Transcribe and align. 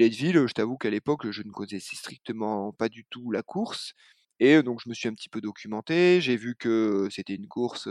Leadville, 0.00 0.46
je 0.46 0.54
t'avoue 0.54 0.78
qu'à 0.78 0.88
l'époque, 0.88 1.30
je 1.30 1.42
ne 1.42 1.50
connaissais 1.50 1.94
strictement 1.94 2.72
pas 2.72 2.88
du 2.88 3.04
tout 3.10 3.30
la 3.30 3.42
course. 3.42 3.92
Et 4.38 4.62
donc, 4.62 4.80
je 4.82 4.88
me 4.88 4.94
suis 4.94 5.08
un 5.08 5.14
petit 5.14 5.28
peu 5.28 5.42
documenté. 5.42 6.22
J'ai 6.22 6.36
vu 6.36 6.56
que 6.58 7.08
c'était 7.10 7.34
une 7.34 7.48
course 7.48 7.86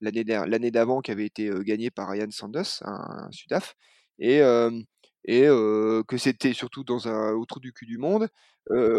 l'année 0.00 0.70
d'avant 0.72 1.00
qui 1.00 1.12
avait 1.12 1.26
été 1.26 1.50
gagnée 1.60 1.92
par 1.92 2.08
Ryan 2.08 2.30
Sanders, 2.30 2.82
un, 2.82 3.28
Sudaf. 3.30 3.76
Et, 4.18 4.40
que 5.28 6.16
c'était 6.16 6.54
surtout 6.54 6.82
dans 6.82 7.06
un, 7.06 7.32
au 7.34 7.44
trou 7.46 7.60
du 7.60 7.72
cul 7.72 7.86
du 7.86 7.98
monde, 7.98 8.28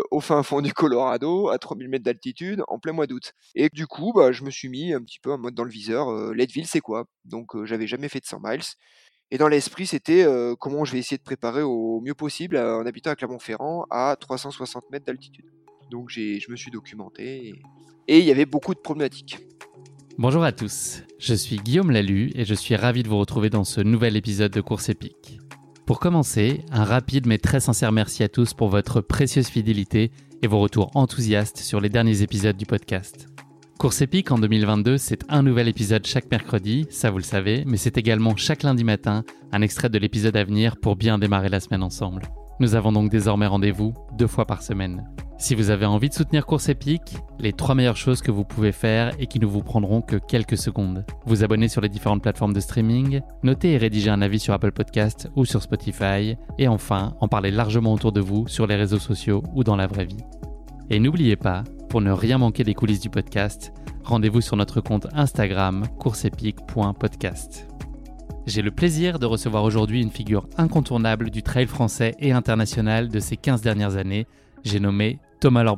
au 0.10 0.22
fin 0.22 0.42
fond 0.42 0.62
du 0.62 0.74
Colorado, 0.74 1.50
à 1.50 1.60
3000 1.60 1.90
mètres 1.90 2.06
d'altitude, 2.06 2.64
en 2.70 2.80
plein 2.80 2.94
mois 2.94 3.06
d'août. 3.06 3.34
Et 3.56 3.68
du 3.68 3.86
coup, 3.86 4.14
bah, 4.14 4.32
je 4.32 4.44
me 4.46 4.50
suis 4.50 4.70
mis 4.70 4.94
un 4.94 5.02
petit 5.02 5.20
peu 5.20 5.34
en 5.34 5.38
mode 5.38 5.56
dans 5.56 5.66
le 5.66 5.72
viseur, 5.72 6.34
Leadville, 6.34 6.68
c'est 6.68 6.80
quoi? 6.80 7.06
Donc, 7.26 7.52
j'avais 7.66 7.88
jamais 7.88 8.08
fait 8.08 8.22
de 8.22 8.26
100 8.26 8.40
miles. 8.42 8.64
Et 9.32 9.38
dans 9.38 9.48
l'esprit, 9.48 9.88
c'était 9.88 10.26
comment 10.60 10.86
je 10.86 10.94
vais 10.94 11.00
essayer 11.00 11.18
de 11.18 11.24
préparer 11.24 11.62
au 11.62 12.00
mieux 12.02 12.14
possible 12.14 12.58
en 12.58 12.86
habitant 12.86 13.12
à 13.12 13.16
Clermont-Ferrand 13.16 13.86
à 13.90 14.16
360 14.20 14.90
mètres 14.92 15.06
d'altitude. 15.06 15.46
Donc 15.92 16.10
je 16.10 16.50
me 16.50 16.56
suis 16.56 16.72
documenté 16.72 17.54
et 18.08 18.20
il 18.20 18.26
y 18.26 18.32
avait 18.32 18.46
beaucoup 18.46 18.74
de 18.74 18.80
problématiques. 18.80 19.40
Bonjour 20.18 20.44
à 20.44 20.52
tous, 20.52 21.04
je 21.20 21.34
suis 21.34 21.58
Guillaume 21.58 21.92
Lalu 21.92 22.32
et 22.36 22.46
je 22.46 22.54
suis 22.54 22.76
ravi 22.76 23.04
de 23.04 23.10
vous 23.10 23.18
retrouver 23.18 23.50
dans 23.50 23.66
ce 23.66 23.82
nouvel 23.82 24.16
épisode 24.16 24.52
de 24.52 24.62
Course 24.62 24.90
épique. 24.90 25.40
Pour 25.86 26.00
commencer, 26.00 26.62
un 26.72 26.86
rapide 26.86 27.28
mais 27.28 27.38
très 27.38 27.60
sincère 27.60 27.92
merci 27.92 28.24
à 28.24 28.30
tous 28.30 28.54
pour 28.54 28.70
votre 28.70 29.02
précieuse 29.02 29.48
fidélité 29.48 30.12
et 30.42 30.48
vos 30.48 30.60
retours 30.60 30.90
enthousiastes 30.96 31.58
sur 31.58 31.82
les 31.82 31.90
derniers 31.90 32.22
épisodes 32.22 32.56
du 32.56 32.66
podcast. 32.66 33.28
Course 33.78 34.02
épique 34.02 34.32
en 34.32 34.38
2022, 34.38 34.98
c'est 34.98 35.26
un 35.28 35.44
nouvel 35.44 35.68
épisode 35.68 36.08
chaque 36.08 36.32
mercredi, 36.32 36.88
ça 36.90 37.12
vous 37.12 37.18
le 37.18 37.24
savez, 37.24 37.66
mais 37.68 37.76
c'est 37.76 37.98
également 37.98 38.36
chaque 38.38 38.64
lundi 38.64 38.86
matin 38.86 39.26
un 39.52 39.62
extrait 39.62 39.90
de 39.90 40.00
l'épisode 40.00 40.38
à 40.38 40.46
venir 40.46 40.78
pour 40.78 40.96
bien 40.96 41.18
démarrer 41.18 41.50
la 41.50 41.60
semaine 41.60 41.84
ensemble. 41.84 42.22
Nous 42.62 42.76
avons 42.76 42.94
donc 42.94 43.12
désormais 43.12 43.48
rendez-vous 43.48 43.94
deux 44.18 44.28
fois 44.28 44.46
par 44.46 44.62
semaine. 44.62 45.06
Si 45.38 45.56
vous 45.56 45.72
avez 45.72 45.86
envie 45.86 46.08
de 46.08 46.14
soutenir 46.14 46.46
Course 46.46 46.70
Épique, 46.70 47.18
les 47.38 47.52
trois 47.52 47.76
meilleures 47.76 47.98
choses 47.98 48.22
que 48.22 48.32
vous 48.32 48.46
pouvez 48.46 48.72
faire 48.72 49.12
et 49.20 49.28
qui 49.28 49.42
ne 49.42 49.46
vous 49.46 49.62
prendront 49.62 50.02
que 50.02 50.16
quelques 50.16 50.58
secondes. 50.58 51.06
Vous 51.26 51.44
abonner 51.44 51.68
sur 51.68 51.82
les 51.82 51.90
différentes 51.90 52.24
plateformes 52.24 52.54
de 52.54 52.62
streaming, 52.62 53.20
noter 53.44 53.74
et 53.74 53.78
rédiger 53.78 54.10
un 54.10 54.22
avis 54.22 54.40
sur 54.40 54.54
Apple 54.54 54.72
Podcast 54.72 55.30
ou 55.36 55.44
sur 55.44 55.62
Spotify, 55.62 56.38
et 56.58 56.70
enfin 56.70 57.18
en 57.20 57.28
parler 57.28 57.52
largement 57.52 57.92
autour 57.92 58.14
de 58.14 58.22
vous 58.22 58.48
sur 58.48 58.68
les 58.68 58.76
réseaux 58.76 59.00
sociaux 59.00 59.44
ou 59.54 59.66
dans 59.66 59.76
la 59.76 59.88
vraie 59.88 60.06
vie. 60.06 60.24
Et 60.90 61.00
n'oubliez 61.00 61.36
pas, 61.36 61.64
pour 61.90 62.02
ne 62.02 62.12
rien 62.12 62.38
manquer 62.38 62.64
des 62.64 62.76
coulisses 62.76 63.00
du 63.00 63.10
podcast, 63.10 63.74
rendez-vous 64.04 64.42
sur 64.42 64.56
notre 64.56 64.82
compte 64.82 65.08
Instagram 65.14 65.88
courseepique.podcast. 66.00 67.68
J'ai 68.46 68.62
le 68.62 68.70
plaisir 68.70 69.18
de 69.18 69.26
recevoir 69.26 69.64
aujourd'hui 69.64 70.02
une 70.02 70.12
figure 70.12 70.48
incontournable 70.58 71.32
du 71.32 71.42
trail 71.42 71.66
français 71.66 72.14
et 72.20 72.32
international 72.32 73.10
de 73.10 73.20
ces 73.20 73.38
15 73.38 73.62
dernières 73.62 73.98
années, 73.98 74.28
j'ai 74.64 74.80
nommé 74.80 75.20
Thomas 75.40 75.64
Laure. 75.64 75.78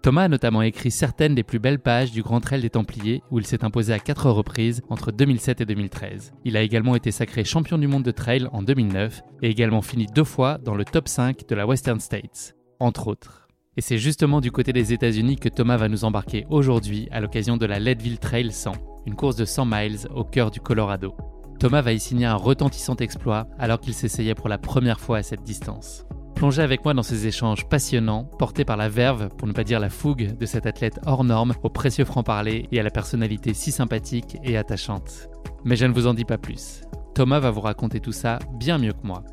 Thomas 0.00 0.24
a 0.24 0.28
notamment 0.28 0.62
écrit 0.62 0.90
certaines 0.90 1.34
des 1.34 1.42
plus 1.42 1.58
belles 1.58 1.78
pages 1.78 2.10
du 2.10 2.22
Grand 2.22 2.40
Trail 2.40 2.62
des 2.62 2.70
Templiers, 2.70 3.22
où 3.30 3.38
il 3.38 3.46
s'est 3.46 3.64
imposé 3.64 3.92
à 3.92 3.98
quatre 3.98 4.30
reprises 4.30 4.82
entre 4.88 5.12
2007 5.12 5.60
et 5.60 5.66
2013. 5.66 6.32
Il 6.44 6.56
a 6.56 6.62
également 6.62 6.96
été 6.96 7.10
sacré 7.10 7.44
champion 7.44 7.76
du 7.76 7.86
monde 7.86 8.02
de 8.02 8.10
trail 8.10 8.46
en 8.52 8.62
2009 8.62 9.22
et 9.42 9.50
également 9.50 9.82
fini 9.82 10.06
deux 10.06 10.24
fois 10.24 10.58
dans 10.58 10.74
le 10.74 10.84
top 10.84 11.08
5 11.08 11.46
de 11.48 11.54
la 11.54 11.66
Western 11.66 12.00
States, 12.00 12.54
entre 12.80 13.08
autres. 13.08 13.43
Et 13.76 13.80
c'est 13.80 13.98
justement 13.98 14.40
du 14.40 14.52
côté 14.52 14.72
des 14.72 14.92
États-Unis 14.92 15.36
que 15.36 15.48
Thomas 15.48 15.76
va 15.76 15.88
nous 15.88 16.04
embarquer 16.04 16.46
aujourd'hui 16.48 17.08
à 17.10 17.20
l'occasion 17.20 17.56
de 17.56 17.66
la 17.66 17.80
Leadville 17.80 18.20
Trail 18.20 18.52
100, 18.52 18.72
une 19.06 19.16
course 19.16 19.34
de 19.34 19.44
100 19.44 19.66
miles 19.66 19.98
au 20.14 20.22
cœur 20.22 20.52
du 20.52 20.60
Colorado. 20.60 21.16
Thomas 21.58 21.82
va 21.82 21.92
y 21.92 21.98
signer 21.98 22.26
un 22.26 22.36
retentissant 22.36 22.94
exploit 22.96 23.48
alors 23.58 23.80
qu'il 23.80 23.94
s'essayait 23.94 24.36
pour 24.36 24.48
la 24.48 24.58
première 24.58 25.00
fois 25.00 25.18
à 25.18 25.22
cette 25.24 25.42
distance. 25.42 26.06
Plongez 26.36 26.62
avec 26.62 26.84
moi 26.84 26.94
dans 26.94 27.02
ces 27.02 27.26
échanges 27.26 27.68
passionnants, 27.68 28.24
portés 28.38 28.64
par 28.64 28.76
la 28.76 28.88
verve, 28.88 29.28
pour 29.36 29.48
ne 29.48 29.52
pas 29.52 29.64
dire 29.64 29.80
la 29.80 29.90
fougue, 29.90 30.36
de 30.38 30.46
cet 30.46 30.66
athlète 30.66 31.00
hors 31.04 31.24
norme, 31.24 31.54
au 31.64 31.68
précieux 31.68 32.04
franc-parler 32.04 32.68
et 32.70 32.78
à 32.78 32.82
la 32.84 32.90
personnalité 32.90 33.54
si 33.54 33.72
sympathique 33.72 34.36
et 34.44 34.56
attachante. 34.56 35.28
Mais 35.64 35.74
je 35.74 35.86
ne 35.86 35.94
vous 35.94 36.06
en 36.06 36.14
dis 36.14 36.24
pas 36.24 36.38
plus. 36.38 36.82
Thomas 37.14 37.40
va 37.40 37.50
vous 37.50 37.60
raconter 37.60 37.98
tout 37.98 38.12
ça 38.12 38.38
bien 38.56 38.78
mieux 38.78 38.92
que 38.92 39.06
moi. 39.06 39.24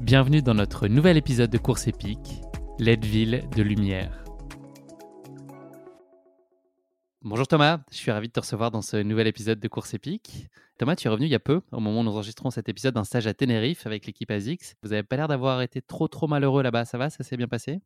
Bienvenue 0.00 0.42
dans 0.42 0.54
notre 0.54 0.88
nouvel 0.88 1.16
épisode 1.16 1.50
de 1.50 1.58
Course 1.58 1.86
épique, 1.86 2.40
Leadville 2.80 3.48
de 3.56 3.62
Lumière. 3.62 4.24
Bonjour 7.22 7.46
Thomas, 7.46 7.78
je 7.92 7.96
suis 7.96 8.10
ravi 8.10 8.26
de 8.26 8.32
te 8.32 8.40
recevoir 8.40 8.72
dans 8.72 8.82
ce 8.82 8.96
nouvel 8.96 9.28
épisode 9.28 9.60
de 9.60 9.68
Course 9.68 9.94
épique. 9.94 10.48
Thomas, 10.76 10.96
tu 10.96 11.06
es 11.06 11.10
revenu 11.10 11.26
il 11.26 11.30
y 11.30 11.36
a 11.36 11.40
peu, 11.40 11.60
au 11.70 11.78
moment 11.78 12.00
où 12.00 12.02
nous 12.02 12.10
enregistrons 12.10 12.50
cet 12.50 12.68
épisode, 12.68 12.94
d'un 12.94 13.04
stage 13.04 13.28
à 13.28 13.34
Tenerife 13.34 13.86
avec 13.86 14.06
l'équipe 14.06 14.28
ASICS. 14.28 14.74
Vous 14.82 14.88
n'avez 14.88 15.04
pas 15.04 15.16
l'air 15.16 15.28
d'avoir 15.28 15.62
été 15.62 15.82
trop 15.82 16.08
trop 16.08 16.26
malheureux 16.26 16.64
là-bas, 16.64 16.84
ça 16.84 16.98
va 16.98 17.10
Ça 17.10 17.22
s'est 17.22 17.36
bien 17.36 17.46
passé? 17.46 17.80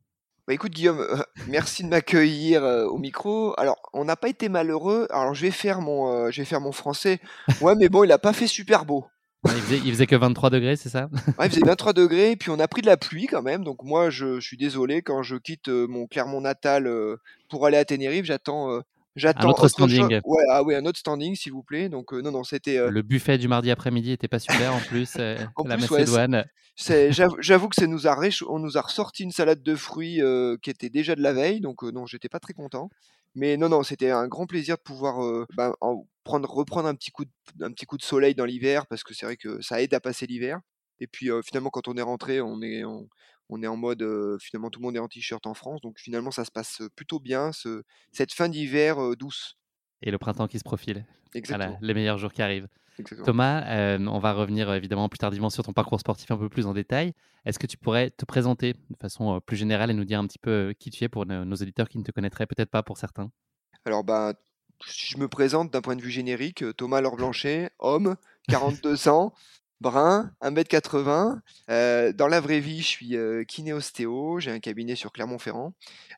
Bah 0.47 0.55
écoute 0.55 0.71
Guillaume, 0.71 1.01
euh, 1.01 1.21
merci 1.47 1.83
de 1.83 1.89
m'accueillir 1.89 2.63
euh, 2.63 2.85
au 2.87 2.97
micro. 2.97 3.53
Alors 3.59 3.77
on 3.93 4.05
n'a 4.05 4.15
pas 4.15 4.29
été 4.29 4.49
malheureux. 4.49 5.07
Alors 5.11 5.35
je 5.35 5.43
vais 5.43 5.51
faire 5.51 5.81
mon, 5.81 6.11
euh, 6.11 6.31
je 6.31 6.41
vais 6.41 6.45
faire 6.45 6.61
mon 6.61 6.71
français. 6.71 7.19
Ouais 7.61 7.75
mais 7.75 7.89
bon 7.89 8.03
il 8.03 8.07
n'a 8.07 8.17
pas 8.17 8.33
fait 8.33 8.47
super 8.47 8.85
beau. 8.85 9.05
Il, 9.45 9.91
faisait, 9.91 10.05
que 10.05 10.15
23 10.15 10.49
degrés, 10.49 10.75
c'est 10.75 10.89
ça? 10.89 11.09
Ouais, 11.37 11.45
Il 11.45 11.49
faisait 11.51 11.61
23 11.65 11.93
degrés, 11.93 12.35
puis 12.35 12.49
on 12.49 12.59
a 12.59 12.67
pris 12.67 12.81
de 12.81 12.87
la 12.87 12.97
pluie 12.97 13.27
quand 13.27 13.41
même. 13.41 13.63
Donc 13.63 13.83
moi, 13.83 14.09
je, 14.09 14.39
je 14.39 14.45
suis 14.45 14.57
désolé, 14.57 15.01
quand 15.01 15.23
je 15.23 15.35
quitte 15.37 15.69
mon 15.69 16.07
Clermont 16.07 16.41
natal 16.41 16.91
pour 17.49 17.65
aller 17.65 17.77
à 17.77 17.85
Tenerife, 17.85 18.25
j'attends 18.25 18.81
J'attends 19.15 19.47
un 19.47 19.51
autre 19.51 19.67
standing. 19.67 20.21
Ouais, 20.23 20.43
ah 20.49 20.63
oui, 20.63 20.75
un 20.75 20.85
autre 20.85 20.99
standing, 20.99 21.35
s'il 21.35 21.51
vous 21.51 21.63
plaît. 21.63 21.89
Donc 21.89 22.13
non, 22.13 22.31
non, 22.31 22.43
c'était. 22.43 22.89
Le 22.89 23.01
buffet 23.01 23.37
du 23.37 23.47
mardi 23.47 23.71
après-midi 23.71 24.11
était 24.11 24.27
pas 24.27 24.39
super 24.39 24.73
en 24.73 24.79
plus. 24.79 25.15
la 25.65 25.77
Macédoine. 25.77 26.45
J'avoue 26.77 27.67
que 27.67 27.75
ça 27.75 27.87
nous 27.87 28.07
a 28.07 28.17
on 28.47 28.59
nous 28.59 28.77
a 28.77 28.81
ressorti 28.81 29.23
une 29.23 29.31
salade 29.31 29.61
de 29.63 29.75
fruits 29.75 30.21
qui 30.61 30.69
était 30.69 30.89
déjà 30.89 31.15
de 31.15 31.21
la 31.21 31.33
veille, 31.33 31.59
donc 31.59 31.83
non, 31.83 32.05
j'étais 32.05 32.29
pas 32.29 32.39
très 32.39 32.53
content. 32.53 32.89
Mais 33.35 33.57
non, 33.57 33.69
non, 33.69 33.83
c'était 33.83 34.09
un 34.09 34.27
grand 34.27 34.47
plaisir 34.47 34.77
de 34.77 34.81
pouvoir 34.81 35.45
bah, 35.55 35.75
prendre, 36.23 36.49
reprendre 36.49 36.87
un 36.87 36.95
petit 36.95 37.11
coup 37.11 37.25
de, 37.25 37.31
un 37.61 37.71
petit 37.71 37.85
coup 37.85 37.97
de 37.97 38.03
soleil 38.03 38.35
dans 38.35 38.45
l'hiver 38.45 38.87
parce 38.87 39.03
que 39.03 39.13
c'est 39.13 39.25
vrai 39.25 39.37
que 39.37 39.61
ça 39.61 39.81
aide 39.81 39.93
à 39.93 39.99
passer 39.99 40.25
l'hiver. 40.25 40.59
Et 40.99 41.07
puis 41.07 41.29
finalement, 41.45 41.69
quand 41.69 41.87
on 41.87 41.95
est 41.95 42.01
rentré, 42.01 42.41
on 42.41 42.61
est, 42.61 42.83
on 42.83 43.63
est 43.63 43.67
en 43.67 43.77
mode, 43.77 44.03
finalement, 44.41 44.69
tout 44.69 44.79
le 44.79 44.85
monde 44.85 44.95
est 44.95 44.99
en 44.99 45.07
t-shirt 45.07 45.45
en 45.45 45.53
France. 45.53 45.79
Donc 45.81 45.99
finalement, 45.99 46.31
ça 46.31 46.43
se 46.43 46.51
passe 46.51 46.81
plutôt 46.95 47.19
bien, 47.19 47.51
ce, 47.51 47.83
cette 48.11 48.33
fin 48.33 48.49
d'hiver 48.49 49.15
douce. 49.15 49.57
Et 50.01 50.11
le 50.11 50.17
printemps 50.17 50.47
qui 50.47 50.59
se 50.59 50.63
profile. 50.63 51.05
Exactement. 51.33 51.77
les 51.81 51.93
meilleurs 51.93 52.17
jours 52.17 52.33
qui 52.33 52.41
arrivent. 52.41 52.67
Thomas, 53.23 53.97
on 53.97 54.19
va 54.19 54.33
revenir 54.33 54.71
évidemment 54.73 55.09
plus 55.09 55.17
tardivement 55.17 55.49
sur 55.49 55.63
ton 55.63 55.73
parcours 55.73 55.99
sportif 55.99 56.31
un 56.31 56.37
peu 56.37 56.49
plus 56.49 56.65
en 56.65 56.73
détail. 56.73 57.13
Est-ce 57.45 57.59
que 57.59 57.67
tu 57.67 57.77
pourrais 57.77 58.09
te 58.09 58.25
présenter 58.25 58.73
de 58.73 58.97
façon 58.99 59.39
plus 59.45 59.57
générale 59.57 59.91
et 59.91 59.93
nous 59.93 60.05
dire 60.05 60.19
un 60.19 60.27
petit 60.27 60.39
peu 60.39 60.73
qui 60.77 60.89
tu 60.89 61.03
es 61.03 61.09
pour 61.09 61.25
nos, 61.25 61.55
auditeurs 61.55 61.87
qui 61.87 61.97
ne 61.97 62.03
te 62.03 62.11
connaîtraient 62.11 62.45
peut-être 62.45 62.69
pas 62.69 62.83
pour 62.83 62.97
certains? 62.97 63.31
Alors, 63.85 64.03
bah, 64.03 64.33
je 64.85 65.17
me 65.17 65.27
présente 65.27 65.71
d'un 65.71 65.81
point 65.81 65.95
de 65.95 66.01
vue 66.01 66.11
générique, 66.11 66.63
Thomas 66.77 67.01
Laure 67.01 67.15
Blanchet, 67.15 67.71
homme, 67.79 68.15
42 68.49 69.07
ans, 69.07 69.33
brun, 69.81 70.31
1m80. 70.41 71.39
Euh, 71.69 72.11
dans 72.13 72.27
la 72.27 72.41
vraie 72.41 72.59
vie, 72.59 72.81
je 72.81 72.87
suis 72.87 73.15
euh, 73.15 73.43
kinéostéo, 73.43 74.39
j'ai 74.39 74.51
un 74.51 74.59
cabinet 74.59 74.95
sur 74.95 75.11
Clermont-Ferrand. 75.11 75.73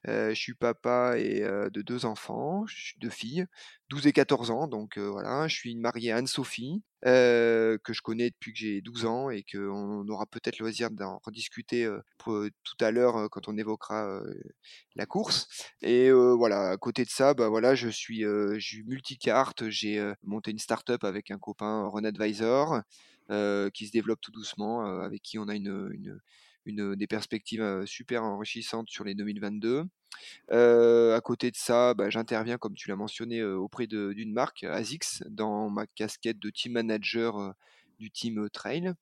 Euh, 0.08 0.30
je 0.30 0.40
suis 0.40 0.54
papa 0.54 1.18
et 1.18 1.42
de 1.42 1.82
deux 1.82 2.06
enfants, 2.06 2.66
deux 3.00 3.10
filles, 3.10 3.46
12 3.90 4.08
et 4.08 4.14
14 4.14 4.52
ans. 4.52 4.68
Donc 4.68 4.98
voilà, 4.98 5.48
je 5.48 5.56
suis 5.56 5.76
marié 5.76 6.12
à 6.12 6.18
Anne-Sophie, 6.18 6.82
que 7.04 7.80
je 7.88 8.02
connais 8.02 8.32
depuis 8.32 8.52
que 8.54 8.60
j'ai 8.60 8.82
12 8.82 9.06
ans 9.06 9.30
et 9.30 9.44
qu'on 9.44 10.08
aura 10.08 10.26
peut-être 10.26 10.58
le 10.60 10.64
loisir 10.64 10.90
d'en 10.90 11.20
rediscuter 11.24 11.88
tout 12.18 12.78
à 12.80 12.92
l'heure 12.92 13.30
quand 13.30 13.48
on 13.48 13.58
évoquera 13.58 14.22
la 14.96 15.06
course. 15.06 15.48
Et 15.84 16.12
voilà, 16.12 16.72
à 16.72 16.78
côté 16.78 17.06
de 17.06 17.10
ça, 17.10 17.36
bah 17.36 17.50
voilà, 17.50 17.76
je 17.76 17.90
suis, 17.90 18.22
je 18.22 18.60
suis 18.60 18.84
multicarte, 18.84 19.70
j'ai 19.70 20.14
monté 20.24 20.50
une 20.50 20.60
start-up 20.60 21.04
avec 21.04 21.30
un 21.30 21.38
copain, 21.38 21.86
Ron 21.86 22.06
Advisor. 22.06 22.82
Euh, 23.32 23.70
qui 23.70 23.88
se 23.88 23.94
développe 23.94 24.20
tout 24.20 24.32
doucement, 24.32 24.86
euh, 24.86 25.04
avec 25.04 25.22
qui 25.22 25.40
on 25.40 25.48
a 25.48 25.56
une, 25.56 26.20
des 26.66 27.08
perspectives 27.08 27.62
euh, 27.62 27.86
super 27.86 28.24
enrichissantes 28.24 28.90
sur 28.90 29.06
les 29.06 29.16
2022. 29.16 29.86
à 30.50 31.22
côté 31.24 31.50
de 31.50 31.56
ça, 31.56 31.94
bah, 31.94 32.10
j'interviens, 32.10 32.58
comme 32.58 32.74
tu 32.74 32.90
l'as 32.90 32.98
mentionné, 32.98 33.42
auprès 33.42 33.88
d'une 33.88 34.34
marque, 34.34 34.66
ASICS, 34.66 35.24
dans 35.30 35.70
ma 35.70 35.88
casquette 35.88 36.40
de 36.40 36.50
team 36.50 36.74
manager 36.74 37.54
du 38.00 38.12
team 38.12 38.50
Trail. 38.50 38.94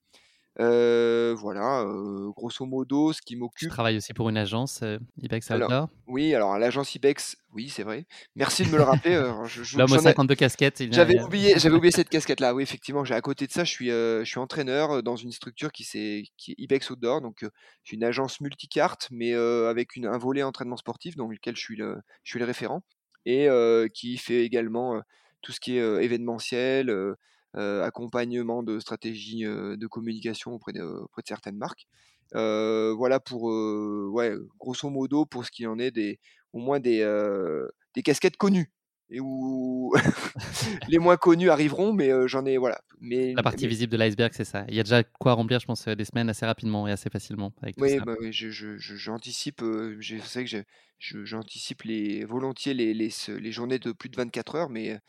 Euh, 0.60 1.36
voilà, 1.38 1.82
euh, 1.84 2.32
grosso 2.32 2.66
modo, 2.66 3.14
ce 3.14 3.22
qui 3.22 3.36
m'occupe. 3.36 3.70
Tu 3.70 3.74
travailles 3.74 3.98
aussi 3.98 4.14
pour 4.14 4.30
une 4.30 4.38
agence, 4.38 4.82
euh, 4.84 4.98
Ibex 5.22 5.50
Outdoor? 5.52 5.90
Oui, 6.08 6.36
alors 6.36 6.58
l'agence 6.58 6.96
Ibex, 6.96 7.38
oui, 7.54 7.70
c'est 7.70 7.84
vrai. 7.84 8.06
Merci 8.36 8.66
de 8.66 8.70
me 8.70 8.78
le 8.78 8.84
rappeler. 8.84 9.16
L'homme 9.16 9.92
aux 9.92 10.00
52 10.00 10.36
casquettes. 10.36 10.84
J'avais 10.92 11.22
oublié, 11.22 11.54
j'avais 11.58 11.76
oublié 11.78 11.92
cette 11.92 12.10
casquette-là. 12.10 12.54
Oui, 12.54 12.64
effectivement, 12.64 13.06
j'ai 13.06 13.14
à 13.14 13.22
côté 13.22 13.48
de 13.48 13.52
ça, 13.52 13.64
je 13.64 13.72
suis, 13.72 13.88
je 13.90 14.24
suis 14.26 14.40
entraîneur 14.40 15.02
dans 15.02 15.16
une 15.16 15.32
structure 15.32 15.72
qui, 15.72 15.84
est, 15.94 16.26
qui 16.36 16.52
est 16.52 16.56
Ibex 16.58 16.90
Outdoor, 16.90 17.22
donc 17.22 17.46
c'est 17.86 17.96
une 17.96 18.04
agence 18.04 18.42
multicarte, 18.42 19.08
mais 19.12 19.34
avec 19.34 19.96
une, 19.96 20.08
un 20.08 20.18
volet 20.18 20.44
entraînement 20.44 20.78
sportif, 20.78 21.16
dans 21.16 21.28
lequel 21.28 21.56
je 21.56 21.62
suis 21.62 21.78
le, 21.78 22.02
je 22.24 22.32
suis 22.32 22.40
le 22.40 22.46
référent, 22.46 22.84
et 23.26 23.48
qui 23.94 24.18
fait 24.18 24.44
également 24.44 25.00
tout 25.42 25.54
ce 25.54 25.62
qui 25.62 25.78
est 25.78 26.04
événementiel 26.04 27.16
accompagnement 27.56 28.64
de 28.64 28.80
stratégie 28.80 29.44
de 29.44 29.88
communication 29.88 30.54
auprès 30.54 30.74
de, 30.74 30.84
auprès 30.84 31.22
de 31.22 31.28
certaines 31.28 31.58
marques. 31.58 31.88
voilà 32.34 33.20
pour, 33.20 33.44
ouais, 33.44 34.34
grosso 34.60 34.90
modo, 34.90 35.26
pour 35.26 35.46
ce 35.46 35.52
qui 35.52 35.66
en 35.68 35.80
est 35.80 35.92
des, 35.92 36.20
au 36.54 36.60
moins 36.60 36.80
des, 36.80 37.04
des 37.96 38.04
casquettes 38.04 38.38
connues 38.38 38.72
et 39.12 39.20
où 39.20 39.92
les 40.88 41.00
moins 41.00 41.18
connus 41.18 41.50
arriveront, 41.50 41.94
mais 41.94 42.12
j'en 42.28 42.46
ai 42.46 42.58
voilà. 42.58 42.80
Mais 43.02 43.34
la 43.34 43.44
partie 43.44 43.68
visible 43.68 43.92
de 43.92 43.98
l'iceberg, 43.98 44.32
c'est 44.34 44.46
ça. 44.46 44.66
Il 44.68 44.76
y 44.76 44.80
a 44.80 44.84
déjà 44.84 45.04
quoi 45.04 45.34
remplir, 45.34 45.60
je 45.60 45.66
pense, 45.66 45.88
des 45.88 46.06
semaines 46.06 46.30
assez 46.30 46.46
rapidement 46.46 46.88
et 46.88 46.92
assez 46.92 47.10
facilement. 47.10 47.54
Avec 47.62 47.76
oui, 47.80 47.98
bah, 48.06 48.16
oui, 48.20 48.30
j'anticipe. 48.32 49.62
Je, 49.62 49.96
je, 50.00 50.18
sais 50.18 50.46
que 50.46 50.64
j'anticipe 51.00 51.84
les 51.84 52.26
volontiers 52.26 52.74
les, 52.74 52.94
les, 52.94 53.10
les, 53.40 53.52
journées 53.52 53.80
de 53.80 53.92
plus 53.92 54.10
de 54.10 54.18
24 54.18 54.56
heures, 54.56 54.70
mais 54.70 55.00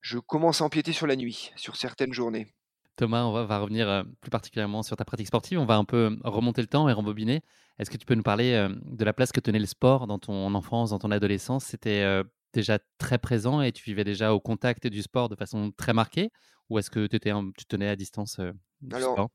je 0.00 0.18
commence 0.18 0.60
à 0.60 0.64
empiéter 0.64 0.92
sur 0.92 1.06
la 1.06 1.16
nuit, 1.16 1.52
sur 1.56 1.76
certaines 1.76 2.12
journées. 2.12 2.48
Thomas, 2.96 3.24
on 3.24 3.32
va, 3.32 3.58
revenir 3.58 4.04
plus 4.20 4.30
particulièrement 4.30 4.82
sur 4.82 4.96
ta 4.96 5.06
pratique 5.06 5.26
sportive. 5.26 5.58
On 5.58 5.64
va 5.64 5.76
un 5.76 5.84
peu 5.84 6.18
remonter 6.22 6.60
le 6.60 6.66
temps 6.66 6.88
et 6.88 6.92
rembobiner. 6.92 7.40
Est-ce 7.78 7.90
que 7.90 7.96
tu 7.96 8.04
peux 8.04 8.14
nous 8.14 8.22
parler 8.22 8.68
de 8.84 9.04
la 9.04 9.14
place 9.14 9.32
que 9.32 9.40
tenait 9.40 9.58
le 9.58 9.64
sport 9.64 10.06
dans 10.06 10.18
ton 10.18 10.54
enfance, 10.54 10.90
dans 10.90 10.98
ton 10.98 11.10
adolescence? 11.10 11.64
C'était 11.64 12.22
déjà 12.52 12.78
très 12.98 13.18
présent 13.18 13.62
et 13.62 13.72
tu 13.72 13.84
vivais 13.84 14.04
déjà 14.04 14.34
au 14.34 14.40
contact 14.40 14.86
du 14.86 15.02
sport 15.02 15.30
de 15.30 15.36
façon 15.36 15.72
très 15.76 15.94
marquée? 15.94 16.30
Ou 16.68 16.78
est-ce 16.78 16.90
que 16.90 17.04
étais 17.06 17.32
tu 17.56 17.64
tenais 17.64 17.88
à 17.88 17.96
distance 17.96 18.38
du 18.82 18.94
Alors, 18.94 19.12
sport? 19.12 19.30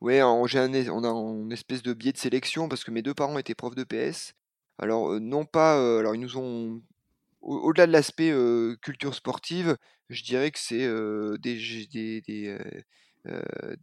Oui, 0.00 0.22
on 0.22 0.44
a 0.44 1.08
une 1.08 1.52
espèce 1.52 1.82
de 1.82 1.92
biais 1.92 2.12
de 2.12 2.18
sélection 2.18 2.68
parce 2.68 2.84
que 2.84 2.90
mes 2.90 3.02
deux 3.02 3.14
parents 3.14 3.38
étaient 3.38 3.54
profs 3.54 3.74
de 3.74 3.84
PS. 3.84 4.34
Alors, 4.78 5.18
non 5.20 5.44
pas. 5.44 5.74
alors, 5.98 6.14
ils 6.14 6.20
nous 6.20 6.36
ont. 6.36 6.80
Au-delà 7.40 7.86
de 7.86 7.92
l'aspect 7.92 8.32
culture 8.82 9.14
sportive, 9.14 9.76
je 10.10 10.22
dirais 10.24 10.50
que 10.50 10.58
c'est 10.58 10.88
des, 11.38 12.58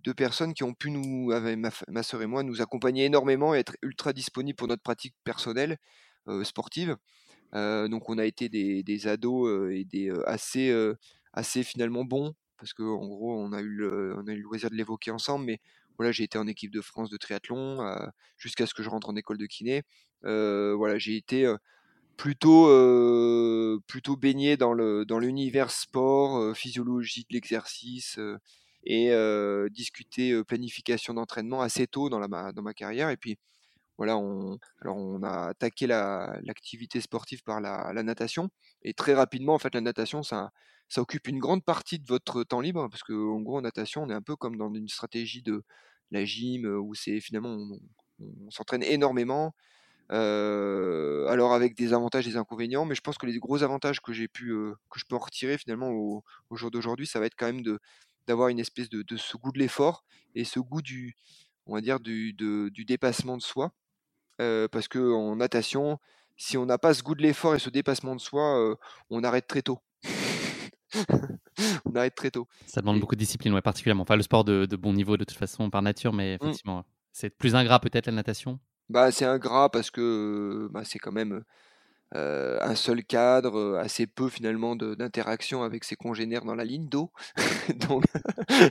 deux 0.04 0.14
personnes 0.14 0.54
qui 0.54 0.64
ont 0.64 0.74
pu 0.74 0.92
nous, 0.92 1.32
avec 1.32 1.58
ma, 1.58 1.70
ma 1.88 2.04
soeur 2.04 2.22
et 2.22 2.28
moi, 2.28 2.44
nous 2.44 2.62
accompagner 2.62 3.06
énormément 3.06 3.56
et 3.56 3.60
être 3.60 3.76
ultra 3.82 4.14
disponibles 4.14 4.58
pour 4.58 4.68
notre 4.68 4.84
pratique 4.84 5.16
personnelle 5.24 5.78
sportive 6.44 6.98
donc 7.54 8.10
on 8.10 8.18
a 8.18 8.26
été 8.26 8.50
des, 8.50 9.08
ados 9.08 9.72
et 9.72 9.86
des 9.86 10.12
assez, 10.26 10.74
assez 11.34 11.64
finalement 11.64 12.04
bons 12.04 12.34
parce 12.58 12.74
qu'en 12.74 13.06
gros 13.06 13.38
on 13.38 13.52
a 13.54 13.62
eu 13.62 13.70
le, 13.70 14.16
on 14.18 14.28
a 14.28 14.32
eu 14.32 14.38
le 14.38 14.42
loisir 14.42 14.70
de 14.70 14.76
l'évoquer 14.76 15.12
ensemble. 15.12 15.46
Mais 15.46 15.60
voilà, 15.98 16.12
j'ai 16.12 16.24
été 16.24 16.38
en 16.38 16.48
équipe 16.48 16.72
de 16.72 16.82
France 16.82 17.10
de 17.10 17.18
triathlon 17.18 17.80
jusqu'à 18.38 18.66
ce 18.66 18.74
que 18.74 18.84
je 18.84 18.90
rentre 18.90 19.10
en 19.10 19.16
école 19.16 19.38
de 19.38 19.46
kiné. 19.46 19.84
voilà, 20.24 20.98
j'ai 20.98 21.16
été 21.16 21.52
plutôt 22.18 22.68
plutôt 23.88 24.16
baigné 24.18 24.58
dans 24.58 24.74
le 24.74 25.06
dans 25.06 25.20
l'univers 25.20 25.72
sport, 25.72 26.56
physiologie 26.56 27.26
de 27.30 27.34
l'exercice 27.34 28.20
et 28.84 29.12
discuter 29.72 30.44
planification 30.44 31.14
d'entraînement 31.14 31.62
assez 31.62 31.88
tôt 31.88 32.10
dans 32.10 32.20
la 32.20 32.52
dans 32.54 32.62
ma 32.62 32.74
carrière. 32.74 33.10
Et 33.10 33.18
puis 33.18 33.38
voilà, 33.98 34.18
on, 34.18 34.60
alors 34.82 34.98
on 34.98 35.24
a 35.24 35.50
attaqué 35.50 35.88
l'activité 35.88 37.00
sportive 37.02 37.44
par 37.44 37.62
la, 37.62 38.04
natation. 38.04 38.50
Et 38.84 38.94
très 38.94 39.14
rapidement, 39.14 39.54
en 39.54 39.60
fait, 39.60 39.74
la 39.74 39.82
natation, 39.82 40.22
ça, 40.24 40.52
ça 40.90 41.02
occupe 41.02 41.28
une 41.28 41.40
grande 41.40 41.64
partie 41.64 42.00
de 42.00 42.06
votre 42.08 42.44
temps 42.44 42.62
libre, 42.62 42.88
parce 42.90 43.04
qu'en 43.04 43.40
gros, 43.42 43.58
en 43.58 43.62
natation, 43.62 44.04
on 44.04 44.10
est 44.10 44.14
un 44.14 44.22
peu 44.22 44.36
comme 44.36 44.58
dans 44.58 44.74
une 44.74 44.90
stratégie 44.90 45.42
de 45.42 45.64
la 46.12 46.26
gym, 46.26 46.66
où 46.66 46.94
c'est 46.94 47.20
finalement, 47.22 47.58
on, 48.20 48.50
s'entraîne 48.52 48.84
énormément. 48.84 49.54
Alors 51.36 51.54
avec 51.54 51.76
des 51.76 51.94
avantages 51.94 52.28
et 52.28 52.32
des 52.32 52.38
inconvénients, 52.38 52.86
mais 52.86 52.96
je 52.96 53.02
pense 53.02 53.18
que 53.18 53.26
les 53.26 53.38
gros 53.38 53.62
avantages 53.64 54.02
que 54.02 54.14
j'ai 54.14 54.28
pu, 54.28 54.48
que 54.90 55.00
je 55.00 55.06
peux 55.06 55.16
en 55.16 55.20
retirer 55.20 55.58
finalement 55.58 55.92
au, 55.92 56.24
jour 56.52 56.72
d'aujourd'hui, 56.72 57.06
ça 57.06 57.20
va 57.20 57.28
être 57.28 57.36
quand 57.38 57.46
même 57.46 57.62
de 57.62 57.80
d'avoir 58.28 58.48
une 58.48 58.60
espèce 58.60 58.90
de, 58.90 59.04
de, 59.04 59.18
ce 59.18 59.38
goût 59.38 59.52
de 59.52 59.60
l'effort 59.60 60.04
et 60.34 60.46
ce 60.46 60.60
goût 60.60 60.82
du, 60.82 61.16
on 61.68 61.76
va 61.76 61.82
dire 61.82 62.00
du, 62.00 62.34
du 62.34 62.86
dépassement 62.86 63.38
de 63.38 63.42
soi 63.44 63.72
parce 64.38 64.88
que 64.88 65.14
en 65.14 65.36
natation, 65.36 66.00
si 66.38 66.58
on 66.58 66.66
n'a 66.66 66.78
pas 66.78 66.94
ce 66.94 67.04
goût 67.04 67.16
de 67.16 67.22
l'effort 67.22 67.54
et 67.54 67.60
ce 67.60 67.70
dépassement 67.70 68.16
de 68.16 68.22
soi, 68.22 68.76
on 69.10 69.24
arrête 69.24 69.48
très 69.48 69.62
tôt. 69.62 69.80
on 71.86 71.96
arrête 71.96 72.16
très 72.16 72.32
tôt. 72.32 72.48
Ça 72.66 72.82
demande 72.82 73.00
beaucoup 73.00 73.16
de 73.16 73.20
discipline, 73.20 73.54
ouais, 73.54 73.62
particulièrement. 73.62 74.04
Enfin, 74.04 74.16
le 74.16 74.24
sport 74.24 74.44
de, 74.44 74.66
bon 74.76 74.94
niveau 74.94 75.18
de 75.18 75.24
toute 75.24 75.38
façon 75.38 75.70
par 75.70 75.82
nature, 75.82 76.14
mais 76.14 76.34
mmh. 76.34 76.44
effectivement, 76.44 76.86
c'est 77.12 77.30
plus 77.30 77.56
ingrat 77.56 77.80
peut-être 77.80 78.08
la 78.08 78.14
natation? 78.14 78.60
Bah, 78.90 79.12
c'est 79.12 79.26
ingrat 79.26 79.70
parce 79.70 79.90
que 79.92 80.68
bah, 80.72 80.84
c'est 80.84 81.00
quand 81.00 81.12
même 81.12 81.44
un 82.14 82.76
seul 82.76 83.04
cadre, 83.04 83.78
assez 83.78 84.08
peu 84.08 84.30
finalement 84.30 84.76
d'interaction 84.76 85.64
avec 85.64 85.84
ses 85.84 85.96
congénères 85.96 86.46
dans 86.46 86.56
la 86.56 86.64
ligne 86.64 86.88
d'eau. 86.88 87.12
Donc, 87.90 88.04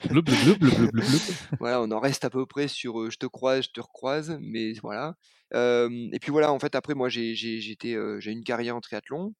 voilà, 1.60 1.82
on 1.82 1.90
en 1.90 2.00
reste 2.00 2.24
à 2.24 2.30
peu 2.30 2.46
près 2.46 2.68
sur 2.68 3.10
je 3.10 3.18
te 3.18 3.26
croise, 3.26 3.64
je 3.64 3.70
te 3.70 3.80
recroise, 3.80 4.38
mais 4.40 4.72
voilà. 4.82 5.16
et 5.52 6.18
puis 6.20 6.30
voilà, 6.30 6.52
en 6.52 6.58
fait, 6.58 6.74
après, 6.74 6.94
moi, 6.94 7.08
j'ai 7.08 7.34
une 8.24 8.44
carrière 8.44 8.76
en 8.76 8.80
triathlon. 8.80 9.34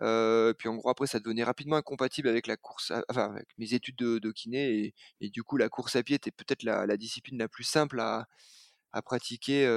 puis 0.00 0.68
en 0.68 0.76
gros, 0.76 0.90
après, 0.90 1.06
ça 1.06 1.18
devenait 1.20 1.44
rapidement 1.44 1.76
incompatible 1.76 2.28
avec 2.28 2.46
la 2.46 2.56
course, 2.56 2.92
enfin, 3.08 3.30
avec 3.32 3.48
mes 3.58 3.72
études 3.74 3.96
de, 3.96 4.30
kiné, 4.32 4.92
et, 5.20 5.30
du 5.30 5.42
coup, 5.42 5.56
la 5.56 5.68
course 5.68 5.96
à 5.96 6.02
pied 6.02 6.16
était 6.16 6.32
peut-être 6.32 6.62
la, 6.62 6.96
discipline 6.96 7.38
la 7.38 7.48
plus 7.48 7.64
simple 7.64 8.00
à, 8.00 8.26
à 8.96 9.02
pratiquer 9.02 9.68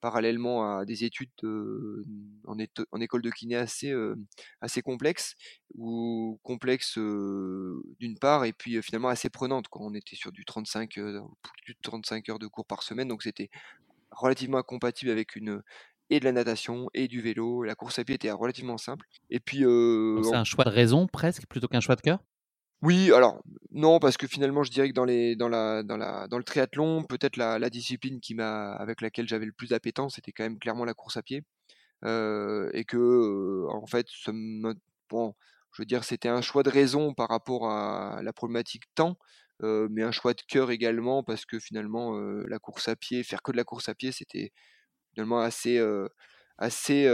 parallèlement 0.00 0.78
à 0.78 0.84
des 0.84 1.04
études 1.04 1.30
en, 1.44 2.56
en, 2.90 3.00
école 3.00 3.22
de 3.22 3.30
kiné 3.30 3.54
assez, 3.54 3.94
assez 4.60 4.82
complexes, 4.82 5.34
ou 5.74 6.40
complexes 6.42 6.98
d'une 6.98 8.18
part, 8.20 8.44
et 8.44 8.52
puis 8.52 8.82
finalement 8.82 9.08
assez 9.08 9.30
prenantes. 9.30 9.68
Quand 9.68 9.80
on 9.82 9.94
était 9.94 10.16
sur 10.16 10.32
du 10.32 10.44
35, 10.44 10.90
plus 10.90 11.74
de 11.74 11.78
35 11.82 12.28
heures 12.30 12.38
de 12.38 12.48
cours 12.48 12.66
par 12.66 12.82
semaine, 12.82 13.08
donc 13.08 13.22
c'était 13.22 13.48
relativement 14.10 14.58
incompatible 14.58 15.10
avec 15.10 15.36
une 15.36 15.62
et 16.10 16.20
de 16.20 16.24
la 16.24 16.32
natation 16.32 16.90
et 16.94 17.08
du 17.08 17.20
vélo. 17.20 17.62
La 17.62 17.74
course 17.74 17.98
à 17.98 18.04
pied 18.04 18.14
était 18.14 18.30
relativement 18.30 18.76
simple. 18.76 19.06
Et 19.30 19.40
puis, 19.40 19.58
c'est 19.58 20.34
un 20.34 20.44
choix 20.44 20.64
de 20.64 20.70
raison 20.70 21.06
presque 21.06 21.46
plutôt 21.46 21.68
qu'un 21.68 21.80
choix 21.80 21.96
de 21.96 22.02
cœur? 22.02 22.18
Oui, 22.82 23.12
alors 23.12 23.40
non, 23.70 24.00
parce 24.00 24.16
que 24.16 24.26
finalement, 24.26 24.64
je 24.64 24.70
dirais 24.72 24.88
que 24.88 24.94
dans 24.94 25.04
le 25.04 26.42
triathlon, 26.42 27.04
peut-être 27.04 27.36
la, 27.36 27.70
discipline 27.70 28.20
qui 28.20 28.34
m'a 28.34 28.72
avec 28.72 29.00
laquelle 29.00 29.28
j'avais 29.28 29.46
le 29.46 29.52
plus 29.52 29.68
d'appétence, 29.68 30.16
c'était 30.16 30.32
quand 30.32 30.42
même 30.42 30.58
clairement 30.58 30.84
la 30.84 30.94
course 30.94 31.16
à 31.16 31.22
pied, 31.22 31.44
et 32.04 32.84
que 32.86 33.66
en 33.70 33.86
fait, 33.86 34.06
bon, 35.10 35.34
je 35.72 35.82
veux 35.82 35.86
dire, 35.86 36.04
c'était 36.04 36.28
un 36.28 36.42
choix 36.42 36.62
de 36.64 36.70
raison 36.70 37.14
par 37.14 37.28
rapport 37.28 37.70
à 37.70 38.20
la 38.22 38.32
problématique 38.32 38.84
temps, 38.96 39.16
mais 39.60 40.02
un 40.02 40.10
choix 40.12 40.34
de 40.34 40.42
cœur 40.48 40.70
également 40.72 41.22
parce 41.22 41.46
que 41.46 41.60
finalement, 41.60 42.18
la 42.48 42.58
course 42.58 42.88
à 42.88 42.96
pied, 42.96 43.22
faire 43.22 43.42
que 43.42 43.52
de 43.52 43.56
la 43.56 43.64
course 43.64 43.88
à 43.88 43.94
pied, 43.94 44.12
c'était 44.12 44.52
finalement 45.14 45.40
assez 45.40 45.80
assez 46.58 47.08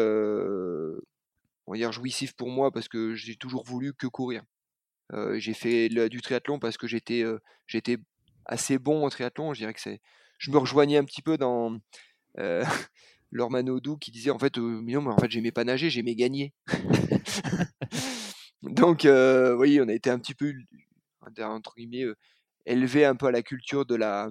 on 1.67 1.73
va 1.79 1.91
jouissif 1.93 2.35
pour 2.35 2.49
moi 2.51 2.71
parce 2.73 2.89
que 2.89 3.15
j'ai 3.15 3.37
toujours 3.37 3.65
voulu 3.65 3.93
que 3.95 4.07
courir 4.07 4.43
j'ai 5.35 5.55
fait 5.55 5.89
du 5.89 6.21
triathlon 6.21 6.59
parce 6.59 6.77
que 6.77 6.87
j'étais 6.87 7.25
assez 8.47 8.79
bon 8.79 9.05
en 9.05 9.09
triathlon. 9.09 9.55
Je 9.55 9.61
dirais 9.61 9.75
que 9.75 9.81
je 10.39 10.51
me 10.51 10.59
rejoignais 10.59 10.99
un 10.99 11.05
petit 11.05 11.23
peu 11.23 11.37
dans 11.37 11.79
euh, 12.39 12.65
Manodou 13.33 13.97
qui 13.97 14.11
disait 14.11 14.31
en 14.31 14.39
fait, 14.39 14.57
non, 14.59 14.83
mais 14.83 14.97
en 14.97 15.19
fait, 15.19 15.31
j'aimais 15.31 15.53
pas 15.53 15.65
nager, 15.65 15.91
j'aimais 15.91 16.15
gagner. 16.15 16.53
Donc, 18.63 19.05
oui, 19.05 19.81
on 19.81 19.89
a 19.89 19.93
été 19.93 20.11
un 20.11 20.19
petit 20.19 20.35
peu 20.35 20.53
entre 21.41 21.75
guillemets 21.77 22.07
élevé 22.65 23.05
un 23.05 23.15
peu 23.17 23.27
à 23.27 23.31
la 23.31 23.43
culture 23.43 23.85
de 23.85 23.95
la 23.95 24.31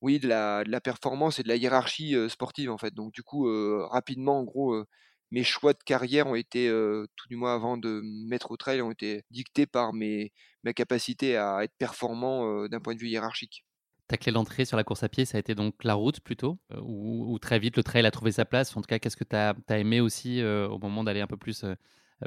oui 0.00 0.18
de 0.18 0.28
la 0.28 0.80
performance 0.80 1.38
et 1.38 1.42
de 1.42 1.48
la 1.48 1.56
hiérarchie 1.56 2.16
sportive 2.28 2.70
en 2.70 2.78
fait. 2.78 2.94
Donc 2.94 3.12
du 3.12 3.22
coup, 3.22 3.46
rapidement, 3.88 4.40
en 4.40 4.44
gros 4.44 4.84
mes 5.30 5.44
choix 5.44 5.72
de 5.72 5.82
carrière 5.84 6.26
ont 6.26 6.34
été, 6.34 6.68
tout 7.16 7.28
du 7.28 7.36
moins 7.36 7.54
avant 7.54 7.76
de 7.76 8.00
me 8.02 8.28
mettre 8.28 8.50
au 8.50 8.56
trail, 8.56 8.82
ont 8.82 8.90
été 8.90 9.24
dictés 9.30 9.66
par 9.66 9.92
mes, 9.92 10.32
ma 10.64 10.72
capacité 10.72 11.36
à 11.36 11.62
être 11.64 11.74
performant 11.78 12.66
d'un 12.68 12.80
point 12.80 12.94
de 12.94 13.00
vue 13.00 13.08
hiérarchique. 13.08 13.64
Ta 14.08 14.16
clé 14.16 14.32
d'entrée 14.32 14.64
sur 14.64 14.76
la 14.76 14.82
course 14.82 15.04
à 15.04 15.08
pied, 15.08 15.24
ça 15.24 15.36
a 15.36 15.40
été 15.40 15.54
donc 15.54 15.84
la 15.84 15.94
route 15.94 16.18
plutôt 16.20 16.58
ou, 16.82 17.38
très 17.38 17.60
vite 17.60 17.76
le 17.76 17.84
trail 17.84 18.04
a 18.04 18.10
trouvé 18.10 18.32
sa 18.32 18.44
place? 18.44 18.76
En 18.76 18.80
tout 18.80 18.88
cas, 18.88 18.98
qu'est-ce 18.98 19.16
que 19.16 19.24
tu 19.24 19.36
as, 19.36 19.54
aimé 19.78 20.00
aussi 20.00 20.42
au 20.42 20.78
moment 20.78 21.04
d'aller 21.04 21.20
un 21.20 21.28
peu 21.28 21.36
plus 21.36 21.64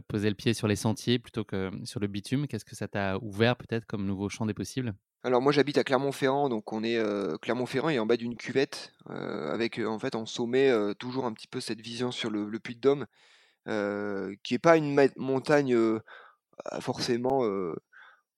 poser 0.08 0.30
le 0.30 0.36
pied 0.36 0.54
sur 0.54 0.70
les 0.70 0.78
sentiers 0.78 1.20
plutôt 1.20 1.44
que 1.44 1.72
sur 1.84 2.00
le 2.00 2.08
bitume? 2.08 2.48
Qu'est-ce 2.48 2.66
que 2.66 2.76
ça 2.76 2.88
t'a 2.88 3.18
ouvert 3.20 3.58
peut-être 3.58 3.86
comme 3.86 4.06
nouveau 4.06 4.30
champ 4.30 4.46
des 4.46 4.54
possibles? 4.54 4.96
Alors 5.24 5.42
moi 5.42 5.54
j'habite 5.54 5.78
à 5.78 5.84
Clermont-Ferrand, 5.86 6.50
donc 6.50 6.74
on 6.74 6.84
est 6.84 7.02
Clermont-Ferrand 7.42 7.90
est 7.90 8.00
en 8.00 8.06
bas 8.06 8.18
d'une 8.18 8.36
cuvette 8.36 8.92
avec 9.08 9.80
en 9.80 9.98
fait 9.98 10.16
en 10.16 10.26
sommet 10.26 10.72
toujours 11.00 11.26
un 11.26 11.34
petit 11.34 11.48
peu 11.48 11.62
cette 11.62 11.80
vision 11.80 12.12
sur 12.12 12.30
le, 12.30 12.60
Puy 12.60 12.76
de 12.76 12.82
Dôme, 12.82 13.06
qui 14.44 14.54
est 14.54 14.60
pas 14.60 14.76
une 14.76 15.10
montagne 15.16 15.78
forcément, 16.82 17.42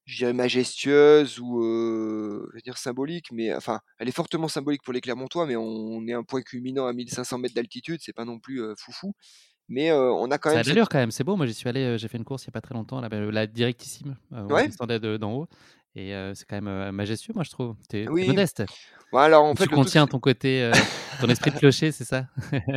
je 0.06 0.18
dirais 0.18 0.34
majestueuse 0.34 1.40
ou 1.40 1.60
je 1.64 2.54
veux 2.54 2.62
dire 2.64 2.78
symbolique, 2.78 3.32
mais 3.32 3.54
enfin 3.56 3.80
elle 3.98 4.08
est 4.08 4.16
fortement 4.16 4.48
symbolique 4.48 4.84
pour 4.84 4.94
les 4.94 5.02
Clermontois, 5.02 5.48
mais 5.48 5.56
on, 5.56 6.06
est 6.06 6.14
un 6.14 6.24
point 6.24 6.44
culminant 6.44 6.86
à 6.86 6.94
1500 6.94 7.40
mètres 7.40 7.56
d'altitude, 7.56 8.00
c'est 8.04 8.14
pas 8.14 8.26
non 8.26 8.38
plus 8.38 8.62
foufou. 8.78 9.16
Mais 9.68 9.92
on 9.92 10.30
a 10.30 10.38
quand 10.38 10.54
même. 10.54 10.64
Ça 10.64 10.72
a 10.72 10.76
de 10.76 10.84
quand 10.84 11.00
même, 11.00 11.10
c'est 11.10 11.24
beau. 11.24 11.36
Moi 11.36 11.48
j'y 11.48 11.56
suis 11.56 11.68
allé, 11.68 11.98
j'ai 11.98 12.08
fait 12.08 12.20
une 12.20 12.24
course 12.24 12.44
il 12.44 12.48
y 12.48 12.50
a 12.50 12.52
pas 12.52 12.62
très 12.62 12.76
longtemps, 12.76 13.02
la, 13.02 13.10
la 13.10 13.48
directissime, 13.48 14.16
on 14.30 14.46
ouais. 14.46 14.70
d'en 15.18 15.34
haut. 15.34 15.48
Et 15.96 16.14
c'est 16.36 16.46
quand 16.48 16.62
même 16.62 16.92
majestueux, 16.92 17.34
moi, 17.34 17.44
je 17.44 17.52
trouve. 17.52 17.76
Tu 17.90 17.98
es, 18.00 18.10
Oui. 18.10 18.22
modeste. 18.22 18.64
Ouais, 19.14 19.22
alors, 19.24 19.46
en 19.46 19.56
Tu 19.56 19.64
fait, 19.64 19.68
truc, 19.68 19.72
contiens 19.72 20.08
ton 20.08 20.20
côté, 20.20 20.80
ton 21.20 21.30
esprit 21.30 21.52
de 21.52 21.56
clocher, 21.58 21.92
c'est 21.92 22.06
ça? 22.06 22.28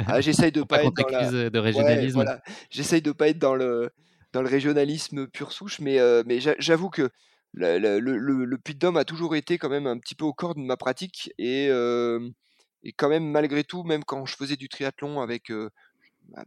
Ah, 0.07 0.21
j'essaye 0.21 0.53
de 0.53 0.63
pas 0.71 0.83
pas 0.83 0.85
être 0.85 0.97
dans 0.97 1.09
la 1.09 1.31
t'accuse, 1.31 1.35
heu, 1.35 1.51
de 1.51 1.59
ouais, 1.73 2.09
régionalisme. 2.09 2.27
voilà, 2.27 2.41
j'essaye 2.71 3.03
de 3.03 3.13
pas 3.13 3.29
être 3.29 3.39
dans 3.39 3.55
le 3.55 3.91
dans 4.33 4.43
le 4.43 4.49
régionalisme 4.49 5.27
pure 5.29 5.53
souche, 5.53 5.81
mais 5.81 5.99
mais 6.27 6.41
j'a 6.41 6.55
j'avoue 6.59 6.91
que 6.91 7.11
le 7.53 7.79
le 7.79 8.19
le 8.45 8.59
Puy-de-Dôme 8.59 8.97
a 8.97 9.05
toujours 9.05 9.37
été 9.37 9.59
quand 9.59 9.69
même 9.69 9.87
un 9.87 9.99
petit 9.99 10.15
peu 10.15 10.25
au 10.25 10.33
cœur 10.35 10.55
de 10.55 10.61
ma 10.61 10.77
pratique 10.77 11.31
et 11.39 11.69
et 12.85 12.93
quand 12.93 13.09
même 13.09 13.31
malgré 13.31 13.65
tout, 13.65 13.83
même 13.85 14.05
quand 14.05 14.25
je 14.27 14.37
faisais 14.37 14.57
du 14.57 14.69
triathlon 14.69 15.21
avec, 15.21 15.51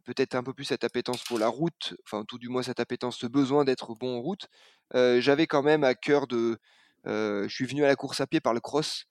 peut-être 0.03 0.35
un 0.35 0.43
peu 0.43 0.53
plus 0.53 0.65
cette 0.65 0.83
appétence 0.83 1.23
pour 1.23 1.39
la 1.39 1.47
route, 1.47 1.95
enfin 2.05 2.23
tout 2.27 2.37
du 2.37 2.49
moins 2.49 2.63
cette 2.63 2.79
appétence, 2.79 3.17
ce 3.17 3.27
besoin 3.27 3.65
d'être 3.65 3.95
bon 3.95 4.17
en 4.17 4.21
route, 4.21 4.47
j'avais 4.93 5.47
quand 5.47 5.63
même 5.63 5.83
à 5.83 5.95
cœur 5.95 6.27
de 6.27 6.59
je 7.05 7.47
suis 7.49 7.65
venu 7.65 7.83
à 7.83 7.87
la 7.87 7.95
course 7.95 8.21
à 8.21 8.27
pied 8.27 8.39
par 8.39 8.53
le 8.53 8.59
cross, 8.59 9.05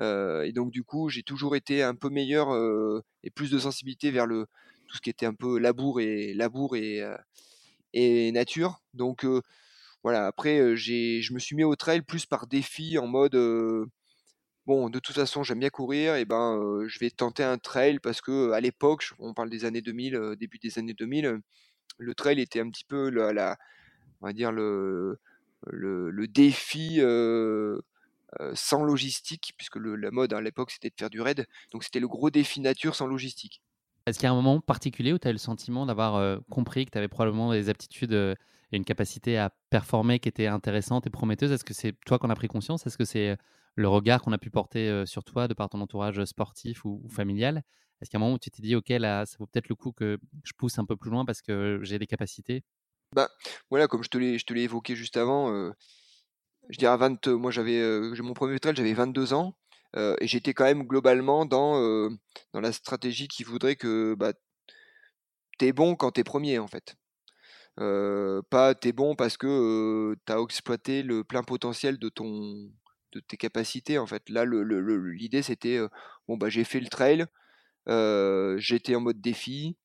et 0.00 0.52
donc 0.54 0.70
du 0.70 0.84
coup, 0.84 1.08
j'ai 1.08 1.22
toujours 1.22 1.56
été 1.56 1.82
un 1.82 1.94
peu 1.94 2.08
meilleur, 2.08 2.48
et 3.22 3.30
plus 3.30 3.50
de 3.50 3.58
sensibilité 3.58 4.10
vers 4.10 4.26
le 4.26 4.46
tout 4.88 4.96
ce 4.96 5.00
qui 5.00 5.10
était 5.10 5.26
un 5.26 5.34
peu 5.34 5.58
labour 5.58 6.00
et 6.00 6.34
nature. 8.32 8.80
Donc 8.94 9.26
voilà, 10.02 10.26
après, 10.26 10.76
je 10.76 11.32
me 11.32 11.38
suis 11.38 11.56
mis 11.56 11.64
au 11.64 11.76
trail 11.76 12.02
plus 12.02 12.26
par 12.26 12.46
défi 12.46 12.98
en 12.98 13.06
mode, 13.06 13.36
bon, 14.66 14.90
de 14.90 14.98
toute 14.98 15.14
façon, 15.16 15.42
j'aime 15.42 15.60
bien 15.60 15.70
courir 15.70 16.16
et 16.16 16.24
ben, 16.24 16.84
je 16.86 16.98
vais 16.98 17.10
tenter 17.10 17.42
un 17.44 17.58
trail 17.58 17.98
parce 18.00 18.20
que, 18.20 18.52
à 18.52 18.60
l'époque, 18.60 19.10
on 19.18 19.34
parle 19.34 19.50
des 19.50 19.64
années 19.64 19.82
2000, 19.82 20.14
heu, 20.16 20.36
début 20.36 20.58
des 20.58 20.78
années 20.78 20.94
2000, 20.94 21.26
heu, 21.26 21.40
le 21.98 22.14
trail 22.14 22.40
était 22.40 22.60
un 22.60 22.70
petit 22.70 22.84
peu 22.84 23.10
la 23.10 23.56
on 24.22 24.26
va 24.28 24.32
dire 24.34 24.52
le 24.52 25.18
le 25.66 26.28
défi, 26.28 27.00
sans 28.54 28.84
logistique 28.84 29.54
puisque 29.56 29.76
la 29.76 30.10
mode 30.10 30.32
à 30.32 30.40
l'époque, 30.40 30.70
c'était 30.70 30.90
de 30.90 30.94
faire 30.98 31.10
du 31.10 31.20
raid. 31.20 31.46
Donc 31.72 31.84
c'était 31.84 32.00
le 32.00 32.08
gros 32.08 32.30
défi 32.30 32.60
nature 32.60 32.94
sans 32.96 33.06
logistique. 33.06 33.60
Est-ce 34.06 34.18
qu'il 34.18 34.26
y 34.26 34.28
a 34.28 34.32
un 34.32 34.34
moment 34.34 34.60
particulier 34.60 35.12
où 35.12 35.18
tu 35.18 35.28
as 35.28 35.30
eu 35.30 35.34
le 35.34 35.38
sentiment 35.38 35.86
d'avoir, 35.86 36.40
compris 36.50 36.84
que 36.86 36.90
tu 36.90 36.98
avais 36.98 37.08
probablement 37.08 37.52
des 37.52 37.68
aptitudes, 37.68 38.12
et 38.12 38.76
une 38.76 38.84
capacité 38.84 39.38
à 39.38 39.50
performer 39.70 40.18
qui 40.18 40.28
était 40.28 40.46
intéressante 40.46 41.06
et 41.06 41.10
prometteuse? 41.10 41.52
Est-ce 41.52 41.64
que 41.64 41.74
c'est 41.74 41.92
toi 42.04 42.18
qui 42.18 42.26
en 42.26 42.30
as 42.30 42.34
pris 42.34 42.48
conscience? 42.48 42.86
Est-ce 42.86 42.98
que 42.98 43.04
c'est, 43.04 43.36
le 43.76 43.88
regard 43.88 44.22
qu'on 44.22 44.32
a 44.32 44.38
pu 44.38 44.50
porter, 44.50 45.04
sur 45.06 45.24
toi 45.24 45.48
de 45.48 45.54
par 45.54 45.68
ton 45.70 45.80
entourage, 45.80 46.24
sportif 46.24 46.84
ou 46.84 47.06
familial? 47.10 47.62
Est-ce 48.00 48.10
a 48.16 48.18
un 48.18 48.20
moment 48.20 48.34
où 48.34 48.38
tu 48.38 48.50
t'es 48.50 48.62
dit: 48.62 48.74
«OK, 48.76 48.88
là, 48.90 49.26
ça 49.26 49.36
vaut 49.38 49.46
peut-être 49.46 49.68
le 49.68 49.76
coup 49.76 49.92
que 49.92 50.18
je 50.44 50.52
pousse 50.56 50.78
un 50.78 50.84
peu 50.86 50.96
plus 50.96 51.10
loin 51.10 51.24
parce 51.24 51.42
que 51.42 51.80
j'ai 51.82 51.98
des 51.98 52.06
capacités»? 52.08 52.62
Ben, 53.14 53.28
voilà, 53.70 53.88
comme 53.88 54.02
je 54.02 54.08
te 54.08 54.16
l'ai 54.54 54.62
évoqué 54.62 54.96
juste 54.96 55.16
avant, 55.18 55.50
je 56.70 56.78
dirais 56.78 56.92
à 56.92 56.96
20 56.96 57.26
moi 57.28 57.50
j'avais, 57.52 57.80
mon 58.22 58.34
1er 58.34 58.60
trail, 58.60 58.76
j'avais 58.76 58.94
22 58.94 59.34
ans, 59.34 59.54
et 59.96 60.26
j'étais 60.28 60.54
quand 60.54 60.64
même 60.64 60.84
globalement 60.84 61.46
dans, 61.46 62.10
dans 62.54 62.60
la 62.60 62.72
stratégie 62.72 63.28
qui 63.28 63.44
voudrait 63.44 63.76
que, 63.76 64.14
bah 64.16 64.32
tu 65.58 65.66
es 65.66 65.72
bon 65.72 65.94
quand 65.96 66.12
tu 66.12 66.20
es 66.20 66.24
1er, 66.24 66.58
en 66.58 66.66
fait. 66.68 66.96
Heu, 67.80 68.42
pas 68.50 68.74
tu 68.74 68.88
es 68.88 68.92
bon 68.92 69.16
parce 69.16 69.36
que, 69.38 69.46
heu, 70.12 70.16
tu 70.26 70.32
as 70.32 70.40
exploité 70.40 71.02
le 71.02 71.24
plein 71.24 71.42
potentiel 71.44 71.98
de 71.98 72.08
ton 72.10 72.70
de 73.12 73.20
tes 73.20 73.36
capacités, 73.36 73.98
en 73.98 74.06
fait. 74.06 74.28
Là, 74.28 74.44
le 74.44 74.62
le 74.62 74.80
le 74.80 75.10
l'idée, 75.12 75.42
c'était, 75.42 75.78
bon, 76.28 76.36
bah, 76.36 76.48
j'ai 76.48 76.64
fait 76.64 76.80
le 76.80 76.88
trail, 76.88 77.26
j'étais 78.58 78.94
en 78.94 79.00
mode 79.00 79.20
défi, 79.20 79.76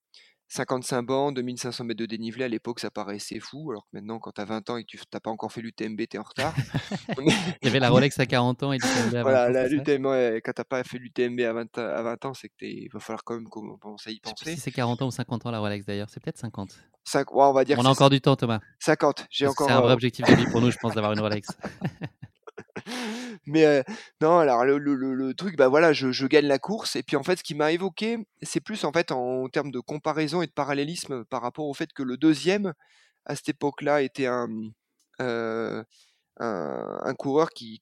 55 0.49 1.01
bancs, 1.03 1.35
2 1.35 1.57
500 1.57 1.83
mètres 1.83 1.99
de 1.99 2.05
dénivelé, 2.05 2.45
à 2.45 2.47
l'époque, 2.47 2.79
ça 2.79 2.89
paraissait 2.89 3.39
fou, 3.39 3.69
alors 3.71 3.83
que 3.83 3.97
maintenant, 3.97 4.17
quand 4.19 4.31
tu 4.31 4.41
as 4.41 4.45
20 4.45 4.69
ans 4.69 4.77
et 4.77 4.83
que 4.83 4.87
tu 4.87 4.97
f 4.97 5.03
tu 5.09 5.17
as 5.17 5.19
pas 5.19 5.29
encore 5.29 5.51
fait 5.51 5.61
l'UTMB, 5.61 5.97
tu 6.09 6.15
es 6.15 6.19
en 6.19 6.23
retard. 6.23 6.53
Il 7.19 7.65
y 7.65 7.67
avait 7.67 7.79
la 7.79 7.89
Rolex 7.89 8.17
à 8.19 8.25
40 8.25 8.63
ans 8.63 8.71
et 8.71 8.77
l'UTMB 8.77 9.15
à 9.15 9.17
20 9.17 9.21
Voilà, 9.23 9.49
la 9.49 9.63
c'est 9.67 9.69
ça? 9.69 9.75
l'UTM 9.75 10.05
ouais, 10.05 10.41
quand 10.43 10.53
tu 10.53 10.61
as 10.61 10.65
pas 10.65 10.83
fait 10.85 10.97
l'UTMB 10.99 11.39
à 11.41 11.53
20 11.53 11.77
à 11.79 12.01
20 12.01 12.25
ans, 12.25 12.33
c'est 12.33 12.47
que 12.47 12.53
il 12.61 12.87
va 12.93 12.99
falloir 13.01 13.23
quand 13.25 13.33
même 13.35 13.49
commencer 13.49 14.09
à 14.09 14.13
y 14.13 14.15
Je 14.23 14.29
sais 14.29 14.33
plus 14.35 14.45
penser. 14.45 14.55
si 14.55 14.61
c'est 14.61 14.71
40 14.71 15.01
ans 15.01 15.07
ou 15.07 15.11
50 15.11 15.45
ans 15.45 15.51
la 15.51 15.59
Rolex 15.59 15.85
d'ailleurs, 15.85 16.09
c'est 16.09 16.21
peut-être 16.23 16.37
50. 16.37 16.77
Cinq 17.03 17.33
ouais, 17.33 17.43
on 17.43 17.53
va 17.53 17.65
dire 17.65 17.77
On 17.79 17.85
a 17.85 17.89
encore 17.89 18.09
du 18.09 18.21
temps, 18.21 18.35
Thomas. 18.37 18.59
50, 18.79 19.25
j'ai 19.29 19.45
que 19.45 19.51
c'est 19.51 19.63
encore, 19.63 19.71
un 19.71 19.81
vrai 19.81 19.91
heu 19.91 19.93
objectif 19.93 20.25
de 20.25 20.33
vie 20.33 20.45
pour 20.45 20.61
nous, 20.61 20.71
je 20.71 20.77
pense, 20.77 20.93
d'avoir 20.93 21.11
une 21.13 21.19
Rolex. 21.19 21.47
Mais 23.47 23.83
non, 24.21 24.39
alors 24.39 24.65
le 24.65 25.33
truc, 25.33 25.55
bah, 25.55 25.69
voilà, 25.69 25.93
je 25.93 26.25
gagne 26.27 26.47
la 26.47 26.59
course 26.59 26.95
et 26.97 27.03
puis, 27.03 27.15
en 27.15 27.23
fait, 27.23 27.37
ce 27.37 27.43
qui 27.43 27.55
m'a 27.55 27.71
évoqué, 27.71 28.17
c'est 28.41 28.59
plus, 28.59 28.83
en 28.83 28.91
fait, 28.91 29.11
en 29.11 29.47
termes 29.47 29.71
de 29.71 29.79
comparaison 29.79 30.41
et 30.41 30.47
de 30.47 30.51
parallélisme 30.51 31.23
par 31.25 31.41
rapport 31.41 31.65
au 31.67 31.73
fait 31.73 31.93
que 31.93 32.03
le 32.03 32.17
2e, 32.17 32.73
à 33.25 33.35
cette 33.35 33.49
époque-là, 33.49 34.01
était 34.03 34.25
un, 34.27 34.47
mmh, 34.47 34.71
heu, 35.21 35.83
un 36.39 36.99
un 37.03 37.15
coureur 37.15 37.51
qui 37.51 37.79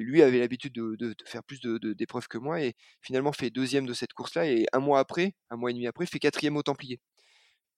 lui, 0.00 0.22
avait 0.22 0.40
l'habitude 0.40 0.74
de 0.74 1.14
faire 1.26 1.44
plus 1.44 1.60
d'épreuves 1.62 2.28
que 2.28 2.38
moi 2.38 2.60
et 2.62 2.74
finalement 3.02 3.32
fait 3.32 3.50
2e 3.50 3.86
de 3.86 3.94
cette 3.94 4.14
course-là 4.14 4.46
et 4.48 4.66
1 4.74 4.80
mois 4.80 5.00
après, 5.00 5.34
1 5.50 5.56
mois 5.58 5.70
et 5.70 5.74
demi 5.74 5.86
après, 5.88 6.06
fait 6.06 6.18
4e 6.20 6.56
aux 6.58 6.62
Templiers. 6.64 7.00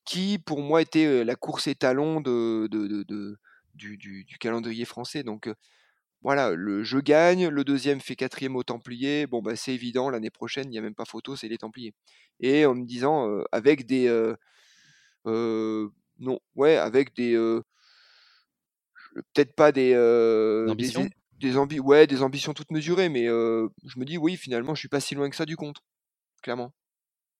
Qui, 0.06 0.38
pour 0.40 0.60
moi, 0.62 0.82
était, 0.82 1.24
la 1.24 1.36
course 1.36 1.66
étalon 1.68 2.20
de 2.22 2.68
du 3.74 3.98
du 3.98 4.38
calendrier 4.40 4.84
français 4.86 5.22
donc 5.24 5.50
voilà, 6.22 6.52
le 6.54 6.84
je 6.84 6.98
gagne, 6.98 7.48
le 7.48 7.64
2e 7.64 8.00
fait 8.00 8.16
4e 8.16 8.56
aux 8.56 8.62
Templiers, 8.64 9.26
bon, 9.26 9.42
bah, 9.42 9.56
c'est 9.56 9.74
évident, 9.74 10.10
l'année 10.10 10.30
prochaine, 10.30 10.72
il 10.72 10.76
y 10.76 10.78
a 10.78 10.82
même 10.82 10.94
pas 10.94 11.04
photo, 11.06 11.36
c'est 11.36 11.48
les 11.48 11.58
Templiers 11.58 11.94
et 12.40 12.66
en 12.66 12.74
me 12.74 12.84
disant, 12.86 13.28
avec 13.52 13.86
des, 13.86 14.08
non, 15.26 16.40
ouais, 16.56 16.76
avec 16.76 17.14
des, 17.16 17.36
peut-être 19.34 19.54
pas 19.54 19.72
des, 19.72 19.92
heu, 19.94 20.74
des 20.78 20.90
des 21.40 21.56
ambi 21.58 21.80
ouais, 21.80 22.06
des 22.06 22.22
ambitions 22.22 22.54
toutes 22.54 22.70
mesurées 22.70 23.08
mais 23.08 23.26
je 23.26 23.98
me 23.98 24.04
dis: 24.04 24.18
«Oui, 24.18 24.36
finalement, 24.36 24.74
je 24.74 24.80
suis 24.80 24.88
pas 24.88 25.00
si 25.00 25.14
loin 25.14 25.28
que 25.30 25.36
ça 25.36 25.46
du 25.46 25.56
compte», 25.56 25.78
clairement. 26.42 26.72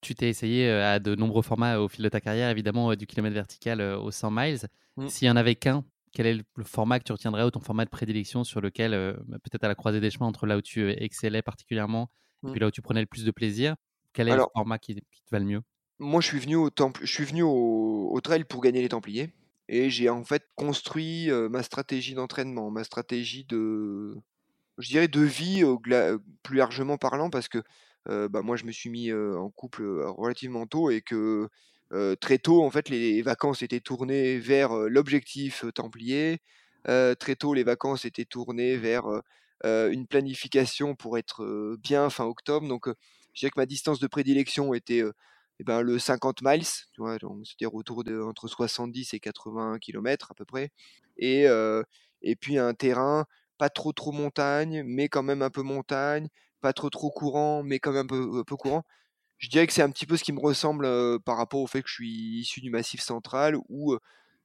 Tu 0.03 0.17
t'es 0.17 0.29
essayé, 0.29 0.69
à 0.69 0.99
de 0.99 1.15
nombreux 1.15 1.43
formats 1.43 1.79
au 1.79 1.87
fil 1.89 2.03
de 2.03 2.09
ta 2.09 2.21
carrière, 2.21 2.51
évidemment, 2.51 2.93
du 2.97 3.07
kilomètre 3.07 3.35
vertical, 3.35 3.81
aux 3.81 4.11
100 4.11 4.33
miles. 4.33 4.59
Mmh. 4.97 5.07
S'il 5.07 5.29
y 5.29 5.31
en 5.31 5.37
avait 5.37 5.55
qu'1, 5.55 5.85
quel 6.13 6.27
est 6.27 6.35
le 6.57 6.65
format 6.65 6.99
que 6.99 7.05
tu 7.05 7.13
retiendrais 7.13 7.45
ou 7.45 7.51
ton 7.51 7.61
format 7.61 7.85
de 7.85 7.91
prédilection 7.91 8.45
sur 8.45 8.61
lequel, 8.61 8.95
heu, 8.95 9.19
bah, 9.27 9.39
peut-être 9.43 9.65
à 9.65 9.69
la 9.69 9.75
croisée 9.75 10.01
des 10.01 10.11
chemins 10.11 10.27
entre 10.27 10.47
là 10.47 10.57
où 10.59 10.63
tu, 10.63 10.81
heu, 10.83 10.95
excellais 11.03 11.43
particulièrement 11.43 12.11
et 12.47 12.49
Mmh. 12.49 12.53
puis 12.53 12.61
là 12.61 12.67
où 12.69 12.71
tu 12.71 12.83
prenais 12.83 13.01
le 13.01 13.07
plus 13.07 13.25
de 13.25 13.31
plaisir? 13.31 13.77
Quel 14.13 14.29
est 14.29 14.37
le 14.37 14.43
format 14.55 14.79
qui 14.79 14.95
qui 15.11 15.23
te 15.25 15.31
va 15.31 15.39
le 15.41 15.47
mieux? 15.47 15.63
moi, 15.99 16.21
je 16.21 16.27
suis 16.29 16.39
venu 16.39 16.57
au 16.57 16.71
temple 16.71 17.01
je 17.05 17.13
suis 17.13 17.25
venu 17.25 17.43
au 17.43 18.11
au 18.13 18.21
trail 18.21 18.45
pour 18.45 18.61
gagner 18.63 18.83
les 18.83 18.89
Templiers 18.89 19.33
et 19.69 19.89
j'ai, 19.91 20.09
en 20.11 20.25
fait, 20.25 20.45
construit, 20.57 21.31
ma 21.51 21.63
stratégie 21.63 22.15
d'entraînement, 22.15 22.71
ma 22.71 22.85
stratégie 22.85 23.45
de 23.45 24.17
je 24.79 24.89
dirais 24.91 25.09
de 25.09 25.21
vie 25.23 25.65
au 25.65 25.79
gla 25.81 26.19
plus 26.45 26.57
largement 26.59 26.99
parlant 26.99 27.31
parce 27.31 27.49
que, 27.49 27.63
bah, 28.07 28.43
moi, 28.43 28.57
je 28.57 28.65
me 28.67 28.73
suis 28.73 28.91
mis, 28.91 29.13
en 29.15 29.51
couple, 29.51 29.85
relativement 29.85 30.67
tôt 30.67 30.91
et 30.91 31.03
que, 31.03 31.49
très 32.21 32.39
tôt, 32.39 32.63
en 32.65 32.71
fait, 32.71 32.89
les 32.89 33.23
vacances 33.23 33.63
étaient 33.63 33.81
tournées 33.81 34.39
vers, 34.39 34.73
l'objectif, 34.75 35.65
templier. 35.75 36.39
Très 36.85 37.37
tôt, 37.37 37.55
les 37.55 37.65
vacances 37.65 38.05
étaient 38.05 38.25
tournées 38.25 38.77
vers, 38.77 39.05
une 39.65 40.07
planification 40.07 40.95
pour 40.97 41.19
être, 41.19 41.77
bien 41.83 42.11
fin 42.11 42.25
octobre 42.25 42.67
donc 42.69 42.89
je 43.35 43.41
dirais 43.41 43.51
que 43.51 43.61
ma 43.61 43.67
distance 43.67 43.99
de 44.01 44.07
prédilection 44.09 44.75
était, 44.75 44.99
et 45.61 45.65
ben, 45.65 45.81
le 45.83 45.99
50 45.99 46.43
miles, 46.43 46.65
tu 46.65 47.03
c'est-à-dire 47.45 47.75
autour 47.75 48.05
de 48.05 48.21
entre 48.21 48.49
70 48.49 49.15
et 49.15 49.21
80 49.21 49.79
kilomètres 49.79 50.31
à 50.31 50.35
peu 50.35 50.45
près 50.45 50.71
et 51.17 51.47
et 52.23 52.37
puis 52.37 52.59
un 52.59 52.75
terrain 52.75 53.27
pas 53.59 53.69
trop, 53.71 53.93
trop 53.93 54.13
montagne, 54.13 54.83
mais 54.85 55.09
quand 55.09 55.23
même 55.23 55.43
un 55.43 55.51
peu 55.51 55.63
montagne, 55.63 56.29
pas 56.61 56.73
trop, 56.73 56.91
trop 56.91 57.11
courant, 57.11 57.63
mais 57.63 57.79
quand 57.79 57.93
même 57.93 58.05
un 58.05 58.09
peu 58.09 58.41
un 58.41 58.45
peu 58.45 58.57
courant. 58.57 58.83
Je 59.43 59.49
dirais 59.49 59.67
que 59.67 59.73
c'est 59.73 59.83
un 59.83 59.91
petit 59.91 60.07
peu 60.07 60.17
ce 60.17 60.23
qui 60.23 60.33
me 60.33 60.39
ressemble, 60.39 60.87
par 61.25 61.37
rapport 61.37 61.61
au 61.61 61.67
fait 61.67 61.83
que 61.83 61.89
je 61.89 61.95
suis 61.95 62.39
issu 62.41 62.61
du 62.61 62.71
Massif 62.71 63.01
Central 63.01 63.57
où, 63.69 63.97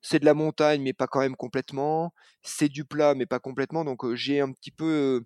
c'est 0.01 0.19
de 0.19 0.25
la 0.25 0.33
montagne, 0.33 0.81
mais 0.81 0.93
pas 0.93 1.05
quand 1.05 1.19
même 1.19 1.35
complètement, 1.35 2.13
c'est 2.41 2.67
du 2.67 2.83
plat, 2.83 3.13
mais 3.13 3.27
pas 3.27 3.39
complètement 3.39 3.85
donc 3.85 4.13
j'ai 4.15 4.39
un 4.41 4.51
petit 4.51 4.71
peu, 4.71 5.23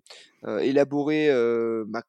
élaboré, 0.60 1.30
ma 1.88 2.02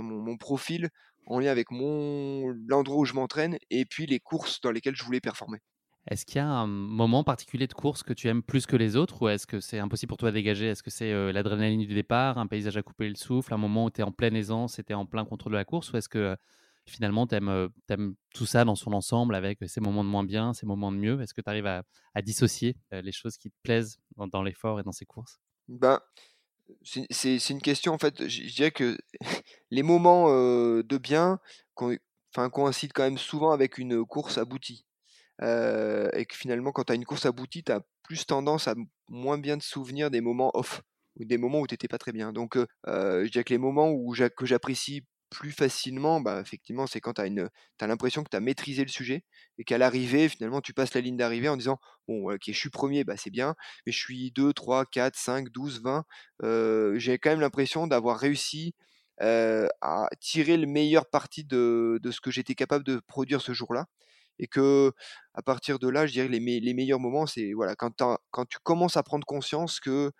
mon 0.00 0.36
profil 0.36 0.88
en 1.26 1.38
lien 1.38 1.50
avec 1.50 1.70
mon 1.70 2.48
l'endroit 2.66 2.98
où 2.98 3.04
je 3.04 3.14
m'entraîne 3.14 3.58
et 3.70 3.84
puis 3.84 4.06
les 4.06 4.18
courses 4.18 4.60
dans 4.60 4.72
lesquelles 4.72 4.96
je 4.96 5.04
voulais 5.04 5.20
performer. 5.20 5.58
Est-ce 6.10 6.24
qu'il 6.24 6.36
y 6.36 6.38
a 6.38 6.46
un 6.46 6.66
moment 6.66 7.22
particulier 7.22 7.66
de 7.66 7.74
course 7.74 8.02
que 8.02 8.12
tu 8.12 8.28
aimes 8.28 8.42
plus 8.42 8.66
que 8.66 8.76
les 8.76 8.96
autres 8.96 9.22
ou 9.22 9.28
est-ce 9.28 9.46
que 9.46 9.60
c'est 9.60 9.78
impossible 9.78 10.08
pour 10.08 10.16
toi 10.16 10.30
à 10.30 10.32
dégager? 10.32 10.66
Est-ce 10.66 10.82
que 10.82 10.90
c'est, 10.90 11.12
l'adrénaline 11.32 11.80
du 11.80 11.94
départ, 11.94 12.38
un 12.38 12.46
paysage 12.46 12.76
à 12.76 12.82
couper 12.82 13.08
le 13.08 13.14
souffle, 13.14 13.52
un 13.54 13.58
moment 13.58 13.84
où 13.84 13.90
tu 13.90 14.00
es 14.00 14.04
en 14.04 14.12
pleine 14.12 14.34
aisance 14.34 14.78
et 14.78 14.84
tu 14.84 14.94
en 14.94 15.04
plein 15.06 15.24
contrôle 15.24 15.52
de 15.52 15.58
la 15.58 15.64
course? 15.64 15.92
Ou 15.92 15.98
est-ce 15.98 16.08
que, 16.08 16.36
finalement 16.88 17.26
tu 17.26 17.34
aimes, 17.36 17.68
tout 18.34 18.46
ça 18.46 18.64
dans 18.64 18.74
son 18.74 18.92
ensemble 18.92 19.34
avec 19.34 19.58
ces 19.66 19.80
moments 19.80 20.04
de 20.04 20.08
moins 20.08 20.24
bien, 20.24 20.54
ces 20.54 20.66
moments 20.66 20.92
de 20.92 20.96
mieux? 20.98 21.20
Est-ce 21.20 21.34
que 21.34 21.40
tu 21.40 21.48
arrives 21.50 21.66
à 21.66 21.84
dissocier, 22.22 22.76
les 22.90 23.12
choses 23.12 23.36
qui 23.36 23.50
te 23.50 23.56
plaisent 23.62 23.98
dans 24.16 24.42
l'effort 24.42 24.80
et 24.80 24.82
dans 24.82 24.92
ces 24.92 25.06
courses? 25.06 25.40
Ben, 25.68 26.00
c'est 26.82 27.50
une 27.50 27.62
question, 27.62 27.92
en 27.94 27.98
fait, 27.98 28.28
je 28.28 28.54
dirais 28.54 28.70
que 28.70 28.98
les 29.70 29.82
moments, 29.82 30.28
de 30.30 30.98
bien 30.98 31.40
enfin, 31.76 32.50
coïncident 32.50 32.92
quand 32.94 33.04
même 33.04 33.18
souvent 33.18 33.52
avec 33.52 33.78
une 33.78 34.04
course 34.04 34.38
aboutie. 34.38 34.86
Et 35.42 36.26
que 36.28 36.36
finalement, 36.36 36.72
quand 36.72 36.84
tu 36.84 36.92
as 36.92 36.96
une 36.96 37.04
course 37.04 37.26
aboutie, 37.26 37.64
tu 37.64 37.72
as 37.72 37.82
plus 38.02 38.26
tendance 38.26 38.68
à 38.68 38.74
moins 39.08 39.38
bien 39.38 39.58
te 39.58 39.64
souvenir 39.64 40.10
des 40.10 40.20
moments 40.20 40.50
off. 40.54 40.82
ou 41.16 41.24
des 41.24 41.38
moments 41.38 41.60
où 41.60 41.66
tu 41.66 41.74
n'étais 41.74 41.88
pas 41.88 41.98
très 41.98 42.12
bien. 42.12 42.32
Donc, 42.32 42.56
je 42.86 43.28
dirais 43.30 43.44
que 43.44 43.52
les 43.54 43.58
moments 43.58 43.90
où 43.90 44.14
que 44.36 44.46
j'apprécie 44.46 45.04
plus 45.30 45.52
facilement, 45.52 46.20
bah, 46.20 46.40
effectivement, 46.40 46.86
c'est 46.86 47.00
quand 47.00 47.14
tu 47.14 47.22
as, 47.22 47.86
l'impression 47.86 48.22
que 48.24 48.30
tu 48.30 48.36
as 48.36 48.40
maîtrisé 48.40 48.82
le 48.82 48.88
sujet 48.88 49.24
et 49.58 49.64
qu'à 49.64 49.78
l'arrivée, 49.78 50.28
finalement, 50.28 50.60
tu 50.60 50.72
passes 50.72 50.94
la 50.94 51.00
ligne 51.00 51.16
d'arrivée 51.16 51.48
en 51.48 51.56
disant 51.56 51.78
Bon, 52.06 52.32
ok, 52.32 52.42
je 52.46 52.52
suis 52.52 52.70
premier, 52.70 53.04
bah, 53.04 53.16
c'est 53.16 53.30
bien, 53.30 53.54
mais 53.86 53.92
je 53.92 53.98
suis 53.98 54.32
2, 54.32 54.52
3, 54.52 54.86
4, 54.86 55.16
5, 55.16 55.48
12, 55.50 55.82
20. 55.82 56.04
J'ai 56.98 57.18
quand 57.18 57.30
même 57.30 57.40
l'impression 57.40 57.86
d'avoir 57.86 58.18
réussi 58.18 58.74
à 59.20 60.08
tirer 60.20 60.56
le 60.56 60.66
meilleur 60.66 61.06
parti 61.08 61.44
de, 61.44 62.00
ce 62.10 62.20
que 62.20 62.30
j'étais 62.30 62.54
capable 62.54 62.84
de 62.84 63.00
produire 63.06 63.40
ce 63.40 63.52
jour-là. 63.52 63.86
Et 64.40 64.46
que 64.46 64.92
à 65.34 65.42
partir 65.42 65.78
de 65.80 65.88
là, 65.88 66.06
je 66.06 66.12
dirais 66.12 66.28
les, 66.28 66.60
les 66.60 66.74
meilleurs 66.74 67.00
moments, 67.00 67.26
c'est 67.26 67.52
voilà, 67.54 67.74
quand, 67.74 68.02
quand 68.30 68.46
tu 68.46 68.58
commences 68.62 68.96
à 68.96 69.02
prendre 69.02 69.26
conscience 69.26 69.80
que 69.80 70.12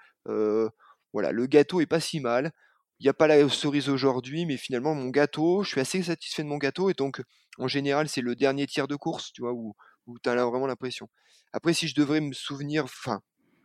voilà, 1.12 1.32
le 1.32 1.46
gâteau 1.46 1.80
est 1.80 1.86
pas 1.86 2.00
si 2.00 2.20
mal, 2.20 2.52
il 3.00 3.04
n'y 3.04 3.08
a 3.08 3.14
pas 3.14 3.28
la 3.28 3.48
cerise 3.48 3.88
aujourd'hui, 3.88 4.44
mais 4.44 4.56
finalement, 4.56 4.94
mon 4.94 5.08
gâteau, 5.08 5.62
je 5.62 5.70
suis 5.70 5.80
assez 5.80 6.02
satisfait 6.02 6.42
de 6.42 6.48
mon 6.48 6.56
gâteau. 6.58 6.90
Et 6.90 6.94
donc, 6.94 7.22
en 7.58 7.68
général, 7.68 8.08
c'est 8.08 8.20
le 8.20 8.34
dernier 8.34 8.66
tiers 8.66 8.88
de 8.88 8.96
course, 8.96 9.32
tu 9.32 9.42
vois, 9.42 9.52
où, 9.52 9.74
tu 10.22 10.28
as 10.28 10.34
vraiment 10.44 10.66
l'impression. 10.66 11.08
Après, 11.52 11.74
si 11.74 11.86
je 11.86 11.94
devrais 11.94 12.20
me 12.20 12.32
souvenir, 12.32 12.84
enfin, 12.84 13.20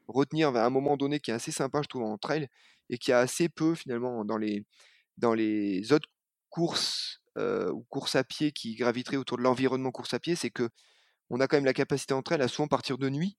retenir 0.08 0.56
à 0.56 0.66
un 0.66 0.70
moment 0.70 0.98
donné 0.98 1.20
qui 1.20 1.32
est 1.32 1.34
assez 1.34 1.52
sympa, 1.52 1.82
je 1.82 1.88
trouve, 1.88 2.04
en 2.04 2.18
trail, 2.18 2.48
et 2.90 2.98
qui 2.98 3.12
a 3.12 3.20
assez 3.20 3.50
peu, 3.50 3.76
finalement, 3.76 4.24
dans 4.26 4.38
les, 4.38 5.94
autres 5.94 6.10
courses 6.50 7.22
euh, 7.38 7.72
ou 7.72 7.84
courses 7.90 8.16
à 8.16 8.24
pied 8.24 8.52
qui 8.52 8.76
graviteraient 8.76 9.18
autour 9.18 9.38
de 9.38 9.44
l'environnement 9.44 9.92
course 9.92 10.14
à 10.14 10.20
pied, 10.20 10.36
c'est 10.36 10.52
que 10.52 10.70
on 11.32 11.40
a 11.40 11.48
quand 11.48 11.58
même 11.58 11.66
la 11.66 11.74
capacité 11.74 12.14
entre 12.14 12.34
elles 12.34 12.44
à 12.44 12.48
souvent 12.48 12.68
partir 12.68 13.00
de 13.00 13.10
nuit, 13.10 13.38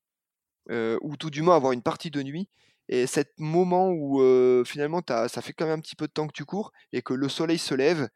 euh, 0.71 0.99
ou 1.03 1.17
tout 1.17 1.31
du 1.31 1.43
moins 1.43 1.57
avoir 1.57 1.73
une 1.73 1.83
partie 1.83 2.11
de 2.11 2.23
nuit. 2.23 2.49
Et 2.88 3.07
cet 3.07 3.33
moment 3.38 3.91
où 3.91 4.21
finalement 4.64 5.03
ça 5.09 5.29
fait 5.43 5.53
quand 5.53 5.67
même 5.67 5.79
un 5.79 5.83
petit 5.83 5.97
peu 5.97 6.07
de 6.07 6.12
temps 6.12 6.26
que 6.26 6.33
tu 6.33 6.45
cours 6.45 6.73
et 6.93 7.03
que 7.03 7.14
le 7.14 7.29
soleil 7.29 7.59
se 7.59 7.75
lève, 7.75 8.09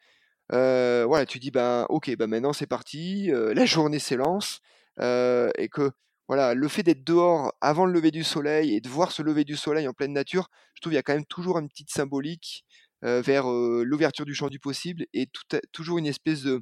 voilà, 0.50 1.26
tu 1.26 1.38
dis 1.38 1.50
ben 1.50 1.86
ok, 1.88 2.14
ben 2.16 2.28
maintenant 2.28 2.52
c'est 2.52 2.66
parti, 2.66 3.30
la 3.32 3.64
journée 3.64 3.98
s'élance 3.98 4.60
et 5.00 5.68
que 5.72 5.90
voilà, 6.28 6.52
le 6.52 6.68
fait 6.68 6.82
d'être 6.82 7.04
dehors 7.04 7.54
avant 7.62 7.86
le 7.86 7.92
lever 7.92 8.10
du 8.10 8.22
soleil 8.22 8.74
et 8.74 8.80
de 8.82 8.88
voir 8.90 9.12
ce 9.12 9.22
lever 9.22 9.44
du 9.44 9.56
soleil 9.56 9.88
en 9.88 9.94
pleine 9.94 10.12
nature, 10.12 10.48
je 10.74 10.82
trouve 10.82 10.90
qu'il 10.90 10.96
y 10.96 10.98
a 10.98 11.02
quand 11.02 11.14
même 11.14 11.24
toujours 11.24 11.58
une 11.58 11.68
petite 11.68 11.90
symbolique 11.90 12.64
vers 13.02 13.48
l'ouverture 13.48 14.26
du 14.26 14.34
champ 14.34 14.48
du 14.48 14.58
possible 14.58 15.06
et 15.14 15.28
toujours 15.72 15.98
une 15.98 16.06
espèce 16.06 16.42
de, 16.42 16.60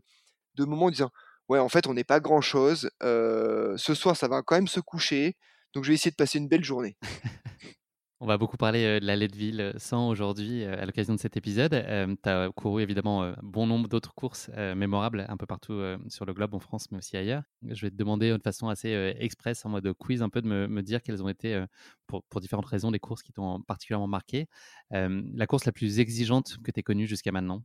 de 0.54 0.64
moment 0.64 0.86
en 0.86 0.90
disant 0.90 1.10
ouais 1.48 1.58
en 1.58 1.68
fait 1.68 1.86
on 1.88 1.94
n'est 1.94 2.04
pas 2.04 2.20
grand 2.20 2.40
chose, 2.40 2.90
ce 3.00 3.94
soir 3.94 4.16
ça 4.16 4.28
va 4.28 4.42
quand 4.42 4.54
même 4.56 4.68
se 4.68 4.80
coucher, 4.80 5.36
donc 5.74 5.84
je 5.84 5.88
vais 5.88 5.94
essayer 5.94 6.12
de 6.12 6.16
passer 6.16 6.38
une 6.38 6.48
belle 6.48 6.64
journée. 6.64 6.96
On 8.18 8.26
va 8.26 8.38
beaucoup 8.38 8.56
parler 8.56 8.98
de 8.98 9.04
la 9.04 9.14
Leadville 9.14 9.74
100 9.76 10.08
aujourd'hui 10.08 10.64
à 10.64 10.86
l'occasion 10.86 11.14
de 11.14 11.20
cet 11.20 11.36
épisode. 11.36 11.84
tu 12.22 12.28
as 12.28 12.48
couru 12.56 12.82
évidemment 12.82 13.34
bon 13.42 13.66
nombre 13.66 13.88
d'autres 13.88 14.14
courses 14.14 14.48
mémorables 14.74 15.26
un 15.28 15.36
peu 15.36 15.44
partout 15.44 15.78
sur 16.08 16.24
le 16.24 16.32
globe, 16.32 16.54
en 16.54 16.58
France, 16.58 16.90
mais 16.90 16.96
aussi 16.96 17.18
ailleurs. 17.18 17.42
Je 17.68 17.84
vais 17.84 17.90
te 17.90 17.96
demander 17.96 18.30
de 18.30 18.40
façon 18.42 18.70
assez 18.70 19.14
express, 19.18 19.66
en 19.66 19.68
mode 19.68 19.92
quiz, 19.92 20.22
un 20.22 20.30
peu 20.30 20.40
de 20.40 20.48
me, 20.48 20.82
dire 20.82 21.02
quelles 21.02 21.22
ont 21.22 21.28
été, 21.28 21.62
pour, 22.06 22.40
différentes 22.40 22.64
raisons, 22.64 22.90
les 22.90 22.98
courses 22.98 23.22
qui 23.22 23.34
t'ont 23.34 23.60
particulièrement 23.60 24.08
marqué. 24.08 24.46
la 24.90 25.46
course 25.46 25.66
la 25.66 25.72
plus 25.72 26.00
exigeante 26.00 26.56
que 26.64 26.70
tu 26.70 26.80
aies 26.80 26.82
connue 26.82 27.06
jusqu'à 27.06 27.32
maintenant? 27.32 27.64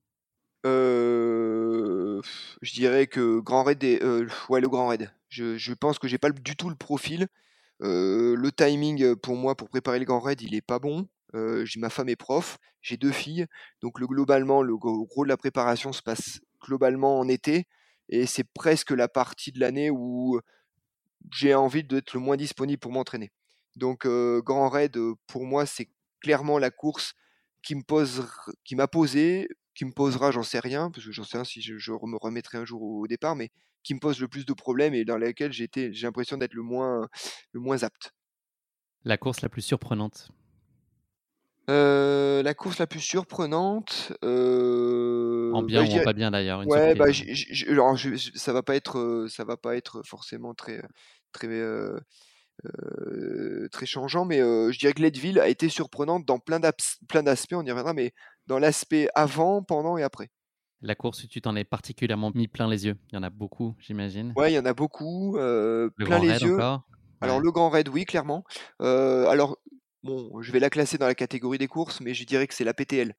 Je 0.66 2.22
dirais 2.74 3.08
que 3.08 3.40
Grand 3.40 3.64
Raid, 3.64 3.82
le 3.82 4.68
Grand 4.68 4.90
Raid. 4.90 5.14
Je, 5.30 5.56
je 5.56 5.74
pense 5.74 5.98
que 5.98 6.10
j'ai 6.10 6.18
pas 6.18 6.30
du 6.30 6.58
tout 6.58 6.70
le 6.70 6.76
profil 6.76 7.30
le 7.82 8.50
timing 8.52 9.16
pour 9.16 9.36
moi 9.36 9.56
pour 9.56 9.70
préparer 9.70 10.00
le 10.00 10.06
grand 10.06 10.20
raid, 10.20 10.42
il 10.42 10.56
est 10.56 10.62
pas 10.62 10.80
bon. 10.80 11.08
ma 11.34 11.90
femme 11.90 12.10
est 12.10 12.16
prof, 12.16 12.58
j'ai 12.82 12.98
deux 12.98 13.12
filles, 13.12 13.48
donc 13.82 14.00
le, 14.00 14.08
globalement 14.08 14.62
le 14.62 14.78
gros 14.78 15.24
de 15.24 15.30
la 15.30 15.38
préparation 15.38 15.94
se 15.94 16.02
passe 16.02 16.42
globalement 16.62 17.20
en 17.20 17.28
été 17.28 17.68
et 18.10 18.26
c'est 18.26 18.44
presque 18.44 18.92
la 18.92 19.08
partie 19.08 19.52
de 19.52 19.60
l'année 19.60 19.90
où 19.90 20.40
j'ai 21.32 21.56
envie 21.56 21.84
d'être 21.84 22.14
le 22.14 22.20
moins 22.20 22.38
disponible 22.38 22.80
pour 22.80 22.92
m'entraîner. 22.92 23.32
Donc 23.76 24.08
grand 24.08 24.70
raid 24.70 24.98
pour 25.28 25.46
moi 25.46 25.66
c'est 25.66 25.90
clairement 26.22 26.60
la 26.60 26.72
course 26.72 27.16
qui 27.62 27.76
m'a 27.76 28.88
posé, 28.88 29.48
qui 29.76 29.86
me 29.86 29.92
posera, 29.92 30.32
j'en 30.32 30.44
sais 30.44 30.60
rien, 30.60 30.92
parce 30.92 31.06
que 31.06 31.12
j'en 31.12 31.24
sais 31.24 31.38
rien 31.38 31.46
si 31.46 31.62
je, 31.62 31.78
je, 31.78 31.92
me 31.92 32.18
remettrai 32.18 32.58
un 32.58 32.66
jour 32.66 32.82
au 32.82 33.08
départ, 33.08 33.36
mais 33.36 33.52
qui 33.84 33.94
me 33.94 34.00
pose 34.00 34.20
le 34.20 34.28
plus 34.28 34.46
de 34.46 34.54
problèmes 34.54 34.94
et 34.94 35.06
dans 35.06 35.18
laquelle 35.18 35.52
j'ai 35.52 35.70
l'impression 36.02 36.38
d'être 36.38 36.54
le 36.54 36.64
moins, 36.64 37.08
le 37.52 37.60
moins 37.60 37.84
apte. 37.84 38.14
La 39.04 39.18
course 39.18 39.42
la 39.42 39.50
plus 39.50 39.64
surprenante 39.64 40.32
euh, 41.70 42.44
la 42.44 42.54
course 42.54 42.80
la 42.80 42.88
plus 42.88 43.00
surprenante. 43.00 44.14
Euh, 44.24 45.52
en 45.54 45.64
bien 45.64 45.84
bah, 45.84 45.90
ou 45.90 46.00
en 46.00 46.04
pas 46.04 46.14
bien 46.14 46.32
d'ailleurs. 46.32 46.66
Ouais, 46.68 46.96
bah, 46.96 47.08
ça 48.36 48.54
va 48.54 48.64
pas 48.64 48.76
être, 48.76 48.98
euh, 49.00 49.28
ça 49.30 49.44
va 49.44 49.58
pas 49.58 49.76
être 49.76 50.02
forcément 50.04 50.54
très, 50.54 50.82
très, 51.32 51.48
euh, 51.48 52.00
très 53.72 53.86
changeant, 53.86 54.26
mais 54.26 54.40
je 54.40 54.78
dirais 54.80 54.94
que 54.94 55.02
Leadville 55.02 55.40
a 55.40 55.48
été 55.48 55.70
surprenante 55.70 56.26
dans 56.26 56.40
plein 56.40 56.60
d'aspects. 56.60 57.54
On 57.54 57.66
y 57.66 57.70
reviendra, 57.70 57.94
mais 57.94 58.14
dans 58.48 58.60
l'aspect 58.60 59.08
avant, 59.16 59.64
pendant 59.64 59.98
et 59.98 60.04
après. 60.04 60.30
La 60.82 60.96
course, 60.96 61.28
tu 61.28 61.42
t'en 61.42 61.56
es 61.56 61.64
particulièrement 61.64 62.32
mis 62.34 62.48
plein 62.48 62.68
les 62.68 62.86
yeux. 62.86 62.98
Il 63.12 63.16
y 63.16 63.18
en 63.18 63.24
a 63.24 63.30
beaucoup, 63.30 63.76
j'imagine. 63.80 64.34
Ouais, 64.36 64.52
il 64.52 64.56
y 64.56 64.60
en 64.60 64.66
a 64.66 64.74
beaucoup. 64.74 65.34
plein 65.34 66.20
les 66.20 66.42
yeux. 66.42 66.58
Alors, 67.22 67.40
le 67.40 67.52
Grand 67.52 67.70
Raid, 67.70 67.88
oui, 67.90 68.06
clairement. 68.06 68.44
alors, 68.80 69.58
bon, 70.04 70.42
je 70.42 70.52
vais 70.52 70.60
la 70.60 70.70
classer 70.70 70.98
dans 70.98 71.08
la 71.08 71.16
catégorie 71.16 71.58
des 71.58 71.68
courses, 71.68 72.02
mais 72.02 72.14
je 72.14 72.26
dirais 72.26 72.48
que 72.48 72.54
c'est 72.54 72.64
la 72.64 72.74
PTL. 72.74 73.14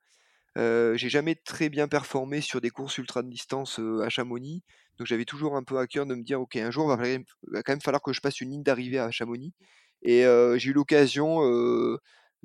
j'ai 0.57 1.09
jamais 1.09 1.37
très 1.37 1.68
bien 1.68 1.87
performé 1.87 2.40
sur 2.40 2.61
des 2.61 2.70
courses 2.70 2.98
ultra 2.98 3.22
de 3.22 3.29
distance 3.29 3.81
à 4.03 4.09
Chamonix. 4.09 4.62
Donc, 4.98 5.07
j'avais 5.07 5.25
toujours 5.25 5.57
un 5.57 5.62
peu 5.62 5.79
à 5.79 5.87
cœur 5.87 6.05
de 6.05 6.14
me 6.14 6.22
dire, 6.22 6.40
OK, 6.40 6.57
un 6.57 6.70
jour, 6.70 6.92
il 6.92 6.96
va, 6.96 7.18
va 7.53 7.62
quand 7.62 7.72
même 7.72 7.81
falloir 7.81 8.03
que 8.03 8.12
je 8.12 8.20
passe 8.20 8.40
une 8.40 8.51
ligne 8.51 8.62
d'arrivée 8.62 8.98
à 8.98 9.11
Chamonix. 9.11 9.55
Et 10.03 10.25
j'ai 10.57 10.70
eu 10.70 10.72
l'occasion 10.72 11.40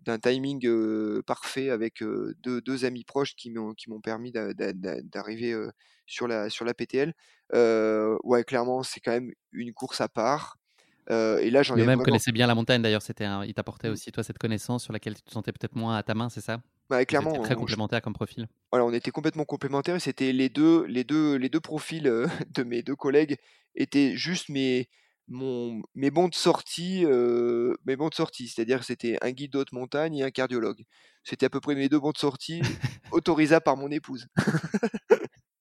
d'un 0.03 0.19
timing 0.19 0.67
parfait 1.23 1.69
avec 1.69 2.03
deux, 2.43 2.85
amis 2.85 3.03
proches 3.03 3.35
qui 3.35 3.51
m'ont 3.51 4.01
permis 4.01 4.31
d'arriver 4.31 5.55
sur 6.05 6.27
la 6.27 6.49
sur 6.49 6.65
la 6.65 6.73
PTL. 6.73 7.13
ouais, 7.53 8.43
clairement, 8.43 8.83
c'est 8.83 8.99
quand 8.99 9.11
même 9.11 9.31
une 9.51 9.73
course 9.73 10.01
à 10.01 10.07
part. 10.07 10.57
et 11.09 11.49
là, 11.49 11.63
j'en 11.63 11.75
ai 11.75 11.85
même 11.85 12.03
connaissait 12.03 12.31
bien 12.31 12.47
la 12.47 12.55
montagne 12.55 12.81
d'ailleurs. 12.81 13.01
C'était 13.01 13.27
il 13.45 13.53
t'apportait 13.53 13.89
mmh. 13.89 13.93
aussi 13.93 14.11
toi 14.11 14.23
cette 14.23 14.37
connaissance 14.37 14.83
sur 14.83 14.93
laquelle 14.93 15.15
tu 15.15 15.23
te 15.23 15.31
sentais 15.31 15.51
peut-être 15.51 15.75
moins 15.75 15.97
à 15.97 16.03
ta 16.03 16.13
main, 16.13 16.29
c'est 16.29 16.41
ça? 16.41 16.61
Bah, 16.89 17.03
clairement, 17.05 17.41
très 17.41 17.55
complémentaire 17.55 18.01
comme 18.01 18.13
profil. 18.13 18.47
Voilà, 18.71 18.85
on 18.85 18.93
était 18.93 19.11
complètement 19.11 19.43
complémentaires. 19.43 19.99
C'était 19.99 20.31
les 20.31 20.47
deux, 20.47 20.85
les 20.85 21.03
deux, 21.03 21.35
les 21.35 21.49
deux 21.49 21.59
profils 21.59 22.03
de 22.55 22.63
mes 22.63 22.81
deux 22.81 22.95
collègues 22.95 23.37
étaient 23.75 24.15
juste 24.15 24.49
mes, 24.49 24.87
mon, 25.27 25.81
mes 25.95 26.11
bons 26.11 26.27
de 26.27 26.35
sortie, 26.35 27.05
mes 27.85 27.95
bons 27.95 28.09
de 28.09 28.13
sortie, 28.13 28.47
c'est-à-dire 28.47 28.79
que 28.79 28.85
c'était 28.85 29.17
un 29.21 29.31
guide 29.31 29.51
d'haute 29.51 29.71
montagne 29.71 30.15
et 30.15 30.23
un 30.23 30.31
cardiologue. 30.31 30.83
C'était 31.23 31.45
à 31.45 31.49
peu 31.49 31.59
près 31.59 31.75
mes 31.75 31.89
deux 31.89 31.99
bons 31.99 32.11
de 32.11 32.17
sortie 32.17 32.61
autorisés 33.11 33.59
par 33.59 33.77
mon 33.77 33.91
épouse. 33.91 34.27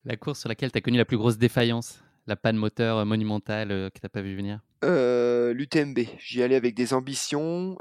la 0.05 0.17
course 0.17 0.41
sur 0.41 0.49
laquelle 0.49 0.71
tu 0.71 0.79
as 0.79 0.81
connu 0.81 0.99
la 0.99 1.05
plus 1.05 1.19
grosse 1.19 1.39
défaillance, 1.39 2.03
la 2.27 2.37
panne 2.37 2.57
moteur 2.57 3.05
monumentale 3.05 3.91
que 3.93 4.01
tu 4.01 4.09
pas 4.09 4.23
vu 4.23 4.37
venir? 4.37 4.61
L'UTMB. 4.83 5.99
J'y 6.19 6.43
allais 6.43 6.57
avec 6.57 6.75
des 6.75 6.95
ambitions 6.95 7.77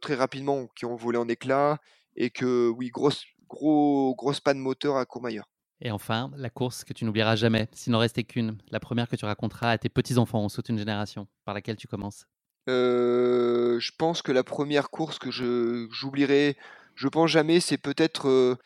très 0.00 0.14
rapidement 0.14 0.68
qui 0.76 0.84
ont 0.84 0.96
volé 0.96 1.18
en 1.18 1.28
éclats 1.28 1.78
et 2.16 2.30
que, 2.30 2.68
oui, 2.68 2.88
grosse, 2.88 3.24
gros, 3.48 4.14
grosse 4.16 4.40
panne 4.40 4.58
moteur 4.58 4.96
à 4.96 5.06
Courmayeur. 5.06 5.48
Et 5.80 5.90
enfin, 5.90 6.30
la 6.36 6.50
course 6.50 6.84
que 6.84 6.92
tu 6.92 7.04
n'oublieras 7.04 7.36
jamais, 7.36 7.68
s'il 7.72 7.92
n'en 7.92 7.98
restait 7.98 8.24
qu'une, 8.24 8.56
la 8.70 8.80
première 8.80 9.08
que 9.08 9.16
tu 9.16 9.24
raconteras 9.24 9.72
à 9.72 9.78
tes 9.78 9.88
petits-enfants 9.88 10.44
ou 10.44 10.48
toute 10.48 10.68
une 10.68 10.78
génération, 10.78 11.28
par 11.44 11.54
laquelle 11.54 11.76
tu 11.76 11.86
commences 11.86 12.26
euh, 12.68 13.78
Je 13.78 13.92
pense 13.98 14.22
que 14.22 14.32
la 14.32 14.42
première 14.42 14.88
course 14.88 15.18
que 15.18 15.30
j'oublierai, 15.30 16.56
je 16.94 17.08
pense 17.08 17.30
jamais, 17.30 17.60
c'est 17.60 17.76
peut-être, 17.76 18.28
euh, 18.28 18.56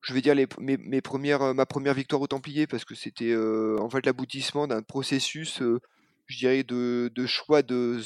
je 0.00 0.14
vais 0.14 0.20
dire, 0.20 0.34
les, 0.34 0.48
mes, 0.58 1.00
premières, 1.00 1.42
euh, 1.42 1.54
ma 1.54 1.64
première 1.64 1.94
victoire 1.94 2.20
au 2.20 2.26
Templier, 2.26 2.66
parce 2.66 2.84
que 2.84 2.96
c'était 2.96 3.36
en 3.36 3.88
fait 3.88 4.04
l'aboutissement 4.04 4.66
d'un 4.66 4.82
processus, 4.82 5.62
je 6.26 6.36
dirais, 6.36 6.64
de, 6.64 7.12
de 7.14 7.26
choix 7.26 7.62
de, 7.62 8.00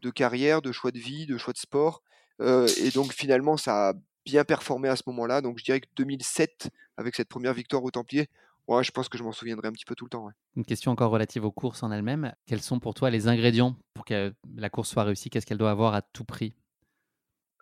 de, 0.00 0.10
carrière, 0.10 0.62
de 0.62 0.70
choix 0.70 0.92
de 0.92 0.98
vie, 1.00 1.26
de 1.26 1.38
choix 1.38 1.52
de 1.52 1.58
sport. 1.58 2.02
et 2.40 2.90
donc 2.94 3.12
finalement, 3.12 3.56
ça 3.56 3.90
a 3.90 3.92
bien 4.24 4.44
performé 4.44 4.88
à 4.88 4.96
ce 4.96 5.02
moment-là. 5.06 5.40
Donc 5.40 5.58
je 5.58 5.64
dirais 5.64 5.80
que 5.80 5.86
2007, 5.96 6.70
avec 6.96 7.14
cette 7.14 7.28
première 7.28 7.54
victoire 7.54 7.82
au 7.84 7.90
Templier, 7.90 8.28
ouais, 8.68 8.82
je 8.84 8.90
pense 8.90 9.08
que 9.08 9.18
je 9.18 9.22
m'en 9.22 9.32
souviendrai 9.32 9.68
un 9.68 9.72
petit 9.72 9.84
peu 9.84 9.94
tout 9.94 10.04
le 10.04 10.10
temps. 10.10 10.28
Une 10.56 10.64
question 10.64 10.90
encore 10.92 11.10
relative 11.10 11.44
aux 11.44 11.52
courses 11.52 11.82
en 11.82 11.90
elles-mêmes. 11.92 12.32
Quels 12.46 12.62
sont 12.62 12.80
pour 12.80 12.94
toi 12.94 13.10
les 13.10 13.28
ingrédients 13.28 13.76
pour 13.94 14.04
que 14.04 14.34
la 14.56 14.70
course 14.70 14.90
soit 14.90 15.04
réussie? 15.04 15.30
Qu'est-ce 15.30 15.46
qu'elle 15.46 15.58
doit 15.58 15.70
avoir 15.70 15.94
à 15.94 16.02
tout 16.02 16.24
prix? 16.24 16.54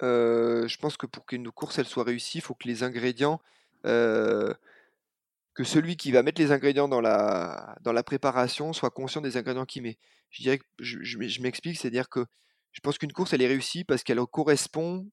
Euh, 0.03 0.67
Je 0.69 0.77
pense 0.79 0.97
que 0.97 1.07
pour 1.07 1.27
qu'une 1.27 1.51
course 1.51 1.79
elle 1.79 1.87
soit 1.87 2.05
réussie, 2.05 2.39
il 2.39 2.43
faut 2.43 2.55
que 2.55 2.69
les 2.69 2.83
ingrédients, 2.83 3.41
euh, 3.87 4.53
que 5.55 5.65
celui 5.65 5.97
qui 5.97 6.13
va 6.13 6.23
mettre 6.23 6.41
les 6.41 6.51
ingrédients 6.53 6.89
dans 6.89 7.01
la, 7.01 7.77
dans 7.83 7.93
la 7.93 8.03
préparation 8.03 8.73
soit 8.73 8.91
conscient 8.91 9.21
des 9.21 9.37
ingrédients 9.37 9.67
qu'il 9.67 9.83
met. 9.83 9.99
Je 10.31 10.43
dirais 10.43 10.59
que 10.59 10.65
je, 10.79 10.99
je 11.03 11.43
m'explique, 11.43 11.79
c'est-à-dire 11.79 12.09
que 12.09 12.25
je 12.73 12.81
pense 12.81 12.97
qu'une 12.97 13.13
course 13.13 13.35
elle 13.35 13.43
est 13.43 13.47
réussie 13.49 13.85
parce 13.85 14.03
qu'elle 14.03 14.19
correspond 14.27 15.07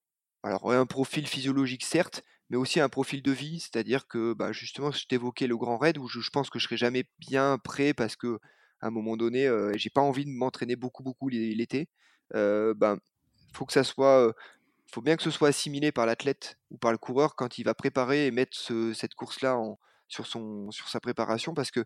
alors 0.44 0.72
un 0.72 0.86
profil 0.86 1.28
physiologique 1.28 1.84
certes, 1.84 2.24
mais 2.50 2.58
aussi 2.58 2.80
un 2.80 2.90
profil 2.90 3.22
de 3.22 3.32
vie, 3.32 3.60
c'est-à-dire 3.60 4.08
que 4.08 4.34
bah, 4.34 4.52
justement, 4.52 4.92
je 4.92 5.06
t'évoquais 5.06 5.48
le 5.48 5.58
grand 5.58 5.78
raid 5.78 5.98
où 5.98 6.08
je, 6.08 6.30
pense 6.32 6.50
que 6.50 6.60
je 6.60 6.66
serai 6.66 6.78
jamais 6.78 7.06
bien 7.20 7.58
prêt 7.58 7.94
parce 7.94 8.16
que 8.16 8.40
à 8.82 8.88
un 8.88 8.92
moment 8.92 9.18
donné, 9.18 9.52
j'ai 9.76 9.90
pas 9.90 10.02
envie 10.02 10.26
de 10.26 10.32
m'entraîner 10.32 10.76
beaucoup 10.76 11.04
beaucoup 11.04 11.28
l'été. 11.30 11.90
Ben, 12.34 12.98
faut 13.54 13.66
que 13.66 13.74
ça 13.74 13.84
soit, 13.84 14.34
faut 14.92 15.02
bien 15.02 15.18
que 15.18 15.24
ce 15.24 15.32
soit 15.32 15.50
assimilé 15.50 15.92
par 15.92 16.06
l'athlète 16.06 16.58
ou 16.72 16.78
par 16.78 16.92
le 16.92 16.98
coureur 16.98 17.36
quand 17.36 17.58
il 17.58 17.64
va 17.64 17.74
préparer 17.74 18.28
et 18.28 18.32
mettre 18.32 18.58
cette 18.94 19.16
course-là 19.16 19.60
sur 20.08 20.28
sa 20.28 21.00
préparation 21.02 21.54
parce 21.54 21.72
que 21.72 21.84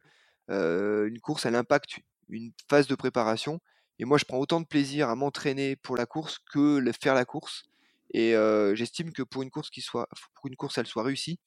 une 0.50 1.20
course, 1.20 1.46
elle 1.46 1.56
impacte 1.56 2.00
une 2.30 2.52
phase 2.70 2.88
de 2.88 2.96
préparation. 2.96 3.60
Et 4.00 4.06
moi, 4.06 4.18
je 4.18 4.26
prends 4.26 4.40
autant 4.40 4.62
de 4.62 4.66
plaisir 4.66 5.10
à 5.10 5.16
m'entraîner 5.16 5.76
pour 5.76 5.98
la 5.98 6.06
course 6.06 6.40
que 6.52 6.84
faire 7.02 7.16
la 7.16 7.26
course. 7.26 7.66
Et 8.14 8.36
j'estime 8.76 9.12
que 9.12 9.24
pour 9.24 9.44
une 9.44 9.50
course 9.50 9.70
qui 9.70 9.82
soit, 9.82 10.08
pour 10.36 10.48
une 10.48 10.56
elle 10.78 10.86
soit 10.86 11.04
réussie, 11.04 11.40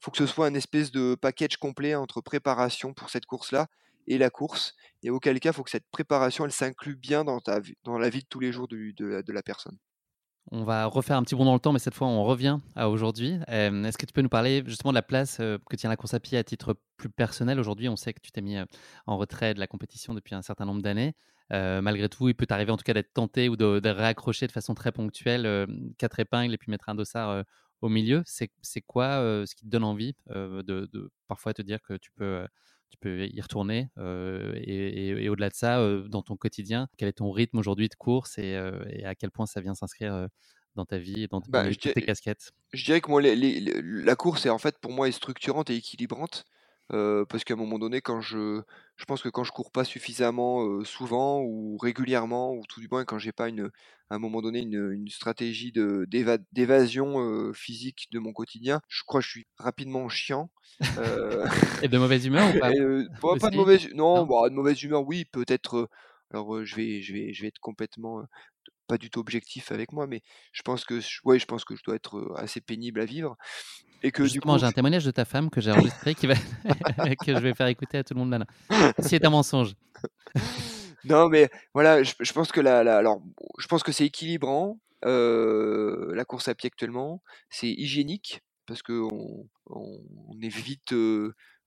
faut 0.00 0.10
que 0.10 0.18
ce 0.18 0.26
soit 0.26 0.46
un 0.46 0.54
espèce 0.54 0.90
de 0.90 1.16
package 1.20 1.56
complet 1.56 1.94
entre 1.94 2.20
préparation 2.20 2.94
pour 2.94 3.10
cette 3.10 3.26
course-là 3.26 3.66
et 4.06 4.18
la 4.18 4.30
course. 4.30 4.74
Et 5.02 5.10
auquel 5.10 5.38
cas, 5.40 5.52
faut 5.52 5.62
que 5.62 5.70
cette 5.70 5.88
préparation, 5.90 6.44
elle 6.44 6.52
s'inclue 6.52 6.96
bien 6.96 7.24
dans, 7.24 7.40
ta, 7.40 7.60
dans 7.84 7.98
la 7.98 8.10
vie 8.10 8.22
de 8.22 8.28
tous 8.28 8.40
les 8.40 8.52
jours 8.52 8.68
de, 8.68 9.32
la 9.32 9.42
personne. 9.42 9.76
On 10.50 10.64
va 10.64 10.86
refaire 10.86 11.16
un 11.16 11.22
petit 11.22 11.34
bond 11.34 11.44
dans 11.44 11.54
le 11.54 11.60
temps, 11.60 11.72
mais 11.72 11.78
cette 11.78 11.94
fois, 11.94 12.06
on 12.06 12.24
revient 12.24 12.58
à 12.74 12.88
aujourd'hui. 12.88 13.38
Est-ce 13.48 13.98
que 13.98 14.06
tu 14.06 14.12
peux 14.12 14.22
nous 14.22 14.30
parler 14.30 14.62
justement 14.66 14.92
de 14.92 14.94
la 14.94 15.02
place 15.02 15.36
que 15.36 15.76
tient 15.76 15.90
la 15.90 15.96
course 15.96 16.14
à 16.14 16.20
pied 16.20 16.38
à 16.38 16.44
titre 16.44 16.76
plus 16.96 17.10
personnel 17.10 17.60
Aujourd'hui, 17.60 17.88
on 17.88 17.96
sait 17.96 18.14
que 18.14 18.20
tu 18.20 18.32
t'es 18.32 18.40
mis 18.40 18.56
en 19.06 19.18
retrait 19.18 19.52
de 19.52 19.60
la 19.60 19.66
compétition 19.66 20.14
depuis 20.14 20.34
un 20.34 20.42
certain 20.42 20.64
nombre 20.64 20.80
d'années. 20.80 21.14
malgré 21.50 22.08
tout, 22.08 22.28
il 22.28 22.34
peut 22.34 22.46
t'arriver 22.46 22.72
en 22.72 22.78
tout 22.78 22.84
cas 22.84 22.94
d'être 22.94 23.12
tenté 23.12 23.50
ou 23.50 23.56
de, 23.56 23.88
réaccrocher 23.88 24.46
de 24.46 24.52
façon 24.52 24.74
très 24.74 24.90
ponctuelle 24.90 25.66
quatre 25.98 26.18
épingles 26.18 26.54
et 26.54 26.58
puis 26.58 26.70
mettre 26.70 26.88
un 26.88 26.94
dossard 26.94 27.44
au 27.82 27.90
milieu. 27.90 28.22
C'est 28.24 28.80
quoi 28.86 29.44
ce 29.46 29.54
qui 29.54 29.64
te 29.64 29.70
donne 29.70 29.84
envie 29.84 30.14
de, 30.30 31.10
parfois 31.26 31.52
te 31.52 31.62
dire 31.62 31.82
que 31.82 31.94
tu 31.94 32.10
peux 32.12 32.46
tu 32.90 32.98
peux 32.98 33.26
y 33.26 33.40
retourner. 33.40 33.90
et, 33.96 35.28
au-delà 35.28 35.48
de 35.48 35.54
ça, 35.54 35.80
dans 36.08 36.22
ton 36.22 36.36
quotidien, 36.36 36.88
quel 36.96 37.08
est 37.08 37.14
ton 37.14 37.30
rythme 37.30 37.58
aujourd'hui 37.58 37.88
de 37.88 37.94
course 37.94 38.38
et, 38.38 38.56
à 39.04 39.14
quel 39.14 39.30
point 39.30 39.46
ça 39.46 39.60
vient 39.60 39.74
s'inscrire 39.74 40.28
dans 40.74 40.84
ta 40.84 40.98
vie 40.98 41.24
et 41.24 41.28
dans, 41.28 41.40
bah, 41.48 41.68
toutes 41.68 41.94
tes 41.94 42.02
casquettes? 42.02 42.52
Je 42.72 42.84
dirais 42.84 43.00
que 43.00 43.10
moi, 43.10 43.20
la 43.22 44.16
course 44.16 44.46
est 44.46 44.50
en 44.50 44.58
fait 44.58 44.78
pour 44.78 44.92
moi 44.92 45.08
est 45.08 45.12
structurante 45.12 45.70
et 45.70 45.76
équilibrante. 45.76 46.44
parce 46.88 47.44
qu'à 47.44 47.54
un 47.54 47.58
moment 47.58 47.78
donné, 47.78 48.00
quand 48.00 48.20
je, 48.20 48.62
je 48.98 49.04
pense 49.04 49.22
que 49.22 49.28
quand 49.28 49.44
je 49.44 49.52
cours 49.52 49.70
pas 49.70 49.84
suffisamment 49.84 50.84
souvent 50.84 51.40
ou 51.40 51.78
régulièrement, 51.78 52.52
ou 52.52 52.62
tout 52.68 52.80
du 52.80 52.88
moins 52.90 53.04
quand 53.04 53.18
j'ai 53.18 53.32
pas 53.32 53.48
une, 53.48 53.70
à 54.10 54.16
un 54.16 54.18
moment 54.18 54.42
donné 54.42 54.60
une, 54.60 54.90
une 54.92 55.08
stratégie 55.08 55.72
d'évasion 55.72 57.52
physique 57.54 58.08
de 58.12 58.18
mon 58.18 58.32
quotidien, 58.32 58.80
je 58.88 59.02
crois 59.06 59.20
que 59.20 59.26
je 59.26 59.30
suis 59.30 59.46
rapidement 59.56 60.08
chiant. 60.08 60.50
et 61.82 61.88
de 61.88 61.98
mauvaise 61.98 62.26
humeur 62.26 62.54
ou 62.54 62.58
pas, 63.20 63.36
pas 63.38 63.50
de 63.50 63.56
mauvaise, 63.56 63.88
non, 63.94 64.26
bah, 64.26 64.50
de 64.50 64.54
mauvaise 64.54 64.82
humeur, 64.82 65.06
oui, 65.06 65.24
peut-être. 65.24 65.88
alors 66.32 66.64
je 66.64 66.74
vais, 66.74 67.00
je 67.00 67.12
vais, 67.12 67.32
je 67.32 67.42
vais 67.42 67.48
être 67.48 67.60
complètement 67.60 68.24
pas 68.88 68.98
du 68.98 69.10
tout 69.10 69.20
objectif 69.20 69.70
avec 69.70 69.92
moi, 69.92 70.08
mais 70.08 70.22
je 70.52 70.62
pense 70.62 70.84
que, 70.84 71.00
ouais, 71.24 71.38
je 71.38 71.46
pense 71.46 71.64
que 71.64 71.76
je 71.76 71.82
dois 71.84 71.94
être 71.94 72.34
assez 72.36 72.60
pénible 72.60 73.00
à 73.00 73.04
vivre. 73.04 73.36
Et 74.02 74.12
que 74.12 74.24
Justement, 74.24 74.58
j'ai 74.58 74.66
un 74.66 74.72
témoignage 74.72 75.04
de 75.04 75.10
ta 75.10 75.24
femme 75.24 75.50
que 75.50 75.60
j'ai 75.60 75.72
enregistré 75.72 76.14
qui 76.14 76.26
va... 76.26 76.34
que 77.24 77.34
je 77.34 77.40
vais 77.40 77.54
faire 77.54 77.66
écouter 77.66 77.98
à 77.98 78.04
tout 78.04 78.14
le 78.14 78.20
monde 78.20 78.30
maintenant. 78.30 78.46
C'est 79.00 79.24
un 79.24 79.30
mensonge. 79.30 79.74
non, 81.04 81.28
mais 81.28 81.50
voilà, 81.74 82.02
je, 82.02 82.32
pense 82.32 82.52
que 82.52 82.60
la, 82.60 82.96
alors, 82.96 83.20
je 83.58 83.66
pense 83.66 83.82
que 83.82 83.92
c'est 83.92 84.06
équilibrant. 84.06 84.78
la 85.02 86.24
course 86.24 86.48
à 86.48 86.54
pied 86.54 86.68
actuellement, 86.68 87.22
c'est 87.50 87.70
hygiénique 87.70 88.40
parce 88.66 88.82
que 88.82 88.92
on, 88.92 89.48
on 89.66 90.40
est 90.42 90.48
vite, 90.48 90.94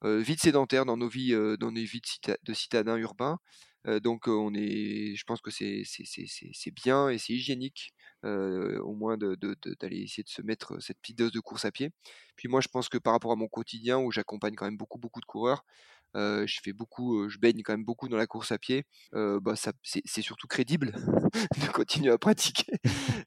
vite 0.03 0.39
sédentaire 0.39 0.85
dans 0.85 0.97
nos 0.97 1.09
vies, 1.09 1.33
dans 1.59 1.71
nos 1.71 1.81
vies 1.81 2.01
de, 2.43 2.53
citadins 2.53 2.97
urbains. 2.97 3.39
donc 4.03 4.27
on 4.27 4.53
est, 4.53 5.15
je 5.15 5.23
pense 5.25 5.41
que 5.41 5.51
c'est 5.51 5.83
bien 6.73 7.09
et 7.09 7.17
c'est 7.17 7.33
hygiénique 7.33 7.93
au 8.23 8.93
moins 8.93 9.17
d'aller 9.17 9.35
de, 9.37 9.55
de, 9.61 9.87
essayer 9.95 10.23
de 10.23 10.29
se 10.29 10.41
mettre 10.41 10.79
cette 10.81 10.99
petite 10.99 11.17
dose 11.17 11.31
de 11.31 11.39
course 11.39 11.65
à 11.65 11.71
pied. 11.71 11.91
Puis 12.35 12.47
moi 12.47 12.61
je 12.61 12.67
pense 12.67 12.89
que 12.89 12.97
par 12.97 13.13
rapport 13.13 13.31
à 13.31 13.35
mon 13.35 13.47
quotidien 13.47 13.99
où 13.99 14.11
j'accompagne 14.11 14.55
quand 14.55 14.65
même 14.65 14.77
beaucoup 14.77 14.99
beaucoup 14.99 15.21
de 15.21 15.25
coureurs, 15.25 15.65
je 16.15 16.59
fais 16.63 16.73
beaucoup, 16.73 17.29
je 17.29 17.37
baigne 17.39 17.61
quand 17.63 17.73
même 17.73 17.85
beaucoup 17.85 18.09
dans 18.09 18.17
la 18.17 18.27
course 18.27 18.51
à 18.51 18.57
pied. 18.57 18.83
bah, 19.13 19.53
c'est 19.83 20.21
surtout 20.21 20.47
crédible 20.47 20.91
de 21.61 21.71
continuer 21.71 22.11
à 22.11 22.17
pratiquer. 22.17 22.73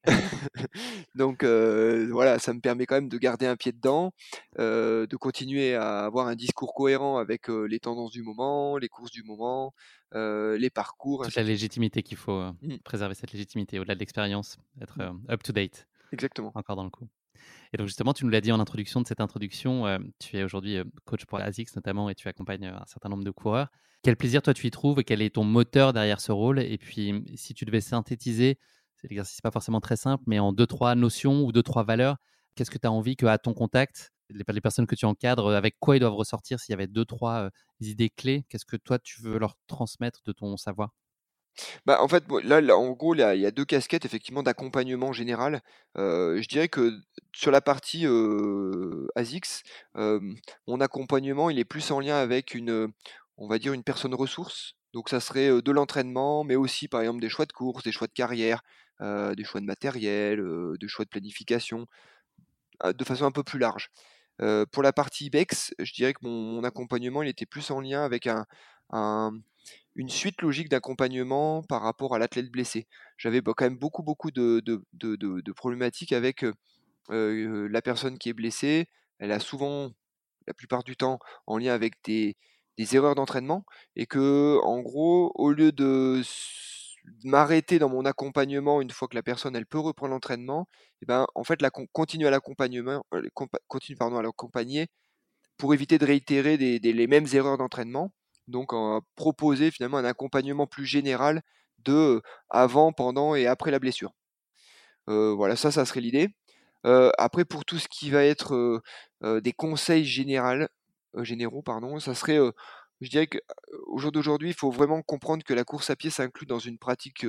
Donc 1.14 1.44
voilà, 1.44 2.38
ça 2.38 2.52
me 2.52 2.60
permet 2.60 2.86
quand 2.86 2.96
même 2.96 3.08
de 3.08 3.18
garder 3.18 3.46
un 3.46 3.56
pied 3.56 3.72
dedans, 3.72 4.12
de 4.58 5.16
continuer 5.16 5.74
à 5.74 6.04
avoir 6.04 6.26
un 6.26 6.36
discours 6.36 6.74
cohérent 6.74 7.18
avec 7.18 7.48
les 7.48 7.80
tendances 7.80 8.12
du 8.12 8.22
moment, 8.22 8.76
les 8.76 8.88
courses 8.88 9.12
du 9.12 9.22
moment, 9.22 9.72
les 10.12 10.70
parcours. 10.70 11.24
Toute 11.24 11.34
la 11.36 11.42
légitimité 11.42 12.02
qu'il 12.02 12.18
faut 12.18 12.40
mmh. 12.40 12.78
préserver 12.84 13.14
cette 13.14 13.32
légitimité 13.32 13.78
au-delà 13.78 13.94
de 13.94 14.00
l'expérience, 14.00 14.58
être 14.80 14.98
mmh. 14.98 15.30
up 15.30 15.42
to 15.42 15.52
date. 15.52 15.86
Exactement. 16.12 16.52
Encore 16.54 16.76
dans 16.76 16.84
le 16.84 16.90
coup. 16.90 17.08
Et 17.72 17.76
donc 17.76 17.86
justement, 17.86 18.12
tu 18.12 18.24
nous 18.24 18.30
l'as 18.30 18.40
dit 18.40 18.52
en 18.52 18.60
introduction 18.60 19.00
de 19.00 19.06
cette 19.06 19.20
introduction, 19.20 19.86
euh, 19.86 19.98
tu 20.20 20.36
es 20.36 20.44
aujourd'hui 20.44 20.78
euh, 20.78 20.84
coach 21.04 21.24
pour 21.26 21.40
ASICS 21.40 21.74
notamment 21.76 22.08
et 22.08 22.14
tu 22.14 22.28
accompagnes 22.28 22.66
euh, 22.66 22.76
un 22.76 22.86
certain 22.86 23.08
nombre 23.08 23.24
de 23.24 23.30
coureurs. 23.30 23.68
Quel 24.02 24.16
plaisir 24.16 24.42
toi 24.42 24.54
tu 24.54 24.66
y 24.66 24.70
trouves 24.70 25.00
et 25.00 25.04
quel 25.04 25.22
est 25.22 25.34
ton 25.34 25.44
moteur 25.44 25.92
derrière 25.92 26.20
ce 26.20 26.30
rôle? 26.30 26.60
Et 26.60 26.78
puis 26.78 27.24
si 27.34 27.54
tu 27.54 27.64
devais 27.64 27.80
synthétiser, 27.80 28.58
c'est 28.94 29.08
l'exercice 29.08 29.40
pas 29.40 29.50
forcément 29.50 29.80
très 29.80 29.96
simple, 29.96 30.22
mais 30.26 30.38
en 30.38 30.52
deux, 30.52 30.66
trois 30.66 30.94
notions 30.94 31.42
ou 31.42 31.52
deux, 31.52 31.62
trois 31.62 31.84
valeurs, 31.84 32.16
qu'est-ce 32.54 32.70
que 32.70 32.78
tu 32.78 32.86
as 32.86 32.92
envie 32.92 33.16
qu'à 33.16 33.38
ton 33.38 33.54
contact, 33.54 34.12
les, 34.30 34.44
les, 34.46 34.60
personnes 34.60 34.86
que 34.86 34.94
tu 34.94 35.06
encadres, 35.06 35.50
avec 35.50 35.76
quoi 35.80 35.96
ils 35.96 36.00
doivent 36.00 36.14
ressortir 36.14 36.60
s'il 36.60 36.72
y 36.72 36.74
avait 36.74 36.86
deux, 36.86 37.04
trois 37.04 37.48
idées 37.80 38.10
clés? 38.10 38.44
Qu'est-ce 38.48 38.66
que 38.66 38.76
toi 38.76 38.98
tu 38.98 39.22
veux 39.22 39.38
leur 39.38 39.56
transmettre 39.66 40.20
de 40.24 40.32
ton 40.32 40.56
savoir? 40.56 40.92
Bah, 41.86 42.02
en 42.02 42.08
fait, 42.08 42.24
là, 42.42 42.76
en 42.76 42.90
gros, 42.92 43.14
il 43.14 43.20
y 43.20 43.46
a 43.46 43.50
deux 43.50 43.64
casquettes 43.64 44.04
effectivement 44.04 44.42
d'accompagnement 44.42 45.12
général. 45.12 45.62
je 45.96 46.48
dirais 46.48 46.68
que 46.68 46.92
sur 47.34 47.50
la 47.50 47.60
partie, 47.60 48.06
ASICS, 49.14 49.62
mon 49.94 50.80
accompagnement, 50.80 51.50
il 51.50 51.58
est 51.58 51.64
plus 51.64 51.90
en 51.90 52.00
lien 52.00 52.16
avec 52.16 52.54
une, 52.54 52.92
on 53.36 53.48
va 53.48 53.58
dire 53.58 53.72
une 53.72 53.84
personne 53.84 54.14
ressource. 54.14 54.74
Donc 54.92 55.08
ça 55.08 55.20
serait, 55.20 55.62
de 55.62 55.72
l'entraînement, 55.72 56.44
mais 56.44 56.56
aussi 56.56 56.88
par 56.88 57.00
exemple 57.00 57.20
des 57.20 57.28
choix 57.28 57.46
de 57.46 57.52
course, 57.52 57.82
des 57.82 57.92
choix 57.92 58.06
de 58.06 58.12
carrière, 58.12 58.62
des 59.00 59.44
choix 59.44 59.60
de 59.60 59.66
matériel, 59.66 60.42
des 60.80 60.88
choix 60.88 61.04
de 61.04 61.10
planification, 61.10 61.86
de 62.84 63.04
façon 63.04 63.24
un 63.24 63.32
peu 63.32 63.42
plus 63.42 63.58
large. 63.58 63.90
pour 64.72 64.82
la 64.82 64.92
partie 64.92 65.30
BEX, 65.30 65.74
je 65.78 65.92
dirais 65.92 66.14
que 66.14 66.20
mon 66.22 66.64
accompagnement, 66.64 67.22
il 67.22 67.28
était 67.28 67.46
plus 67.46 67.70
en 67.70 67.80
lien 67.80 68.04
avec 68.04 68.26
un 68.26 68.46
une 69.96 70.08
suite 70.08 70.42
logique 70.42 70.68
d'accompagnement 70.68 71.62
par 71.62 71.82
rapport 71.82 72.14
à 72.14 72.18
l'athlète 72.18 72.50
blessé. 72.50 72.86
J'avais 73.16 73.40
quand 73.42 73.62
même 73.62 73.78
beaucoup, 73.78 74.02
beaucoup 74.02 74.30
de, 74.30 74.62
problématiques 75.54 76.12
avec 76.12 76.44
la 77.08 77.82
personne 77.82 78.18
qui 78.18 78.28
est 78.28 78.34
blessée. 78.34 78.88
Elle 79.18 79.32
a 79.32 79.40
souvent, 79.40 79.92
la 80.46 80.54
plupart 80.54 80.84
du 80.84 80.96
temps, 80.96 81.18
en 81.46 81.58
lien 81.58 81.72
avec 81.72 81.94
des, 82.04 82.36
erreurs 82.78 83.14
d'entraînement. 83.14 83.64
Et 83.96 84.06
que, 84.06 84.58
en 84.64 84.80
gros, 84.80 85.32
au 85.36 85.52
lieu 85.52 85.72
de 85.72 86.22
m'arrêter 87.22 87.78
dans 87.78 87.90
mon 87.90 88.04
accompagnement 88.06 88.80
une 88.80 88.90
fois 88.90 89.08
que 89.08 89.14
la 89.14 89.22
personne 89.22 89.54
elle 89.54 89.66
peut 89.66 89.78
reprendre 89.78 90.12
l'entraînement, 90.12 90.68
et 90.72 90.98
eh 91.02 91.06
ben 91.06 91.26
en 91.34 91.44
fait 91.44 91.60
la 91.60 91.70
continue 91.70 92.26
à 92.26 92.30
l'accompagnement, 92.30 93.04
continue 93.68 93.96
pardon 93.98 94.16
à 94.16 94.22
l'accompagner 94.22 94.88
pour 95.58 95.74
éviter 95.74 95.98
de 95.98 96.06
réitérer 96.06 96.56
les 96.56 97.06
mêmes 97.06 97.26
erreurs 97.34 97.58
d'entraînement 97.58 98.10
donc 98.48 98.72
proposer 99.16 99.70
finalement 99.70 99.98
un 99.98 100.04
accompagnement 100.04 100.66
plus 100.66 100.86
général 100.86 101.42
de 101.84 102.22
avant, 102.50 102.92
pendant 102.92 103.34
et 103.34 103.46
après 103.46 103.70
la 103.70 103.78
blessure. 103.78 104.12
voilà, 105.06 105.56
ça, 105.56 105.70
ça 105.70 105.84
serait 105.84 106.00
l'idée. 106.00 106.28
après, 107.18 107.44
pour 107.44 107.64
tout 107.64 107.78
ce 107.78 107.88
qui 107.88 108.10
va 108.10 108.24
être 108.24 108.82
des 109.22 109.52
conseils 109.52 110.04
généraux, 110.04 111.62
pardon, 111.62 111.98
ça 112.00 112.14
serait, 112.14 112.38
je 113.00 113.10
dirais 113.10 113.26
qu'au 113.26 113.98
jour 113.98 114.12
d'aujourd'hui, 114.12 114.50
il 114.50 114.54
faut 114.54 114.70
vraiment 114.70 115.02
comprendre 115.02 115.44
que 115.44 115.54
la 115.54 115.64
course 115.64 115.90
à 115.90 115.96
pied 115.96 116.10
s'inclut 116.10 116.46
dans 116.46 116.58
une 116.58 116.78
pratique, 116.78 117.26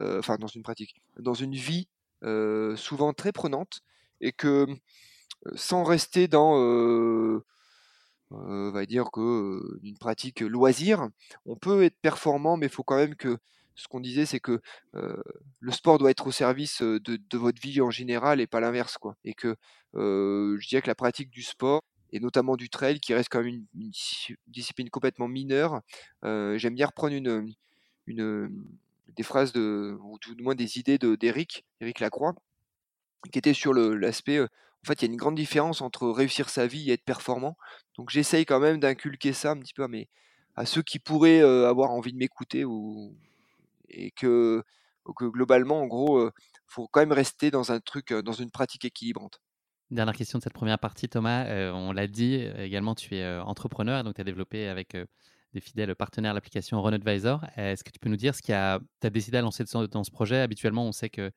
enfin 0.00 0.36
dans 0.38 0.46
une 0.48 0.62
pratique, 0.62 1.02
dans 1.18 1.34
une 1.34 1.54
vie 1.54 1.88
souvent 2.76 3.12
très 3.12 3.32
prenante, 3.32 3.80
et 4.20 4.32
que 4.32 4.66
sans 5.54 5.84
rester 5.84 6.28
dans 6.28 7.40
on 8.30 8.70
va 8.70 8.86
dire 8.86 9.10
que 9.12 9.60
une 9.82 9.98
pratique 9.98 10.40
loisir, 10.40 11.08
on 11.44 11.56
peut 11.56 11.84
être 11.84 11.96
performant, 12.00 12.56
mais 12.56 12.66
il 12.66 12.72
faut 12.72 12.82
quand 12.82 12.96
même 12.96 13.14
que 13.14 13.38
ce 13.74 13.88
qu'on 13.88 14.00
disait, 14.00 14.26
c'est 14.26 14.40
que 14.40 14.60
le 14.92 15.72
sport 15.72 15.98
doit 15.98 16.10
être 16.10 16.26
au 16.26 16.32
service 16.32 16.82
de, 16.82 17.36
votre 17.36 17.60
vie 17.60 17.80
en 17.80 17.90
général 17.90 18.40
et 18.40 18.46
pas 18.46 18.60
l'inverse, 18.60 18.96
quoi. 18.98 19.16
Et 19.24 19.34
que 19.34 19.56
je 19.94 20.68
dirais 20.68 20.82
que 20.82 20.88
la 20.88 20.94
pratique 20.94 21.30
du 21.30 21.42
sport 21.42 21.82
et 22.12 22.20
notamment 22.20 22.56
du 22.56 22.70
trail, 22.70 23.00
qui 23.00 23.14
reste 23.14 23.28
quand 23.30 23.42
même 23.42 23.64
une, 23.74 23.90
discipline 24.46 24.90
complètement 24.90 25.28
mineure, 25.28 25.80
j'aime 26.22 26.74
bien 26.74 26.86
reprendre 26.86 27.14
une, 27.14 27.54
des 28.06 29.22
phrases 29.22 29.52
de, 29.52 29.98
ou 30.02 30.18
tout 30.18 30.34
du 30.34 30.42
moins 30.42 30.54
des 30.54 30.78
idées 30.78 30.98
d'Éric, 30.98 31.64
Éric 31.80 32.00
Lacroix, 32.00 32.34
qui 33.32 33.38
était 33.38 33.54
sur 33.54 33.74
l'aspect, 33.74 34.40
en 34.86 34.88
fait, 34.88 35.02
il 35.02 35.06
y 35.06 35.08
a 35.08 35.12
une 35.12 35.18
grande 35.18 35.34
différence 35.34 35.80
entre 35.80 36.08
réussir 36.08 36.48
sa 36.48 36.68
vie 36.68 36.90
et 36.90 36.92
être 36.92 37.04
performant. 37.04 37.56
Donc 37.96 38.10
j'essaye 38.10 38.46
quand 38.46 38.60
même 38.60 38.78
d'inculquer 38.78 39.32
ça 39.32 39.50
un 39.50 39.58
petit 39.58 39.74
peu 39.74 39.84
à, 40.54 40.64
ceux 40.64 40.82
qui 40.82 41.00
pourraient 41.00 41.40
avoir 41.40 41.90
envie 41.90 42.12
de 42.12 42.18
m'écouter 42.18 42.64
ou, 42.64 43.16
et 43.88 44.12
que, 44.12 44.62
globalement, 45.20 45.80
en 45.80 45.86
gros, 45.86 46.28
il 46.28 46.32
faut 46.68 46.86
quand 46.86 47.00
même 47.00 47.10
rester 47.10 47.50
dans 47.50 47.72
un 47.72 47.80
truc, 47.80 48.12
dans 48.12 48.32
une 48.32 48.52
pratique 48.52 48.84
équilibrante. 48.84 49.40
Dernière 49.90 50.14
question 50.14 50.38
de 50.38 50.44
cette 50.44 50.52
première 50.52 50.78
partie, 50.78 51.08
Thomas. 51.08 51.46
on 51.72 51.90
l'a 51.90 52.06
dit 52.06 52.34
également, 52.56 52.94
tu 52.94 53.16
es 53.16 53.38
entrepreneur, 53.40 54.04
donc 54.04 54.14
tu 54.14 54.20
as 54.20 54.24
développé 54.24 54.68
avec 54.68 54.96
des 55.52 55.60
fidèles 55.60 55.96
partenaires 55.96 56.32
l'application 56.32 56.80
Run 56.80 56.92
Advisor. 56.92 57.44
Est-ce 57.56 57.82
que 57.82 57.90
tu 57.90 57.98
peux 57.98 58.08
nous 58.08 58.16
dire 58.16 58.36
ce 58.36 58.42
qui 58.42 58.52
a, 58.52 58.78
as 59.02 59.10
décidé 59.10 59.38
à 59.38 59.42
lancer 59.42 59.64
dans 59.90 60.04
ce 60.04 60.10
projet? 60.12 60.42
Habituellement, 60.42 60.86
on 60.86 60.92
sait 60.92 61.10
que 61.10 61.32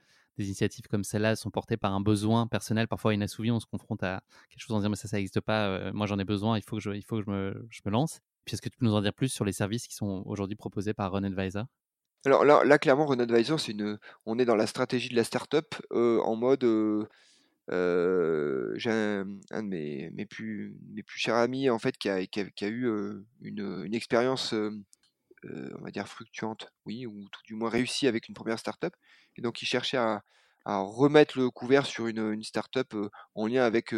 initiatives 0.45 0.87
comme 0.87 1.03
celle-là 1.03 1.35
sont 1.35 1.51
portées 1.51 1.77
par 1.77 1.93
un 1.93 2.01
besoin 2.01 2.47
personnel, 2.47 2.87
parfois 2.87 3.13
inassouvi. 3.13 3.51
On 3.51 3.59
se 3.59 3.65
confronte 3.65 4.03
à 4.03 4.21
quelque 4.49 4.61
chose 4.61 4.75
en 4.75 4.79
disant 4.79 4.89
mais 4.89 4.95
ça, 4.95 5.07
ça 5.07 5.17
n'existe 5.17 5.41
pas. 5.41 5.67
Euh, 5.67 5.91
moi, 5.93 6.07
j'en 6.07 6.19
ai 6.19 6.25
besoin. 6.25 6.57
Il 6.57 6.63
faut 6.63 6.77
que 6.77 6.81
je, 6.81 6.91
il 6.91 7.03
faut 7.03 7.17
que 7.17 7.23
je 7.25 7.29
me, 7.29 7.67
je 7.69 7.81
me 7.85 7.91
lance. 7.91 8.19
Puis 8.45 8.53
est-ce 8.53 8.61
que 8.61 8.69
tu 8.69 8.77
peux 8.77 8.85
nous 8.85 8.93
en 8.93 9.01
dire 9.01 9.13
plus 9.13 9.29
sur 9.29 9.45
les 9.45 9.51
services 9.51 9.87
qui 9.87 9.95
sont 9.95 10.23
aujourd'hui 10.25 10.55
proposés 10.55 10.93
par 10.93 11.11
Run 11.11 11.23
Advisor? 11.23 11.65
Alors 12.25 12.43
là, 12.43 12.63
là, 12.63 12.77
clairement, 12.77 13.05
Run 13.05 13.19
Advisor, 13.19 13.59
c'est 13.59 13.71
une, 13.71 13.97
on 14.25 14.39
est 14.39 14.45
dans 14.45 14.55
la 14.55 14.67
stratégie 14.67 15.09
de 15.09 15.15
la 15.15 15.23
startup 15.23 15.75
euh, 15.93 16.19
en 16.19 16.35
mode, 16.35 16.63
euh, 16.63 18.73
j'ai 18.75 18.89
un, 18.89 19.25
de 19.25 19.61
mes, 19.61 20.09
mes, 20.11 20.25
plus, 20.25 20.75
mes 20.93 21.03
plus 21.03 21.19
chers 21.19 21.35
amis 21.35 21.69
en 21.69 21.79
fait 21.79 21.97
qui 21.97 22.09
a, 22.09 22.25
qui 22.25 22.41
a, 22.41 22.67
eu 22.67 22.89
une, 23.41 23.83
une 23.85 23.93
expérience, 23.93 24.53
on 25.43 25.83
va 25.83 25.91
dire 25.91 26.07
fructuante, 26.07 26.71
oui, 26.85 27.05
ou 27.05 27.27
tout 27.31 27.41
du 27.45 27.55
moins 27.55 27.69
réussie 27.69 28.07
avec 28.07 28.27
une 28.27 28.35
première 28.35 28.59
startup, 28.59 28.93
et 29.37 29.41
donc 29.41 29.61
il 29.61 29.65
cherchait 29.65 29.97
à, 29.97 30.23
à 30.65 30.79
remettre 30.79 31.37
le 31.37 31.49
couvert 31.49 31.85
sur 31.85 32.07
une, 32.07 32.33
une 32.33 32.43
startup 32.43 32.95
en 33.35 33.47
lien 33.47 33.63
avec 33.63 33.93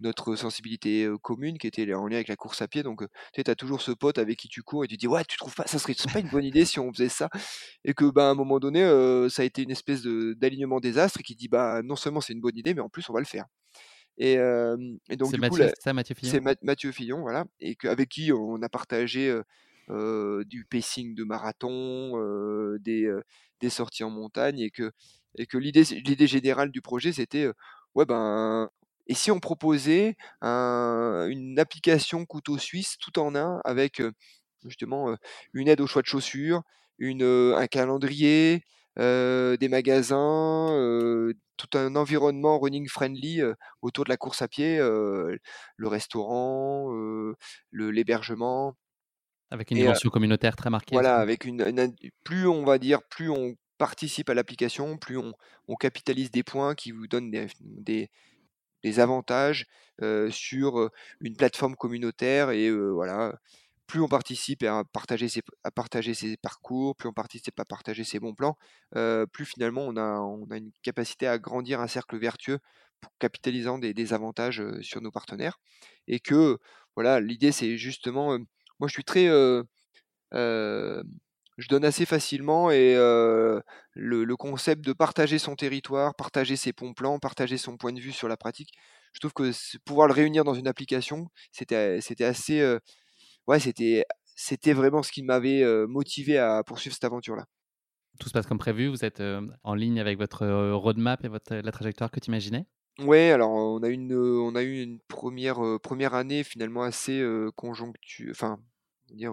notre 0.00 0.34
sensibilité 0.34 1.08
commune 1.22 1.58
qui 1.58 1.66
était 1.66 1.92
en 1.94 2.06
lien 2.06 2.16
avec 2.16 2.28
la 2.28 2.36
course 2.36 2.62
à 2.62 2.68
pied. 2.68 2.82
Donc, 2.82 3.02
tu 3.34 3.42
as 3.46 3.54
toujours 3.54 3.82
ce 3.82 3.92
pote 3.92 4.18
avec 4.18 4.38
qui 4.38 4.48
tu 4.48 4.62
cours 4.62 4.84
et 4.84 4.88
tu 4.88 4.96
dis 4.96 5.06
ouais, 5.06 5.24
tu 5.24 5.36
trouves 5.36 5.54
pas 5.54 5.66
ça 5.66 5.78
serait 5.78 5.94
pas 6.12 6.20
une 6.20 6.28
bonne 6.28 6.44
idée 6.44 6.64
si 6.64 6.80
on 6.80 6.92
faisait 6.92 7.08
ça? 7.08 7.28
et 7.84 7.94
que 7.94 8.10
bah 8.10 8.28
à 8.28 8.30
un 8.30 8.34
moment 8.34 8.58
donné, 8.58 8.80
ça 9.28 9.42
a 9.42 9.44
été 9.44 9.62
une 9.62 9.70
espèce 9.70 10.02
d'alignement 10.02 10.80
désastre 10.80 11.20
et 11.20 11.22
qui 11.22 11.34
dit 11.34 11.48
bah 11.48 11.82
non 11.82 11.96
seulement 11.96 12.20
c'est 12.20 12.32
une 12.32 12.40
bonne 12.40 12.56
idée, 12.56 12.74
mais 12.74 12.80
en 12.80 12.88
plus 12.88 13.08
on 13.08 13.12
va 13.12 13.20
le 13.20 13.26
faire. 13.26 13.44
Et, 14.16 14.36
donc 15.16 15.32
du 15.32 15.40
coup, 15.48 15.56
c'est 15.56 15.92
Mathieu 15.92 16.14
Fillon? 16.14 16.30
C'est 16.32 16.62
Mathieu 16.62 16.92
Fillon, 16.92 17.20
voilà, 17.20 17.44
et 17.60 17.76
avec 17.84 18.08
qui 18.08 18.32
on 18.32 18.60
a 18.62 18.68
partagé 18.68 19.38
du 20.46 20.64
pacing 20.70 21.14
de 21.14 21.24
marathon, 21.24 22.16
des, 22.78 23.10
des 23.60 23.70
sorties 23.70 24.04
en 24.04 24.10
montagne 24.10 24.60
et 24.60 24.70
que 24.70 25.58
l'idée 25.58 26.26
générale 26.26 26.70
du 26.70 26.80
projet 26.80 27.12
c'était 27.12 27.48
ouais 27.94 28.04
ben 28.04 28.68
et 29.06 29.14
si 29.14 29.30
on 29.30 29.40
proposait 29.40 30.16
une 30.42 31.58
application 31.58 32.24
couteau 32.26 32.58
suisse 32.58 32.96
tout 32.98 33.18
en 33.18 33.34
un 33.34 33.60
avec 33.64 34.02
justement 34.64 35.16
une 35.52 35.68
aide 35.68 35.80
au 35.80 35.86
choix 35.86 36.02
de 36.02 36.06
chaussures, 36.06 36.62
un 37.00 37.66
calendrier, 37.66 38.62
des 38.96 39.68
magasins, 39.68 40.68
tout 41.56 41.78
un 41.78 41.96
environnement 41.96 42.58
running 42.58 42.88
friendly 42.88 43.42
autour 43.82 44.04
de 44.04 44.10
la 44.10 44.16
course 44.16 44.42
à 44.42 44.48
pied, 44.48 44.78
le 44.78 45.88
restaurant, 45.88 46.92
l'hébergement. 47.72 48.76
Avec 49.50 49.70
une 49.70 49.78
dimension 49.78 50.10
communautaire 50.10 50.56
très 50.56 50.70
marquée. 50.70 50.94
Voilà, 50.94 51.16
avec 51.16 51.44
une, 51.44 51.94
plus 52.24 52.46
on 52.46 52.64
va 52.64 52.78
dire, 52.78 53.02
plus 53.02 53.30
on 53.30 53.56
participe 53.78 54.30
à 54.30 54.34
l'application, 54.34 54.96
plus 54.96 55.18
on, 55.18 55.32
capitalise 55.76 56.30
des 56.30 56.42
points 56.42 56.74
qui 56.74 56.92
vous 56.92 57.06
donnent 57.06 57.30
des, 57.30 58.10
des 58.82 59.00
avantages 59.00 59.66
sur 60.30 60.90
une 61.20 61.36
plateforme 61.36 61.76
communautaire 61.76 62.50
et 62.50 62.70
voilà 62.70 63.34
plus 63.90 64.00
on 64.00 64.08
participe 64.08 64.62
à 64.62 64.84
partager 64.84 65.28
ses, 65.28 65.42
à 65.64 65.72
partager 65.72 66.14
ses 66.14 66.36
parcours, 66.36 66.94
plus 66.94 67.08
on 67.08 67.12
participe 67.12 67.58
à 67.58 67.64
partager 67.64 68.04
ses 68.04 68.20
bons 68.20 68.34
plans, 68.34 68.56
plus 69.32 69.44
finalement 69.44 69.82
on 69.82 69.96
a, 69.96 70.20
on 70.20 70.46
a 70.52 70.58
une 70.58 70.70
capacité 70.82 71.26
à 71.26 71.38
grandir 71.38 71.80
un 71.80 71.88
cercle 71.88 72.16
vertueux 72.16 72.60
pour 73.00 73.10
capitalisant 73.18 73.78
des, 73.78 73.92
des 73.92 74.12
avantages 74.12 74.62
sur 74.80 75.00
nos 75.00 75.10
partenaires. 75.10 75.58
Et 76.06 76.20
que 76.20 76.58
voilà, 76.94 77.18
l'idée 77.18 77.50
c'est 77.50 77.76
justement, 77.78 78.38
moi 78.80 78.88
je 78.88 78.94
suis 78.94 79.04
très, 79.04 79.26
je 80.32 81.68
donne 81.68 81.84
assez 81.84 82.06
facilement 82.06 82.70
et 82.70 82.94
le, 82.94 84.34
concept 84.36 84.84
de 84.84 84.92
partager 84.92 85.38
son 85.38 85.54
territoire, 85.54 86.14
partager 86.14 86.56
ses 86.56 86.72
bons 86.72 86.94
plans, 86.94 87.18
partager 87.18 87.58
son 87.58 87.76
point 87.76 87.92
de 87.92 88.00
vue 88.00 88.12
sur 88.12 88.28
la 88.28 88.36
pratique, 88.36 88.72
je 89.12 89.20
trouve 89.20 89.32
que 89.32 89.50
pouvoir 89.84 90.08
le 90.08 90.14
réunir 90.14 90.44
dans 90.44 90.54
une 90.54 90.68
application, 90.68 91.28
c'était 91.52 92.24
assez 92.24 92.76
ouais, 93.46 93.60
c'était 93.60 94.04
c'était 94.34 94.72
vraiment 94.72 95.02
ce 95.02 95.12
qui 95.12 95.22
m'avait 95.22 95.64
motivé 95.86 96.38
à 96.38 96.62
poursuivre 96.64 96.94
cette 96.94 97.04
aventure 97.04 97.36
là. 97.36 97.46
Tout 98.18 98.28
se 98.28 98.32
passe 98.32 98.46
comme 98.46 98.58
prévu, 98.58 98.88
vous 98.88 99.04
êtes 99.04 99.22
en 99.62 99.74
ligne 99.74 100.00
avec 100.00 100.18
votre 100.18 100.46
roadmap 100.72 101.24
et 101.24 101.28
votre, 101.28 101.54
la 101.54 101.72
trajectoire 101.72 102.10
que 102.10 102.20
tu 102.20 102.28
imaginais? 102.28 102.66
Ouais, 102.98 103.30
alors 103.30 103.50
on 103.50 103.82
a, 103.82 103.88
une, 103.88 104.14
on 104.14 104.54
a 104.54 104.62
eu 104.62 104.82
une 104.82 105.00
première, 105.08 105.60
première 105.82 106.14
année 106.14 106.44
finalement 106.44 106.82
assez 106.82 107.24
conjoncture, 107.56 108.30
enfin, 108.30 108.58
dire 109.12 109.32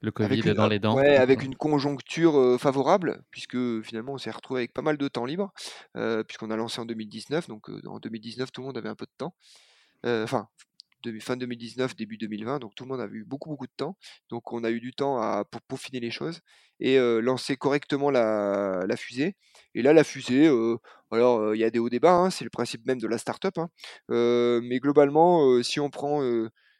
le 0.00 0.10
Covid 0.12 0.54
dans 0.54 0.68
les 0.68 0.78
dents. 0.78 0.94
Ouais, 0.96 1.16
avec 1.16 1.42
une 1.42 1.56
conjoncture 1.56 2.58
favorable, 2.60 3.22
puisque 3.30 3.82
finalement 3.82 4.14
on 4.14 4.18
s'est 4.18 4.30
retrouvé 4.30 4.60
avec 4.60 4.72
pas 4.72 4.82
mal 4.82 4.96
de 4.96 5.08
temps 5.08 5.24
libre, 5.24 5.52
puisqu'on 6.26 6.50
a 6.50 6.56
lancé 6.56 6.80
en 6.80 6.86
2019, 6.86 7.48
donc 7.48 7.68
en 7.86 7.98
2019 7.98 8.52
tout 8.52 8.60
le 8.60 8.66
monde 8.68 8.78
avait 8.78 8.88
un 8.88 8.94
peu 8.94 9.06
de 9.06 9.16
temps. 9.16 9.34
Enfin, 10.04 10.48
fin 11.20 11.36
2019, 11.36 11.96
début 11.96 12.16
2020, 12.18 12.58
donc 12.58 12.74
tout 12.74 12.84
le 12.84 12.88
monde 12.88 13.00
a 13.00 13.06
eu 13.06 13.24
beaucoup 13.24 13.48
beaucoup 13.48 13.66
de 13.66 13.72
temps. 13.76 13.96
Donc 14.30 14.52
on 14.52 14.64
a 14.64 14.70
eu 14.70 14.80
du 14.80 14.92
temps 14.92 15.18
à, 15.18 15.44
pour 15.44 15.60
peaufiner 15.62 16.00
les 16.00 16.10
choses 16.10 16.40
et 16.80 16.98
lancer 17.20 17.56
correctement 17.56 18.10
la, 18.10 18.86
fusée. 18.96 19.36
Et 19.74 19.82
là, 19.82 19.92
la 19.92 20.04
fusée, 20.04 20.48
alors 21.10 21.54
il 21.54 21.58
y 21.58 21.64
a 21.64 21.70
des 21.70 21.78
hauts 21.78 21.88
débats, 21.88 22.14
hein, 22.14 22.30
c'est 22.30 22.44
le 22.44 22.50
principe 22.50 22.86
même 22.86 23.00
de 23.00 23.06
la 23.08 23.18
startup, 23.18 23.58
hein, 23.58 23.68
mais 24.08 24.78
globalement, 24.78 25.62
si 25.62 25.80
on 25.80 25.90
prend 25.90 26.22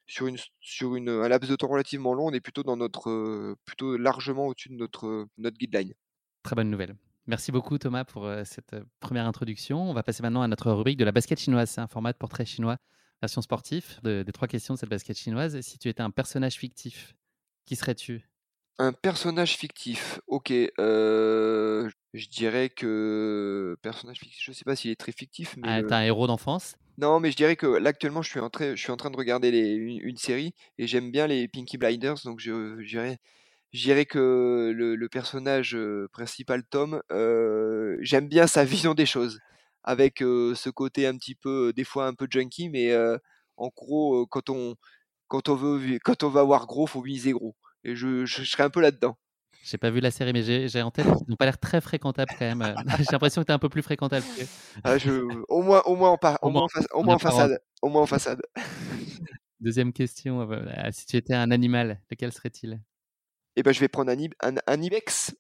sur, 0.09 0.27
une, 0.27 0.37
sur 0.61 0.97
une, 0.97 1.09
un 1.09 1.29
laps 1.29 1.49
de 1.49 1.55
temps 1.55 1.69
relativement 1.69 2.15
long, 2.15 2.27
on 2.27 2.33
est 2.33 2.41
plutôt, 2.41 2.65
dans 2.65 2.77
notre, 2.77 3.55
plutôt 3.65 3.97
largement 3.97 4.49
au-dessus 4.49 4.71
de 4.71 4.75
notre, 4.75 5.27
notre 5.37 5.57
guideline. 5.57 5.95
Très 6.43 6.57
bonne 6.57 6.71
nouvelle. 6.71 6.97
Merci 7.27 7.53
beaucoup 7.53 7.79
Thomas 7.79 8.05
pour 8.05 8.29
cette 8.45 8.75
première 9.01 9.27
introduction. 9.27 9.89
On 9.89 9.93
va 9.93 10.03
passer 10.03 10.23
maintenant 10.23 10.43
à 10.43 10.49
notre 10.49 10.73
rubrique 10.73 10.97
de 10.97 11.05
la 11.05 11.13
basket 11.13 11.39
chinoise. 11.39 11.71
C'est 11.71 11.83
un 11.83 11.87
format 11.87 12.13
de 12.13 12.17
portrait 12.17 12.47
chinois 12.47 12.79
version 13.21 13.43
sportif 13.43 14.01
des 14.03 14.33
trois 14.33 14.49
questions 14.49 14.75
de 14.75 14.79
cette 14.79 14.89
basket 14.89 15.17
chinoise. 15.17 15.61
Si 15.61 15.79
tu 15.79 15.89
étais 15.89 16.03
un 16.03 16.11
personnage 16.11 16.55
fictif, 16.55 17.15
qui 17.67 17.77
serais-tu? 17.77 18.29
Un 18.79 18.93
personnage 18.93 19.57
fictif, 19.57 20.21
ok. 20.29 20.51
je 20.51 22.29
dirais 22.31 22.69
que 22.69 23.77
personnage 23.83 24.19
fictif, 24.19 24.41
je 24.45 24.51
ne 24.53 24.55
sais 24.55 24.65
pas 24.65 24.77
s'il 24.77 24.91
est 24.91 24.97
très 25.01 25.13
fictif. 25.13 25.57
Mais 25.57 25.69
ah, 25.69 25.83
T'as 25.83 25.99
un 25.99 26.05
héros 26.05 26.29
d'enfance 26.29 26.77
non, 26.99 27.21
mais 27.21 27.31
je 27.31 27.37
dirais 27.37 27.57
que 27.57 27.67
là 27.67 27.91
actuellement, 27.91 28.23
je 28.23 28.29
suis 28.31 28.41
en 28.41 28.51
train, 28.51 29.11
de 29.11 29.17
regarder 29.17 29.51
une, 29.51 30.17
série 30.17 30.53
et 30.79 30.87
j'aime 30.87 31.11
bien 31.13 31.27
les 31.29 31.47
Pinky 31.49 31.79
Blinders, 31.79 32.17
donc 32.25 32.41
je, 32.41 32.83
dirais, 33.73 34.05
que 34.07 34.73
le, 34.75 35.09
personnage 35.09 35.77
principal, 36.13 36.65
Tom, 36.65 37.01
j'aime 38.01 38.29
bien 38.29 38.47
sa 38.49 38.65
vision 38.65 38.95
des 38.95 39.07
choses, 39.07 39.41
avec 39.85 40.19
ce 40.19 40.71
côté 40.71 41.07
un 41.07 41.17
petit 41.17 41.37
peu, 41.37 41.73
des 41.73 41.85
fois 41.85 42.07
un 42.07 42.15
peu 42.15 42.27
junkie, 42.31 42.69
mais 42.69 42.93
en 43.57 43.69
gros, 43.77 44.27
quand 44.27 44.51
on, 44.51 44.77
quand 45.29 45.49
on 45.49 45.55
veut, 45.57 45.99
quand 46.05 46.25
on 46.25 46.31
veut 46.31 46.41
avoir 46.41 46.67
gros, 46.67 46.87
faut 46.87 47.03
miser 47.03 47.33
gros. 47.33 47.57
Et 47.85 47.95
je, 47.97 48.27
je, 48.27 48.43
je 48.43 48.51
serais 48.51 48.65
un 48.65 48.71
peu 48.71 48.81
là-dedans. 48.81 49.17
J'ai 49.71 49.77
pas 49.77 49.91
vu 49.91 50.01
la 50.01 50.11
série, 50.11 50.33
mais 50.33 50.43
j'ai 50.43 50.83
en 50.83 50.91
tête 50.91 51.05
qu'ils 51.05 51.29
n'ont 51.29 51.37
pas 51.37 51.45
l'air 51.45 51.59
très 51.59 51.83
fréquentables 51.83 52.33
quand 52.39 52.57
même. 52.57 52.75
j'ai 52.99 53.13
l'impression 53.13 53.43
que 53.43 53.47
tu 53.47 53.53
es 53.53 53.55
un 53.55 53.59
peu 53.59 53.69
plus 53.69 53.83
fréquentable. 53.83 54.25
Ah, 54.83 54.97
je, 54.97 55.11
au 55.49 55.63
moins, 55.63 55.83
au 55.85 55.95
moins, 55.95 56.11
en, 56.11 56.37
au 56.41 56.51
moins, 56.51 56.67
au 56.93 57.03
moins 57.03 57.17
en 57.17 57.19
façade. 57.19 57.61
Au 57.83 57.89
moins 57.91 58.03
en 58.03 58.07
façade. 58.07 58.41
Deuxième 59.61 59.93
question. 59.93 60.51
Euh, 60.51 60.65
si 60.93 61.05
tu 61.05 61.17
étais 61.19 61.35
un 61.35 61.51
animal, 61.51 62.01
lequel 62.11 62.33
serait-il? 62.33 62.81
Eh 63.57 63.63
ben, 63.63 63.75
je 63.75 63.81
vais 63.81 63.89
prendre 63.89 64.11
un, 64.11 64.17
un, 64.43 64.55
un 64.67 64.83
ibex. 64.83 65.35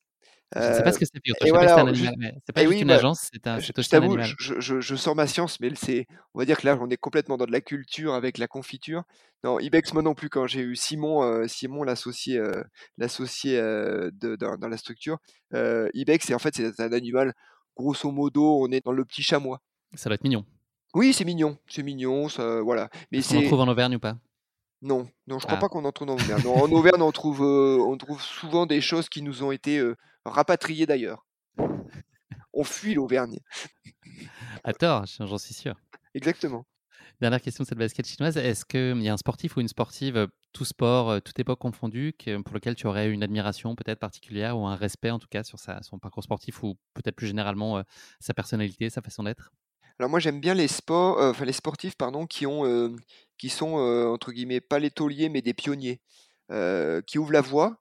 Je 0.57 0.61
ne 0.61 0.75
sais 0.75 0.83
pas 0.83 0.93
ce 0.93 0.99
que 0.99 1.05
c'est. 1.05 1.13
Je 1.25 1.33
pas 1.53 1.95
c'est. 1.95 2.05
C'est 2.47 2.53
pas 2.53 2.65
juste 2.65 2.81
une 2.81 2.89
bah, 2.89 2.95
agence, 2.95 3.29
c'est 3.33 3.47
un, 3.47 3.59
je, 3.59 3.71
un 3.71 4.03
animal. 4.03 4.27
Je, 4.39 4.61
je, 4.61 4.81
je, 4.81 4.97
sors 4.97 5.15
ma 5.15 5.27
science, 5.27 5.61
mais 5.61 5.71
c'est, 5.75 6.07
on 6.33 6.39
va 6.39 6.47
dire 6.47 6.59
que 6.59 6.67
là, 6.67 6.79
on 6.81 6.89
est 6.89 6.97
complètement 6.97 7.37
dans 7.37 7.45
de 7.45 7.53
la 7.53 7.61
culture 7.61 8.15
avec 8.15 8.39
la 8.39 8.47
confiture. 8.47 9.03
Non, 9.45 9.61
Ibex, 9.61 9.93
moi 9.93 10.03
non 10.03 10.15
plus. 10.15 10.31
Quand 10.31 10.47
j'ai 10.47 10.61
eu 10.61 10.75
Simon, 10.75 11.23
euh, 11.23 11.47
Simon 11.47 11.83
l'associé, 11.85 12.39
euh, 12.39 12.63
l'associé 12.97 13.59
euh, 13.59 14.11
dans, 14.13 14.57
dans, 14.57 14.69
la 14.69 14.77
structure, 14.79 15.19
Ibex, 15.53 16.27
c'est 16.27 16.35
en 16.35 16.39
fait 16.39 16.55
c'est 16.55 16.81
un 16.81 16.93
animal. 16.93 17.35
Grosso 17.77 18.11
modo, 18.11 18.61
on 18.63 18.73
est 18.73 18.85
dans 18.85 18.93
le 18.93 19.05
petit 19.05 19.23
chamois. 19.23 19.61
Ça 19.95 20.09
doit 20.09 20.15
être 20.15 20.25
mignon. 20.25 20.45
Oui, 20.95 21.13
c'est 21.13 21.25
mignon, 21.25 21.59
c'est 21.69 21.83
mignon, 21.83 22.29
ça, 22.29 22.63
voilà. 22.63 22.89
Mais 23.13 23.21
on 23.33 23.37
en 23.37 23.43
trouve 23.43 23.61
en 23.61 23.69
Auvergne 23.69 23.97
ou 23.97 23.99
pas? 23.99 24.17
Non, 24.81 25.09
non, 25.27 25.39
je 25.39 25.45
crois 25.45 25.59
ah. 25.59 25.61
pas 25.61 25.69
qu'on 25.69 25.85
en 25.85 25.93
trouve 25.93 26.11
en 26.11 26.15
Auvergne. 26.15 26.47
en 26.47 26.71
Auvergne, 26.71 27.03
on 27.03 27.13
trouve, 27.13 27.41
on 27.41 27.97
trouve 27.97 28.23
souvent 28.23 28.67
des 28.67 28.81
choses 28.81 29.09
qui 29.09 29.23
nous 29.23 29.43
ont 29.43 29.51
été 29.51 29.83
rapatriés 30.25 30.87
d'ailleurs. 30.87 31.27
On 32.53 32.65
fuit 32.65 32.95
l'Auvergne. 32.95 33.39
À 34.65 34.73
tort, 34.73 35.05
j'en 35.07 35.39
suis 35.39 35.55
sûr. 35.55 35.75
Exactement. 36.15 36.67
Dernière 37.21 37.41
question 37.41 37.65
de 37.65 37.69
cette 37.69 37.79
basket 37.79 38.07
chinoise. 38.07 38.37
Est-ce 38.37 38.65
qu'il 38.65 39.03
y 39.03 39.09
a 39.09 39.13
un 39.13 39.17
sportif 39.17 39.57
ou 39.57 39.61
une 39.61 39.69
sportive, 39.69 40.29
tout 40.53 40.65
sport, 40.65 41.21
toute 41.23 41.39
époque 41.41 41.59
confondue, 41.59 42.15
pour 42.45 42.55
lequel 42.55 42.77
tu 42.77 42.87
aurais 42.87 43.11
une 43.11 43.25
admiration 43.25 43.75
peut-être 43.75 43.99
particulière 43.99 44.57
ou 44.57 44.67
un 44.67 44.77
respect 44.77 45.11
en 45.11 45.19
tout 45.19 45.27
cas 45.29 45.43
sur 45.43 45.59
sa, 45.59 45.83
son 45.83 45.99
parcours 45.99 46.23
sportif 46.23 46.63
ou 46.63 46.77
peut-être 46.95 47.17
plus 47.17 47.27
généralement 47.27 47.83
sa 48.21 48.35
personnalité, 48.35 48.91
sa 48.91 49.03
façon 49.03 49.25
d'être? 49.25 49.53
Alors 49.99 50.11
moi 50.11 50.21
j'aime 50.21 50.41
bien 50.41 50.55
les 50.55 50.69
sports, 50.69 51.19
enfin 51.21 51.45
les 51.45 51.53
sportifs 51.53 51.97
pardon, 51.97 52.27
qui 52.27 52.47
ont, 52.47 52.97
qui 53.37 53.49
sont 53.49 53.75
entre 53.75 54.33
guillemets 54.33 54.61
pas 54.61 54.79
les 54.79 54.91
tauliers 54.91 55.29
mais 55.29 55.43
des 55.43 55.55
pionniers, 55.55 56.01
qui 57.07 57.19
ouvrent 57.19 57.33
la 57.33 57.41
voie. 57.41 57.81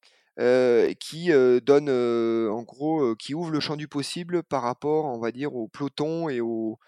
qui 1.00 1.30
donne 1.62 1.90
en 1.90 2.64
gros 2.64 3.16
qui 3.16 3.34
ouvre 3.36 3.52
le 3.52 3.60
champ 3.60 3.76
du 3.76 3.88
possible 3.88 4.44
par 4.44 4.64
rapport 4.64 5.06
on 5.06 5.20
va 5.20 5.32
dire 5.32 5.56
au 5.56 5.68
peloton 5.68 6.30
et 6.30 6.42
au, 6.42 6.80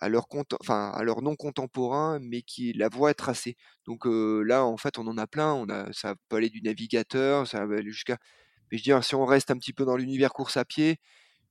à 0.00 0.08
leur, 0.08 0.26
enfin, 0.60 0.92
à 0.94 1.04
non 1.04 1.36
contemporain, 1.36 2.18
mais 2.20 2.42
qui 2.42 2.72
la 2.72 2.88
voie 2.88 3.10
est 3.10 3.14
tracée. 3.14 3.56
Donc 3.86 4.04
là, 4.06 4.64
en 4.64 4.76
fait, 4.76 4.98
on 4.98 5.06
en 5.06 5.18
a 5.18 5.26
plein. 5.26 5.52
On 5.54 5.68
a, 5.68 5.92
ça 5.92 6.14
peut 6.28 6.36
aller 6.36 6.50
du 6.50 6.62
navigateur, 6.62 7.46
ça 7.46 7.66
va 7.66 7.76
aller 7.76 7.90
jusqu'à. 7.90 8.16
Mais 8.70 8.78
je 8.78 8.82
dirais, 8.84 9.02
si 9.02 9.14
on 9.14 9.24
reste 9.26 9.50
un 9.50 9.58
petit 9.58 9.72
peu 9.72 9.84
dans 9.84 9.96
l'univers 9.96 10.32
course 10.32 10.56
à 10.56 10.64
pied, 10.64 10.98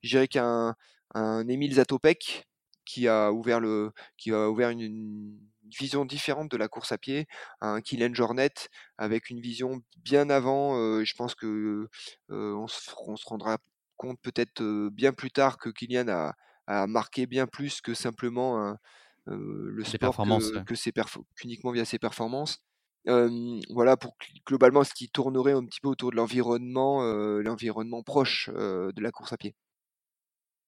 je 0.03 0.09
dirais 0.09 0.27
qu'un 0.27 0.75
un 1.13 1.47
Émile 1.47 1.75
Zatopek 1.75 2.45
qui 2.85 3.07
a 3.07 3.31
ouvert 3.31 3.59
le, 3.59 3.91
qui 4.17 4.31
a 4.31 4.49
ouvert 4.49 4.69
une, 4.69 5.37
vision 5.77 6.05
différente 6.05 6.49
de 6.49 6.57
la 6.57 6.67
course 6.67 6.91
à 6.91 6.97
pied, 6.97 7.27
un 7.61 7.81
Kylian 7.81 8.13
Jornet 8.13 8.53
avec 8.97 9.29
une 9.29 9.41
vision 9.41 9.81
bien 9.97 10.29
avant. 10.29 11.03
je 11.03 11.13
pense 11.15 11.35
que 11.35 11.89
on, 12.29 12.67
se, 12.67 12.91
on, 13.05 13.17
se, 13.17 13.25
rendra 13.27 13.57
compte 13.97 14.19
peut-être 14.21 14.89
bien 14.89 15.13
plus 15.13 15.31
tard 15.31 15.57
que 15.57 15.69
Kylian 15.69 16.07
a, 16.07 16.35
à 16.67 16.87
marquer 16.87 17.25
bien 17.25 17.47
plus 17.47 17.81
que 17.81 17.93
simplement 17.93 18.77
le 19.25 19.83
sport 19.83 20.15
que, 20.15 20.63
que 20.63 20.75
ses 20.75 20.93
qu'uniquement 21.35 21.71
via 21.71 21.85
ses 21.85 21.99
performances. 21.99 22.63
voilà 23.05 23.97
pour 23.97 24.17
globalement 24.45 24.83
ce 24.83 24.93
qui 24.93 25.09
tournerait 25.09 25.53
un 25.53 25.65
petit 25.65 25.81
peu 25.81 25.89
autour 25.89 26.11
de 26.11 26.15
l'environnement, 26.15 27.01
l'environnement 27.41 28.03
proche 28.03 28.49
de 28.49 29.01
la 29.01 29.11
course 29.11 29.33
à 29.33 29.37
pied. 29.37 29.55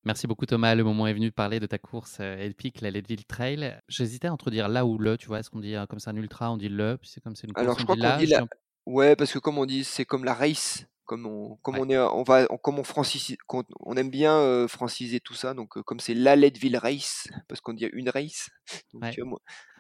Merci 0.10 0.26
beaucoup 0.26 0.48
Thomas. 0.48 0.74
Le 0.74 0.84
moment 0.84 1.06
est 1.06 1.14
venu 1.14 1.30
de 1.30 1.36
parler 1.36 1.60
de 1.60 1.68
ta 1.68 1.78
course 1.78 2.20
épique, 2.20 2.82
la 2.82 2.90
Leadville 2.90 3.26
Trail. 3.26 3.80
J'hésitais 3.88 4.28
entre 4.28 4.50
dire 4.50 4.68
là 4.68 4.84
ou 4.84 4.98
le, 4.98 5.18
tu 5.18 5.28
vois, 5.28 5.40
est-ce 5.40 5.52
qu'on 5.52 5.60
dit 5.60 5.76
comme 5.88 6.00
c'est 6.00 6.10
un 6.10 6.16
ultra, 6.16 6.52
on 6.52 6.58
dit 6.58 6.68
le, 6.68 6.98
puis 6.98 7.12
c'est 7.14 7.22
comme 7.22 7.36
c'est 7.36 7.46
une 7.46 7.54
course, 7.54 7.64
Alors 7.64 7.78
je 7.78 7.84
crois 7.84 7.96
qu'on 7.96 8.18
dit 8.18 8.26
la... 8.26 8.44
Ouais, 8.88 9.16
parce 9.16 9.32
que 9.32 9.38
comme 9.38 9.60
on 9.60 9.68
dit, 9.68 9.84
c'est 9.84 10.06
comme 10.06 10.26
la 10.26 10.34
race 10.34 10.88
comme 11.06 11.28
on, 11.28 11.58
comme 11.58 11.78
on 11.78 11.88
est, 11.90 11.98
on 12.00 12.24
va, 12.24 12.48
comme 12.64 12.80
on 12.80 12.84
francise, 12.84 13.38
on 13.82 13.96
aime 13.98 14.10
bien 14.10 14.68
franciser 14.68 15.20
tout 15.20 15.36
ça, 15.36 15.54
donc 15.54 15.80
comme 15.84 16.00
c'est 16.00 16.16
la 16.16 16.36
Leadville 16.36 16.78
Race, 16.78 17.28
parce 17.48 17.62
qu'on 17.62 17.74
dit 17.74 17.88
une 17.94 18.10
race, 18.10 18.50
donc 18.96 19.16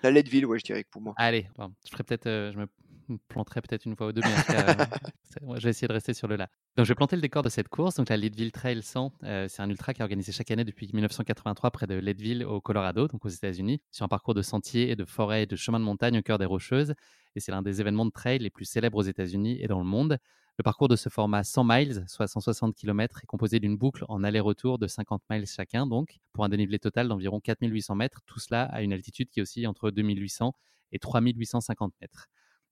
la 0.03 0.11
Leadville, 0.11 0.45
ouais, 0.45 0.59
je 0.59 0.65
dirais 0.65 0.83
que 0.83 0.89
pour 0.91 1.01
moi. 1.01 1.15
Allez, 1.17 1.49
je 1.57 1.89
ferai 1.91 2.03
peut-être, 2.03 2.25
je 2.25 2.57
me 2.59 2.67
planterai 3.17 3.61
peut-être 3.61 3.85
une 3.85 3.95
fois 3.95 4.07
ou 4.07 4.11
deux, 4.11 4.21
mais 4.21 4.29
je 5.59 5.63
vais 5.63 5.69
essayer 5.69 5.87
de 5.87 5.93
rester 5.93 6.13
sur 6.13 6.27
le 6.27 6.35
là. 6.35 6.49
Donc, 6.77 6.85
je 6.85 6.91
vais 6.91 6.95
planter 6.95 7.15
le 7.15 7.21
décor 7.21 7.43
de 7.43 7.49
cette 7.49 7.67
course. 7.67 7.95
Donc, 7.95 8.09
la 8.09 8.17
Leadville 8.17 8.51
Trail 8.51 8.81
100, 8.81 9.13
c'est 9.47 9.61
un 9.61 9.69
ultra 9.69 9.93
qui 9.93 10.01
est 10.01 10.03
organisé 10.03 10.31
chaque 10.31 10.51
année 10.51 10.63
depuis 10.63 10.89
1983 10.93 11.71
près 11.71 11.87
de 11.87 11.95
Leadville, 11.95 12.45
au 12.45 12.61
Colorado, 12.61 13.07
donc 13.07 13.25
aux 13.25 13.29
États-Unis, 13.29 13.81
sur 13.91 14.05
un 14.05 14.07
parcours 14.07 14.33
de 14.33 14.41
sentiers 14.41 14.91
et 14.91 14.95
de 14.95 15.05
forêts 15.05 15.43
et 15.43 15.45
de 15.45 15.55
chemins 15.55 15.79
de 15.79 15.85
montagne 15.85 16.17
au 16.17 16.21
cœur 16.21 16.37
des 16.37 16.45
Rocheuses. 16.45 16.93
Et 17.35 17.39
c'est 17.39 17.51
l'un 17.51 17.61
des 17.61 17.81
événements 17.81 18.05
de 18.05 18.11
trail 18.11 18.39
les 18.39 18.49
plus 18.49 18.65
célèbres 18.65 18.97
aux 18.97 19.03
États-Unis 19.03 19.57
et 19.61 19.67
dans 19.67 19.79
le 19.79 19.85
monde. 19.85 20.17
Le 20.59 20.63
parcours 20.63 20.89
de 20.89 20.97
ce 20.97 21.07
format 21.07 21.45
100 21.45 21.63
miles, 21.63 22.03
soit 22.07 22.27
160 22.27 22.75
km, 22.75 23.21
est 23.23 23.25
composé 23.25 23.61
d'une 23.61 23.77
boucle 23.77 24.03
en 24.09 24.25
aller-retour 24.25 24.77
de 24.77 24.87
50 24.87 25.23
miles 25.29 25.45
chacun, 25.47 25.87
donc 25.87 26.17
pour 26.33 26.43
un 26.43 26.49
dénivelé 26.49 26.79
total 26.79 27.07
d'environ 27.07 27.39
4800 27.39 27.95
mètres, 27.95 28.19
tout 28.25 28.39
cela 28.39 28.63
à 28.63 28.81
une 28.81 28.91
altitude 28.91 29.29
qui 29.29 29.39
oscille 29.39 29.67
entre 29.67 29.89
2800 29.89 30.53
et 30.91 30.99
3850 30.99 31.93
mètres. 32.01 32.27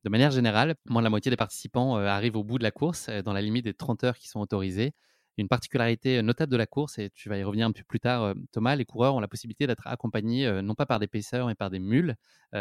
De 0.08 0.10
manière 0.10 0.32
générale, 0.32 0.76
moins 0.86 1.02
de 1.02 1.04
la 1.04 1.10
moitié 1.10 1.30
des 1.30 1.36
participants 1.36 1.98
euh, 1.98 2.06
arrivent 2.06 2.38
au 2.38 2.44
bout 2.46 2.58
de 2.58 2.64
la 2.64 2.72
course 2.72 3.10
euh, 3.10 3.22
dans 3.22 3.34
la 3.34 3.42
limite 3.42 3.66
des 3.66 3.74
30 3.74 4.06
heures 4.06 4.18
qui 4.18 4.30
sont 4.30 4.40
autorisées. 4.40 4.94
Une 5.38 5.50
particularité 5.50 6.22
notable 6.22 6.50
de 6.50 6.56
la 6.56 6.66
course, 6.66 6.98
et 6.98 7.10
tu 7.10 7.28
vas 7.28 7.38
y 7.38 7.44
revenir 7.44 7.68
un 7.68 7.74
peu 7.74 7.84
plus 7.84 8.00
tard, 8.00 8.34
Thomas, 8.54 8.78
les 8.78 8.86
coureurs 8.86 9.16
ont 9.16 9.20
la 9.20 9.28
possibilité 9.28 9.68
d'être 9.68 9.86
accompagnés 9.86 10.62
non 10.64 10.76
pas 10.76 10.86
par 10.86 11.00
des 11.00 11.08
paisseurs, 11.08 11.48
mais 11.48 11.56
par 11.56 11.70
des 11.70 11.78
mules 11.78 12.16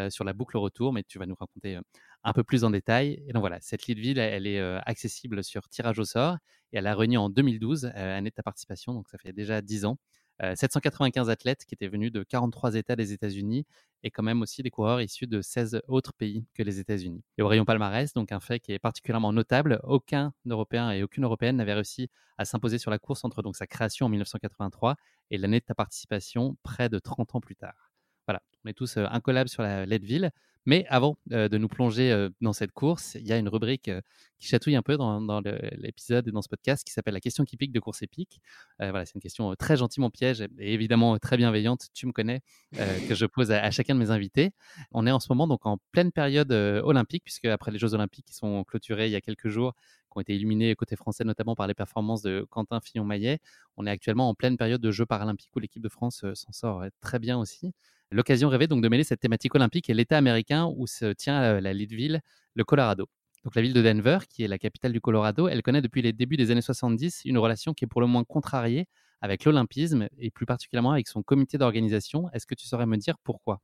sur 0.09 0.23
la 0.25 0.33
boucle 0.33 0.57
retour, 0.57 0.93
mais 0.93 1.03
tu 1.03 1.17
vas 1.17 1.25
nous 1.25 1.33
raconter 1.33 1.79
un 2.23 2.33
peu 2.33 2.43
plus 2.43 2.63
en 2.65 2.69
détail. 2.69 3.23
Et 3.27 3.33
donc 3.33 3.39
voilà, 3.39 3.57
cette 3.61 3.87
Leadville, 3.87 4.19
elle, 4.19 4.33
elle 4.33 4.45
est 4.45 4.61
accessible 4.85 5.43
sur 5.43 5.67
tirage 5.69 5.97
au 5.97 6.05
sort, 6.05 6.37
et 6.71 6.77
elle 6.77 6.85
a 6.85 6.93
réuni 6.93 7.17
en 7.17 7.31
2012, 7.31 7.85
année 7.95 8.29
de 8.29 8.35
ta 8.35 8.43
participation, 8.43 8.93
donc 8.93 9.09
ça 9.09 9.17
fait 9.17 9.33
déjà 9.33 9.63
10 9.63 9.85
ans. 9.85 9.97
795 10.39 11.29
athlètes 11.29 11.65
qui 11.65 11.73
étaient 11.73 11.87
venus 11.87 12.11
de 12.11 12.23
43 12.23 12.75
États 12.75 12.95
des 12.95 13.13
États-Unis 13.13 13.65
et 14.03 14.11
quand 14.11 14.23
même 14.23 14.41
aussi 14.41 14.61
des 14.61 14.69
coureurs 14.69 15.01
issus 15.01 15.27
de 15.27 15.41
16 15.41 15.81
autres 15.87 16.13
pays 16.13 16.45
que 16.53 16.63
les 16.63 16.79
États-Unis. 16.79 17.23
Et 17.37 17.41
au 17.41 17.47
rayon 17.47 17.65
palmarès, 17.65 18.13
donc 18.13 18.31
un 18.31 18.39
fait 18.39 18.59
qui 18.59 18.71
est 18.71 18.79
particulièrement 18.79 19.33
notable, 19.33 19.79
aucun 19.83 20.33
Européen 20.47 20.91
et 20.91 21.03
aucune 21.03 21.23
Européenne 21.23 21.57
n'avait 21.57 21.73
réussi 21.73 22.09
à 22.37 22.45
s'imposer 22.45 22.77
sur 22.77 22.91
la 22.91 22.99
course 22.99 23.25
entre 23.25 23.41
donc 23.41 23.55
sa 23.55 23.67
création 23.67 24.05
en 24.05 24.09
1983 24.09 24.95
et 25.31 25.37
l'année 25.37 25.59
de 25.59 25.65
ta 25.65 25.75
participation 25.75 26.55
près 26.63 26.89
de 26.89 26.99
30 26.99 27.35
ans 27.35 27.41
plus 27.41 27.55
tard. 27.55 27.91
Voilà, 28.27 28.41
on 28.63 28.69
est 28.69 28.73
tous 28.73 28.97
incollables 28.97 29.49
sur 29.49 29.63
la 29.63 29.85
Leadville. 29.85 30.31
Mais 30.67 30.85
avant 30.89 31.17
de 31.27 31.57
nous 31.57 31.69
plonger 31.69 32.27
dans 32.41 32.51
cette 32.51 32.73
course, 32.73 33.15
il 33.15 33.25
y 33.25 33.31
a 33.31 33.37
une 33.37 33.47
rubrique 33.47 33.89
qui 34.37 34.47
chatouille 34.49 34.75
un 34.75 34.81
peu 34.81 34.97
dans, 34.97 35.41
l'épisode 35.77 36.27
et 36.27 36.31
dans 36.31 36.41
ce 36.41 36.49
podcast 36.49 36.85
qui 36.85 36.91
s'appelle 36.91 37.13
la 37.13 37.21
question 37.21 37.45
qui 37.45 37.55
pique 37.55 37.71
de 37.71 37.79
course 37.79 38.01
épique. 38.01 38.41
voilà, 38.77 39.05
c'est 39.05 39.15
une 39.15 39.21
question 39.21 39.55
très 39.55 39.77
gentiment 39.77 40.09
piège 40.09 40.41
et 40.41 40.73
évidemment 40.73 41.17
très 41.19 41.37
bienveillante, 41.37 41.87
tu 41.93 42.05
me 42.05 42.11
connais, 42.11 42.41
que 42.73 43.15
je 43.15 43.25
pose 43.25 43.49
à, 43.49 43.71
chacun 43.71 43.95
de 43.95 43.99
mes 43.99 44.11
invités. 44.11 44.51
On 44.91 45.07
est 45.07 45.11
en 45.11 45.21
ce 45.21 45.27
moment 45.29 45.47
donc 45.47 45.65
en 45.65 45.77
pleine 45.93 46.11
période 46.11 46.51
olympique, 46.51 47.23
puisque 47.23 47.45
après 47.45 47.71
les 47.71 47.79
Jeux 47.79 47.93
olympiques 47.93 48.25
qui 48.25 48.35
sont 48.35 48.65
clôturés 48.65 49.05
il 49.05 49.11
y 49.11 49.15
a 49.15 49.21
quelques 49.21 49.47
jours, 49.47 49.73
qui 50.11 50.17
ont 50.17 50.19
été 50.19 50.35
illuminés 50.35 50.75
côté 50.75 50.97
français 50.97 51.23
notamment 51.23 51.55
par 51.55 51.67
les 51.67 51.75
performances 51.75 52.23
de 52.23 52.45
Quentin 52.49 52.81
Fillon-Maillet, 52.81 53.39
on 53.77 53.85
est 53.85 53.91
actuellement 53.91 54.27
en 54.27 54.35
pleine 54.35 54.57
période 54.57 54.81
de 54.81 54.91
Jeux 54.91 55.05
paralympiques 55.05 55.55
où 55.55 55.59
l'équipe 55.59 55.81
de 55.81 55.87
France 55.87 56.25
s'en 56.33 56.51
sort 56.51 56.83
très 56.99 57.19
bien 57.19 57.39
aussi. 57.39 57.73
L'occasion 58.11 58.49
rêvée 58.49 58.67
donc 58.67 58.81
de 58.81 58.87
mêler 58.89 59.03
cette 59.03 59.19
thématique 59.19 59.53
olympique 59.55 59.89
et 59.89 59.93
l'État 59.93 60.17
américain 60.17 60.71
où 60.75 60.87
se 60.87 61.11
tient 61.13 61.59
la 61.59 61.73
Leadville, 61.73 62.21
le 62.53 62.63
Colorado. 62.63 63.07
Donc 63.43 63.55
la 63.55 63.61
ville 63.61 63.73
de 63.73 63.81
Denver, 63.81 64.19
qui 64.29 64.43
est 64.43 64.47
la 64.47 64.57
capitale 64.57 64.91
du 64.93 65.01
Colorado, 65.01 65.47
elle 65.47 65.61
connaît 65.61 65.81
depuis 65.81 66.01
les 66.01 66.13
débuts 66.13 66.37
des 66.37 66.51
années 66.51 66.61
70 66.61 67.21
une 67.25 67.37
relation 67.37 67.73
qui 67.73 67.85
est 67.85 67.87
pour 67.87 68.01
le 68.01 68.07
moins 68.07 68.23
contrariée 68.23 68.87
avec 69.21 69.45
l'olympisme 69.45 70.07
et 70.17 70.31
plus 70.31 70.45
particulièrement 70.45 70.91
avec 70.91 71.07
son 71.07 71.23
comité 71.23 71.57
d'organisation. 71.57 72.29
Est-ce 72.33 72.45
que 72.45 72.55
tu 72.55 72.67
saurais 72.67 72.85
me 72.85 72.97
dire 72.97 73.15
pourquoi? 73.23 73.61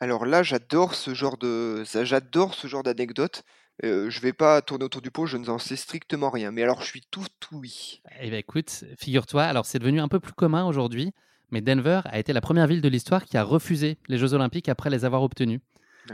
Alors 0.00 0.24
là, 0.24 0.42
j'adore 0.42 0.94
ce 0.94 1.14
genre 1.14 1.36
de, 1.36 1.84
j'adore 1.84 2.54
ce 2.54 2.66
genre 2.66 2.82
d'anecdote. 2.82 3.42
Euh, 3.84 4.10
je 4.10 4.20
vais 4.20 4.32
pas 4.32 4.60
tourner 4.62 4.84
autour 4.84 5.02
du 5.02 5.10
pot, 5.10 5.26
je 5.26 5.36
n'en 5.36 5.58
sais 5.58 5.76
strictement 5.76 6.30
rien. 6.30 6.50
Mais 6.50 6.62
alors, 6.62 6.80
je 6.80 6.86
suis 6.86 7.02
tout, 7.10 7.26
tout 7.38 7.56
oui. 7.56 8.02
Eh 8.20 8.30
bien, 8.30 8.38
écoute, 8.38 8.84
figure-toi, 8.98 9.44
alors 9.44 9.66
c'est 9.66 9.78
devenu 9.78 10.00
un 10.00 10.08
peu 10.08 10.20
plus 10.20 10.32
commun 10.32 10.66
aujourd'hui 10.66 11.12
mais 11.50 11.60
Denver 11.60 12.00
a 12.04 12.18
été 12.18 12.32
la 12.32 12.40
première 12.40 12.66
ville 12.66 12.80
de 12.80 12.88
l'histoire 12.88 13.24
qui 13.24 13.36
a 13.36 13.42
refusé 13.42 13.98
les 14.08 14.18
Jeux 14.18 14.34
Olympiques 14.34 14.68
après 14.68 14.90
les 14.90 15.04
avoir 15.04 15.22
obtenus. 15.22 15.60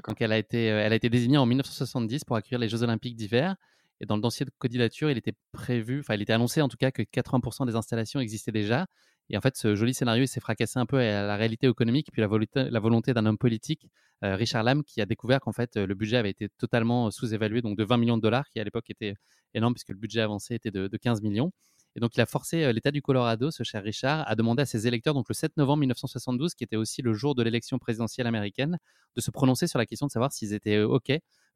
Donc 0.07 0.21
elle 0.21 0.33
a, 0.33 0.39
été, 0.39 0.71
euh, 0.71 0.81
elle 0.85 0.93
a 0.93 0.97
été 0.97 1.09
désignée 1.09 1.39
en 1.39 1.47
1970 1.47 2.25
pour 2.25 2.37
accueillir 2.37 2.59
les 2.59 2.69
Jeux 2.69 2.83
Olympiques 2.83 3.17
d'hiver. 3.17 3.57
Et 4.01 4.07
dans 4.07 4.17
le 4.17 4.23
dossier 4.23 4.45
de 4.45 4.51
candidature, 4.59 5.11
il 5.11 5.17
était 5.17 5.35
prévu, 5.53 6.01
enfin 6.01 6.15
il 6.15 6.23
était 6.23 6.33
annoncé 6.33 6.61
en 6.61 6.69
tout 6.69 6.77
cas 6.77 6.91
que 6.91 7.03
80% 7.03 7.67
des 7.67 7.77
installations 7.77 8.21
existaient 8.21 8.53
déjà. 8.53 8.87
Et 9.31 9.37
en 9.37 9.41
fait, 9.41 9.57
ce 9.57 9.75
joli 9.75 9.95
scénario 9.95 10.27
s'est 10.27 10.41
fracassé 10.41 10.79
un 10.79 10.87
peu 10.87 10.99
à 10.99 11.27
la 11.27 11.37
réalité 11.37 11.67
économique, 11.67 12.11
puis 12.13 12.21
la 12.21 12.29
volonté, 12.29 12.71
la 12.71 12.79
volonté 12.79 13.13
d'un 13.13 13.27
homme 13.27 13.39
politique, 13.39 13.89
euh, 14.23 14.37
Richard 14.37 14.63
Lam, 14.63 14.85
qui 14.85 15.01
a 15.01 15.07
découvert 15.07 15.41
qu'en 15.41 15.53
fait 15.53 15.77
le 15.77 15.95
budget 15.95 16.17
avait 16.17 16.31
été 16.31 16.49
totalement 16.59 17.11
sous-évalué, 17.11 17.63
donc 17.63 17.77
de 17.77 17.85
20 17.85 17.97
millions 17.97 18.17
de 18.17 18.23
dollars, 18.23 18.49
qui 18.51 18.61
à 18.61 18.65
l'époque 18.65 18.91
était 18.91 19.15
énorme 19.55 19.75
puisque 19.75 19.89
le 19.89 19.97
budget 19.97 20.21
avancé 20.21 20.55
était 20.55 20.71
de, 20.71 20.89
de 20.89 20.97
15 20.97 21.23
millions. 21.23 21.53
Et 21.97 22.01
donc, 22.01 22.15
il 22.15 22.21
a 22.21 22.27
forcé 22.27 22.63
euh, 22.63 22.73
l'État 22.73 22.91
du 22.91 23.01
Colorado, 23.01 23.51
ce 23.51 23.63
cher 23.63 23.83
Richard, 23.83 24.29
à 24.29 24.35
demander 24.35 24.63
à 24.63 24.67
ses 24.67 24.87
électeurs, 24.87 25.15
donc 25.15 25.29
le 25.31 25.35
7 25.35 25.57
novembre 25.57 25.81
1972, 25.81 26.55
qui 26.55 26.63
était 26.63 26.77
aussi 26.77 27.01
le 27.01 27.15
jour 27.15 27.35
de 27.35 27.43
l'élection 27.43 27.79
présidentielle 27.79 28.27
américaine, 28.27 28.79
de 29.17 29.21
se 29.23 29.31
prononcer 29.31 29.67
sur 29.67 29.79
la 29.79 29.87
question 29.87 30.07
de 30.07 30.13
savoir 30.13 30.31
s'ils 30.31 30.53
étaient 30.53 30.77
euh, 30.77 30.87
OK 30.87 31.11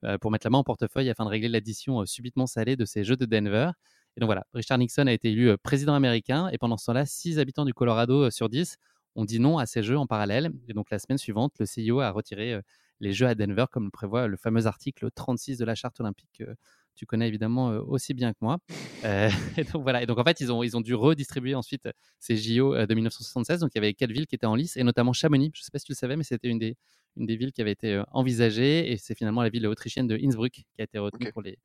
euh, 0.05 0.17
pour 0.17 0.31
mettre 0.31 0.47
la 0.47 0.51
main 0.51 0.59
en 0.59 0.65
portefeuille 0.65 1.11
afin 1.11 1.27
de 1.27 1.29
régler 1.29 1.51
l'addition 1.51 2.07
subitement 2.07 2.47
salée 2.47 2.75
de 2.75 2.87
ces 2.87 3.05
Jeux 3.05 3.17
de 3.17 3.27
Denver. 3.27 3.71
Et 4.17 4.21
donc 4.21 4.29
voilà, 4.29 4.47
Richard 4.55 4.79
Nixon 4.79 5.07
a 5.09 5.13
été 5.13 5.31
élu 5.31 5.57
président 5.59 5.93
américain 5.93 6.49
et 6.49 6.57
pendant 6.57 6.79
ce 6.79 6.87
temps-là, 6.87 7.05
6 7.05 7.39
habitants 7.39 7.67
du 7.67 7.75
Colorado 7.75 8.31
sur 8.31 8.49
10 8.49 8.77
ont 9.17 9.27
dit 9.27 9.41
non 9.41 9.59
à 9.59 9.67
ces 9.67 9.83
Jeux 9.83 9.99
en 9.99 10.07
parallèle. 10.07 10.53
Et 10.69 10.73
donc 10.73 10.91
la 10.91 10.99
semaine 10.99 11.19
suivante, 11.19 11.53
le 11.61 11.67
CIO 11.67 12.01
a 12.01 12.11
retiré 12.11 12.59
les 13.01 13.13
Jeux 13.13 13.27
à 13.27 13.35
Denver, 13.35 13.67
comme 13.71 13.85
le 13.85 13.91
prévoit 13.91 14.27
le 14.27 14.39
fameux 14.39 14.67
article 14.67 15.11
36 15.15 15.59
de 15.59 15.65
la 15.67 15.75
Charte 15.75 16.01
olympique 16.01 16.43
tu 16.95 17.07
connais 17.07 17.29
évidemment 17.29 17.69
aussi 17.87 18.15
bien 18.15 18.33
que 18.33 18.39
moi. 18.41 18.59
et 19.05 19.65
donc 19.65 19.83
voilà. 19.83 20.03
Et 20.03 20.07
donc 20.07 20.19
en 20.19 20.25
fait, 20.25 20.41
ils 20.41 20.53
ont, 20.53 20.63
ils 20.63 20.77
ont 20.77 20.81
dû 20.81 20.95
redistribuer 20.95 21.55
ensuite 21.55 21.89
ces 22.19 22.37
JO 22.37 22.75
de 22.75 22.95
1976. 22.95 23.61
Donc 23.61 23.71
il 23.75 23.79
y 23.79 23.81
avait 23.81 23.95
quatre 23.95 24.13
villes 24.13 24.27
qui 24.27 24.35
étaient 24.35 24.47
en 24.47 24.55
lice, 24.55 24.77
et 24.77 24.83
notamment 24.83 25.13
Chamonix. 25.13 25.51
Je 25.55 25.61
ne 25.61 25.65
sais 25.65 25.71
pas 25.73 25.79
si 25.79 25.87
tu 25.87 25.93
le 25.93 25.97
savais, 25.97 26.17
mais 26.17 26.25
c'était 26.25 26.49
une 26.49 26.59
des, 26.59 26.77
une 27.17 27.27
des 27.27 27.37
villes 27.37 27.53
qui 27.53 27.61
avait 27.61 27.73
été 27.73 28.03
envisagée. 28.13 28.91
Et 28.93 28.97
c'est 28.97 29.17
finalement 29.17 29.43
la 29.43 29.49
ville 29.49 29.67
autrichienne 29.67 30.07
de 30.07 30.17
Innsbruck 30.17 30.53
qui 30.53 30.65
a 30.79 30.85
été 30.85 30.99
retenue 30.99 31.33
pour, 31.33 31.43
les, 31.43 31.59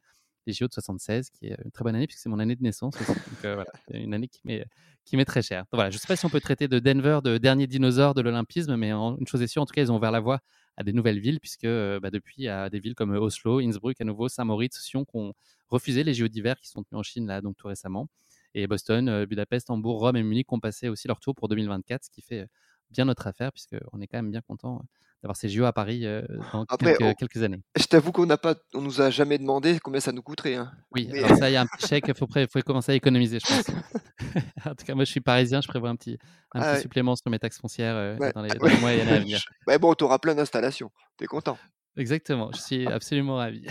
les 0.48 0.54
JO 0.54 0.68
de 0.68 0.74
76, 0.74 1.30
qui 1.30 1.48
est 1.48 1.58
une 1.64 1.72
très 1.72 1.84
bonne 1.84 1.96
année 1.96 2.08
puisque 2.08 2.22
c'est 2.22 2.30
mon 2.30 2.40
année 2.40 2.56
de 2.56 2.64
naissance 2.64 2.96
aussi. 3.00 3.12
Donc 3.12 3.40
voilà, 3.42 3.72
une 3.92 4.14
année 4.14 4.28
qui 4.28 4.42
m'est 4.46 4.66
qui 5.06 5.18
m'est 5.18 5.26
très 5.26 5.42
chère. 5.42 5.62
Donc, 5.62 5.74
voilà, 5.74 5.92
je 5.92 5.98
ne 5.98 6.00
sais 6.00 6.08
pas 6.08 6.16
si 6.16 6.26
on 6.26 6.30
peut 6.30 6.42
traiter 6.42 6.68
de 6.68 6.80
Denver 6.80 7.20
de 7.24 7.38
dernier 7.38 7.68
dinosaure 7.68 8.14
de 8.14 8.22
l'olympisme, 8.22 8.76
mais 8.76 8.92
une 8.92 9.28
chose 9.28 9.42
est 9.42 9.48
sûre, 9.48 9.62
en 9.62 9.66
tout 9.66 9.74
cas, 9.74 9.84
ils 9.84 9.92
ont 9.92 9.98
ouvert 9.98 10.12
la 10.12 10.20
voie 10.20 10.40
à 10.78 10.84
des 10.84 10.94
nouvelles 10.94 11.20
villes, 11.20 11.40
puisque 11.40 11.66
bah, 11.66 12.12
depuis, 12.12 12.36
il 12.40 12.46
y 12.46 12.50
a 12.50 12.70
des 12.70 12.80
villes 12.80 12.96
comme 12.96 13.12
Oslo, 13.12 13.60
Innsbruck, 13.60 14.00
à 14.02 14.04
nouveau, 14.04 14.28
Saint-Moritz, 14.28 14.80
Sion, 14.80 15.06
qui 15.06 15.16
ont 15.16 15.34
refusé 15.68 16.04
les 16.04 16.14
JO 16.14 16.28
d'hiver 16.28 16.60
qui 16.60 16.70
sont 16.70 16.84
tenus 16.84 17.00
en 17.00 17.04
Chine 17.04 17.28
là, 17.28 17.42
donc 17.42 17.56
tout 17.58 17.68
récemment. 17.68 18.08
Et 18.54 18.68
Boston, 18.68 19.26
Budapest, 19.26 19.70
Hambourg, 19.70 20.00
Rome 20.00 20.16
et 20.16 20.24
Munich 20.24 20.52
ont 20.52 20.60
passé 20.60 20.90
aussi 20.90 21.08
leur 21.08 21.20
tour 21.20 21.36
pour 21.36 21.48
2024, 21.50 22.06
ce 22.06 22.10
qui 22.10 22.22
fait 22.22 22.48
bien 22.90 23.06
notre 23.06 23.28
affaire, 23.28 23.52
puisqu'on 23.52 24.02
est 24.02 24.08
quand 24.08 24.18
même 24.18 24.32
bien 24.32 24.42
content 24.42 24.82
d'avoir 25.22 25.36
ces 25.36 25.50
JO 25.50 25.66
à 25.66 25.74
Paris 25.74 26.06
dans 26.54 26.66
quelques, 27.16 27.42
années. 27.44 27.62
Je 27.78 27.86
t'avoue 27.86 28.12
qu'on 28.12 28.26
n'a 28.26 28.38
pas, 28.38 28.56
on 28.74 28.82
nous 28.82 29.02
a 29.02 29.10
jamais 29.10 29.38
demandé 29.38 29.80
combien 29.84 30.00
ça 30.00 30.12
nous 30.12 30.22
coûterait. 30.22 30.56
Hein. 30.56 30.72
Oui, 30.92 31.10
alors 31.18 31.38
ça, 31.38 31.50
il 31.50 31.54
y 31.54 31.56
a 31.56 31.62
un 31.62 31.66
petit 31.66 31.88
chèque, 31.88 32.06
il 32.08 32.16
faut, 32.16 32.28
faut, 32.28 32.62
commencer 32.62 32.92
à 32.92 32.96
économiser, 32.96 33.40
je 33.40 33.48
pense. 33.48 33.70
en 34.66 34.76
tout 34.76 34.86
cas, 34.86 34.96
moi, 34.96 35.04
je 35.04 35.12
suis 35.12 35.22
parisien, 35.22 35.62
je 35.62 35.68
prévois 35.68 35.90
un 35.90 35.96
petit, 35.96 36.18
un 36.54 36.62
petit 36.62 36.82
supplément 36.82 37.16
sur 37.16 37.30
mes 37.32 37.40
taxes 37.40 37.60
foncières 37.60 38.18
dans, 38.34 38.42
les, 38.42 38.80
mois 38.80 38.94
et 38.94 39.02
années 39.02 39.12
à 39.12 39.20
venir. 39.20 39.44
Ouais, 39.68 39.78
bon, 39.80 39.94
tu 39.94 40.04
auras 40.04 40.20
plein 40.20 40.36
d'installations, 40.36 40.92
tu 41.18 41.24
es 41.24 41.28
content. 41.28 41.58
Exactement, 41.98 42.52
je 42.54 42.60
suis 42.60 42.88
absolument 42.88 43.38
ravi. 43.38 43.66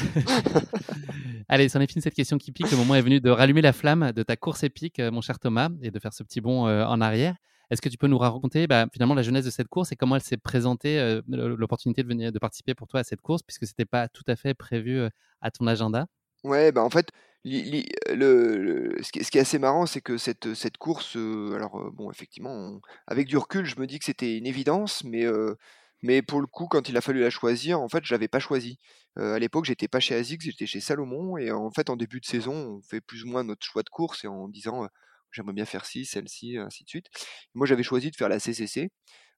Allez, 1.48 1.68
c'en 1.68 1.80
est 1.80 1.86
fini 1.86 2.00
cette 2.00 2.14
question 2.14 2.38
qui 2.38 2.52
pique. 2.52 2.70
Le 2.70 2.76
moment 2.78 2.94
est 2.94 3.02
venu 3.02 3.20
de 3.20 3.28
rallumer 3.28 3.60
la 3.60 3.74
flamme 3.74 4.12
de 4.12 4.22
ta 4.22 4.34
course 4.36 4.64
épique, 4.64 4.98
mon 4.98 5.20
cher 5.20 5.38
Thomas, 5.38 5.68
et 5.82 5.90
de 5.90 5.98
faire 5.98 6.14
ce 6.14 6.22
petit 6.22 6.40
bond 6.40 6.66
en 6.66 7.00
arrière. 7.02 7.36
Est-ce 7.70 7.80
que 7.80 7.88
tu 7.88 7.98
peux 7.98 8.06
nous 8.06 8.18
raconter 8.18 8.66
bah, 8.66 8.86
finalement 8.92 9.14
la 9.14 9.22
jeunesse 9.22 9.44
de 9.44 9.50
cette 9.50 9.68
course 9.68 9.92
et 9.92 9.96
comment 9.96 10.16
elle 10.16 10.22
s'est 10.22 10.36
présentée, 10.36 11.20
l'opportunité 11.28 12.02
de 12.02 12.08
venir 12.08 12.32
de 12.32 12.38
participer 12.38 12.74
pour 12.74 12.88
toi 12.88 13.00
à 13.00 13.04
cette 13.04 13.20
course, 13.20 13.42
puisque 13.42 13.66
ce 13.66 13.72
n'était 13.72 13.84
pas 13.84 14.08
tout 14.08 14.24
à 14.26 14.36
fait 14.36 14.54
prévu 14.54 15.00
à 15.40 15.50
ton 15.50 15.66
agenda? 15.66 16.06
Ouais, 16.44 16.72
bah 16.72 16.82
en 16.82 16.90
fait, 16.90 17.08
le, 17.44 19.02
ce, 19.02 19.10
qui, 19.12 19.38
est 19.38 19.40
assez 19.40 19.58
marrant, 19.58 19.86
c'est 19.86 20.00
que 20.00 20.18
cette, 20.18 20.54
cette 20.54 20.76
course, 20.76 21.16
alors 21.16 21.90
bon, 21.92 22.10
effectivement, 22.10 22.80
avec 23.06 23.26
du 23.26 23.36
recul, 23.36 23.64
je 23.64 23.80
me 23.80 23.86
dis 23.86 23.98
que 23.98 24.04
c'était 24.04 24.36
une 24.36 24.46
évidence, 24.46 25.04
mais, 25.04 25.24
mais 26.02 26.22
pour 26.22 26.40
le 26.40 26.46
coup, 26.46 26.66
quand 26.66 26.88
il 26.88 26.96
a 26.96 27.00
fallu 27.00 27.20
la 27.20 27.30
choisir, 27.30 27.80
en 27.80 27.88
fait, 27.88 28.04
je 28.04 28.12
l'avais 28.12 28.28
pas 28.28 28.40
choisi. 28.40 28.78
à 29.16 29.38
l'époque, 29.38 29.64
j'étais 29.64 29.88
pas 29.88 30.00
chez 30.00 30.14
ASICS, 30.14 30.42
j'étais 30.42 30.66
chez 30.66 30.80
Salomon, 30.80 31.38
et 31.38 31.50
en 31.50 31.70
fait, 31.70 31.90
en 31.90 31.96
début 31.96 32.20
de 32.20 32.26
saison, 32.26 32.78
on 32.78 32.82
fait 32.82 33.00
plus 33.00 33.24
ou 33.24 33.28
moins 33.28 33.44
notre 33.44 33.64
choix 33.64 33.82
de 33.82 33.90
course 33.90 34.24
et 34.24 34.28
en 34.28 34.48
disant 34.48 34.86
j'aimerais 35.34 35.52
bien 35.52 35.66
faire 35.66 35.84
ci, 35.84 36.04
celle-ci, 36.06 36.56
ainsi 36.56 36.84
de 36.84 36.88
suite. 36.88 37.06
Moi, 37.54 37.66
j'avais 37.66 37.82
choisi 37.82 38.10
de 38.10 38.16
faire 38.16 38.28
la 38.28 38.38
CCC, 38.38 38.90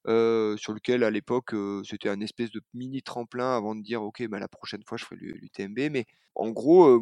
sur 0.06 0.72
lequel, 0.72 1.02
à 1.02 1.10
l'époque, 1.10 1.54
c'était 1.84 2.08
un 2.08 2.20
espèce 2.20 2.50
de 2.50 2.60
mini 2.74 3.02
tremplin 3.02 3.56
avant 3.56 3.74
de 3.74 3.82
dire, 3.82 4.02
ok, 4.02 4.26
bah, 4.28 4.38
la 4.38 4.48
prochaine 4.48 4.82
fois, 4.86 4.96
je 4.96 5.04
ferai 5.04 5.16
l'UTMB. 5.16 5.90
Mais 5.90 6.04
en 6.36 6.50
gros, 6.50 7.00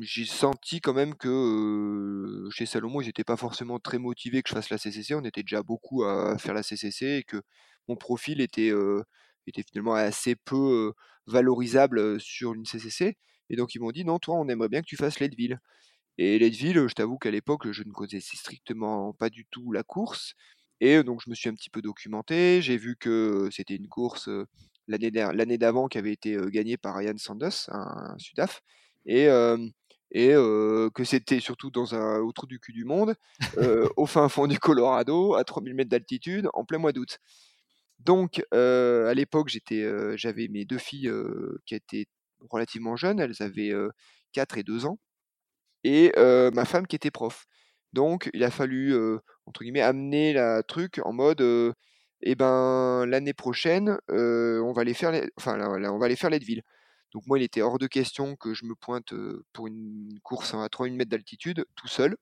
j'ai 0.00 0.24
senti 0.24 0.80
quand 0.80 0.94
même 0.94 1.14
que 1.16 2.48
chez 2.50 2.66
Salomon, 2.66 3.00
ils 3.00 3.06
n'étaient 3.06 3.24
pas 3.24 3.36
forcément 3.36 3.78
très 3.78 3.98
motivés 3.98 4.42
que 4.42 4.48
je 4.48 4.54
fasse 4.54 4.70
la 4.70 4.78
CCC. 4.78 5.14
On 5.14 5.24
était 5.24 5.42
déjà 5.42 5.62
beaucoup 5.62 6.04
à 6.04 6.38
faire 6.38 6.54
la 6.54 6.62
CCC 6.62 7.18
et 7.18 7.22
que 7.24 7.42
mon 7.88 7.96
profil 7.96 8.40
était, 8.40 8.72
était 9.46 9.64
finalement 9.68 9.94
assez 9.94 10.36
peu 10.36 10.92
valorisable 11.26 12.18
sur 12.20 12.54
une 12.54 12.64
CCC. 12.64 13.18
Et 13.50 13.56
donc, 13.56 13.74
ils 13.74 13.80
m'ont 13.80 13.92
dit, 13.92 14.06
non, 14.06 14.18
toi, 14.18 14.36
on 14.36 14.48
aimerait 14.48 14.70
bien 14.70 14.80
que 14.80 14.86
tu 14.86 14.96
fasses 14.96 15.20
Leadville. 15.20 15.60
Et 16.18 16.38
Leadville, 16.38 16.86
je 16.88 16.94
t'avoue 16.94 17.18
qu'à 17.18 17.30
l'époque, 17.30 17.70
je 17.70 17.82
ne 17.82 17.92
connaissais 17.92 18.36
strictement 18.36 19.12
pas 19.12 19.30
du 19.30 19.46
tout 19.46 19.72
la 19.72 19.82
course. 19.82 20.34
Et 20.80 21.02
donc, 21.02 21.20
je 21.24 21.30
me 21.30 21.34
suis 21.34 21.48
un 21.48 21.54
petit 21.54 21.70
peu 21.70 21.82
documenté. 21.82 22.62
J'ai 22.62 22.76
vu 22.76 22.96
que 22.96 23.48
c'était 23.50 23.74
une 23.76 23.88
course 23.88 24.28
l'année 24.86 25.58
d'avant 25.58 25.88
qui 25.88 25.98
avait 25.98 26.12
été 26.12 26.36
gagnée 26.48 26.76
par 26.76 26.96
Ryan 26.96 27.16
Sanders, 27.16 27.68
un, 27.68 28.14
Sudaf. 28.18 28.62
Et, 29.06 29.26
que 29.26 31.04
c'était 31.04 31.40
surtout 31.40 31.70
dans 31.70 31.94
un, 31.94 32.20
au 32.20 32.32
trou 32.32 32.46
du 32.46 32.60
cul 32.60 32.72
du 32.72 32.84
monde, 32.84 33.14
au 33.96 34.06
fin 34.06 34.28
fond 34.28 34.46
du 34.46 34.58
Colorado, 34.58 35.34
à 35.34 35.44
3000 35.44 35.74
mètres 35.74 35.90
d'altitude, 35.90 36.48
en 36.54 36.64
plein 36.64 36.78
mois 36.78 36.92
d'août. 36.92 37.18
Donc, 37.98 38.44
à 38.52 39.14
l'époque, 39.14 39.50
j'avais 40.16 40.48
mes 40.48 40.64
deux 40.64 40.78
filles 40.78 41.10
qui 41.66 41.74
étaient 41.74 42.06
relativement 42.50 42.94
jeunes, 42.94 43.18
elles 43.18 43.42
avaient 43.42 43.72
4 44.32 44.58
et 44.58 44.62
2 44.62 44.86
ans 44.86 44.98
et 45.84 46.12
ma 46.54 46.64
femme 46.64 46.86
qui 46.86 46.96
était 46.96 47.10
prof. 47.12 47.46
Donc 47.92 48.30
il 48.34 48.42
a 48.44 48.50
fallu, 48.50 48.94
entre 49.46 49.62
guillemets, 49.62 49.82
amener 49.82 50.32
la 50.32 50.62
truc 50.64 51.00
en 51.04 51.12
mode, 51.12 51.42
eh 52.22 52.34
ben 52.34 53.06
l'année 53.06 53.34
prochaine, 53.34 53.98
on 54.08 54.72
va 54.72 54.82
aller 54.82 54.94
faire 54.94 55.12
enfin 55.38 55.58
on 55.60 55.98
va 55.98 56.06
aller 56.06 56.16
faire 56.16 56.30
Leadville. 56.30 56.62
Donc 57.12 57.26
moi, 57.28 57.38
il 57.38 57.44
était 57.44 57.62
hors 57.62 57.78
de 57.78 57.86
question 57.86 58.34
que 58.34 58.54
je 58.54 58.64
me 58.64 58.74
pointe, 58.74 59.14
pour 59.52 59.68
une 59.68 60.18
course 60.24 60.54
à 60.54 60.68
3000 60.68 60.96
mètres 60.96 61.10
d'altitude 61.10 61.64
tout 61.76 61.86
seul. 61.88 62.16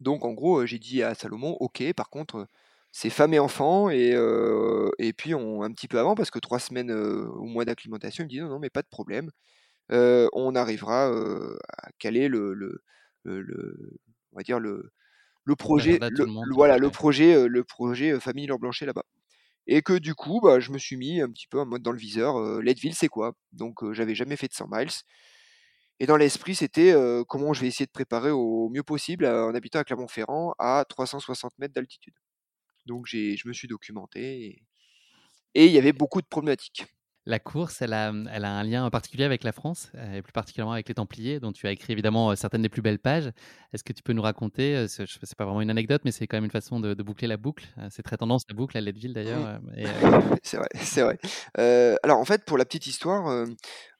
Donc 0.00 0.24
en 0.24 0.32
gros, 0.32 0.66
j'ai 0.66 0.78
dit 0.78 1.02
à 1.02 1.14
Salomon: 1.14 1.56
«OK, 1.60 1.82
par 1.94 2.10
contre, 2.10 2.46
c'est 2.90 3.10
femme 3.10 3.32
et 3.34 3.38
enfants 3.38 3.88
et 3.90 4.10
et 4.98 5.12
puis 5.12 5.32
un 5.34 5.72
petit 5.72 5.88
peu 5.88 5.98
avant 5.98 6.14
parce 6.14 6.30
que 6.30 6.38
trois 6.38 6.58
semaines, 6.58 6.90
au 6.90 7.44
mois 7.44 7.64
d'acclimatation». 7.64 8.24
Il 8.24 8.26
me 8.26 8.30
dit: 8.30 8.40
«Non, 8.40 8.48
non, 8.48 8.58
mais 8.58 8.70
pas 8.70 8.82
de 8.82 8.88
problème» 8.88 9.30
on 9.92 10.54
arrivera 10.54 11.06
à 11.08 11.90
caler 11.98 12.28
le, 12.28 12.54
le, 12.54 12.82
le, 13.24 13.98
on 14.32 14.36
va 14.36 14.42
dire 14.42 14.58
le, 14.58 14.92
le 15.44 15.56
projet, 15.56 15.98
le, 16.00 16.26
voilà, 16.54 16.78
le 16.78 16.90
projet, 16.90 17.48
le 17.48 17.64
projet 17.64 18.18
famille 18.20 18.46
Laure 18.46 18.58
Blanchet 18.58 18.86
là-bas. 18.86 19.04
Et 19.68 19.82
que 19.82 19.92
du 19.92 20.14
coup, 20.14 20.40
bah, 20.42 20.58
je 20.58 20.72
me 20.72 20.78
suis 20.78 20.96
mis 20.96 21.20
un 21.20 21.30
petit 21.30 21.46
peu 21.46 21.60
en 21.60 21.66
mode 21.66 21.82
dans 21.82 21.92
le 21.92 21.98
viseur. 21.98 22.60
Leadville, 22.60 22.94
c'est 22.94 23.08
quoi? 23.08 23.34
Donc, 23.52 23.92
j'avais 23.92 24.14
jamais 24.14 24.36
fait 24.36 24.48
de 24.48 24.54
100 24.54 24.66
miles. 24.70 24.90
Et 26.00 26.06
dans 26.06 26.16
l'esprit, 26.16 26.56
c'était 26.56 26.94
comment 27.28 27.52
je 27.52 27.60
vais 27.60 27.68
essayer 27.68 27.86
de 27.86 27.92
préparer 27.92 28.30
au 28.30 28.68
mieux 28.70 28.82
possible 28.82 29.24
en 29.24 29.54
habitant 29.54 29.78
à 29.78 29.84
Clermont-Ferrand 29.84 30.54
à 30.58 30.84
360 30.88 31.52
mètres 31.58 31.74
d'altitude. 31.74 32.14
Donc, 32.86 33.06
je 33.06 33.46
me 33.46 33.52
suis 33.52 33.68
documenté 33.68 34.64
et 35.54 35.66
il 35.66 35.70
y 35.72 35.78
avait 35.78 35.92
beaucoup 35.92 36.20
de 36.20 36.26
problématiques. 36.26 36.86
La 37.24 37.38
course, 37.38 37.82
elle 37.82 37.92
a, 37.92 38.12
elle 38.32 38.44
a 38.44 38.50
un 38.50 38.64
lien 38.64 38.90
particulier 38.90 39.22
avec 39.22 39.44
la 39.44 39.52
France, 39.52 39.92
euh, 39.94 40.16
et 40.16 40.22
plus 40.22 40.32
particulièrement 40.32 40.72
avec 40.72 40.88
les 40.88 40.94
Templiers, 40.94 41.38
dont 41.38 41.52
tu 41.52 41.68
as 41.68 41.70
écrit 41.70 41.92
évidemment 41.92 42.32
euh, 42.32 42.34
certaines 42.34 42.62
des 42.62 42.68
plus 42.68 42.82
belles 42.82 42.98
pages. 42.98 43.30
Est-ce 43.72 43.84
que 43.84 43.92
tu 43.92 44.02
peux 44.02 44.12
nous 44.12 44.22
raconter, 44.22 44.74
euh, 44.74 44.88
ce 44.88 45.02
n'est 45.02 45.08
pas 45.38 45.44
vraiment 45.44 45.60
une 45.60 45.70
anecdote, 45.70 46.02
mais 46.04 46.10
c'est 46.10 46.26
quand 46.26 46.36
même 46.36 46.46
une 46.46 46.50
façon 46.50 46.80
de, 46.80 46.94
boucler 47.00 47.28
la 47.28 47.36
boucle. 47.36 47.66
C'est 47.90 48.02
très 48.02 48.16
tendance 48.16 48.42
la 48.48 48.56
boucle 48.56 48.76
à 48.76 48.80
Leadville 48.80 49.12
d'ailleurs. 49.12 49.60
c'est 50.42 50.56
vrai, 50.56 50.68
c'est 50.74 51.02
vrai. 51.02 51.18
alors 52.02 52.18
en 52.18 52.24
fait, 52.24 52.44
pour 52.44 52.58
la 52.58 52.64
petite 52.64 52.86
histoire, 52.86 53.46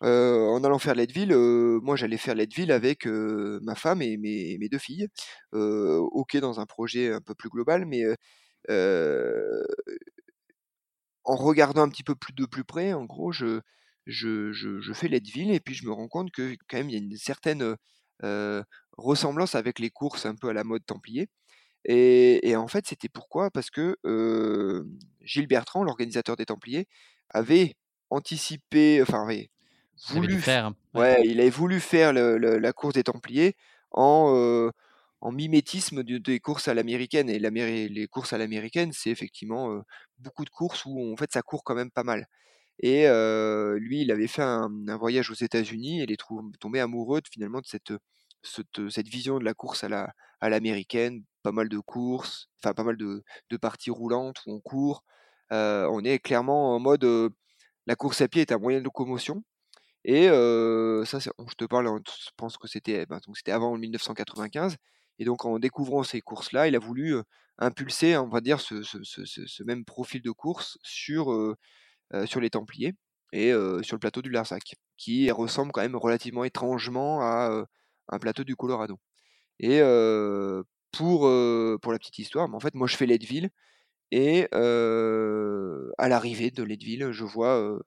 en 0.01 0.65
allant 0.65 0.79
faire 0.79 0.95
Leadville, 0.95 1.35
moi 1.83 1.97
j'allais 1.97 2.17
faire 2.17 2.35
Leadville 2.35 2.71
avec 2.71 3.07
ma 3.07 3.75
femme 3.75 4.03
et 4.03 4.17
mes, 4.19 4.57
mes 4.59 4.69
deux 4.69 4.79
filles. 4.79 5.09
ok, 5.53 6.37
dans 6.39 6.61
un 6.61 6.67
projet 6.67 7.13
un 7.13 7.21
peu 7.21 7.35
plus 7.35 7.49
global, 7.49 7.87
mais 7.87 8.05
en 11.25 11.37
regardant 11.37 11.83
un 11.83 11.89
petit 11.89 12.03
peu 12.03 12.15
plus 12.15 12.33
de 12.33 12.47
plus 12.47 12.65
près, 12.65 12.93
en 12.93 13.05
gros, 13.05 13.33
je, 13.33 13.61
je, 14.07 14.53
je, 14.53 14.93
fais 14.93 15.09
Leadville 15.09 15.53
et 15.53 15.61
puis 15.61 15.75
je 15.75 15.87
me 15.87 15.93
rends 15.93 16.09
compte 16.09 16.31
que 16.31 16.57
quand 16.69 16.79
même 16.79 16.91
il 16.91 16.93
y 16.93 16.97
a 16.97 16.99
une 16.99 17.17
certaine 17.17 17.77
ressemblance 18.97 19.55
avec 19.55 19.79
les 19.79 19.91
courses 19.91 20.27
un 20.27 20.35
peu 20.35 20.49
à 20.49 20.53
la 20.53 20.65
mode 20.65 20.85
Templier. 20.85 21.29
Et, 21.85 22.55
en 22.57 22.69
fait, 22.69 22.87
c'était 22.87 23.09
pourquoi? 23.09 23.51
Parce 23.51 23.71
que 23.71 23.97
Gilles 25.21 25.49
Bertrand, 25.49 25.85
l'organisateur 25.85 26.37
des 26.37 26.47
Templiers, 26.47 26.87
avait 27.31 27.77
anticipé, 28.11 29.01
enfin, 29.03 29.25
avait 29.25 29.51
voulu 30.09 30.39
faire, 30.39 30.73
ouais. 30.95 31.23
il 31.25 31.41
avait 31.41 31.51
voulu 31.51 31.81
faire 31.81 32.13
la 32.13 32.73
course 32.73 32.95
des 32.95 33.05
Templiers 33.05 33.57
en 33.91 34.71
en 35.23 35.33
mimétisme 35.33 36.03
des 36.03 36.41
courses 36.41 36.69
à 36.69 36.75
l'américaine. 36.75 37.31
Et 37.31 37.39
les 37.39 38.09
courses 38.09 38.33
à 38.33 38.39
l'américaine, 38.39 38.93
c'est 38.93 39.11
effectivement 39.11 39.83
beaucoup 40.19 40.45
de 40.45 40.51
courses 40.51 40.85
où 40.85 41.13
en 41.13 41.17
fait 41.17 41.33
ça 41.33 41.43
court 41.43 41.65
quand 41.65 41.75
même 41.77 41.91
pas 41.91 42.05
mal. 42.05 42.27
Et 42.81 43.05
lui, 43.79 44.03
il 44.03 44.11
avait 44.13 44.27
fait 44.29 44.43
un, 44.43 44.69
voyage 44.99 45.31
aux 45.31 45.35
États-Unis 45.35 46.01
et 46.01 46.05
il 46.05 46.13
est 46.13 46.21
tombé 46.61 46.81
amoureux 46.81 47.21
de, 47.21 47.29
finalement 47.33 47.61
de 47.61 47.67
cette, 47.67 47.93
cette, 48.43 49.09
vision 49.09 49.39
de 49.39 49.45
la 49.45 49.55
course 49.55 49.85
à 49.85 49.89
la 49.89 50.13
à 50.41 50.49
l'américaine, 50.49 51.23
pas 51.45 51.53
mal 51.53 51.69
de 51.69 51.79
courses, 51.79 52.49
enfin 52.59 52.75
pas 52.75 52.83
mal 52.83 52.97
de, 52.97 53.23
de, 53.51 53.57
parties 53.57 53.91
roulantes 53.91 54.43
où 54.47 54.55
on 54.55 54.61
court. 54.61 55.05
on 55.51 56.05
est 56.05 56.19
clairement 56.19 56.75
en 56.75 56.81
mode 56.81 57.05
la 57.87 57.97
course 57.97 58.21
à 58.23 58.29
pied 58.29 58.43
est 58.43 58.53
un 58.53 58.59
moyen 58.59 58.81
de 58.81 58.85
locomotion. 58.85 59.45
Et 60.05 60.27
ça, 60.27 61.19
je 61.21 61.55
te 61.57 61.65
parle, 61.65 61.89
je 62.07 62.31
pense 62.37 62.57
que 62.59 62.69
c'était 62.69 63.07
ben, 63.07 63.21
c'était 63.35 63.53
avant 63.53 63.77
1995. 63.77 64.77
Et 65.19 65.25
donc 65.25 65.45
en 65.45 65.59
découvrant 65.59 66.03
ces 66.03 66.21
courses-là, 66.21 66.69
il 66.69 66.77
a 66.77 66.79
voulu 66.79 67.17
impulser, 67.59 68.17
on 68.17 68.29
va 68.29 68.41
dire, 68.41 68.61
ce, 68.61 69.63
même 69.63 69.85
profil 69.85 70.23
de 70.23 70.31
course 70.31 70.79
sur, 70.83 71.55
sur 72.25 72.41
les 72.41 72.51
Templiers 72.51 72.95
et 73.33 73.53
sur 73.83 73.97
le 73.97 74.01
plateau 74.01 74.23
du 74.23 74.31
Larzac, 74.31 74.75
qui 74.97 75.31
ressemble 75.31 75.73
quand 75.73 75.83
même 75.83 75.97
relativement 75.97 76.45
étrangement 76.45 77.23
à 77.23 77.65
un 78.09 78.19
plateau 78.19 78.45
du 78.45 78.57
Colorado. 78.57 78.99
Et 79.61 79.81
pour, 80.93 81.21
pour 81.81 81.93
la 81.93 81.99
petite 81.99 82.19
histoire, 82.19 82.53
en 82.53 82.61
fait, 82.61 82.75
moi 82.75 82.87
je 82.87 82.97
fais 82.97 83.07
Leadville, 83.07 83.51
et 84.11 84.49
à 84.53 86.09
l'arrivée 86.09 86.51
de 86.51 86.63
Leadville, 86.63 87.13
je 87.13 87.25
vois 87.25 87.79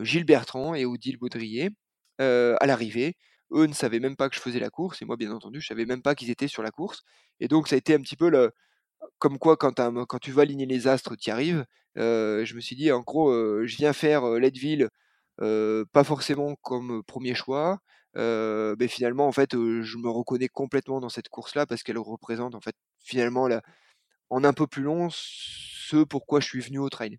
Gilles 0.00 0.24
Bertrand 0.24 0.74
et 0.74 0.84
Odile 0.84 1.18
Baudrier 1.18 1.70
à 2.18 2.66
l'arrivée 2.66 3.16
eux 3.52 3.66
ne 3.66 3.74
savaient 3.74 4.00
même 4.00 4.16
pas 4.16 4.28
que 4.28 4.36
je 4.36 4.40
faisais 4.40 4.60
la 4.60 4.70
course, 4.70 5.02
et 5.02 5.04
moi, 5.04 5.16
bien 5.16 5.32
entendu, 5.32 5.60
je 5.60 5.66
savais 5.68 5.86
même 5.86 6.02
pas 6.02 6.14
qu'ils 6.14 6.30
étaient 6.30 6.48
sur 6.48 6.62
la 6.62 6.70
course. 6.70 7.02
Et 7.40 7.48
donc, 7.48 7.68
ça 7.68 7.74
a 7.76 7.78
été 7.78 7.94
un 7.94 8.00
petit 8.00 8.16
peu 8.16 8.30
le, 8.30 8.52
comme 9.18 9.38
quoi, 9.38 9.56
quand, 9.56 9.74
tu 10.20 10.32
vas 10.32 10.42
aligner 10.42 10.66
les 10.66 10.88
astres, 10.88 11.16
tu 11.16 11.30
y 11.30 11.32
arrives. 11.32 11.64
je 11.96 12.54
me 12.54 12.60
suis 12.60 12.76
dit, 12.76 12.92
en 12.92 13.00
gros, 13.00 13.32
je 13.66 13.76
viens 13.76 13.92
faire 13.92 14.24
Leadville, 14.38 14.88
pas 15.38 16.04
forcément 16.04 16.56
comme 16.62 17.02
premier 17.04 17.34
choix. 17.34 17.80
mais 18.16 18.88
finalement, 18.88 19.26
en 19.26 19.32
fait, 19.32 19.52
je 19.52 19.98
me 19.98 20.08
reconnais 20.08 20.48
complètement 20.48 21.00
dans 21.00 21.08
cette 21.08 21.28
course-là 21.28 21.66
parce 21.66 21.82
qu'elle 21.82 21.98
représente, 21.98 22.54
en 22.54 22.60
fait, 22.60 22.76
finalement, 23.00 23.48
la, 23.48 23.62
en 24.30 24.44
un 24.44 24.52
peu 24.54 24.66
plus 24.66 24.82
long, 24.82 25.08
ce 25.10 26.04
pourquoi 26.04 26.40
je 26.40 26.46
suis 26.46 26.60
venu 26.60 26.78
au 26.78 26.88
trail. 26.88 27.18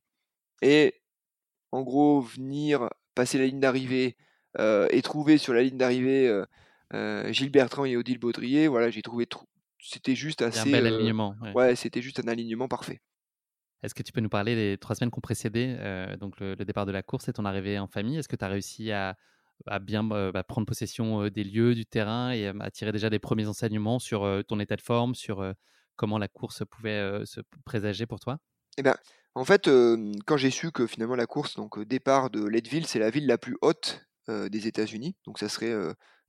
Et 0.63 1.01
en 1.71 1.83
gros, 1.83 2.21
venir 2.21 2.89
passer 3.15 3.37
la 3.37 3.45
ligne 3.45 3.59
d'arrivée 3.59 4.17
et 4.59 5.01
trouver 5.01 5.37
sur 5.37 5.53
la 5.53 5.63
ligne 5.63 5.77
d'arrivée 5.77 6.43
Gilles 7.31 7.51
Bertrand 7.51 7.85
et 7.85 7.97
Odile 7.97 8.19
Baudrier, 8.19 8.67
voilà, 8.67 8.89
j'ai 8.89 9.01
trouvé 9.01 9.27
c'était 9.83 10.15
juste 10.15 10.41
assez. 10.41 10.69
Un 10.69 10.71
bel 10.71 10.87
alignement. 10.87 11.35
Ouais, 11.53 11.75
c'était 11.75 12.01
juste 12.01 12.19
un 12.23 12.27
alignement 12.29 12.67
parfait. 12.67 13.01
Est-ce 13.83 13.93
que 13.93 14.01
tu 14.01 14.13
peux 14.13 14.21
nous 14.21 14.29
parler 14.29 14.55
des 14.55 14.77
trois 14.77 14.95
semaines 14.95 15.11
qui 15.11 15.17
ont 15.17 15.21
précédé 15.21 15.75
donc 16.19 16.39
le, 16.39 16.55
départ 16.55 16.85
de 16.85 16.91
la 16.93 17.03
course 17.03 17.27
et 17.27 17.33
ton 17.33 17.43
arrivée 17.43 17.77
en 17.77 17.87
famille? 17.87 18.17
Est-ce 18.17 18.29
que 18.29 18.37
tu 18.37 18.45
as 18.45 18.47
réussi 18.47 18.91
à, 18.93 19.17
bien 19.81 20.03
bah, 20.03 20.43
prendre 20.43 20.65
possession 20.65 21.27
des 21.27 21.43
lieux, 21.43 21.75
du 21.75 21.85
terrain 21.85 22.31
et 22.31 22.47
à 22.47 22.71
tirer 22.71 22.93
déjà 22.93 23.09
des 23.09 23.19
premiers 23.19 23.47
enseignements 23.47 23.99
sur 23.99 24.25
ton 24.47 24.59
état 24.61 24.77
de 24.77 24.81
forme, 24.81 25.15
sur 25.15 25.45
comment 25.97 26.17
la 26.17 26.29
course 26.29 26.63
pouvait 26.71 27.21
se 27.25 27.41
présager 27.65 28.05
pour 28.05 28.21
toi? 28.21 28.39
Eh 28.77 28.83
bien, 28.83 28.95
en 29.35 29.43
fait, 29.43 29.69
quand 30.25 30.37
j'ai 30.37 30.49
su 30.49 30.71
que 30.71 30.87
finalement 30.87 31.15
la 31.15 31.25
course, 31.25 31.57
donc 31.57 31.77
départ 31.83 32.29
de 32.29 32.45
Leadville, 32.45 32.87
c'est 32.87 32.99
la 32.99 33.09
ville 33.09 33.27
la 33.27 33.37
plus 33.37 33.57
haute 33.61 34.07
des 34.27 34.67
États-Unis, 34.67 35.15
donc 35.25 35.39
ça 35.39 35.49
serait, 35.49 35.73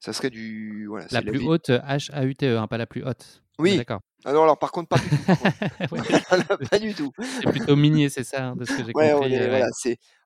ça 0.01 0.13
serait 0.13 0.31
du 0.31 0.87
voilà. 0.89 1.07
La 1.11 1.23
plus 1.23 1.47
haute 1.47 1.71
H-A-U-T-E, 1.71 2.59
hein, 2.59 2.67
pas 2.67 2.79
la 2.79 2.87
plus 2.87 3.05
haute. 3.05 3.45
Oui. 3.59 3.77
D'accord. 3.77 4.01
Ah 4.25 4.33
non, 4.33 4.43
alors 4.43 4.59
par 4.59 4.73
contre, 4.73 4.89
pas 4.89 4.99
du 4.99 5.09
tout. 5.09 5.17
pas 6.71 6.79
du 6.79 6.95
tout. 6.95 7.13
C'est 7.19 7.51
plutôt 7.51 7.77
minier, 7.77 8.09
c'est 8.09 8.25
ça, 8.25 8.49
hein, 8.49 8.57
de 8.57 8.65
ce 8.65 8.73
que 8.73 8.85
j'ai 8.85 8.93
compris. 8.93 9.37
Euh, 9.37 9.49
voilà. 9.49 9.69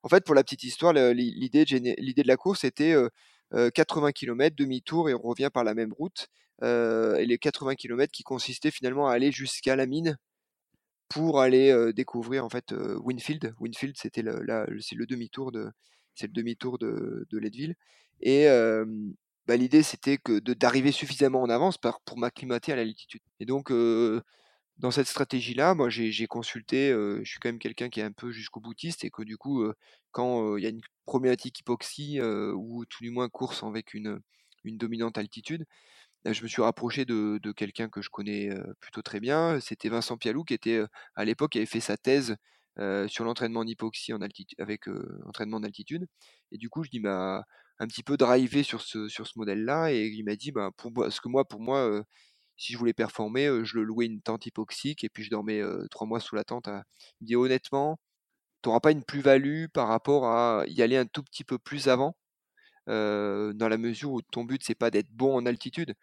En 0.03 0.09
fait, 0.09 0.25
pour 0.25 0.35
la 0.35 0.43
petite 0.43 0.63
histoire, 0.65 0.93
l'idée 0.93 1.65
de, 1.65 1.95
l'idée 2.01 2.23
de 2.23 2.29
la 2.29 2.37
course 2.37 2.65
était 2.65 2.95
80 3.53 4.13
km, 4.13 4.57
demi-tour, 4.57 5.11
et 5.11 5.15
on 5.15 5.23
revient 5.23 5.51
par 5.53 5.65
la 5.65 5.75
même 5.75 5.93
route. 5.93 6.29
et 6.63 7.27
les 7.27 7.39
80 7.39 7.75
km 7.75 8.13
qui 8.13 8.23
consistaient 8.23 8.71
finalement 8.71 9.09
à 9.09 9.13
aller 9.13 9.33
jusqu'à 9.33 9.77
la 9.77 9.87
mine 9.87 10.17
pour 11.09 11.41
aller 11.41 11.93
découvrir 11.93 12.45
en 12.45 12.49
fait 12.49 12.73
Winfield. 12.73 13.55
Winfield, 13.59 13.97
c'était 13.99 14.23
le 14.23 15.07
demi-tour 15.07 15.51
de, 15.53 15.71
c'est 16.19 16.27
le 16.27 16.33
demi-tour 16.33 16.79
de, 16.79 17.27
de. 17.31 17.75
Et 18.21 18.47
bah, 19.47 19.57
l'idée 19.57 19.83
c'était 19.83 20.19
que 20.19 20.41
d'arriver 20.41 20.93
suffisamment 20.93 21.43
en 21.43 21.49
avance 21.51 21.79
pour 21.79 22.19
m'acclimater 22.19 22.73
à 22.73 22.77
l'altitude. 22.77 23.23
Et 23.41 23.47
donc 23.47 23.73
dans 24.79 24.91
cette 24.91 25.07
stratégie-là, 25.07 25.75
moi 25.75 25.89
j'ai 25.91 26.27
consulté, 26.27 26.91
je 26.91 27.25
suis 27.25 27.39
quand 27.41 27.49
même 27.49 27.59
quelqu'un 27.59 27.89
qui 27.89 28.01
est 28.01 28.05
un 28.05 28.13
peu 28.13 28.31
jusqu'au 28.31 28.61
boutiste 28.61 29.05
et 29.05 29.11
que 29.11 29.23
du 29.23 29.37
coup, 29.37 29.65
quand 30.13 30.57
il 30.57 30.65
y 30.65 30.67
a 30.67 30.71
une 30.71 30.83
problématique 31.07 31.61
hypoxie 31.61 32.21
ou 32.21 32.85
tout 32.87 33.03
du 33.03 33.11
moins 33.11 33.29
course 33.29 33.63
avec 33.63 33.95
une, 33.95 34.21
une 34.65 34.79
dominante 34.79 35.19
altitude, 35.19 35.65
je 36.25 36.43
me 36.43 36.49
suis 36.49 36.63
rapproché 36.63 37.05
de, 37.05 37.53
quelqu'un 37.53 37.89
que 37.89 38.03
je 38.03 38.11
connais 38.11 38.51
plutôt 38.81 39.03
très 39.03 39.21
bien. 39.21 39.61
C'était 39.61 39.89
Vincent 39.89 40.17
Pialou 40.17 40.45
qui 40.45 40.55
était 40.55 40.83
à 41.15 41.25
l'époque 41.25 41.57
avait 41.57 41.67
fait 41.67 41.81
sa 41.81 41.97
thèse 41.97 42.37
sur 43.09 43.25
l'entraînement 43.25 43.61
en 43.61 43.67
hypoxie 43.67 44.13
en 44.13 44.21
altitude, 44.21 44.61
avec 44.61 44.89
entraînement. 45.27 45.61
Et 46.51 46.59
du 46.59 46.69
coup, 46.71 46.85
je 46.85 46.91
dis 46.91 47.01
bah 47.01 47.45
un 47.81 47.87
petit 47.87 48.03
peu 48.03 48.17
drivé 48.17 48.63
sur 48.63 48.81
ce, 48.81 49.09
sur 49.09 49.27
ce 49.27 49.39
modèle-là. 49.39 49.93
Et 49.93 50.07
il 50.07 50.25
m'a 50.25 50.37
dit, 50.37 50.53
bah, 50.53 50.71
pour, 50.77 50.93
parce 50.93 51.21
que 51.21 51.29
moi, 51.29 51.47
pour 51.47 51.61
moi, 51.61 52.03
si 52.57 52.73
je 52.73 52.79
voulais 52.79 52.93
performer, 52.93 53.47
je 53.65 53.77
le 53.77 53.85
louais 53.85 54.07
une 54.07 54.21
tente 54.21 54.47
hypoxique 54.47 55.05
et 55.05 55.09
puis 55.09 55.23
je 55.25 55.31
dormais 55.31 55.63
trois 55.91 56.07
mois 56.07 56.21
sous 56.21 56.35
la 56.35 56.45
tente. 56.45 56.69
Il 57.21 57.25
me 57.25 57.27
dit, 57.27 57.37
honnêtement, 57.37 57.99
tu 58.63 58.69
n'auras 58.69 58.81
pas 58.81 58.93
une 58.93 59.05
plus-value 59.05 59.67
par 59.73 59.89
rapport 59.89 60.27
à 60.27 60.65
y 60.67 60.83
aller 60.83 60.97
un 60.97 61.07
tout 61.07 61.23
petit 61.23 61.45
peu 61.45 61.59
plus 61.59 61.89
avant, 61.89 62.17
dans 62.87 63.69
la 63.69 63.79
mesure 63.79 64.13
où 64.13 64.23
ton 64.23 64.45
but, 64.45 64.63
c'est 64.65 64.75
pas 64.75 64.91
d'être 64.91 65.11
bon 65.11 65.37
en 65.37 65.47
altitude. 65.47 65.95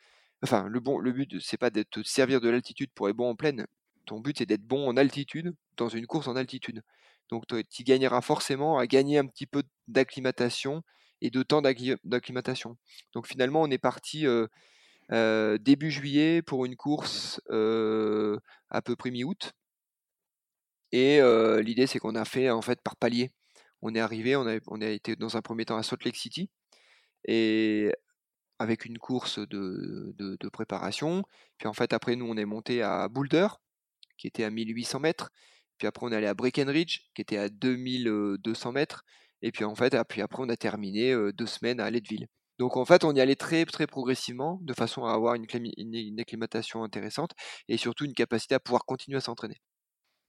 Enfin, 0.44 0.68
le, 0.70 0.80
bon, 0.80 1.00
le 1.00 1.12
but, 1.12 1.40
c'est 1.42 1.58
pas 1.58 1.70
de 1.72 1.84
te 1.84 2.04
servir 2.04 2.42
de 2.42 2.50
l'altitude 2.50 2.92
pour 2.94 3.10
être 3.10 3.16
bon 3.16 3.30
en 3.30 3.36
pleine. 3.36 3.66
Ton 4.06 4.20
but, 4.20 4.38
c'est 4.38 4.46
d'être 4.46 4.66
bon 4.66 4.88
en 4.88 4.98
altitude, 4.98 5.56
dans 5.78 5.90
une 5.90 6.08
course 6.08 6.28
en 6.28 6.36
altitude. 6.36 6.84
Donc, 7.30 7.46
tu 7.70 7.84
gagneras 7.84 8.22
forcément 8.22 8.78
à 8.78 8.88
gagner 8.88 9.18
un 9.18 9.26
petit 9.26 9.48
peu 9.48 9.64
d'acclimatation 9.88 10.84
et 11.22 11.30
de 11.30 11.44
temps 11.44 11.62
d'acclimatation. 11.62 12.78
Donc 13.14 13.28
finalement, 13.28 13.62
on 13.62 13.72
est 13.72 13.78
parti 13.78 14.26
début 15.10 15.92
juillet 15.92 16.42
pour 16.42 16.66
une 16.66 16.76
course 16.76 17.42
à 17.50 18.82
peu 18.84 18.96
près 18.96 19.12
mi-août. 19.12 19.54
Et 20.92 21.20
l'idée, 21.62 21.88
c'est 21.88 22.00
qu'on 22.00 22.16
a 22.16 22.26
fait 22.26 22.50
en 22.50 22.62
fait 22.62 22.82
par 22.82 22.96
palier. 22.96 23.32
On 23.82 23.94
est 23.96 24.00
arrivé, 24.00 24.36
on 24.36 24.46
a, 24.46 24.88
été 24.88 25.16
dans 25.16 25.38
un 25.38 25.42
premier 25.42 25.66
temps 25.66 25.78
à 25.78 25.84
Salt 25.84 26.06
Lake 26.06 26.16
City 26.16 26.50
et 27.28 27.92
avec 28.60 28.86
une 28.86 28.98
course 28.98 29.40
de, 29.40 30.16
de, 30.18 30.50
préparation. 30.50 31.24
Puis 31.58 31.68
en 31.68 31.74
fait, 31.74 31.94
après, 31.94 32.16
nous, 32.16 32.26
on 32.26 32.38
est 32.38 32.46
monté 32.46 32.82
à 32.82 33.08
Boulder, 33.10 33.48
qui 34.18 34.28
était 34.28 34.44
à 34.44 34.50
1800 34.50 35.00
mètres. 35.00 35.32
Puis 35.78 35.88
après, 35.88 36.06
on 36.06 36.12
est 36.12 36.16
allé 36.16 36.28
à 36.28 36.34
Breckenridge, 36.34 37.02
qui 37.14 37.22
était 37.22 37.38
à 37.38 37.50
2200 37.50 38.72
mètres. 38.72 39.04
Et 39.42 39.52
puis 39.52 39.64
en 39.64 39.76
fait, 39.76 39.96
puis 40.08 40.22
après, 40.22 40.42
on 40.42 40.50
a 40.50 40.56
terminé 40.56 41.14
deux 41.34 41.46
semaines 41.46 41.80
à 41.80 41.90
Leadville. 41.90 42.28
Donc 42.58 42.78
en 42.78 42.86
fait, 42.86 43.04
on 43.04 43.14
y 43.14 43.20
allait 43.20 43.36
très 43.36 43.66
très 43.66 43.86
progressivement, 43.86 44.60
de 44.62 44.74
façon 44.74 45.04
à 45.04 45.14
avoir 45.14 45.36
une, 45.36 45.46
une, 45.78 46.20
acclimatation 46.20 46.84
intéressante 46.84 47.32
et 47.68 47.78
surtout 47.78 48.06
une 48.06 48.14
capacité 48.14 48.56
à 48.56 48.60
pouvoir 48.60 48.86
continuer 48.86 49.18
à 49.18 49.22
s'entraîner. 49.22 49.58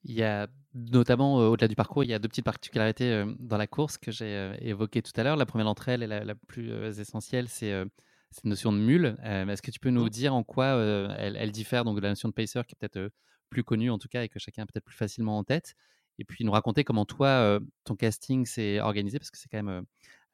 Il 0.02 0.14
y 0.14 0.22
a 0.22 0.48
notamment, 0.74 1.36
au-delà 1.36 1.68
du 1.68 1.76
parcours, 1.76 2.04
il 2.04 2.10
y 2.10 2.14
a 2.14 2.18
deux 2.18 2.28
petites 2.28 2.44
particularités 2.44 3.24
dans 3.38 3.56
la 3.56 3.66
course 3.66 3.96
que 3.98 4.10
j'ai 4.10 4.52
évoquées 4.60 5.02
tout 5.02 5.12
à 5.16 5.22
l'heure. 5.22 5.36
La 5.36 5.46
première 5.46 5.66
d'entre 5.66 5.88
elles, 5.88 6.02
et 6.02 6.06
la, 6.06 6.34
plus 6.46 6.70
essentielle, 7.00 7.48
c'est 7.48 7.72
cette 8.30 8.44
notion 8.44 8.72
de 8.72 8.78
mule. 8.78 9.16
Est-ce 9.22 9.62
que 9.62 9.70
tu 9.70 9.80
peux 9.80 9.90
nous 9.90 10.06
mmh. 10.06 10.10
dire 10.10 10.34
en 10.34 10.44
quoi 10.44 10.76
elle, 11.18 11.36
elle, 11.36 11.50
diffère 11.50 11.84
donc, 11.84 11.96
de 11.96 12.02
la 12.02 12.10
notion 12.10 12.28
de 12.28 12.34
pacer, 12.34 12.60
qui 12.68 12.74
est 12.74 12.78
peut-être 12.78 13.10
plus 13.50 13.64
connue 13.64 13.90
en 13.90 13.98
tout 13.98 14.08
cas 14.08 14.22
et 14.22 14.28
que 14.28 14.38
chacun 14.38 14.62
a 14.62 14.66
peut-être 14.66 14.84
plus 14.84 14.96
facilement 14.96 15.38
en 15.38 15.44
tête. 15.44 15.74
Et 16.18 16.24
puis 16.24 16.44
nous 16.44 16.52
raconter 16.52 16.82
comment 16.82 17.04
toi, 17.04 17.58
ton 17.84 17.94
casting 17.94 18.46
s'est 18.46 18.80
organisé, 18.80 19.18
parce 19.18 19.30
que 19.30 19.38
c'est 19.38 19.48
quand 19.48 19.62
même 19.62 19.84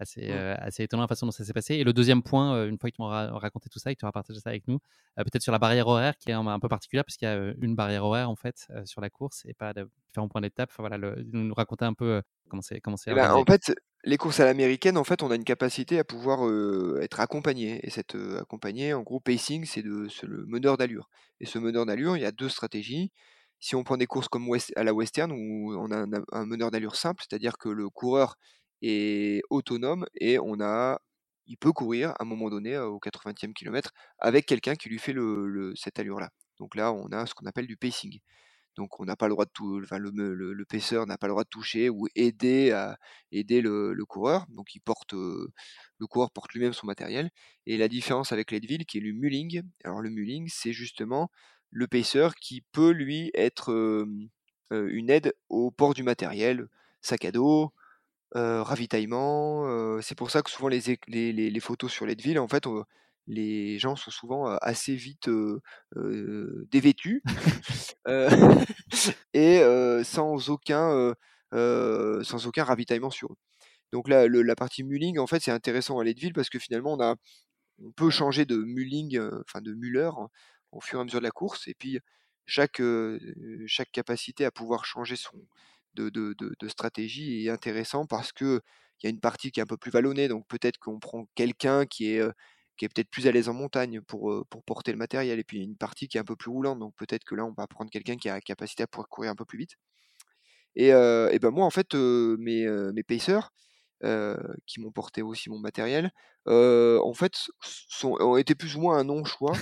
assez, 0.02 0.30
assez 0.30 0.82
étonnant 0.84 1.02
la 1.02 1.08
façon 1.08 1.26
dont 1.26 1.32
ça 1.32 1.44
s'est 1.44 1.52
passé. 1.52 1.74
Et 1.74 1.84
le 1.84 1.92
deuxième 1.92 2.22
point, 2.22 2.66
une 2.66 2.78
fois 2.78 2.90
que 2.90 2.96
tu 2.96 3.02
m'auras 3.02 3.28
raconté 3.38 3.68
tout 3.68 3.78
ça 3.78 3.90
et 3.90 3.94
que 3.94 4.00
tu 4.00 4.04
auras 4.04 4.12
partagé 4.12 4.40
ça 4.40 4.50
avec 4.50 4.68
nous, 4.68 4.78
peut-être 5.16 5.42
sur 5.42 5.52
la 5.52 5.58
barrière 5.58 5.86
horaire 5.86 6.16
qui 6.18 6.30
est 6.30 6.34
un, 6.34 6.60
peu 6.60 6.68
particulière, 6.68 7.04
puisqu'il 7.04 7.24
y 7.24 7.28
a 7.28 7.52
une 7.60 7.74
barrière 7.74 8.04
horaire 8.04 8.30
en 8.30 8.36
fait 8.36 8.66
sur 8.84 9.00
la 9.00 9.10
course 9.10 9.42
et 9.46 9.54
pas 9.54 9.72
de 9.72 9.88
différents 10.08 10.28
points 10.28 10.40
d'étape. 10.40 10.70
Enfin, 10.72 10.82
voilà, 10.82 10.98
le, 10.98 11.24
nous 11.32 11.54
raconter 11.54 11.84
un 11.84 11.94
peu 11.94 12.22
comment 12.48 12.62
c'est 12.62 12.80
comment 12.80 12.96
eh 13.06 13.14
ben, 13.14 13.32
En 13.32 13.44
fait, 13.44 13.72
les 14.04 14.16
courses 14.16 14.40
à 14.40 14.44
l'américaine, 14.44 14.98
en 14.98 15.04
fait, 15.04 15.22
on 15.22 15.30
a 15.30 15.36
une 15.36 15.44
capacité 15.44 15.98
à 15.98 16.04
pouvoir 16.04 16.40
être 17.00 17.20
accompagné. 17.20 17.80
Et 17.86 17.90
cette 17.90 18.16
accompagné, 18.38 18.94
en 18.94 19.02
gros, 19.02 19.20
pacing, 19.20 19.64
c'est 19.64 19.82
le 19.82 20.44
meneur 20.46 20.76
d'allure. 20.76 21.08
Et 21.42 21.46
ce 21.46 21.58
meneur 21.58 21.84
d'allure, 21.84 22.16
il 22.16 22.22
y 22.22 22.26
a 22.26 22.30
deux 22.32 22.48
stratégies. 22.48 23.10
Si 23.58 23.74
on 23.74 23.84
prend 23.84 23.96
des 23.96 24.06
courses 24.06 24.28
comme 24.28 24.48
à 24.76 24.84
la 24.84 24.94
western, 24.94 25.30
où 25.32 25.74
on 25.76 25.90
a 25.90 26.06
un, 26.32 26.46
meneur 26.46 26.70
d'allure 26.70 26.96
simple, 26.96 27.22
c'est-à-dire 27.28 27.58
que 27.58 27.68
le 27.68 27.90
coureur 27.90 28.36
est 28.82 29.42
autonome 29.50 30.04
et 30.20 30.38
on 30.38 30.60
a, 30.60 31.00
il 31.46 31.56
peut 31.56 31.72
courir 31.72 32.10
à 32.10 32.16
un 32.22 32.24
moment 32.24 32.50
donné 32.50 32.76
au 32.78 32.98
80e 32.98 33.52
kilomètre 33.52 33.92
avec 34.18 34.46
quelqu'un 34.46 34.74
qui 34.74 34.88
lui 34.88 34.98
fait 34.98 35.12
le, 35.12 35.72
cette 35.76 35.98
allure-là. 35.98 36.30
Donc 36.58 36.74
là, 36.76 36.92
on 36.92 37.06
a 37.08 37.26
ce 37.26 37.34
qu'on 37.34 37.46
appelle 37.46 37.66
du 37.66 37.76
pacing. 37.76 38.18
Donc 38.76 39.00
on 39.00 39.04
n'a 39.04 39.16
pas 39.16 39.26
le 39.28 39.34
droit 39.34 39.44
de 39.44 39.50
tout, 39.50 39.80
le, 39.80 40.34
le, 40.34 40.64
paisseur 40.64 41.06
n'a 41.06 41.18
pas 41.18 41.26
le 41.26 41.32
droit 41.32 41.44
de 41.44 41.48
toucher 41.48 41.90
ou 41.90 42.08
aider 42.14 42.70
à 42.70 42.98
aider 43.30 43.60
le, 43.60 43.94
coureur. 44.06 44.46
Donc 44.48 44.74
il 44.74 44.80
porte, 44.80 45.12
le 45.12 46.06
coureur 46.08 46.30
porte 46.30 46.52
lui-même 46.52 46.72
son 46.72 46.86
matériel. 46.86 47.30
Et 47.66 47.76
la 47.76 47.88
différence 47.88 48.32
avec 48.32 48.50
Leadville, 48.50 48.86
qui 48.86 48.98
est 48.98 49.02
le 49.02 49.12
mulling. 49.12 49.62
Alors 49.84 50.00
le 50.00 50.10
mulling, 50.10 50.48
c'est 50.48 50.72
justement 50.72 51.30
le 51.70 51.86
pacer 51.86 52.28
qui 52.40 52.62
peut 52.72 52.90
lui 52.90 53.30
être 53.34 54.06
une 54.70 55.10
aide 55.10 55.34
au 55.50 55.70
port 55.70 55.92
du 55.92 56.02
matériel, 56.02 56.66
sac 57.02 57.26
à 57.26 57.32
dos, 57.32 57.72
ravitaillement. 58.34 60.00
c'est 60.00 60.14
pour 60.16 60.30
ça 60.30 60.42
que 60.42 60.50
souvent 60.50 60.68
les, 60.68 60.80
les, 61.08 61.60
photos 61.60 61.90
sur 61.90 62.06
Leadville, 62.06 62.38
en 62.38 62.48
fait, 62.48 62.64
les 63.26 63.78
gens 63.78 63.96
sont 63.96 64.10
souvent 64.10 64.46
assez 64.62 64.94
vite 64.94 65.28
dévêtus 66.70 67.22
et 69.34 69.62
sans 70.04 70.50
aucun 70.50 71.14
sans 71.52 72.46
aucun 72.46 72.64
ravitaillement 72.64 73.10
sur 73.10 73.32
eux. 73.32 73.36
Donc 73.92 74.08
là, 74.08 74.26
la 74.28 74.56
partie 74.56 74.84
mulling, 74.84 75.18
en 75.18 75.26
fait, 75.26 75.40
c'est 75.40 75.50
intéressant 75.50 75.98
à 75.98 76.04
Leadville 76.04 76.32
parce 76.32 76.48
que 76.48 76.58
finalement, 76.58 76.94
on 76.94 77.00
a 77.00 77.16
on 77.84 77.92
peut 77.92 78.10
changer 78.10 78.44
de 78.44 78.56
mulling, 78.56 79.20
enfin 79.44 79.60
de 79.60 79.74
muller 79.74 80.10
au 80.72 80.80
fur 80.80 80.98
et 80.98 81.02
à 81.02 81.04
mesure 81.04 81.20
de 81.20 81.24
la 81.24 81.30
course. 81.30 81.68
Et 81.68 81.74
puis, 81.74 81.98
chaque, 82.46 82.82
chaque 83.66 83.92
capacité 83.92 84.44
à 84.44 84.50
pouvoir 84.50 84.84
changer 84.84 85.16
son, 85.16 85.36
de, 85.94 86.08
de, 86.10 86.34
de, 86.38 86.68
stratégie 86.68 87.46
est 87.46 87.50
intéressant 87.50 88.06
parce 88.06 88.32
qu'il 88.32 88.60
y 89.02 89.06
a 89.06 89.10
une 89.10 89.20
partie 89.20 89.50
qui 89.52 89.60
est 89.60 89.62
un 89.62 89.66
peu 89.66 89.76
plus 89.76 89.90
vallonnée. 89.90 90.28
Donc, 90.28 90.46
peut-être 90.48 90.78
qu'on 90.78 90.98
prend 91.00 91.26
quelqu'un 91.34 91.86
qui 91.86 92.12
est 92.12 92.22
qui 92.78 92.86
est 92.86 92.88
peut-être 92.88 93.10
plus 93.10 93.26
à 93.28 93.32
l'aise 93.32 93.48
en 93.48 93.54
montagne 93.54 94.00
pour, 94.00 94.46
pour 94.48 94.64
porter 94.64 94.92
le 94.92 94.98
matériel, 94.98 95.38
et 95.38 95.44
puis 95.44 95.62
une 95.62 95.76
partie 95.76 96.08
qui 96.08 96.16
est 96.16 96.20
un 96.20 96.24
peu 96.24 96.36
plus 96.36 96.50
roulante, 96.50 96.78
donc 96.78 96.94
peut-être 96.96 97.24
que 97.24 97.34
là, 97.34 97.44
on 97.44 97.52
va 97.52 97.66
prendre 97.66 97.90
quelqu'un 97.90 98.16
qui 98.16 98.28
a 98.30 98.34
la 98.34 98.40
capacité 98.40 98.82
à 98.84 98.86
pouvoir 98.86 99.08
courir 99.08 99.30
un 99.30 99.34
peu 99.36 99.44
plus 99.44 99.58
vite. 99.58 99.76
Et, 100.74 100.88
et 100.88 101.38
ben 101.38 101.50
moi, 101.50 101.66
en 101.66 101.70
fait, 101.70 101.94
mes, 101.94 102.66
mes 102.94 103.02
pacers, 103.02 103.50
qui 104.66 104.80
m'ont 104.80 104.90
porté 104.90 105.22
aussi 105.22 105.50
mon 105.50 105.58
matériel, 105.58 106.10
en 106.46 107.12
fait, 107.14 107.50
ont 108.02 108.36
été 108.36 108.54
plus 108.54 108.76
ou 108.76 108.80
moins 108.80 108.98
un 108.98 109.04
non-choix. 109.04 109.52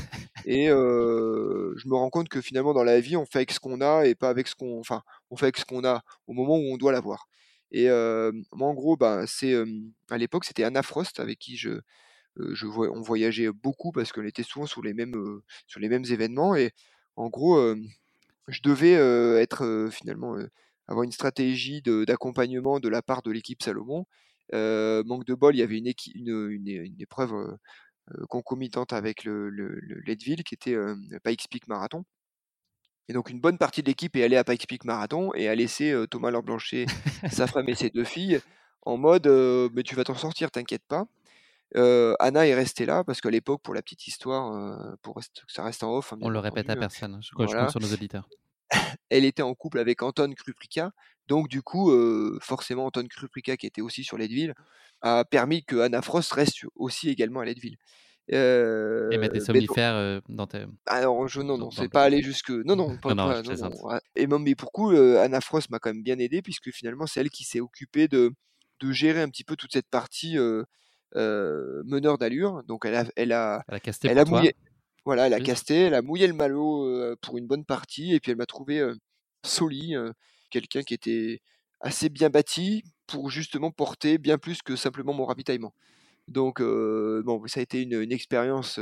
et 0.46 0.66
je 0.68 1.88
me 1.88 1.94
rends 1.94 2.10
compte 2.10 2.28
que 2.28 2.40
finalement, 2.40 2.72
dans 2.72 2.84
la 2.84 3.00
vie, 3.00 3.16
on 3.16 3.26
fait 3.26 3.38
avec 3.38 3.52
ce 3.52 3.60
qu'on 3.60 3.80
a 3.80 4.04
et 4.06 4.14
pas 4.14 4.28
avec 4.28 4.48
ce 4.48 4.54
qu'on. 4.54 4.80
Enfin, 4.80 5.02
on 5.30 5.36
fait 5.36 5.46
avec 5.46 5.58
ce 5.58 5.64
qu'on 5.64 5.84
a 5.84 6.02
au 6.26 6.32
moment 6.32 6.56
où 6.56 6.72
on 6.72 6.76
doit 6.76 6.92
l'avoir. 6.92 7.28
Et 7.72 7.88
moi, 7.88 8.68
en 8.68 8.74
gros, 8.74 8.96
ben, 8.96 9.24
c'est 9.26 9.54
à 10.10 10.18
l'époque, 10.18 10.44
c'était 10.44 10.64
Anna 10.64 10.82
Frost 10.82 11.20
avec 11.20 11.38
qui 11.38 11.56
je, 11.56 11.80
je 12.36 12.66
on 12.66 13.02
voyageait 13.02 13.50
beaucoup 13.52 13.92
parce 13.92 14.12
qu'on 14.12 14.24
était 14.24 14.42
souvent 14.42 14.66
sur 14.66 14.82
les 14.82 14.94
mêmes, 14.94 15.40
sur 15.66 15.80
les 15.80 15.88
mêmes 15.88 16.04
événements. 16.04 16.56
Et 16.56 16.72
en 17.16 17.28
gros, 17.28 17.58
je 18.48 18.60
devais 18.62 18.92
être 19.40 19.88
finalement 19.90 20.36
avoir 20.88 21.04
une 21.04 21.12
stratégie 21.12 21.82
d'accompagnement 21.82 22.80
de, 22.80 22.88
la 22.88 23.02
part 23.02 23.22
de 23.22 23.30
l'équipe 23.30 23.62
Salomon. 23.62 24.06
Manque 24.52 25.24
de 25.24 25.34
bol, 25.34 25.54
il 25.54 25.58
y 25.58 25.62
avait 25.62 25.78
une, 25.78 25.92
une, 26.14 26.68
une, 26.68 27.00
épreuve 27.00 27.56
concomitante 28.28 28.92
avec 28.92 29.24
le, 29.24 29.50
le, 29.50 29.78
Leadville 30.06 30.42
qui 30.44 30.54
était 30.54 30.74
le 30.74 31.20
Pikes 31.22 31.48
Peak 31.50 31.68
Marathon. 31.68 32.04
Et 33.08 33.12
donc 33.12 33.30
une 33.30 33.40
bonne 33.40 33.58
partie 33.58 33.82
de 33.82 33.88
l'équipe 33.88 34.14
est 34.16 34.22
allée 34.22 34.36
à 34.36 34.44
Pikes 34.44 34.68
Peak 34.68 34.84
Marathon 34.84 35.32
et 35.34 35.48
a 35.48 35.54
laissé 35.54 35.94
Thomas 36.10 36.30
Blanchet, 36.42 36.86
sa 37.30 37.46
femme 37.46 37.68
et 37.68 37.74
ses 37.74 37.90
deux 37.90 38.04
filles 38.04 38.40
en 38.82 38.96
mode 38.96 39.26
mais 39.74 39.82
tu 39.82 39.94
vas 39.94 40.04
t'en 40.04 40.14
sortir, 40.14 40.50
t'inquiète 40.50 40.84
pas. 40.88 41.06
Anna 42.18 42.46
est 42.46 42.54
restée 42.54 42.86
là 42.86 43.04
parce 43.04 43.20
qu'à 43.20 43.30
l'époque, 43.30 43.62
pour 43.62 43.74
la 43.74 43.82
petite 43.82 44.06
histoire, 44.06 44.96
pour 45.02 45.14
que 45.14 45.20
ça 45.48 45.64
reste 45.64 45.84
en 45.84 45.96
off. 45.96 46.12
Hein, 46.12 46.18
On 46.20 46.28
le 46.28 46.38
répète 46.38 46.70
à 46.70 46.76
personne, 46.76 47.20
je, 47.22 47.30
crois, 47.32 47.46
je 47.46 47.56
compte 47.56 47.70
sur 47.70 47.80
nos 47.80 47.92
auditeurs 47.92 48.28
elle 49.10 49.24
était 49.24 49.42
en 49.42 49.54
couple 49.54 49.78
avec 49.78 50.02
Anton 50.02 50.32
Kruprika. 50.34 50.92
Donc, 51.28 51.48
du 51.48 51.62
coup, 51.62 51.92
forcément, 52.40 52.86
Anton 52.86 53.06
Kruprika, 53.08 53.56
qui 53.56 53.66
était 53.66 53.82
aussi 53.82 54.02
sur 54.02 54.16
Leadville, 54.16 54.54
a 55.02 55.24
permis 55.24 55.64
que 55.64 55.76
Anna 55.76 56.02
Frost 56.02 56.32
reste 56.32 56.64
aussi 56.74 57.08
également 57.08 57.40
à 57.40 57.44
Leadville. 57.44 57.76
et 58.28 59.18
mettre 59.18 59.34
des 59.34 59.40
somnifères 59.40 60.22
dans 60.28 60.46
tes. 60.46 60.64
Alors, 60.86 61.28
je, 61.28 61.40
non, 61.40 61.58
non, 61.58 61.70
c'est 61.70 61.88
pas 61.88 62.02
aller 62.02 62.22
jusque. 62.22 62.50
Non, 62.50 62.76
non, 62.76 62.96
pas. 63.02 63.14
non, 63.14 63.42
Et 64.16 64.26
même, 64.26 64.42
mais 64.42 64.54
pour 64.54 64.72
coup, 64.72 64.90
Anna 64.90 65.40
Frost 65.40 65.70
m'a 65.70 65.78
quand 65.78 65.90
même 65.90 66.02
bien 66.02 66.18
aidé, 66.18 66.42
puisque 66.42 66.70
finalement, 66.72 67.06
c'est 67.06 67.20
elle 67.20 67.30
qui 67.30 67.44
s'est 67.44 67.60
occupée 67.60 68.08
de, 68.08 68.32
de 68.80 68.92
gérer 68.92 69.22
un 69.22 69.28
petit 69.28 69.44
peu 69.44 69.56
toute 69.56 69.72
cette 69.72 69.88
partie 69.88 70.36
meneur 71.14 72.18
d'allure. 72.18 72.62
Donc, 72.64 72.86
elle 72.86 72.94
a, 72.96 73.04
elle 73.16 73.32
a, 73.32 73.62
elle 73.68 73.74
a, 73.74 73.80
casté 73.80 74.08
elle 74.08 74.18
a 74.18 74.24
mouillé. 74.24 74.54
Voilà, 75.04 75.26
elle 75.26 75.34
a 75.34 75.40
casté, 75.40 75.82
elle 75.82 75.94
a 75.94 76.02
mouillé 76.02 76.26
le 76.26 76.34
malot 76.34 77.16
pour 77.22 77.38
une 77.38 77.46
bonne 77.46 77.64
partie, 77.64 78.14
et 78.14 78.20
puis 78.20 78.32
elle 78.32 78.36
m'a 78.36 78.46
trouvé 78.46 78.86
Soli, 79.44 79.94
quelqu'un 80.50 80.82
qui 80.82 80.94
était 80.94 81.40
assez 81.80 82.08
bien 82.10 82.28
bâti 82.30 82.84
pour 83.06 83.30
justement 83.30 83.70
porter 83.70 84.18
bien 84.18 84.38
plus 84.38 84.62
que 84.62 84.76
simplement 84.76 85.14
mon 85.14 85.24
ravitaillement. 85.24 85.74
Donc, 86.28 86.60
bon, 86.60 87.42
ça 87.46 87.60
a 87.60 87.62
été 87.62 87.82
une, 87.82 88.12
expérience, 88.12 88.78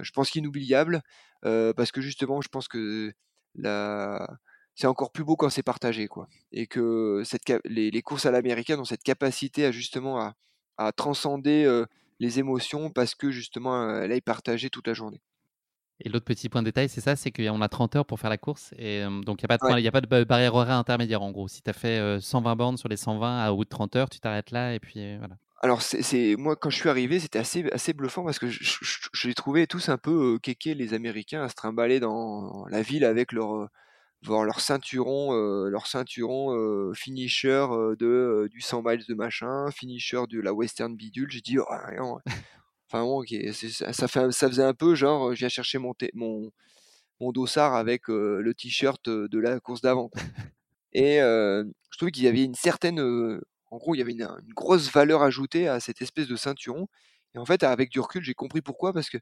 je 0.00 0.10
pense, 0.12 0.34
inoubliable, 0.34 1.02
parce 1.42 1.92
que 1.92 2.00
justement, 2.00 2.40
je 2.40 2.48
pense 2.48 2.68
que 2.68 3.12
la... 3.54 4.38
c'est 4.74 4.88
encore 4.88 5.12
plus 5.12 5.24
beau 5.24 5.36
quand 5.36 5.48
c'est 5.50 5.62
partagé, 5.62 6.08
quoi. 6.08 6.28
Et 6.52 6.66
que 6.66 7.22
cette, 7.24 7.42
les, 7.64 8.02
courses 8.02 8.26
à 8.26 8.30
l'américaine 8.30 8.80
ont 8.80 8.84
cette 8.84 9.02
capacité 9.04 9.64
à 9.64 9.70
justement 9.70 10.20
à, 10.20 10.34
à 10.76 10.92
transcender 10.92 11.84
les 12.20 12.38
émotions 12.38 12.90
parce 12.90 13.14
que 13.14 13.30
justement, 13.30 14.00
elle 14.00 14.12
a 14.12 14.20
partagé 14.20 14.70
toute 14.70 14.88
la 14.88 14.94
journée. 14.94 15.22
Et 16.00 16.08
l'autre 16.08 16.24
petit 16.26 16.48
point 16.48 16.62
de 16.62 16.66
détail, 16.66 16.88
c'est 16.88 17.00
ça, 17.00 17.16
c'est 17.16 17.30
qu'on 17.30 17.60
a 17.62 17.68
30 17.68 17.96
heures 17.96 18.06
pour 18.06 18.20
faire 18.20 18.30
la 18.30 18.36
course. 18.36 18.74
Et 18.78 19.02
donc, 19.24 19.42
il 19.42 19.46
n'y 19.46 19.54
a, 19.54 19.58
pas 19.58 19.80
de, 19.80 19.86
a 19.86 19.90
pas 19.90 20.00
de 20.00 20.24
barrière 20.24 20.54
horaire 20.54 20.76
intermédiaire, 20.76 21.22
en 21.22 21.30
gros. 21.30 21.48
Si 21.48 21.62
tu 21.62 21.70
as 21.70 21.72
fait 21.72 22.20
120 22.20 22.56
bornes 22.56 22.76
sur 22.76 22.88
les 22.88 22.96
120 22.96 23.44
à 23.44 23.50
au 23.50 23.56
bout 23.56 23.64
de 23.64 23.70
30 23.70 23.96
heures, 23.96 24.10
tu 24.10 24.20
t'arrêtes 24.20 24.50
là 24.50 24.74
et 24.74 24.78
puis 24.78 25.16
voilà. 25.16 25.36
Alors, 25.62 25.80
c'est 25.80 26.36
moi, 26.36 26.54
quand 26.54 26.68
je 26.68 26.76
suis 26.76 26.88
arrivé, 26.90 27.18
c'était 27.18 27.38
assez, 27.38 27.64
assez 27.72 27.94
bluffant 27.94 28.24
parce 28.24 28.38
que 28.38 28.46
je, 28.48 29.26
les 29.26 29.34
trouvais 29.34 29.66
tous 29.66 29.88
un 29.88 29.96
peu 29.96 30.38
kékés, 30.42 30.74
les 30.74 30.92
Américains, 30.92 31.42
à 31.42 31.48
se 31.48 31.54
trimballer 31.54 31.98
dans 31.98 32.66
la 32.68 32.82
ville 32.82 33.04
avec 33.04 33.32
leur, 33.32 33.68
leur 34.22 34.60
ceinturon, 34.60 35.32
leur 35.68 35.86
ceinturon 35.86 36.92
finisher 36.94 37.66
de, 37.98 38.48
du 38.50 38.60
100 38.60 38.82
miles 38.82 39.04
de 39.08 39.14
machin, 39.14 39.70
finisher 39.70 40.22
de 40.28 40.40
la 40.40 40.52
Western 40.52 40.94
Bidule. 40.94 41.30
J'ai 41.30 41.40
dit, 41.40 41.58
oh, 41.58 42.18
Enfin 42.96 43.04
bon, 43.04 43.22
ça, 43.92 44.08
faisait 44.48 44.62
un 44.62 44.74
peu 44.74 44.94
genre, 44.94 45.34
je 45.34 45.40
viens 45.40 45.48
chercher 45.48 45.78
mon, 45.78 45.92
mon, 46.14 46.50
mon 47.20 47.32
dossard 47.32 47.74
avec 47.74 48.08
le 48.08 48.52
t-shirt 48.54 49.08
de 49.08 49.38
la 49.38 49.60
course 49.60 49.80
d'avant. 49.82 50.10
Et 50.92 51.18
je 51.18 51.96
trouvais 51.96 52.10
qu'il 52.10 52.24
y 52.24 52.28
avait 52.28 52.44
une 52.44 52.54
certaine, 52.54 53.00
en 53.70 53.76
gros, 53.76 53.94
il 53.94 53.98
y 53.98 54.00
avait 54.00 54.12
une, 54.12 54.28
grosse 54.54 54.90
valeur 54.90 55.22
ajoutée 55.22 55.68
à 55.68 55.80
cette 55.80 56.00
espèce 56.00 56.26
de 56.26 56.36
ceinturon. 56.36 56.88
Et 57.34 57.38
en 57.38 57.44
fait, 57.44 57.62
avec 57.64 57.90
du 57.90 58.00
recul, 58.00 58.22
j'ai 58.22 58.34
compris 58.34 58.62
pourquoi, 58.62 58.94
parce 58.94 59.10
que, 59.10 59.18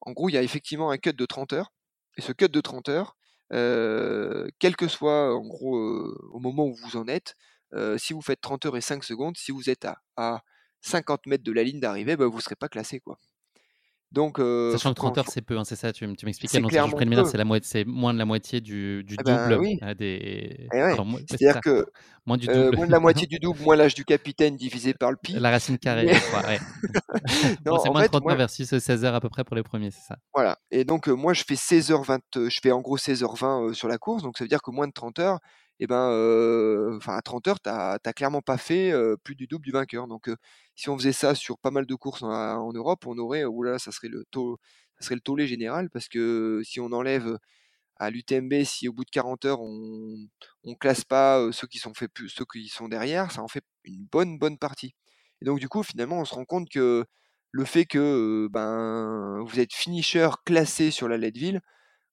en 0.00 0.12
gros, 0.12 0.28
il 0.28 0.32
y 0.32 0.38
a 0.38 0.42
effectivement 0.42 0.90
un 0.90 0.98
cut 0.98 1.12
de 1.12 1.26
30 1.26 1.52
heures. 1.52 1.72
Et 2.16 2.22
ce 2.22 2.32
cut 2.32 2.48
de 2.48 2.60
30 2.60 2.88
heures, 2.88 3.16
quel 3.50 4.76
que 4.76 4.88
soit, 4.88 5.36
en 5.36 5.46
gros, 5.46 5.78
au 6.32 6.40
moment 6.40 6.66
où 6.66 6.74
vous 6.74 6.96
en 6.96 7.06
êtes, 7.06 7.36
si 7.96 8.12
vous 8.12 8.22
faites 8.22 8.40
30 8.40 8.66
heures 8.66 8.76
et 8.76 8.80
5 8.80 9.04
secondes, 9.04 9.36
si 9.36 9.52
vous 9.52 9.70
êtes 9.70 9.86
à 10.16 10.42
50 10.84 11.26
mètres 11.26 11.44
de 11.44 11.52
la 11.52 11.62
ligne 11.62 11.80
d'arrivée, 11.80 12.16
bah, 12.16 12.26
vous 12.26 12.36
ne 12.36 12.42
serez 12.42 12.56
pas 12.56 12.68
classé. 12.68 13.00
Quoi. 13.00 13.18
Donc, 14.12 14.38
Sachant 14.70 14.90
que 14.90 14.94
30 14.94 15.18
heures, 15.18 15.28
c'est 15.28 15.42
peu, 15.42 15.58
hein, 15.58 15.64
c'est 15.64 15.74
ça, 15.74 15.92
tu, 15.92 16.06
tu 16.14 16.24
m'expliquais. 16.24 16.60
c'est 17.62 17.84
moins 17.84 18.12
de 18.14 18.18
la 18.18 18.24
moitié 18.24 18.60
du, 18.60 19.02
du 19.02 19.16
eh 19.18 19.22
ben 19.24 19.48
double 19.48 19.66
hein, 19.82 19.94
des. 19.94 20.68
Eh 20.72 20.94
C'est-à-dire 21.28 21.60
que 21.60 21.86
moins, 22.24 22.36
du 22.36 22.46
double. 22.46 22.76
moins 22.76 22.86
de 22.86 22.92
la 22.92 23.00
moitié 23.00 23.26
du 23.26 23.40
double, 23.40 23.60
moins 23.62 23.74
l'âge 23.74 23.96
du 23.96 24.04
capitaine 24.04 24.56
divisé 24.56 24.94
par 24.94 25.10
le 25.10 25.16
pi. 25.16 25.32
La 25.32 25.50
racine 25.50 25.78
carrée, 25.78 26.06
ouais. 26.06 26.60
c'est 27.26 27.64
moins 27.90 28.02
de 28.02 28.08
30 28.08 28.30
heures 28.30 28.36
versus 28.36 28.78
16 28.78 29.04
heures 29.04 29.16
à 29.16 29.20
peu 29.20 29.28
près 29.28 29.42
pour 29.42 29.56
les 29.56 29.64
premiers, 29.64 29.90
c'est 29.90 30.06
ça. 30.06 30.16
Voilà. 30.32 30.58
Et 30.70 30.84
donc, 30.84 31.08
moi, 31.08 31.32
je 31.32 31.42
fais 31.42 31.54
16h20, 31.54 32.20
je 32.50 32.58
fais 32.62 32.70
en 32.70 32.82
gros 32.82 32.98
16h20 32.98 33.72
sur 33.72 33.88
la 33.88 33.98
course, 33.98 34.22
donc 34.22 34.38
ça 34.38 34.44
veut 34.44 34.48
dire 34.48 34.62
que 34.62 34.70
moins 34.70 34.86
de 34.86 34.92
30 34.92 35.18
heures, 35.18 35.40
et 35.80 35.86
ben, 35.86 36.96
enfin 36.96 37.16
à 37.16 37.22
30 37.22 37.48
heures, 37.48 37.60
tu 37.60 37.70
n'as 37.70 37.98
clairement 38.14 38.42
pas 38.42 38.58
fait 38.58 38.92
plus 39.24 39.34
du 39.34 39.46
double 39.46 39.64
du 39.64 39.72
vainqueur. 39.72 40.06
Donc, 40.08 40.30
si 40.74 40.88
on 40.88 40.98
faisait 40.98 41.12
ça 41.12 41.34
sur 41.34 41.58
pas 41.58 41.70
mal 41.70 41.86
de 41.86 41.94
courses 41.94 42.22
en, 42.22 42.72
Europe, 42.72 43.06
on 43.06 43.18
aurait, 43.18 43.44
oula, 43.44 43.78
ça 43.78 43.92
serait 43.92 44.08
le 44.08 44.24
ça 44.98 45.06
serait 45.06 45.16
le 45.16 45.20
tollé 45.20 45.46
général 45.46 45.90
parce 45.90 46.08
que 46.08 46.62
si 46.64 46.80
on 46.80 46.92
enlève 46.92 47.38
à 47.96 48.10
l'UTMB, 48.10 48.64
si 48.64 48.88
au 48.88 48.92
bout 48.92 49.04
de 49.04 49.10
40 49.10 49.44
heures 49.44 49.60
on 49.60 50.16
ne 50.64 50.74
classe 50.74 51.04
pas 51.04 51.50
ceux 51.52 51.66
qui 51.66 51.78
sont 51.78 51.92
plus, 51.92 52.28
ceux 52.28 52.44
qui 52.44 52.68
sont 52.68 52.88
derrière, 52.88 53.30
ça 53.32 53.42
en 53.42 53.48
fait 53.48 53.64
une 53.84 54.06
bonne 54.10 54.38
bonne 54.38 54.58
partie. 54.58 54.94
Et 55.42 55.44
donc 55.46 55.60
du 55.60 55.68
coup, 55.68 55.82
finalement, 55.82 56.20
on 56.20 56.24
se 56.24 56.34
rend 56.34 56.44
compte 56.44 56.68
que 56.70 57.04
le 57.52 57.64
fait 57.64 57.86
que 57.86 58.48
ben 58.50 59.42
vous 59.46 59.60
êtes 59.60 59.72
finisher 59.72 60.28
classé 60.44 60.90
sur 60.90 61.08
la 61.08 61.16
Leadville, 61.18 61.60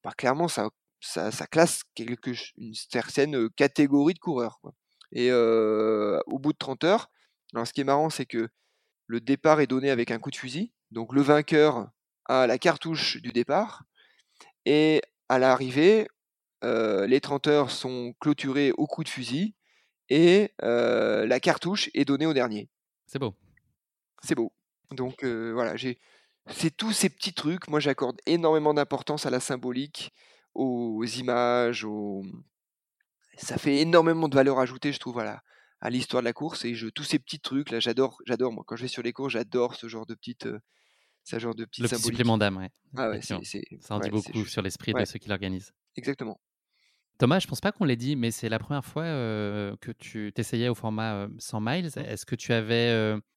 bah, 0.03 0.13
clairement 0.17 0.47
ça 0.47 0.69
ça, 1.01 1.31
classe 1.47 1.83
quelque, 1.95 2.31
une 2.57 2.73
certaine 2.73 3.49
catégorie 3.49 4.13
de 4.13 4.19
coureurs. 4.19 4.61
Et 5.11 5.31
au 5.31 6.39
bout 6.39 6.53
de 6.53 6.57
30 6.57 6.83
heures, 6.85 7.09
alors 7.53 7.67
ce 7.67 7.73
qui 7.73 7.81
est 7.81 7.85
marrant, 7.85 8.09
c'est 8.09 8.25
que 8.25 8.49
le 9.07 9.19
départ 9.19 9.59
est 9.59 9.67
donné 9.67 9.89
avec 9.89 10.11
un 10.11 10.19
coup 10.19 10.31
de 10.31 10.37
fusil. 10.37 10.71
Donc 10.91 11.13
le 11.13 11.21
vainqueur 11.21 11.89
a 12.25 12.47
la 12.47 12.57
cartouche 12.57 13.21
du 13.21 13.31
départ. 13.31 13.83
Et 14.65 15.01
à 15.27 15.37
l'arrivée, 15.39 16.07
les 16.63 17.19
30 17.19 17.47
heures 17.47 17.71
sont 17.71 18.13
clôturées 18.21 18.71
au 18.77 18.87
coup 18.87 19.03
de 19.03 19.09
fusil. 19.09 19.55
Et 20.07 20.53
la 20.61 21.39
cartouche 21.41 21.89
est 21.93 22.05
donnée 22.05 22.25
au 22.25 22.33
dernier. 22.33 22.69
C'est 23.05 23.19
beau. 23.19 23.35
C'est 24.23 24.35
beau. 24.35 24.53
Donc 24.91 25.25
voilà, 25.25 25.75
j'ai 25.75 25.99
c'est 26.47 26.75
tous 26.75 26.91
ces 26.91 27.09
petits 27.09 27.33
trucs. 27.33 27.67
Moi, 27.67 27.79
j'accorde 27.79 28.19
énormément 28.25 28.73
d'importance 28.73 29.25
à 29.25 29.29
la 29.29 29.39
symbolique 29.39 30.11
aux 30.53 31.03
images, 31.05 31.85
ça 33.37 33.57
fait 33.57 33.77
énormément 33.77 34.27
de 34.27 34.35
valeur 34.35 34.59
ajoutée, 34.59 34.91
je 34.93 34.99
trouve, 34.99 35.19
à 35.19 35.41
à 35.81 35.89
l'histoire 35.89 36.21
de 36.21 36.25
la 36.25 36.33
course. 36.33 36.63
Et 36.63 36.75
je, 36.75 36.87
tous 36.87 37.03
ces 37.03 37.19
petits 37.19 37.39
trucs 37.39 37.71
là, 37.71 37.79
j'adore, 37.79 38.21
j'adore. 38.25 38.53
Moi, 38.53 38.63
quand 38.65 38.75
je 38.75 38.83
vais 38.83 38.87
sur 38.87 39.01
les 39.01 39.13
courses, 39.13 39.33
j'adore 39.33 39.75
ce 39.75 39.87
genre 39.87 40.05
de 40.05 40.13
petites, 40.13 40.47
ce 41.23 41.39
genre 41.39 41.55
de 41.55 41.65
petites 41.65 41.83
Le 41.83 41.89
petit 41.89 42.01
supplément 42.03 42.37
d'âme, 42.37 42.57
ouais. 42.57 42.69
Ah 42.95 43.09
ouais, 43.09 43.21
ça 43.21 43.35
en 43.89 43.99
dit 43.99 44.09
beaucoup 44.09 44.45
sur 44.45 44.61
l'esprit 44.61 44.93
de 44.93 45.05
ceux 45.05 45.19
qui 45.19 45.27
l'organisent. 45.27 45.73
Exactement. 45.95 46.39
Thomas, 47.21 47.37
je 47.37 47.45
pense 47.45 47.61
pas 47.61 47.71
qu'on 47.71 47.85
l'ait 47.85 47.97
dit, 47.97 48.15
mais 48.15 48.31
c'est 48.31 48.49
la 48.49 48.57
première 48.57 48.83
fois 48.83 49.03
que 49.03 49.91
tu 49.91 50.31
t'essayais 50.33 50.69
au 50.69 50.73
format 50.73 51.27
100 51.37 51.61
miles. 51.61 51.85
Mmh. 51.85 51.99
Est-ce 51.99 52.25
que 52.25 52.33
tu 52.33 52.51
avais, 52.51 52.87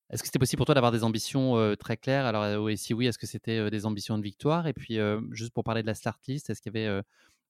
est-ce 0.08 0.22
que 0.22 0.26
c'était 0.26 0.38
possible 0.38 0.56
pour 0.56 0.64
toi 0.64 0.74
d'avoir 0.74 0.90
des 0.90 1.04
ambitions 1.04 1.76
très 1.78 1.98
claires? 1.98 2.24
Alors, 2.24 2.70
et 2.70 2.76
si 2.76 2.94
oui, 2.94 3.08
est-ce 3.08 3.18
que 3.18 3.26
c'était 3.26 3.70
des 3.70 3.84
ambitions 3.84 4.16
de 4.16 4.22
victoire? 4.22 4.66
Et 4.66 4.72
puis, 4.72 4.98
juste 5.32 5.52
pour 5.52 5.64
parler 5.64 5.82
de 5.82 5.86
la 5.86 5.92
start 5.92 6.18
list, 6.26 6.48
est-ce 6.48 6.62
qu'il 6.62 6.74
y 6.74 6.78
avait 6.78 7.02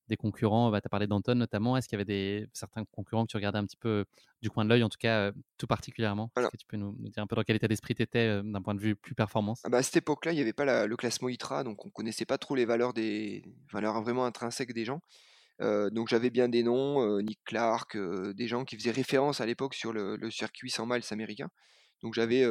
des 0.08 0.16
concurrents? 0.16 0.72
Bah, 0.72 0.80
Tu 0.80 0.86
as 0.86 0.90
parlé 0.90 1.06
d'Anton 1.06 1.36
notamment. 1.36 1.76
Est-ce 1.76 1.86
qu'il 1.86 1.94
y 1.94 2.02
avait 2.02 2.04
des, 2.04 2.48
certains 2.52 2.84
concurrents 2.84 3.26
que 3.26 3.30
tu 3.30 3.36
regardais 3.36 3.60
un 3.60 3.64
petit 3.64 3.76
peu 3.76 4.04
du 4.42 4.50
coin 4.50 4.64
de 4.64 4.70
l'œil, 4.70 4.82
en 4.82 4.88
tout 4.88 4.98
cas 4.98 5.30
tout 5.56 5.68
particulièrement 5.68 6.32
Est-ce 6.36 6.48
que 6.48 6.56
tu 6.56 6.66
peux 6.66 6.76
nous, 6.76 6.96
dire 6.98 7.22
un 7.22 7.28
peu 7.28 7.36
dans 7.36 7.44
quel 7.44 7.54
état 7.54 7.68
d'esprit 7.68 7.94
tu 7.94 8.02
étais 8.02 8.42
d'un 8.42 8.60
point 8.60 8.74
de 8.74 8.80
vue 8.80 8.96
plus 8.96 9.14
performance? 9.14 9.60
Ah 9.62 9.68
bah, 9.68 9.78
À 9.78 9.82
cette 9.84 9.98
époque-là, 9.98 10.32
il 10.32 10.34
n'y 10.34 10.42
avait 10.42 10.52
pas 10.52 10.84
le 10.84 10.96
classement 10.96 11.28
ITRA, 11.28 11.62
donc 11.62 11.84
on 11.84 11.90
ne 11.90 11.92
connaissait 11.92 12.26
pas 12.26 12.38
trop 12.38 12.56
les 12.56 12.64
valeurs, 12.64 12.92
des 12.92 13.44
valeurs 13.72 14.02
vraiment 14.02 14.24
intrinsèques 14.24 14.72
des 14.72 14.84
gens. 14.84 15.00
Donc 15.60 16.08
j'avais 16.08 16.30
bien 16.30 16.48
des 16.48 16.62
noms, 16.62 17.20
Nick 17.22 17.40
Clark, 17.44 17.96
des 17.96 18.48
gens 18.48 18.64
qui 18.64 18.76
faisaient 18.76 18.90
référence 18.90 19.40
à 19.40 19.46
l'époque 19.46 19.74
sur 19.74 19.92
le, 19.92 20.30
circuit 20.30 20.70
100 20.70 20.86
miles 20.86 21.02
américain. 21.10 21.48
Donc 22.02 22.14
j'avais 22.14 22.44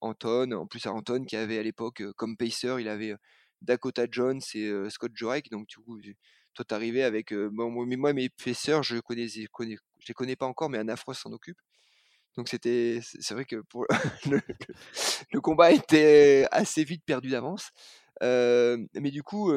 Anton, 0.00 0.52
en 0.52 0.66
plus 0.66 0.86
à 0.86 0.92
Anton 0.92 1.24
qui 1.24 1.36
avait 1.36 1.58
à 1.58 1.62
l'époque 1.62 2.02
comme 2.16 2.36
pacer, 2.36 2.76
il 2.78 2.88
avait 2.88 3.14
Dakota 3.62 4.06
Jones 4.10 4.40
et 4.54 4.70
Scott 4.90 5.12
Jurek. 5.14 5.50
Donc 5.50 5.66
coup, 5.80 6.00
toi 6.54 6.64
t'arrivais 6.64 7.02
avec 7.02 7.32
moi 7.32 8.12
mes 8.12 8.28
pacers, 8.28 8.82
je 8.82 8.98
connais, 8.98 9.28
je 9.28 9.46
les 10.08 10.14
connais 10.14 10.36
pas 10.36 10.46
encore, 10.46 10.70
mais 10.70 10.78
Anafros 10.78 11.14
s'en 11.14 11.32
occupe. 11.32 11.58
Donc 12.36 12.48
c'était, 12.48 13.00
c'est 13.02 13.34
vrai 13.34 13.44
que 13.44 13.56
le, 15.32 15.40
combat 15.40 15.72
était 15.72 16.46
assez 16.52 16.84
vite 16.84 17.04
perdu 17.04 17.30
d'avance. 17.30 17.70
mais 18.20 19.10
du 19.10 19.22
coup, 19.22 19.52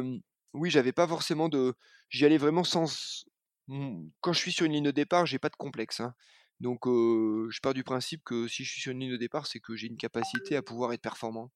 oui, 0.54 0.70
j'avais 0.70 0.92
pas 0.92 1.08
forcément 1.08 1.50
de, 1.50 1.74
j'y 2.10 2.26
allais 2.26 2.38
vraiment 2.38 2.64
sans. 2.64 3.26
Mmh, 3.68 4.08
quand 4.22 4.34
je 4.34 4.40
suis 4.40 4.52
sur 4.52 4.66
une 4.66 4.74
ligne 4.74 4.84
de 4.84 4.92
départ, 4.92 5.26
j'ai 5.26 5.40
pas 5.40 5.50
de 5.50 5.56
complexe. 5.56 6.00
Hein. 6.00 6.14
Donc, 6.60 6.86
je 6.86 7.60
pars 7.62 7.74
du 7.74 7.84
principe 7.84 8.24
que 8.24 8.48
si 8.48 8.64
je 8.64 8.72
suis 8.72 8.82
sur 8.82 8.92
une 8.92 9.00
ligne 9.00 9.12
de 9.12 9.18
départ, 9.18 9.48
c'est 9.48 9.60
que 9.60 9.76
j'ai 9.76 9.88
une 9.88 9.98
capacité 9.98 10.56
à 10.56 10.62
pouvoir 10.62 10.94
être 10.94 11.02
performant. 11.02 11.52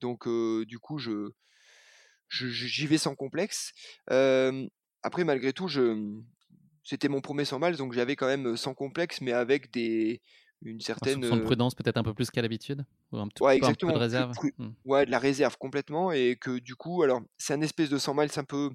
Donc, 0.00 0.28
du 0.28 0.78
coup, 0.78 0.98
je, 0.98 1.30
j'y 2.28 2.86
vais 2.86 2.98
sans 2.98 3.14
complexe. 3.14 3.72
après, 4.08 5.24
malgré 5.24 5.52
tout, 5.52 5.68
c'était 6.84 7.08
mon 7.08 7.20
premier 7.20 7.44
100 7.44 7.58
miles, 7.58 7.76
donc 7.76 7.92
j'avais 7.92 8.16
quand 8.16 8.26
même 8.26 8.56
sans 8.56 8.74
complexe, 8.74 9.20
mais 9.20 9.32
avec 9.32 9.70
des, 9.70 10.20
une 10.62 10.80
certaine. 10.80 11.20
de 11.20 11.40
prudence 11.40 11.74
peut-être 11.74 11.96
un 11.96 12.02
peu 12.02 12.14
plus 12.14 12.30
qu'à 12.30 12.42
l'habitude 12.42 12.84
un, 13.12 13.28
ouais, 13.40 13.56
exactement, 13.56 13.90
un 13.90 13.94
peu 13.94 13.98
de 13.98 14.02
réserve 14.02 14.32
mmh. 14.58 14.68
Ouais, 14.84 15.06
de 15.06 15.10
la 15.10 15.18
réserve 15.18 15.56
complètement. 15.58 16.12
Et 16.12 16.36
que 16.36 16.58
du 16.58 16.76
coup, 16.76 17.02
alors, 17.02 17.22
c'est 17.38 17.54
un 17.54 17.60
espèce 17.60 17.88
de 17.88 17.98
100 17.98 18.14
miles 18.14 18.30
un 18.36 18.44
peu 18.44 18.70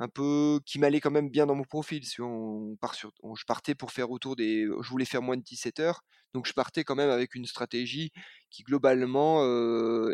un 0.00 0.08
peu 0.08 0.60
qui 0.64 0.78
m'allait 0.78 1.00
quand 1.00 1.10
même 1.10 1.28
bien 1.28 1.46
dans 1.46 1.56
mon 1.56 1.64
profil. 1.64 2.04
Si 2.04 2.20
on 2.20 2.76
part 2.80 2.94
sur, 2.94 3.12
je 3.34 3.44
partais 3.44 3.74
pour 3.74 3.90
faire 3.90 4.10
autour 4.10 4.36
des, 4.36 4.64
je 4.64 4.88
voulais 4.88 5.04
faire 5.04 5.22
moins 5.22 5.36
de 5.36 5.42
17 5.42 5.80
heures, 5.80 6.04
donc 6.34 6.46
je 6.46 6.52
partais 6.52 6.84
quand 6.84 6.94
même 6.94 7.10
avec 7.10 7.34
une 7.34 7.46
stratégie 7.46 8.12
qui 8.48 8.62
globalement 8.62 9.42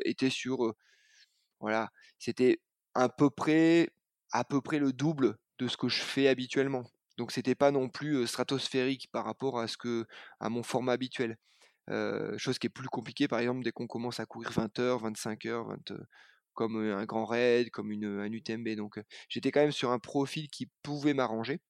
était 0.07 0.31
sur, 0.31 0.73
voilà, 1.61 1.91
c'était 2.19 2.61
à 2.95 3.11
peu 3.11 3.29
près, 3.29 3.91
à 4.33 4.45
peu 4.45 4.63
près 4.63 4.79
le 4.79 4.95
double 4.95 5.37
de 5.59 5.69
ce 5.69 5.77
que 5.77 5.89
je 5.89 6.01
fais 6.01 6.29
habituellement. 6.29 6.85
Donc 7.17 7.33
c'était 7.33 7.55
pas 7.55 7.71
non 7.71 7.89
plus 7.89 8.27
stratosphérique 8.27 9.09
par 9.13 9.25
rapport 9.25 9.59
à 9.61 9.69
ce 9.69 9.77
que, 9.77 10.07
à 10.41 10.49
mon 10.51 10.63
format 10.63 10.93
habituel. 10.93 11.37
chose 12.39 12.59
qui 12.59 12.67
est 12.67 12.71
plus 12.71 12.89
compliquée 12.89 13.29
par 13.29 13.39
exemple 13.41 13.63
dès 13.63 13.73
qu'on 13.73 13.87
commence 13.87 14.21
à 14.21 14.27
courir 14.27 14.51
20 14.51 14.79
heures, 14.81 15.01
25 15.01 15.47
heures, 15.47 15.69
20, 15.69 15.93
comme 16.55 16.77
un 16.77 17.05
grand 17.05 17.25
raid, 17.27 17.71
comme 17.71 17.91
une, 17.93 18.07
un 18.07 18.33
UTMB. 18.33 18.77
Donc 18.77 19.01
j'étais 19.29 19.51
quand 19.53 19.61
même 19.61 19.73
sur 19.73 19.91
un 19.91 19.99
profil 19.99 20.49
qui 20.49 20.71
pouvait 20.83 21.15
m'arranger. 21.15 21.61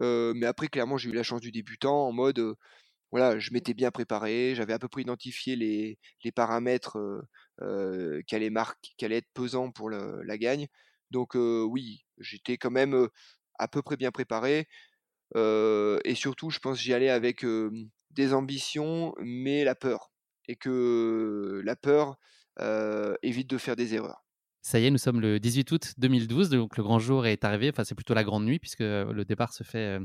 mais 0.00 0.46
après, 0.46 0.68
clairement, 0.68 0.98
j'ai 0.98 1.10
eu 1.10 1.14
la 1.14 1.22
chance 1.22 1.40
du 1.40 1.52
débutant 1.52 2.06
en 2.08 2.12
mode, 2.12 2.56
voilà, 3.12 3.38
je 3.38 3.52
m'étais 3.52 3.74
bien 3.74 3.90
préparé, 3.90 4.54
j'avais 4.56 4.72
à 4.72 4.78
peu 4.78 4.88
près 4.88 5.02
identifié 5.02 5.56
les, 5.56 5.98
les 6.24 6.32
paramètres 6.32 6.98
allaient 7.60 8.52
qui, 8.82 9.04
allaient 9.04 9.16
être 9.16 9.32
pesants 9.34 9.70
pour 9.72 9.90
la 9.90 10.38
gagne. 10.38 10.66
Donc 11.10 11.34
oui, 11.34 12.04
j'étais 12.18 12.58
quand 12.58 12.70
même 12.70 13.08
à 13.58 13.68
peu 13.68 13.82
près 13.82 13.96
bien 13.96 14.10
préparé. 14.10 14.68
et 15.34 16.14
surtout, 16.14 16.50
je 16.50 16.58
pense 16.58 16.80
j'y 16.80 16.92
allais 16.94 17.10
avec 17.10 17.44
des 18.10 18.34
ambitions, 18.34 19.14
mais 19.18 19.64
la 19.64 19.74
peur. 19.74 20.10
Et 20.48 20.56
que 20.56 21.60
la 21.64 21.76
peur, 21.76 22.16
évite 23.22 23.50
de 23.50 23.58
faire 23.58 23.76
des 23.76 23.94
erreurs. 23.94 24.24
Ça 24.62 24.80
y 24.80 24.86
est, 24.86 24.90
nous 24.90 24.98
sommes 24.98 25.20
le 25.20 25.38
18 25.38 25.70
août 25.70 25.92
2012, 25.98 26.50
donc 26.50 26.76
le 26.76 26.82
grand 26.82 26.98
jour 26.98 27.26
est 27.26 27.44
arrivé. 27.44 27.70
Enfin, 27.70 27.84
c'est 27.84 27.94
plutôt 27.94 28.14
la 28.14 28.24
grande 28.24 28.44
nuit 28.44 28.58
puisque 28.58 28.80
le 28.80 29.24
départ 29.24 29.52
se 29.52 29.62
fait 29.62 29.98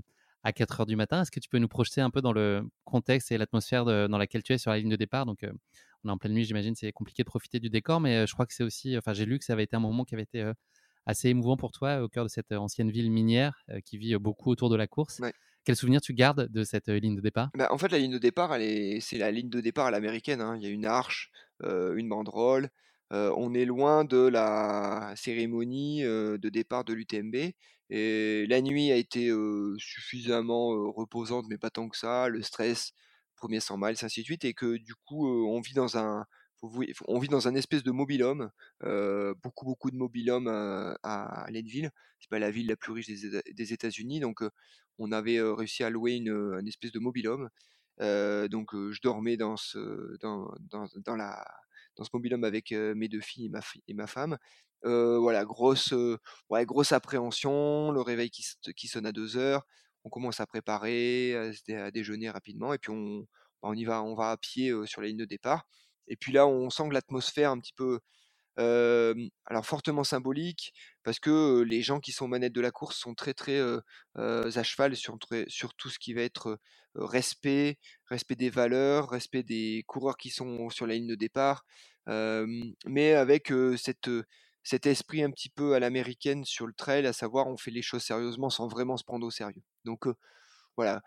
à 0.43 0.53
4 0.53 0.81
heures 0.81 0.85
du 0.85 0.95
matin. 0.95 1.21
Est-ce 1.21 1.31
que 1.31 1.39
tu 1.39 1.49
peux 1.49 1.57
nous 1.57 1.67
projeter 1.67 2.01
un 2.01 2.09
peu 2.09 2.21
dans 2.21 2.33
le 2.33 2.63
contexte 2.83 3.31
et 3.31 3.37
l'atmosphère 3.37 3.85
dans 3.85 4.17
laquelle 4.17 4.43
tu 4.43 4.53
es 4.53 4.57
sur 4.57 4.71
la 4.71 4.77
ligne 4.77 4.89
de 4.89 4.95
départ? 4.95 5.25
Donc, 5.25 5.45
on 6.03 6.09
est 6.09 6.11
en 6.11 6.17
pleine 6.17 6.33
nuit, 6.33 6.45
j'imagine, 6.45 6.75
c'est 6.75 6.91
compliqué 6.91 7.23
de 7.23 7.27
profiter 7.27 7.59
du 7.59 7.69
décor, 7.69 7.99
mais 8.01 8.25
je 8.27 8.33
crois 8.33 8.45
que 8.45 8.53
c'est 8.53 8.63
aussi, 8.63 8.97
enfin, 8.97 9.13
j'ai 9.13 9.25
lu 9.25 9.39
que 9.39 9.45
ça 9.45 9.53
avait 9.53 9.63
été 9.63 9.75
un 9.75 9.79
moment 9.79 10.03
qui 10.03 10.15
avait 10.15 10.23
été 10.23 10.51
assez 11.05 11.29
émouvant 11.29 11.57
pour 11.57 11.71
toi 11.71 12.01
au 12.01 12.07
cœur 12.07 12.23
de 12.23 12.29
cette 12.29 12.51
ancienne 12.51 12.91
ville 12.91 13.11
minière 13.11 13.63
qui 13.85 13.97
vit 13.97 14.15
beaucoup 14.17 14.49
autour 14.49 14.69
de 14.69 14.75
la 14.75 14.87
course. 14.87 15.21
Quel 15.63 15.75
souvenir 15.75 16.01
tu 16.01 16.13
gardes 16.13 16.47
de 16.47 16.63
cette 16.63 16.87
ligne 16.87 17.15
de 17.15 17.21
départ? 17.21 17.49
Bah, 17.55 17.67
En 17.71 17.77
fait, 17.77 17.89
la 17.89 17.99
ligne 17.99 18.11
de 18.11 18.17
départ, 18.17 18.55
c'est 18.99 19.17
la 19.17 19.31
ligne 19.31 19.49
de 19.49 19.61
départ 19.61 19.87
à 19.87 19.91
l'américaine. 19.91 20.41
Hein. 20.41 20.55
Il 20.57 20.63
y 20.63 20.67
a 20.67 20.69
une 20.69 20.85
arche, 20.85 21.31
une 21.63 22.09
banderole. 22.09 22.69
on 23.11 23.53
est 23.53 23.65
loin 23.65 24.03
de 24.03 24.27
la 24.27 25.13
cérémonie 25.15 26.01
de 26.03 26.49
départ 26.49 26.83
de 26.83 26.93
l'UTMB. 26.93 27.53
Et 27.89 28.45
la 28.47 28.61
nuit 28.61 28.91
a 28.91 28.95
été 28.95 29.31
suffisamment 29.77 30.91
reposante, 30.91 31.45
mais 31.49 31.57
pas 31.57 31.69
tant 31.69 31.89
que 31.89 31.97
ça. 31.97 32.27
Le 32.29 32.41
stress, 32.41 32.93
premier 33.35 33.59
100 33.59 33.77
miles, 33.77 33.97
ainsi 34.01 34.21
de 34.21 34.25
suite. 34.25 34.45
Et 34.45 34.53
que 34.53 34.77
du 34.77 34.95
coup, 35.05 35.27
on 35.27 35.61
vit 35.61 35.73
dans 35.73 35.97
un, 35.97 36.25
on 36.61 37.19
vit 37.19 37.27
dans 37.27 37.47
un 37.47 37.55
espèce 37.55 37.83
de 37.83 37.91
mobilhome, 37.91 38.51
beaucoup 39.43 39.65
beaucoup 39.65 39.91
de 39.91 39.95
mobilhome 39.97 40.47
à, 40.47 40.95
à 41.03 41.51
Leadville. 41.51 41.91
C'est 42.19 42.29
pas 42.29 42.39
la 42.39 42.51
ville 42.51 42.67
la 42.67 42.75
plus 42.75 42.91
riche 42.93 43.07
des, 43.07 43.73
États-Unis, 43.73 44.19
donc 44.19 44.43
on 44.99 45.11
avait 45.11 45.41
réussi 45.41 45.83
à 45.83 45.89
louer 45.89 46.13
une, 46.13 46.29
un 46.29 46.65
espèce 46.65 46.91
de 46.91 46.99
mobilhome. 46.99 47.49
donc 47.99 48.73
je 48.73 49.01
dormais 49.01 49.37
dans 49.37 49.57
ce 49.57 50.17
dans, 50.19 50.53
dans, 50.69 51.15
la 51.15 51.43
dans 51.97 52.03
ce 52.03 52.45
avec 52.45 52.71
mes 52.71 53.07
deux 53.07 53.21
filles 53.21 53.47
et 53.47 53.49
ma, 53.49 53.61
et 53.87 53.93
ma 53.93 54.07
femme. 54.07 54.37
voilà, 54.83 55.45
grosse, 55.45 55.93
grosse 56.49 56.91
appréhension, 56.91 57.91
le 57.91 58.01
réveil 58.01 58.29
qui, 58.29 58.87
sonne 58.87 59.05
à 59.05 59.11
2 59.11 59.37
heures, 59.37 59.65
on 60.03 60.09
commence 60.09 60.39
à 60.39 60.45
préparer, 60.45 61.35
à, 61.35 61.85
à 61.85 61.91
déjeuner 61.91 62.29
rapidement, 62.29 62.73
et 62.73 62.77
puis 62.77 62.91
on, 62.91 63.25
bah, 63.61 63.69
on 63.69 63.73
y 63.73 63.83
va, 63.83 64.03
on 64.03 64.15
va 64.15 64.31
à 64.31 64.37
pied 64.37 64.71
sur 64.85 65.01
la 65.01 65.07
ligne 65.07 65.17
de 65.17 65.25
départ. 65.25 65.65
Et 66.11 66.17
puis 66.17 66.33
là, 66.33 66.45
on 66.45 66.69
sent 66.69 66.89
que 66.89 66.93
l'atmosphère 66.93 67.51
un 67.51 67.59
petit 67.59 67.73
peu, 67.73 67.99
alors 68.57 69.65
fortement 69.65 70.03
symbolique, 70.03 70.73
parce 71.03 71.19
que 71.19 71.61
les 71.61 71.81
gens 71.81 72.01
qui 72.01 72.11
sont 72.11 72.27
manettes 72.27 72.53
de 72.53 72.61
la 72.61 72.71
course 72.71 72.97
sont 72.97 73.15
très 73.15 73.33
très 73.33 73.59
à 74.15 74.63
cheval 74.63 74.95
sur, 74.95 75.17
sur, 75.47 75.73
tout 75.75 75.89
ce 75.89 75.97
qui 75.99 76.13
va 76.13 76.21
être 76.21 76.59
respect, 76.95 77.79
respect 78.09 78.35
des 78.35 78.49
valeurs, 78.49 79.09
respect 79.09 79.43
des 79.43 79.83
coureurs 79.87 80.17
qui 80.17 80.29
sont 80.29 80.69
sur 80.69 80.85
la 80.85 80.95
ligne 80.95 81.07
de 81.07 81.15
départ, 81.15 81.63
mais 82.07 83.13
avec 83.13 83.53
cette, 83.77 84.09
cet 84.63 84.85
esprit 84.87 85.23
un 85.23 85.31
petit 85.31 85.49
peu 85.49 85.75
à 85.75 85.79
l'américaine 85.79 86.43
sur 86.43 86.67
le 86.67 86.73
trail, 86.73 87.07
à 87.07 87.13
savoir 87.13 87.47
on 87.47 87.55
fait 87.55 87.71
les 87.71 87.81
choses 87.81 88.03
sérieusement 88.03 88.49
sans 88.49 88.67
vraiment 88.67 88.97
se 88.97 89.05
prendre 89.05 89.25
au 89.25 89.31
sérieux. 89.31 89.63
Donc 89.85 90.07
voilà, 90.75 91.01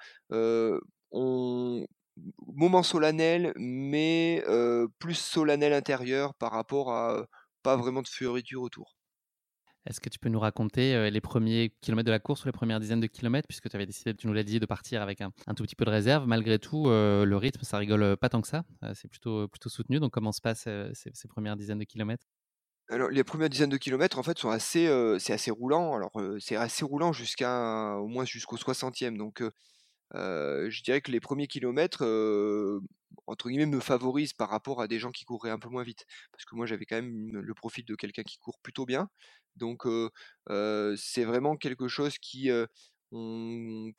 on, 1.11 1.87
moment 2.47 2.83
solennel, 2.83 3.53
mais 3.57 4.45
plus 4.99 5.15
solennel 5.15 5.73
intérieur 5.73 6.35
par 6.35 6.53
rapport 6.53 6.93
à 6.93 7.27
pas 7.63 7.77
vraiment 7.77 8.03
de 8.03 8.09
fioriture 8.09 8.63
autour. 8.63 8.97
Est-ce 9.87 10.01
que 10.01 10.09
tu 10.09 10.19
peux 10.19 10.31
nous 10.31 10.41
raconter 10.41 11.11
les 11.11 11.21
premiers 11.21 11.75
kilomètres 11.83 12.07
de 12.07 12.11
la 12.11 12.19
course 12.19 12.45
ou 12.45 12.47
les 12.47 12.53
premières 12.53 12.81
dizaines 12.81 13.01
de 13.01 13.07
kilomètres, 13.07 13.47
puisque 13.47 13.69
tu 13.69 13.77
avais 13.77 13.85
décidé, 13.85 14.15
tu 14.15 14.27
nous 14.27 14.33
l'as 14.33 14.43
dit, 14.43 14.59
de 14.59 14.65
partir 14.65 15.03
avec 15.03 15.21
un, 15.21 15.31
tout 15.55 15.63
petit 15.63 15.77
peu 15.77 15.85
de 15.85 15.91
réserve. 15.91 16.27
Malgré 16.27 16.59
tout, 16.59 16.87
le 16.87 17.35
rythme, 17.35 17.63
ça 17.65 17.77
rigole 17.77 18.17
pas 18.17 18.31
tant 18.31 18.41
que 18.41 18.49
ça. 18.49 18.65
c'est 18.95 19.09
plutôt, 19.09 19.47
plutôt 19.49 19.69
soutenu. 19.69 20.01
Donc, 20.01 20.13
comment 20.13 20.33
se 20.33 20.41
passent 20.41 20.69
ces, 20.95 21.29
premières 21.29 21.57
dizaines 21.57 21.79
de 21.79 21.85
kilomètres? 21.85 22.25
Alors, 22.89 23.11
les 23.11 23.25
premières 23.25 23.51
dizaines 23.51 23.71
de 23.71 23.77
kilomètres, 23.77 24.19
en 24.19 24.23
fait, 24.23 24.39
sont 24.39 24.51
assez, 24.51 24.89
c'est 25.19 25.35
assez 25.35 25.51
roulant. 25.51 25.95
Alors, 25.95 26.13
c'est 26.39 26.57
assez 26.57 26.85
roulant 26.85 27.13
jusqu'à 27.13 27.97
au 27.99 28.07
moins 28.07 28.25
jusqu'au 28.25 28.57
60e. 28.57 29.19
Donc, 29.19 29.43
je 30.15 30.83
dirais 30.83 31.01
que 31.01 31.11
les 31.11 31.21
premiers 31.21 31.47
kilomètres, 31.47 32.03
entre 33.27 33.49
guillemets, 33.49 33.67
me 33.67 33.81
favorisent 33.81 34.33
par 34.33 34.51
rapport 34.51 34.81
à 34.81 34.89
des 34.89 34.99
gens 34.99 35.13
qui 35.13 35.25
couraient 35.25 35.51
un 35.51 35.59
peu 35.59 35.69
moins 35.69 35.83
vite. 35.83 36.07
Parce 36.33 36.45
que 36.45 36.55
moi, 36.55 36.67
j'avais 36.67 36.87
quand 36.87 36.97
même 36.97 37.31
le 37.33 37.55
profil 37.55 37.85
de 37.85 37.95
quelqu'un 37.95 38.23
qui 38.23 38.39
court 38.39 38.59
plutôt 38.63 38.87
bien. 38.87 39.09
Donc, 39.57 39.85
c'est 40.97 41.25
vraiment 41.25 41.57
quelque 41.57 41.89
chose 41.89 42.19
qui... 42.19 42.51
On, 43.17 43.93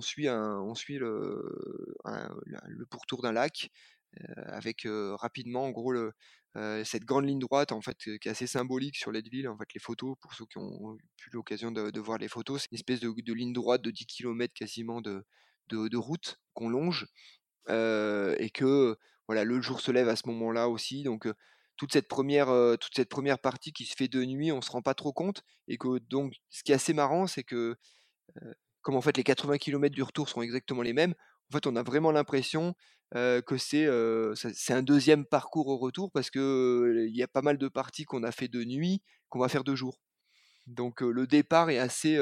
suit, 0.00 0.28
on 0.28 0.74
suit 0.74 0.98
le, 0.98 1.96
le 2.04 2.86
pourtour 2.86 3.22
d'un 3.22 3.32
lac 3.32 3.70
avec 4.46 4.86
rapidement, 4.86 5.64
en 5.64 5.70
gros, 5.70 5.92
le, 5.92 6.12
cette 6.84 7.04
grande 7.04 7.26
ligne 7.26 7.38
droite 7.38 7.70
en 7.70 7.80
fait 7.80 7.96
qui 7.98 8.28
est 8.28 8.30
assez 8.30 8.48
symbolique 8.48 8.96
sur 8.96 9.12
Leadville 9.12 9.48
en 9.48 9.56
fait 9.56 9.72
les 9.74 9.80
photos 9.80 10.16
pour 10.20 10.34
ceux 10.34 10.44
qui 10.46 10.58
ont 10.58 10.96
eu 10.96 11.30
l'occasion 11.32 11.70
de, 11.70 12.00
voir 12.00 12.18
les 12.18 12.26
photos 12.26 12.62
c'est 12.62 12.72
une 12.72 12.76
espèce 12.76 12.98
de, 12.98 13.32
ligne 13.32 13.52
droite 13.52 13.80
de 13.82 13.92
10 13.92 14.06
km 14.06 14.52
quasiment 14.54 15.00
de, 15.00 15.24
de, 15.68 15.96
route 15.96 16.40
qu'on 16.54 16.68
longe 16.68 17.06
et 17.68 18.50
que 18.52 18.96
voilà 19.28 19.44
le 19.44 19.60
jour 19.60 19.80
se 19.80 19.92
lève 19.92 20.08
à 20.08 20.16
ce 20.16 20.26
moment 20.26 20.50
là 20.50 20.68
aussi. 20.68 21.02
Donc 21.02 21.28
toute 21.76 21.92
cette 21.92 22.08
première, 22.08 22.48
toute 22.80 22.94
cette 22.96 23.08
première 23.08 23.38
partie 23.38 23.72
qui 23.72 23.84
se 23.84 23.94
fait 23.94 24.08
de 24.08 24.24
nuit, 24.24 24.50
on 24.50 24.62
se 24.62 24.70
rend 24.70 24.82
pas 24.82 24.94
trop 24.94 25.12
compte 25.12 25.42
et 25.68 25.76
que 25.76 25.98
donc 25.98 26.34
ce 26.50 26.64
qui 26.64 26.72
est 26.72 26.74
assez 26.74 26.94
marrant, 26.94 27.26
c'est 27.26 27.44
que 27.44 27.76
comme 28.82 28.96
en 28.96 29.02
fait 29.02 29.16
les 29.16 29.24
80 29.24 29.58
km 29.58 29.94
du 29.94 30.02
retour 30.02 30.28
sont 30.28 30.42
exactement 30.42 30.82
les 30.82 30.94
mêmes, 30.94 31.14
en 31.50 31.56
fait 31.56 31.66
on 31.66 31.76
a 31.76 31.82
vraiment 31.82 32.10
l'impression 32.10 32.74
que 33.12 33.56
c'est 33.56 34.72
un 34.72 34.82
deuxième 34.82 35.24
parcours 35.24 35.68
au 35.68 35.76
retour 35.76 36.10
parce 36.12 36.30
que 36.30 37.06
il 37.08 37.16
y 37.16 37.22
a 37.22 37.28
pas 37.28 37.42
mal 37.42 37.58
de 37.58 37.68
parties 37.68 38.04
qu'on 38.04 38.22
a 38.22 38.32
fait 38.32 38.48
de 38.48 38.64
nuit 38.64 39.02
qu'on 39.28 39.38
va 39.38 39.48
faire 39.48 39.64
de 39.64 39.74
jour. 39.74 40.00
Donc 40.66 41.00
le 41.00 41.26
départ 41.26 41.70
est 41.70 41.78
assez, 41.78 42.18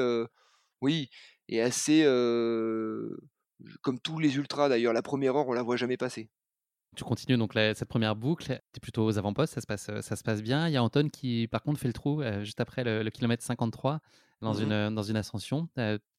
oui, 0.81 1.09
est 1.49 1.61
assez 1.61 2.03
comme 3.81 3.99
tous 3.99 4.19
les 4.19 4.35
ultras 4.37 4.69
d'ailleurs. 4.69 4.93
La 4.93 5.01
première 5.01 5.35
heure 5.35 5.47
on 5.47 5.53
la 5.53 5.63
voit 5.63 5.77
jamais 5.77 5.97
passer. 5.97 6.29
Tu 6.95 7.03
continues 7.03 7.37
donc 7.37 7.53
cette 7.53 7.85
première 7.85 8.15
boucle, 8.15 8.45
tu 8.45 8.53
es 8.53 8.79
plutôt 8.81 9.05
aux 9.05 9.17
avant-postes, 9.17 9.53
ça 9.53 9.61
se, 9.61 9.67
passe, 9.67 9.91
ça 10.01 10.15
se 10.15 10.23
passe 10.23 10.41
bien. 10.41 10.67
Il 10.67 10.73
y 10.73 10.77
a 10.77 10.83
Anton 10.83 11.09
qui, 11.09 11.47
par 11.47 11.61
contre, 11.61 11.79
fait 11.79 11.87
le 11.87 11.93
trou 11.93 12.23
juste 12.41 12.59
après 12.59 12.83
le, 12.83 13.07
kilomètre 13.09 13.43
53 13.43 13.99
dans, 14.41 14.53
mmh 14.53 14.63
une, 14.63 14.95
dans 14.95 15.03
une 15.03 15.17
ascension. 15.17 15.69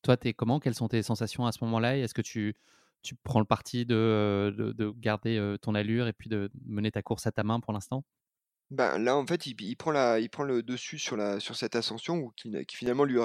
toi, 0.03 0.17
tu 0.17 0.29
es 0.29 0.35
comment? 0.35 0.61
Quelles 0.61 0.75
sont 0.75 0.89
tes 0.89 1.03
sensations 1.03 1.47
à 1.47 1.53
ce 1.53 1.65
moment-là 1.65 1.97
Est-ce 1.97 2.15
que 2.15 2.23
tu, 2.23 2.55
tu 3.03 3.15
prends 3.17 3.41
le 3.41 3.47
parti 3.47 3.87
de, 3.87 4.55
de, 4.57 4.93
garder 4.97 5.57
ton 5.63 5.75
allure 5.75 6.07
et 6.07 6.13
puis 6.13 6.29
de 6.29 6.51
mener 6.67 6.91
ta 6.91 7.03
course 7.03 7.27
à 7.27 7.33
ta 7.33 7.43
main 7.43 7.61
pour 7.61 7.73
l'instant? 7.73 8.05
Ben, 8.71 8.99
Là, 8.99 9.17
en 9.17 9.27
fait, 9.27 9.47
il, 9.47 9.77
prend 9.77 9.91
la, 9.91 10.21
il 10.21 10.29
prend 10.29 10.45
le 10.45 10.63
dessus 10.63 10.99
sur, 10.99 11.17
la, 11.17 11.41
sur 11.41 11.57
cette 11.57 11.75
ascension 11.75 12.31
qui, 12.37 12.53
finalement 12.75 13.05
lui, 13.05 13.19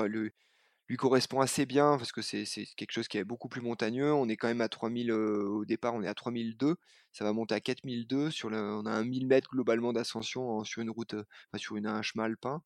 lui, 0.88 0.98
correspond 0.98 1.42
assez 1.42 1.66
bien 1.66 1.98
parce 1.98 2.12
que 2.12 2.22
c'est 2.22 2.46
quelque 2.78 2.92
chose 2.92 3.08
qui 3.08 3.18
est 3.18 3.26
beaucoup 3.26 3.50
plus 3.50 3.62
montagneux. 3.62 4.14
On 4.14 4.30
est 4.30 4.38
quand 4.38 4.48
même 4.48 4.62
à 4.62 4.70
3000 4.70 5.12
au 5.12 5.66
départ, 5.66 5.94
on 5.96 6.04
est 6.04 6.08
à 6.08 6.14
3002. 6.14 6.76
Ça 7.12 7.26
va 7.26 7.34
monter 7.34 7.56
à 7.56 7.60
4002. 7.60 8.32
Sur 8.32 8.52
on 8.52 8.86
a 8.86 8.92
un 8.92 9.04
1000 9.04 9.28
mètres 9.28 9.50
globalement 9.52 9.92
d'ascension 9.92 10.64
sur 10.64 10.82
une 10.82 10.90
route, 10.90 11.16
sur 11.58 11.76
une, 11.76 11.88
un 11.88 12.02
chemin 12.02 12.26
alpin. 12.26 12.62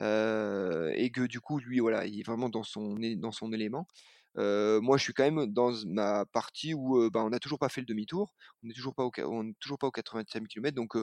et 0.00 1.10
que 1.12 1.26
du 1.26 1.40
coup, 1.40 1.58
lui, 1.58 1.80
voilà, 1.80 2.06
il 2.06 2.20
est 2.20 2.26
vraiment 2.26 2.48
dans 2.48 2.62
son, 2.62 2.96
dans 3.16 3.32
son 3.32 3.52
élément. 3.52 3.88
Moi, 4.36 4.96
je 4.98 5.02
suis 5.02 5.12
quand 5.14 5.24
même 5.30 5.46
dans 5.46 5.72
ma 5.86 6.24
partie 6.26 6.74
où 6.74 7.10
bah, 7.10 7.22
on 7.24 7.30
n'a 7.30 7.38
toujours 7.38 7.58
pas 7.58 7.68
fait 7.68 7.80
le 7.80 7.86
demi-tour. 7.86 8.34
On 8.62 8.68
n'est 8.68 8.74
toujours 8.74 8.94
pas 8.94 9.04
au, 9.04 9.12
on 9.18 9.52
toujours 9.60 9.78
pas 9.78 9.86
au 9.86 9.90
85 9.90 10.46
km. 10.48 10.74
Donc, 10.74 10.96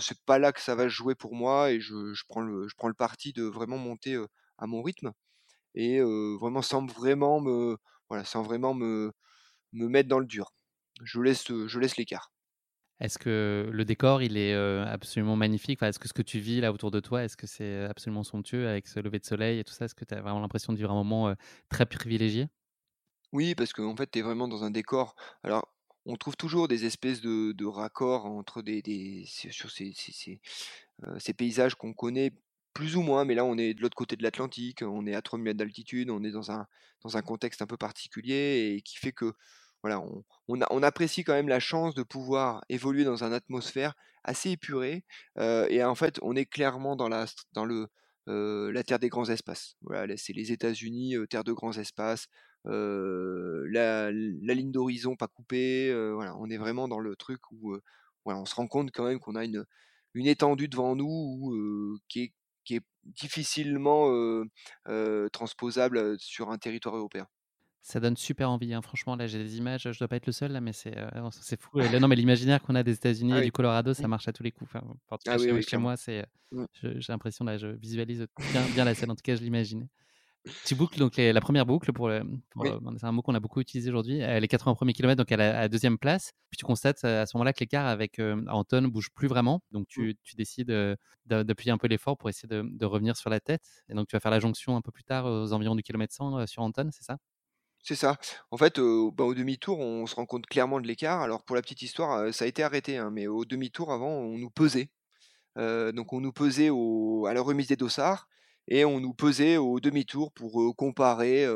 c'est 0.00 0.20
pas 0.24 0.38
là 0.38 0.52
que 0.52 0.60
ça 0.60 0.74
va 0.74 0.88
jouer 0.88 1.14
pour 1.14 1.34
moi 1.34 1.70
et 1.72 1.80
je, 1.80 2.12
je, 2.14 2.24
prends, 2.28 2.40
le, 2.40 2.68
je 2.68 2.74
prends 2.76 2.88
le 2.88 2.94
parti 2.94 3.32
de 3.32 3.44
vraiment 3.44 3.78
monter 3.78 4.22
à 4.58 4.66
mon 4.66 4.82
rythme 4.82 5.12
et 5.74 6.00
vraiment 6.02 6.62
sans 6.62 6.86
vraiment 6.86 7.40
me 7.40 7.76
voilà 8.08 8.24
sans 8.24 8.42
vraiment 8.42 8.74
me 8.74 9.12
me 9.72 9.88
mettre 9.88 10.08
dans 10.08 10.20
le 10.20 10.26
dur. 10.26 10.52
Je 11.04 11.20
laisse 11.20 11.46
je 11.48 11.78
laisse 11.80 11.96
l'écart. 11.96 12.32
Est-ce 13.00 13.18
que 13.18 13.68
le 13.72 13.84
décor, 13.84 14.22
il 14.22 14.36
est 14.36 14.54
absolument 14.54 15.36
magnifique? 15.36 15.82
Est-ce 15.82 15.98
que 15.98 16.08
ce 16.08 16.12
que 16.12 16.22
tu 16.22 16.38
vis 16.38 16.60
là 16.60 16.72
autour 16.72 16.90
de 16.90 17.00
toi, 17.00 17.24
est-ce 17.24 17.36
que 17.36 17.46
c'est 17.46 17.84
absolument 17.84 18.24
somptueux 18.24 18.68
avec 18.68 18.86
ce 18.86 19.00
lever 19.00 19.18
de 19.18 19.24
soleil 19.24 19.58
et 19.58 19.64
tout 19.64 19.72
ça? 19.72 19.86
Est-ce 19.86 19.94
que 19.94 20.04
tu 20.04 20.14
as 20.14 20.20
vraiment 20.20 20.40
l'impression 20.40 20.72
de 20.72 20.78
vivre 20.78 20.90
un 20.90 20.94
moment 20.94 21.34
très 21.68 21.86
privilégié? 21.86 22.48
Oui, 23.32 23.54
parce 23.54 23.72
qu'en 23.72 23.90
en 23.90 23.96
fait, 23.96 24.10
tu 24.10 24.18
es 24.18 24.22
vraiment 24.22 24.48
dans 24.48 24.64
un 24.64 24.70
décor. 24.70 25.14
Alors, 25.42 25.72
on 26.06 26.16
trouve 26.16 26.36
toujours 26.36 26.68
des 26.68 26.84
espèces 26.84 27.20
de, 27.20 27.66
raccords 27.66 28.26
entre 28.26 28.62
des, 28.62 29.24
sur 29.26 29.70
ces, 29.70 29.92
ces, 29.94 30.40
ces 31.18 31.32
paysages 31.32 31.74
qu'on 31.74 31.92
connaît 31.92 32.32
plus 32.74 32.96
ou 32.96 33.02
moins, 33.02 33.24
mais 33.24 33.34
là 33.34 33.44
on 33.44 33.58
est 33.58 33.74
de 33.74 33.82
l'autre 33.82 33.96
côté 33.96 34.16
de 34.16 34.22
l'Atlantique, 34.22 34.82
on 34.82 35.06
est 35.06 35.14
à 35.14 35.22
3000 35.22 35.44
mètres 35.44 35.58
d'altitude, 35.58 36.10
on 36.10 36.22
est 36.22 36.30
dans 36.30 36.50
un, 36.50 36.66
dans 37.02 37.16
un 37.16 37.22
contexte 37.22 37.62
un 37.62 37.66
peu 37.66 37.76
particulier 37.76 38.74
et 38.76 38.82
qui 38.82 38.96
fait 38.96 39.12
que 39.12 39.34
voilà, 39.82 40.02
on, 40.48 40.82
apprécie 40.82 41.24
quand 41.24 41.32
même 41.32 41.48
la 41.48 41.60
chance 41.60 41.94
de 41.94 42.02
pouvoir 42.02 42.62
évoluer 42.68 43.04
dans 43.04 43.24
une 43.24 43.32
atmosphère 43.32 43.94
assez 44.24 44.50
épurée 44.50 45.04
et 45.38 45.82
en 45.82 45.94
fait 45.94 46.18
on 46.22 46.36
est 46.36 46.44
clairement 46.44 46.96
dans 46.96 47.08
la, 47.08 47.26
dans 47.52 47.64
le, 47.64 47.88
la 48.26 48.82
terre 48.82 48.98
des 48.98 49.08
grands 49.08 49.28
espaces. 49.30 49.76
Voilà, 49.82 50.16
c'est 50.16 50.34
les 50.34 50.52
États-Unis, 50.52 51.16
terre 51.30 51.44
de 51.44 51.52
grands 51.52 51.72
espaces, 51.72 52.26
la, 52.64 54.10
ligne 54.10 54.70
d'horizon 54.70 55.16
pas 55.16 55.28
coupée. 55.28 55.92
voilà, 56.12 56.36
on 56.36 56.50
est 56.50 56.58
vraiment 56.58 56.86
dans 56.88 57.00
le 57.00 57.16
truc 57.16 57.40
où 57.50 57.76
on 58.26 58.44
se 58.44 58.54
rend 58.54 58.66
compte 58.66 58.90
quand 58.92 59.04
même 59.04 59.18
qu'on 59.18 59.34
a 59.34 59.44
une, 59.44 59.64
une 60.14 60.26
étendue 60.26 60.68
devant 60.68 60.94
nous 60.94 61.98
qui 62.08 62.32
est 62.70 62.82
difficilement 63.04 64.44
transposable 65.32 66.18
sur 66.18 66.50
un 66.50 66.58
territoire 66.58 66.96
européen. 66.96 67.26
Ça 67.82 67.98
donne 67.98 68.16
super 68.16 68.50
envie, 68.50 68.74
hein. 68.74 68.82
franchement. 68.82 69.16
Là, 69.16 69.26
j'ai 69.26 69.38
des 69.38 69.56
images. 69.56 69.88
Je 69.90 69.98
dois 69.98 70.08
pas 70.08 70.16
être 70.16 70.26
le 70.26 70.32
seul 70.32 70.52
là, 70.52 70.60
mais 70.60 70.72
c'est 70.72 70.94
c'est 71.32 71.60
fou. 71.60 71.80
non, 71.80 72.08
mais 72.08 72.16
l'imaginaire 72.16 72.60
qu'on 72.62 72.74
a 72.74 72.82
des 72.82 72.94
États-Unis 72.94 73.32
ah 73.34 73.40
et 73.40 73.44
du 73.44 73.52
Colorado, 73.52 73.94
ça 73.94 74.08
marche 74.08 74.28
à 74.28 74.32
tous 74.32 74.42
les 74.42 74.52
coups. 74.52 74.70
Enfin, 74.74 74.86
ah 75.26 75.38
chez, 75.38 75.76
moi, 75.76 75.96
c'est. 75.96 76.26
Mmh. 76.52 76.64
J'ai 76.82 77.12
l'impression 77.12 77.44
là, 77.44 77.58
je 77.58 77.68
visualise 77.68 78.26
bien, 78.52 78.62
bien 78.74 78.84
la 78.84 78.94
scène. 78.94 79.10
En 79.10 79.16
tout 79.16 79.22
cas, 79.22 79.36
je 79.36 79.42
l'imagine. 79.42 79.88
Tu 80.64 80.74
boucles 80.74 80.98
donc 80.98 81.18
la 81.18 81.40
première 81.40 81.66
boucle 81.66 81.92
pour, 81.92 82.08
euh, 82.08 82.22
c'est 82.96 83.04
un 83.04 83.12
mot 83.12 83.20
qu'on 83.20 83.34
a 83.34 83.40
beaucoup 83.40 83.60
utilisé 83.60 83.90
aujourd'hui. 83.90 84.18
les 84.20 84.48
80 84.48 84.74
premiers 84.74 84.94
kilomètres 84.94 85.18
donc 85.18 85.30
à 85.32 85.36
la, 85.36 85.68
deuxième 85.68 85.98
place. 85.98 86.32
Puis 86.50 86.56
tu 86.56 86.64
constates 86.64 87.04
à 87.04 87.26
ce 87.26 87.36
moment-là 87.36 87.52
que 87.52 87.60
l'écart 87.60 87.86
avec 87.86 88.18
euh, 88.18 88.42
Anton 88.48 88.88
bouge 88.88 89.10
plus 89.14 89.28
vraiment. 89.28 89.60
Donc 89.70 89.86
tu, 89.86 90.10
mmh. 90.10 90.36
décides 90.36 90.70
euh, 90.70 90.96
d'appuyer 91.26 91.72
un 91.72 91.78
peu 91.78 91.88
l'effort 91.88 92.16
pour 92.16 92.30
essayer 92.30 92.48
de, 92.48 92.84
revenir 92.86 93.16
sur 93.16 93.28
la 93.28 93.40
tête. 93.40 93.84
Et 93.90 93.94
donc 93.94 94.08
tu 94.08 94.16
vas 94.16 94.20
faire 94.20 94.30
la 94.30 94.40
jonction 94.40 94.76
un 94.76 94.80
peu 94.80 94.90
plus 94.90 95.04
tard 95.04 95.26
aux 95.26 95.52
environs 95.52 95.74
du 95.74 95.82
kilomètre 95.82 96.14
100 96.14 96.46
sur 96.46 96.62
Anton, 96.62 96.88
c'est 96.90 97.04
ça? 97.04 97.18
C'est 97.82 97.94
ça. 97.94 98.16
En 98.50 98.56
fait, 98.56 98.78
bah, 98.78 99.24
au 99.24 99.34
demi-tour, 99.34 99.78
on 99.78 100.06
se 100.06 100.14
rend 100.14 100.26
compte 100.26 100.46
clairement 100.46 100.80
de 100.80 100.86
l'écart. 100.86 101.22
Alors 101.22 101.44
pour 101.44 101.56
la 101.56 101.62
petite 101.62 101.82
histoire, 101.82 102.32
ça 102.32 102.44
a 102.44 102.48
été 102.48 102.62
arrêté, 102.62 102.98
hein, 102.98 103.10
mais 103.10 103.26
au 103.26 103.44
demi-tour 103.44 103.92
avant, 103.92 104.10
on 104.10 104.38
nous 104.38 104.50
pesait. 104.50 104.90
donc 105.56 106.12
on 106.12 106.20
nous 106.20 106.32
pesait 106.32 106.68
à 106.68 107.34
la 107.34 107.40
remise 107.42 107.68
des 107.68 107.76
dossards 107.76 108.28
et 108.68 108.84
on 108.84 109.00
nous 109.00 109.14
pesait 109.14 109.56
au 109.56 109.80
demi-tour 109.80 110.32
pour 110.32 110.74
comparer 110.76 111.46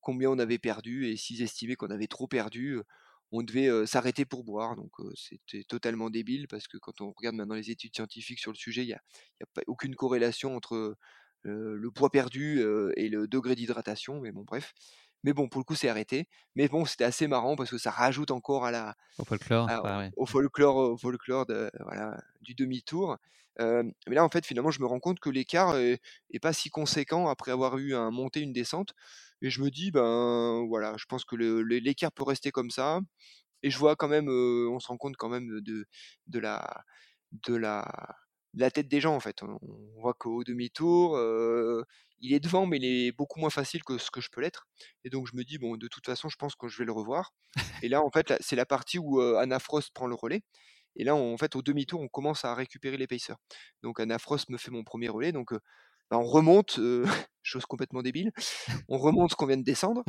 combien 0.00 0.30
on 0.30 0.38
avait 0.38 0.58
perdu 0.58 1.06
et 1.08 1.16
s'ils 1.16 1.42
estimaient 1.42 1.76
qu'on 1.76 1.90
avait 1.90 2.06
trop 2.06 2.26
perdu, 2.28 2.78
on 3.32 3.42
devait 3.42 3.86
s'arrêter 3.86 4.24
pour 4.24 4.44
boire. 4.44 4.76
Donc 4.76 4.92
c'était 5.14 5.64
totalement 5.64 6.08
débile 6.10 6.46
parce 6.48 6.68
que 6.68 6.78
quand 6.78 7.00
on 7.00 7.12
regarde 7.16 7.36
maintenant 7.36 7.56
les 7.56 7.70
études 7.70 7.94
scientifiques 7.94 8.40
sur 8.40 8.52
le 8.52 8.56
sujet, 8.56 8.82
il 8.82 8.86
n'y 8.86 8.92
a, 8.94 9.02
a 9.42 9.46
pas, 9.52 9.62
aucune 9.66 9.94
corrélation 9.96 10.56
entre 10.56 10.96
le 11.42 11.90
poids 11.90 12.10
perdu 12.10 12.62
et 12.96 13.08
le 13.08 13.28
degré 13.28 13.54
d'hydratation. 13.56 14.20
Mais 14.20 14.32
bon, 14.32 14.44
bref. 14.44 14.72
Mais 15.24 15.32
bon, 15.32 15.48
pour 15.48 15.58
le 15.60 15.64
coup, 15.64 15.74
c'est 15.74 15.88
arrêté. 15.88 16.28
Mais 16.54 16.68
bon, 16.68 16.84
c'était 16.84 17.04
assez 17.04 17.26
marrant 17.26 17.56
parce 17.56 17.70
que 17.70 17.78
ça 17.78 17.90
rajoute 17.90 18.30
encore 18.30 18.64
à 18.64 18.70
la, 18.70 18.94
au 19.18 19.24
folklore, 19.24 19.68
au, 20.16 20.26
folklore, 20.26 20.76
au 20.76 20.96
folklore 20.96 21.46
de, 21.46 21.70
voilà, 21.80 22.22
du 22.42 22.54
demi-tour. 22.54 23.16
mais 23.58 23.84
là, 24.06 24.22
en 24.22 24.28
fait, 24.28 24.46
finalement, 24.46 24.70
je 24.70 24.80
me 24.80 24.86
rends 24.86 25.00
compte 25.00 25.18
que 25.20 25.30
l'écart 25.30 25.76
est, 25.76 26.00
pas 26.40 26.52
si 26.52 26.70
conséquent 26.70 27.28
après 27.28 27.50
avoir 27.50 27.78
eu 27.78 27.94
un 27.94 28.10
montée, 28.10 28.40
une 28.40 28.52
descente. 28.52 28.94
Et 29.42 29.50
je 29.50 29.60
me 29.62 29.70
dis, 29.70 29.90
ben 29.90 30.64
voilà, 30.68 30.94
je 30.98 31.06
pense 31.06 31.24
que 31.24 31.34
l'écart 31.34 32.12
peut 32.12 32.24
rester 32.24 32.52
comme 32.52 32.70
ça. 32.70 33.00
Et 33.62 33.70
je 33.70 33.78
vois 33.78 33.96
quand 33.96 34.08
même, 34.08 34.28
on 34.28 34.78
se 34.78 34.88
rend 34.88 34.98
compte 34.98 35.16
quand 35.16 35.30
même 35.30 35.60
de, 35.62 35.86
de 36.26 36.38
la, 36.38 36.84
de 37.48 37.54
la, 37.54 37.86
la 38.56 38.70
tête 38.70 38.88
des 38.88 39.00
gens 39.00 39.14
en 39.14 39.20
fait. 39.20 39.42
On, 39.42 39.58
voit 40.00 40.14
qu'au 40.14 40.44
demi-tour, 40.44 41.16
il 42.20 42.32
est 42.32 42.40
devant, 42.40 42.66
mais 42.66 42.78
il 42.78 42.84
est 42.84 43.12
beaucoup 43.12 43.40
moins 43.40 43.50
facile 43.50 43.82
que 43.84 43.98
ce 43.98 44.10
que 44.10 44.20
je 44.20 44.28
peux 44.30 44.40
l'être. 44.40 44.66
Et 45.04 45.10
donc 45.10 45.26
je 45.30 45.36
me 45.36 45.44
dis 45.44 45.58
bon, 45.58 45.76
de 45.76 45.88
toute 45.88 46.06
façon, 46.06 46.28
je 46.28 46.36
pense 46.36 46.54
que 46.54 46.68
je 46.68 46.78
vais 46.78 46.84
le 46.84 46.92
revoir. 46.92 47.32
Et 47.82 47.88
là, 47.88 48.02
en 48.02 48.10
fait, 48.10 48.34
c'est 48.40 48.56
la 48.56 48.66
partie 48.66 48.98
où 48.98 49.20
Anna 49.20 49.58
Frost 49.58 49.90
prend 49.92 50.06
le 50.06 50.14
relais. 50.14 50.42
Et 50.96 51.04
là, 51.04 51.16
en 51.16 51.36
fait, 51.36 51.56
au 51.56 51.62
demi-tour, 51.62 52.00
on 52.00 52.08
commence 52.08 52.44
à 52.44 52.54
récupérer 52.54 52.96
les 52.96 53.06
pacers. 53.06 53.36
Donc 53.82 54.00
Anna 54.00 54.18
Frost 54.18 54.48
me 54.50 54.58
fait 54.58 54.70
mon 54.70 54.84
premier 54.84 55.08
relais. 55.08 55.32
Donc 55.32 55.52
bah, 56.10 56.18
on 56.18 56.24
remonte, 56.24 56.78
chose 57.42 57.66
complètement 57.66 58.02
débile. 58.02 58.32
On 58.88 58.98
remonte 58.98 59.30
ce 59.30 59.36
qu'on 59.36 59.46
vient 59.46 59.56
de 59.56 59.62
descendre. 59.64 60.04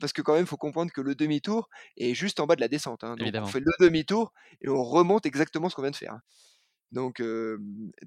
parce 0.00 0.12
que 0.12 0.22
quand 0.22 0.34
même, 0.34 0.42
il 0.42 0.48
faut 0.48 0.56
comprendre 0.56 0.92
que 0.92 1.00
le 1.00 1.14
demi-tour 1.14 1.68
est 1.96 2.14
juste 2.14 2.40
en 2.40 2.46
bas 2.46 2.56
de 2.56 2.60
la 2.60 2.68
descente. 2.68 3.04
Hein. 3.04 3.16
Donc 3.16 3.28
on 3.34 3.46
fait 3.46 3.60
le 3.60 3.72
demi-tour 3.80 4.32
et 4.60 4.68
on 4.68 4.82
remonte 4.82 5.26
exactement 5.26 5.68
ce 5.68 5.76
qu'on 5.76 5.82
vient 5.82 5.90
de 5.90 5.96
faire. 5.96 6.18
Donc, 6.92 7.20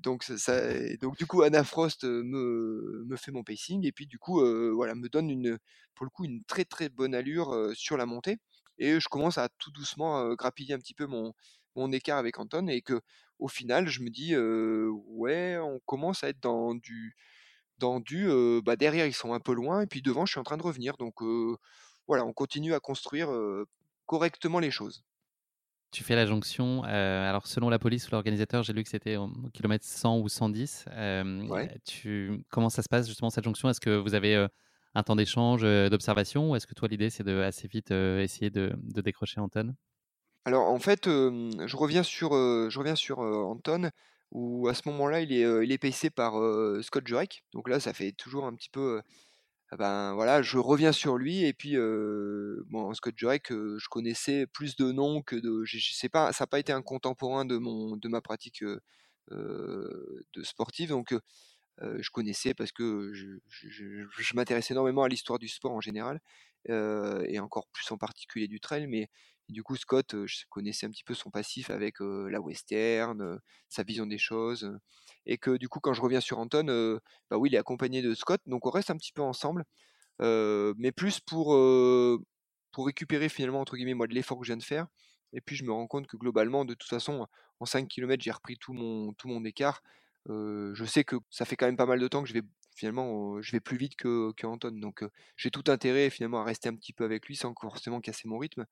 donc, 0.01 0.23
ça, 0.23 0.61
donc 1.01 1.17
du 1.17 1.25
coup, 1.25 1.41
Anna 1.41 1.63
Frost 1.63 2.03
me, 2.05 3.03
me 3.05 3.15
fait 3.17 3.31
mon 3.31 3.43
pacing 3.43 3.85
et 3.85 3.91
puis 3.91 4.07
du 4.07 4.17
coup, 4.17 4.39
voilà, 4.75 4.95
me 4.95 5.09
donne 5.09 5.29
une, 5.29 5.57
pour 5.95 6.05
le 6.05 6.09
coup 6.09 6.25
une 6.25 6.43
très 6.45 6.63
très 6.65 6.89
bonne 6.89 7.13
allure 7.13 7.71
sur 7.75 7.97
la 7.97 8.05
montée. 8.05 8.37
Et 8.79 8.99
je 8.99 9.07
commence 9.09 9.37
à 9.37 9.49
tout 9.57 9.71
doucement 9.71 10.33
grappiller 10.35 10.73
un 10.73 10.79
petit 10.79 10.93
peu 10.93 11.05
mon, 11.07 11.33
mon 11.75 11.91
écart 11.91 12.17
avec 12.17 12.39
Anton 12.39 12.67
et 12.67 12.81
que 12.81 13.01
au 13.39 13.47
final, 13.47 13.87
je 13.87 14.01
me 14.01 14.09
dis, 14.09 14.35
ouais, 14.37 15.57
on 15.59 15.79
commence 15.85 16.23
à 16.23 16.29
être 16.29 16.39
dans 16.41 16.73
du, 16.75 17.15
dans 17.79 17.99
du, 17.99 18.29
bah 18.63 18.75
derrière 18.77 19.07
ils 19.07 19.13
sont 19.13 19.33
un 19.33 19.39
peu 19.39 19.53
loin 19.53 19.81
et 19.81 19.87
puis 19.87 20.01
devant 20.01 20.25
je 20.25 20.31
suis 20.33 20.39
en 20.39 20.43
train 20.43 20.57
de 20.57 20.63
revenir. 20.63 20.97
Donc 20.97 21.15
voilà, 22.07 22.25
on 22.25 22.33
continue 22.33 22.73
à 22.73 22.79
construire 22.79 23.29
correctement 24.05 24.59
les 24.59 24.71
choses. 24.71 25.03
Tu 25.97 26.03
fais 26.03 26.15
la 26.15 26.27
jonction. 26.27 26.83
Euh, 26.85 27.27
alors, 27.27 27.47
selon 27.47 27.71
la 27.71 27.79
police 27.79 28.07
ou 28.07 28.11
l'organisateur, 28.11 28.61
j'ai 28.61 28.71
lu 28.71 28.83
que 28.83 28.89
c'était 28.89 29.15
au 29.15 29.31
kilomètre 29.51 29.83
100 29.83 30.19
ou 30.19 30.29
110. 30.29 30.85
Euh, 30.91 31.67
tu, 31.85 32.43
comment 32.51 32.69
ça 32.69 32.83
se 32.83 32.87
passe 32.87 33.07
justement 33.07 33.31
cette 33.31 33.45
jonction? 33.45 33.67
Est-ce 33.67 33.81
que 33.81 33.97
vous 33.97 34.13
avez 34.13 34.35
euh, 34.35 34.47
un 34.93 35.01
temps 35.01 35.15
d'échange, 35.15 35.63
d'observation 35.63 36.51
Ou 36.51 36.55
est-ce 36.55 36.67
que 36.67 36.75
toi, 36.75 36.87
l'idée, 36.87 37.09
c'est 37.09 37.23
de 37.23 37.41
assez 37.41 37.67
vite 37.67 37.89
essayer 37.89 38.51
de, 38.51 38.73
de 38.77 39.01
décrocher 39.01 39.39
Anton? 39.39 39.73
Alors 40.45 40.69
en 40.69 40.77
fait, 40.77 41.05
je 41.07 41.75
reviens 41.75 42.03
sur, 42.03 42.33
je 42.33 42.77
reviens 42.77 42.95
sur, 42.95 43.17
Anton, 43.17 43.89
où 44.29 44.67
à 44.67 44.75
ce 44.75 44.87
moment-là, 44.89 45.21
il 45.21 45.33
est, 45.33 45.65
il 45.65 45.71
est 45.71 45.79
pacé 45.79 46.11
par, 46.11 46.33
Scott 46.83 47.07
Jurek. 47.07 47.43
Donc 47.53 47.69
là, 47.69 47.79
ça 47.79 47.93
fait 47.93 48.11
toujours 48.11 48.45
un 48.45 48.53
petit 48.53 48.69
peu, 48.69 49.01
ben, 49.75 50.13
voilà, 50.13 50.41
je 50.41 50.57
reviens 50.57 50.93
sur 50.93 51.17
lui 51.17 51.43
et 51.43 51.53
puis, 51.53 51.75
bon, 52.69 52.93
Scott 52.93 53.15
Jurek, 53.17 53.49
je 53.49 53.87
connaissais 53.89 54.47
plus 54.47 54.75
de 54.77 54.91
noms 54.91 55.21
que 55.21 55.35
de 55.35 55.65
je 55.65 56.07
pas 56.07 56.31
ça 56.31 56.43
n'a 56.43 56.47
pas 56.47 56.59
été 56.59 56.71
un 56.71 56.81
contemporain 56.81 57.45
de 57.45 57.57
mon 57.57 57.97
de 57.97 58.07
ma 58.07 58.21
pratique, 58.21 58.63
de 59.31 60.43
sportive 60.43 60.89
donc 60.89 61.13
je 61.81 62.09
connaissais 62.11 62.53
parce 62.53 62.71
que 62.71 63.11
je, 63.13 64.35
m'intéressais 64.35 64.73
énormément 64.73 65.03
à 65.03 65.09
l'histoire 65.09 65.39
du 65.39 65.47
sport 65.49 65.73
en 65.73 65.81
général, 65.81 66.21
et 66.69 67.39
encore 67.39 67.67
plus 67.73 67.91
en 67.91 67.97
particulier 67.97 68.47
du 68.47 68.59
trail. 68.59 68.87
Mais 68.87 69.09
du 69.49 69.63
coup, 69.63 69.75
Scott, 69.75 70.15
je 70.25 70.45
connaissais 70.49 70.85
un 70.85 70.91
petit 70.91 71.03
peu 71.03 71.13
son 71.13 71.29
passif 71.29 71.69
avec 71.69 71.95
la 71.99 72.39
western, 72.39 73.39
sa 73.69 73.83
vision 73.83 74.05
des 74.05 74.17
choses. 74.17 74.71
Et 75.27 75.37
que 75.37 75.57
du 75.57 75.69
coup, 75.69 75.79
quand 75.79 75.93
je 75.93 76.01
reviens 76.01 76.21
sur 76.21 76.39
Anton, 76.39 76.99
bah 77.29 77.37
oui, 77.37 77.49
il 77.49 77.55
est 77.55 77.59
accompagné 77.59 78.01
de 78.01 78.15
Scott, 78.15 78.41
donc 78.47 78.65
on 78.65 78.71
reste 78.71 78.89
un 78.89 78.97
petit 78.97 79.11
peu 79.13 79.21
ensemble, 79.21 79.65
mais 80.19 80.91
plus 80.91 81.19
pour, 81.19 81.47
pour 82.71 82.85
récupérer 82.85 83.29
finalement, 83.29 83.61
entre 83.61 83.75
guillemets, 83.77 83.93
moi, 83.93 84.07
de 84.07 84.13
l'effort 84.13 84.39
que 84.39 84.45
je 84.45 84.51
viens 84.51 84.57
de 84.57 84.63
faire. 84.63 84.87
Et 85.33 85.41
puis 85.41 85.55
je 85.55 85.63
me 85.65 85.71
rends 85.71 85.87
compte 85.87 86.07
que 86.07 86.17
globalement, 86.17 86.65
de 86.65 86.73
toute 86.73 86.89
façon, 86.89 87.27
en 87.59 87.65
5 87.65 87.87
km, 87.87 88.23
j'ai 88.23 88.31
repris 88.31 88.57
tout 88.57 88.73
mon, 88.73 89.13
tout 89.13 89.27
mon 89.27 89.43
écart 89.45 89.81
je 90.29 90.85
sais 90.85 91.03
que 91.03 91.15
ça 91.29 91.45
fait 91.45 91.55
quand 91.55 91.65
même 91.65 91.77
pas 91.77 91.85
mal 91.85 91.99
de 91.99 92.07
temps 92.07 92.21
que 92.21 92.29
je 92.29 92.33
vais 92.33 92.43
finalement 92.75 93.41
je 93.41 93.51
vais 93.51 93.59
plus 93.59 93.77
vite 93.77 93.95
que, 93.95 94.33
Anton. 94.43 94.71
Donc 94.71 95.03
j'ai 95.35 95.51
tout 95.51 95.63
intérêt 95.67 96.09
finalement 96.09 96.41
à 96.41 96.43
rester 96.43 96.69
un 96.69 96.75
petit 96.75 96.93
peu 96.93 97.03
avec 97.03 97.27
lui 97.27 97.35
sans 97.35 97.53
forcément 97.59 98.01
casser 98.01 98.27
mon 98.27 98.37
rythme. 98.37 98.65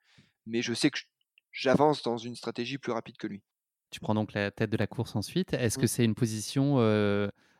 Mais 0.45 0.61
je 0.61 0.73
sais 0.73 0.91
que 0.91 0.99
j'avance 1.51 2.03
dans 2.03 2.17
une 2.17 2.35
stratégie 2.35 2.77
plus 2.77 2.91
rapide 2.91 3.17
que 3.17 3.27
lui. 3.27 3.41
Tu 3.95 4.01
prends 4.01 4.13
donc 4.13 4.33
la 4.33 4.51
tête 4.51 4.69
de 4.69 4.75
la 4.75 4.87
course 4.87 5.15
ensuite. 5.15 5.53
Est-ce 5.53 5.77
que 5.77 5.87
c'est 5.87 6.03
une 6.03 6.15
position, 6.15 6.79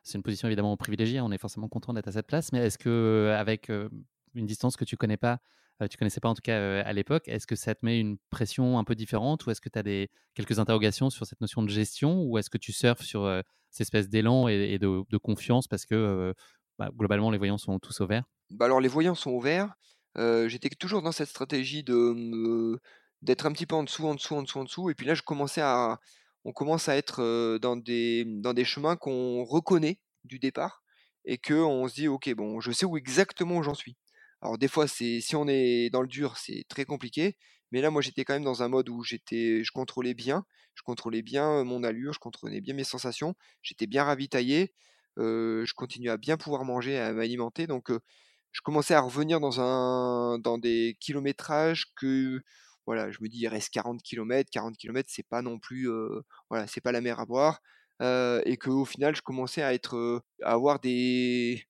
c'est 0.03 0.17
une 0.17 0.21
position 0.21 0.49
évidemment 0.49 0.75
privilégiée, 0.75 1.21
on 1.21 1.31
est 1.31 1.37
forcément 1.37 1.69
content 1.69 1.93
d'être 1.93 2.09
à 2.09 2.11
cette 2.11 2.27
place, 2.27 2.51
mais 2.51 2.59
est-ce 2.59 2.77
que 2.77 3.33
avec 3.39 3.69
une 3.69 4.45
distance 4.45 4.75
que 4.75 4.83
tu 4.83 4.97
connais 4.97 5.15
pas, 5.15 5.39
tu 5.89 5.95
connaissais 5.95 6.19
pas 6.19 6.27
en 6.27 6.33
tout 6.33 6.41
cas 6.41 6.81
à 6.81 6.91
l'époque, 6.91 7.29
est-ce 7.29 7.47
que 7.47 7.55
ça 7.55 7.73
te 7.73 7.85
met 7.85 8.01
une 8.01 8.17
pression 8.31 8.77
un 8.77 8.83
peu 8.83 8.95
différente 8.95 9.45
ou 9.45 9.51
est-ce 9.51 9.61
que 9.61 9.69
tu 9.69 9.79
as 9.79 9.83
des, 9.83 10.09
quelques 10.33 10.59
interrogations 10.59 11.09
sur 11.09 11.25
cette 11.25 11.39
notion 11.39 11.63
de 11.63 11.69
gestion 11.69 12.23
ou 12.23 12.37
est-ce 12.37 12.49
que 12.49 12.57
tu 12.57 12.73
surfes 12.73 13.03
sur 13.03 13.25
cette 13.69 13.85
espèce 13.85 14.09
d'élan 14.09 14.49
et, 14.49 14.77
de, 14.77 15.17
confiance 15.17 15.69
parce 15.69 15.85
que 15.85 16.33
bah, 16.77 16.89
globalement 16.93 17.31
les 17.31 17.37
voyants 17.37 17.57
sont 17.57 17.79
tous 17.79 18.01
au 18.01 18.07
vert? 18.07 18.25
Bah 18.49 18.65
Alors 18.65 18.81
les 18.81 18.89
voyants 18.89 19.15
sont 19.15 19.31
au 19.31 19.39
vert. 19.39 19.73
J'étais 20.17 20.67
toujours 20.67 21.01
dans 21.01 21.13
cette 21.13 21.29
stratégie 21.29 21.85
de 21.85 22.77
d'être 23.21 23.45
un 23.45 23.51
petit 23.51 23.65
peu 23.65 23.75
en 23.75 23.83
dessous, 23.83 24.05
en 24.07 24.15
dessous, 24.15 24.35
en 24.35 24.43
dessous, 24.43 24.59
en 24.59 24.63
dessous. 24.63 24.89
Et 24.89 24.95
puis 24.95 25.05
là, 25.05 25.15
je 25.15 25.23
commençais 25.23 25.61
à, 25.61 25.99
on 26.45 26.53
commence 26.53 26.89
à 26.89 26.95
être 26.95 27.57
dans 27.59 27.75
des, 27.75 28.23
dans 28.25 28.53
des 28.53 28.65
chemins 28.65 28.95
qu'on 28.95 29.43
reconnaît 29.43 29.99
du 30.23 30.39
départ 30.39 30.83
et 31.25 31.37
que 31.37 31.55
on 31.55 31.87
se 31.87 31.95
dit, 31.95 32.07
ok, 32.07 32.33
bon, 32.35 32.61
je 32.61 32.71
sais 32.71 32.85
où 32.85 32.97
exactement 32.97 33.63
j'en 33.63 33.73
suis. 33.73 33.97
Alors 34.41 34.57
des 34.57 34.67
fois, 34.67 34.87
c'est 34.87 35.21
si 35.21 35.35
on 35.35 35.47
est 35.47 35.89
dans 35.89 36.01
le 36.01 36.07
dur, 36.07 36.37
c'est 36.37 36.65
très 36.69 36.85
compliqué. 36.85 37.37
Mais 37.71 37.81
là, 37.81 37.89
moi, 37.89 38.01
j'étais 38.01 38.23
quand 38.23 38.33
même 38.33 38.43
dans 38.43 38.63
un 38.63 38.67
mode 38.67 38.89
où 38.89 39.03
j'étais, 39.03 39.63
je 39.63 39.71
contrôlais 39.71 40.13
bien, 40.13 40.45
je 40.75 40.83
contrôlais 40.83 41.23
bien 41.23 41.63
mon 41.63 41.83
allure, 41.83 42.13
je 42.13 42.19
contrôlais 42.19 42.61
bien 42.61 42.75
mes 42.75 42.83
sensations. 42.83 43.35
J'étais 43.63 43.87
bien 43.87 44.03
ravitaillé. 44.03 44.73
je 45.17 45.73
continuais 45.73 46.11
à 46.11 46.17
bien 46.17 46.37
pouvoir 46.37 46.63
manger, 46.63 46.99
à 46.99 47.11
m'alimenter. 47.13 47.67
Donc, 47.67 47.89
je 48.51 48.61
commençais 48.61 48.93
à 48.93 49.01
revenir 49.01 49.39
dans 49.39 49.59
un, 49.61 50.39
dans 50.39 50.57
des 50.57 50.97
kilométrages 51.01 51.87
que, 51.95 52.41
voilà, 52.85 53.11
je 53.11 53.17
me 53.21 53.27
dis, 53.27 53.39
il 53.39 53.47
reste 53.47 53.69
40 53.71 54.01
km. 54.01 54.49
40 54.51 54.77
km, 54.77 55.09
c'est 55.11 55.27
pas 55.27 55.41
non 55.41 55.59
plus, 55.59 55.89
voilà, 56.49 56.67
c'est 56.67 56.81
pas 56.81 56.91
la 56.91 57.01
mer 57.01 57.19
à 57.19 57.25
boire. 57.25 57.61
et 58.01 58.57
qu'au 58.57 58.85
final, 58.85 59.15
je 59.15 59.21
commençais 59.21 59.61
à 59.61 59.73
être, 59.73 60.23
à 60.43 60.51
avoir 60.51 60.79
des, 60.79 61.65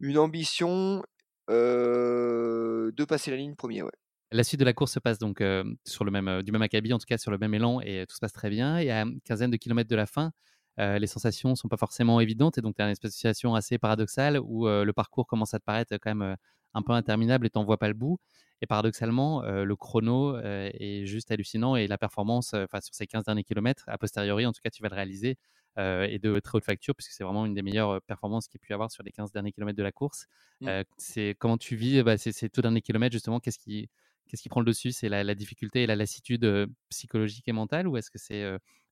une 0.00 0.18
ambition 0.18 1.02
de 1.48 3.04
passer 3.04 3.30
la 3.30 3.36
ligne 3.36 3.54
premier, 3.54 3.82
ouais. 3.82 3.90
La 4.32 4.42
suite 4.42 4.58
de 4.58 4.64
la 4.64 4.72
course 4.72 4.92
se 4.92 4.98
passe 4.98 5.18
donc 5.18 5.42
sur 5.84 6.04
le 6.04 6.10
même, 6.10 6.42
du 6.42 6.50
même 6.50 6.62
acabit, 6.62 6.92
en 6.92 6.98
tout 6.98 7.06
cas 7.06 7.16
sur 7.16 7.30
le 7.30 7.38
même 7.38 7.54
élan, 7.54 7.80
et 7.80 8.04
tout 8.08 8.14
se 8.14 8.20
passe 8.20 8.32
très 8.32 8.50
bien. 8.50 8.78
Et 8.78 8.90
à 8.90 9.02
une 9.02 9.20
quinzaine 9.20 9.50
de 9.50 9.56
kilomètres 9.56 9.88
de 9.88 9.96
la 9.96 10.06
fin, 10.06 10.32
les 10.78 11.06
sensations 11.06 11.54
sont 11.54 11.68
pas 11.68 11.76
forcément 11.76 12.20
évidentes, 12.20 12.58
et 12.58 12.60
donc 12.60 12.74
tu 12.76 12.82
as 12.82 12.88
une 12.88 12.94
situation 12.94 13.54
assez 13.54 13.78
paradoxale 13.78 14.40
où 14.42 14.66
le 14.66 14.92
parcours 14.92 15.26
commence 15.26 15.54
à 15.54 15.60
te 15.60 15.64
paraître 15.64 15.96
quand 15.98 16.14
même 16.14 16.36
un 16.76 16.82
peu 16.82 16.92
interminable 16.92 17.46
et 17.46 17.50
t'en 17.50 17.64
vois 17.64 17.78
pas 17.78 17.88
le 17.88 17.94
bout. 17.94 18.18
Et 18.62 18.66
paradoxalement, 18.66 19.42
le 19.42 19.76
chrono 19.76 20.38
est 20.38 21.04
juste 21.04 21.30
hallucinant 21.30 21.76
et 21.76 21.86
la 21.86 21.98
performance, 21.98 22.54
enfin 22.54 22.80
sur 22.80 22.94
ces 22.94 23.06
15 23.06 23.24
derniers 23.24 23.44
kilomètres, 23.44 23.84
a 23.86 23.98
posteriori, 23.98 24.46
en 24.46 24.52
tout 24.52 24.62
cas, 24.62 24.70
tu 24.70 24.82
vas 24.82 24.88
le 24.88 24.94
réaliser, 24.94 25.36
et 25.76 26.18
de 26.18 26.38
très 26.38 26.56
haute 26.56 26.64
facture, 26.64 26.94
puisque 26.94 27.12
c'est 27.12 27.22
vraiment 27.22 27.44
une 27.44 27.52
des 27.52 27.60
meilleures 27.60 28.00
performances 28.02 28.48
qu'il 28.48 28.58
ait 28.58 28.66
pu 28.66 28.72
avoir 28.72 28.90
sur 28.90 29.02
les 29.02 29.12
15 29.12 29.30
derniers 29.30 29.52
kilomètres 29.52 29.76
de 29.76 29.82
la 29.82 29.92
course. 29.92 30.26
Mmh. 30.62 30.70
c'est 30.96 31.36
comment 31.38 31.58
tu 31.58 31.76
vis 31.76 32.02
bah, 32.02 32.16
ces, 32.16 32.32
ces 32.32 32.48
tout 32.48 32.62
derniers 32.62 32.80
kilomètres, 32.80 33.12
justement, 33.12 33.40
qu'est-ce 33.40 33.58
qui, 33.58 33.90
qu'est-ce 34.26 34.42
qui 34.42 34.48
prend 34.48 34.60
le 34.60 34.66
dessus? 34.66 34.92
C'est 34.92 35.10
la, 35.10 35.34
difficulté 35.34 35.82
et 35.82 35.86
la 35.86 35.96
lassitude 35.96 36.68
psychologique 36.88 37.46
et 37.48 37.52
mentale, 37.52 37.88
ou 37.88 37.98
est-ce 37.98 38.10
que 38.10 38.18
c'est 38.18 38.42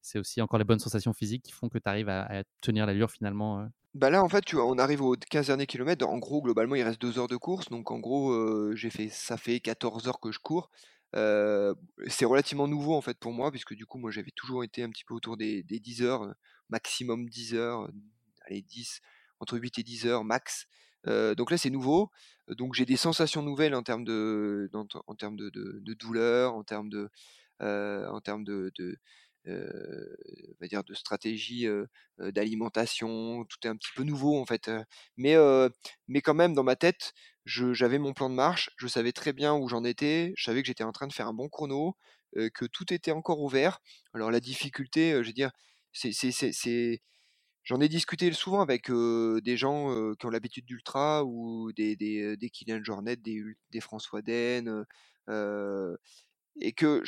c'est 0.05 0.19
aussi 0.19 0.41
encore 0.41 0.59
les 0.59 0.65
bonnes 0.65 0.79
sensations 0.79 1.13
physiques 1.13 1.43
qui 1.43 1.53
font 1.53 1.69
que 1.69 1.79
tu 1.79 1.89
arrives 1.89 2.09
à, 2.09 2.45
tenir 2.61 2.87
l'allure 2.87 3.11
finalement 3.11 3.67
bah 3.95 4.11
là, 4.11 4.25
en 4.25 4.29
fait, 4.29 4.45
tu 4.45 4.57
vois, 4.57 4.67
on 4.67 4.77
arrive 4.77 5.03
aux 5.03 5.15
15 5.15 5.47
derniers 5.47 5.69
kilomètres. 5.69 6.05
En 6.05 6.19
gros, 6.19 6.43
globalement, 6.43 6.75
il 6.75 6.83
reste 6.83 7.01
2 7.01 7.21
heures 7.21 7.29
de 7.29 7.37
course. 7.37 7.69
Donc, 7.69 7.93
en 7.93 8.01
gros, 8.01 8.75
j'ai 8.75 8.91
fait, 8.91 9.09
ça 9.09 9.37
fait 9.37 9.61
14 9.61 10.09
heures 10.09 10.19
que 10.19 10.33
je 10.33 10.41
cours 10.41 10.69
c'est 12.07 12.25
relativement 12.25 12.67
nouveau 12.69 12.95
en 12.95 13.01
fait 13.01 13.19
pour 13.19 13.33
moi, 13.33 13.51
puisque 13.51 13.75
du 13.75 13.87
coup, 13.87 13.99
moi 13.99 14.11
j'avais 14.11 14.33
toujours 14.35 14.65
été 14.65 14.83
un 14.83 14.91
petit 14.91 15.05
peu 15.05 15.15
autour 15.15 15.37
des, 15.37 15.63
10 15.63 16.03
heures, 16.03 16.35
maximum 16.71 17.29
10 17.29 17.55
heures, 17.55 17.89
allez 18.47 18.63
10, 18.63 19.01
entre 19.41 19.59
8 19.59 19.79
et 19.79 19.83
10 19.83 20.07
heures 20.07 20.25
max. 20.25 20.67
donc 21.07 21.51
là 21.51 21.59
c'est 21.59 21.71
nouveau, 21.71 22.11
donc 22.49 22.75
j'ai 22.75 22.87
des 22.87 22.97
sensations 22.97 23.43
nouvelles 23.43 23.75
en 23.75 23.83
termes 23.83 24.05
de, 24.05 24.71
en, 24.73 25.15
termes 25.15 25.37
de, 25.37 25.95
douleur, 25.95 26.55
en 26.55 26.65
termes 26.65 26.89
de, 26.89 27.11
en 27.61 28.21
termes 28.21 28.45
de, 28.45 28.73
va 29.47 30.67
dire 30.69 30.85
de 30.85 30.95
stratégie 30.95 31.67
d'alimentation, 32.19 33.45
tout 33.45 33.59
est 33.65 33.69
un 33.69 33.77
petit 33.77 33.93
peu 33.95 34.03
nouveau 34.05 34.39
en 34.41 34.47
fait. 34.47 34.71
Mais, 35.17 35.37
mais 36.09 36.21
quand 36.21 36.35
même 36.35 36.55
dans 36.55 36.65
ma 36.65 36.77
tête, 36.77 37.13
j'avais 37.45 37.99
mon 37.99 38.13
plan 38.15 38.31
de 38.31 38.35
marche, 38.35 38.71
je 38.77 38.87
savais 38.87 39.13
très 39.13 39.33
bien 39.33 39.55
où 39.55 39.69
j'en 39.69 39.85
étais, 39.85 40.33
je 40.37 40.45
savais 40.45 40.63
que 40.63 40.67
j'étais 40.67 40.85
en 40.85 40.93
train 40.93 41.07
de 41.07 41.13
faire 41.13 41.29
un 41.29 41.35
bon 41.35 41.49
chrono, 41.49 41.97
que 42.35 42.65
tout 42.67 42.93
était 42.93 43.13
encore 43.13 43.41
ouvert. 43.41 43.81
Alors 44.15 44.31
la 44.31 44.41
difficulté, 44.41 45.13
je 45.23 45.27
veux 45.29 45.33
dire, 45.33 45.51
c'est 45.93 47.01
J'en 47.65 47.81
ai 47.81 47.89
discuté 47.89 48.31
souvent 48.33 48.61
avec 48.61 48.91
des 48.91 49.57
gens 49.57 50.15
qui 50.17 50.27
ont 50.27 50.31
l'habitude 50.31 50.67
d'ultra 50.67 51.25
ou 51.25 51.73
des, 51.73 51.97
des, 51.97 52.37
des 52.37 52.51
Kylian 52.51 52.85
Jornet, 52.85 53.17
des, 53.17 53.43
des 53.71 53.81
François 53.81 54.21
Den, 54.21 54.85
et 56.61 56.73
que 56.73 57.03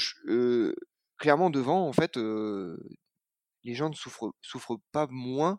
clairement 1.18 1.50
devant, 1.50 1.86
en 1.88 1.92
fait, 1.92 2.16
les 2.16 3.74
gens 3.74 3.90
ne 3.90 3.94
souffrent, 3.94 4.80
pas 4.92 5.06
moins 5.10 5.58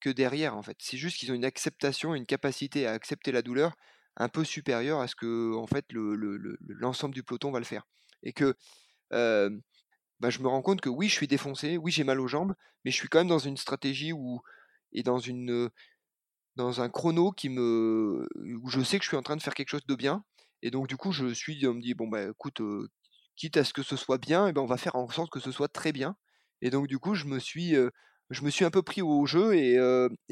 que 0.00 0.10
derrière, 0.10 0.56
en 0.56 0.62
fait. 0.62 0.76
C'est 0.80 0.96
juste 0.98 1.18
qu'ils 1.18 1.32
ont 1.32 1.34
une 1.34 1.44
acceptation, 1.44 2.14
une 2.14 2.26
capacité 2.26 2.86
à 2.86 2.92
accepter 2.92 3.32
la 3.32 3.42
douleur 3.42 3.74
un 4.16 4.28
peu 4.28 4.44
supérieure 4.44 5.00
à 5.00 5.08
ce 5.08 5.16
que, 5.16 5.54
en 5.54 5.66
fait, 5.66 5.86
l'ensemble 5.92 7.14
le, 7.14 7.20
du 7.20 7.22
peloton 7.24 7.50
va 7.50 7.58
le 7.58 7.64
faire. 7.64 7.84
Et 8.22 8.32
que 8.32 8.56
bah, 10.20 10.30
je 10.30 10.40
me 10.40 10.48
rends 10.48 10.62
compte 10.62 10.80
que 10.80 10.88
oui, 10.88 11.08
je 11.08 11.14
suis 11.14 11.28
défoncé, 11.28 11.76
oui, 11.76 11.92
j'ai 11.92 12.04
mal 12.04 12.20
aux 12.20 12.28
jambes, 12.28 12.54
mais 12.84 12.90
je 12.90 12.96
suis 12.96 13.08
quand 13.08 13.18
même 13.18 13.28
dans 13.28 13.38
une 13.38 13.56
stratégie 13.56 14.12
où, 14.12 14.40
et 14.92 15.02
dans 15.02 15.18
une 15.18 15.70
dans 16.56 16.80
un 16.80 16.88
chrono 16.88 17.32
qui 17.32 17.48
me 17.48 18.28
où 18.62 18.68
je 18.68 18.80
sais 18.82 18.98
que 18.98 19.04
je 19.04 19.08
suis 19.08 19.16
en 19.16 19.22
train 19.22 19.36
de 19.36 19.42
faire 19.42 19.54
quelque 19.54 19.70
chose 19.70 19.86
de 19.86 19.94
bien 19.96 20.24
et 20.62 20.70
donc 20.70 20.86
du 20.86 20.96
coup 20.96 21.12
je 21.12 21.34
suis 21.34 21.66
on 21.66 21.74
me 21.74 21.80
dit 21.80 21.94
bon 21.94 22.08
bah 22.08 22.30
écoute 22.30 22.60
quitte 23.36 23.56
à 23.56 23.64
ce 23.64 23.72
que 23.72 23.82
ce 23.82 23.96
soit 23.96 24.18
bien, 24.18 24.46
et 24.46 24.52
ben 24.52 24.62
on 24.62 24.66
va 24.66 24.76
faire 24.76 24.96
en 24.96 25.08
sorte 25.08 25.30
que 25.30 25.40
ce 25.40 25.52
soit 25.52 25.68
très 25.68 25.92
bien. 25.92 26.16
Et 26.62 26.70
donc 26.70 26.86
du 26.88 26.98
coup, 26.98 27.14
je 27.14 27.26
me 27.26 27.38
suis, 27.38 27.74
je 28.30 28.42
me 28.42 28.50
suis 28.50 28.64
un 28.64 28.70
peu 28.70 28.82
pris 28.82 29.02
au 29.02 29.26
jeu 29.26 29.54
et, 29.56 29.78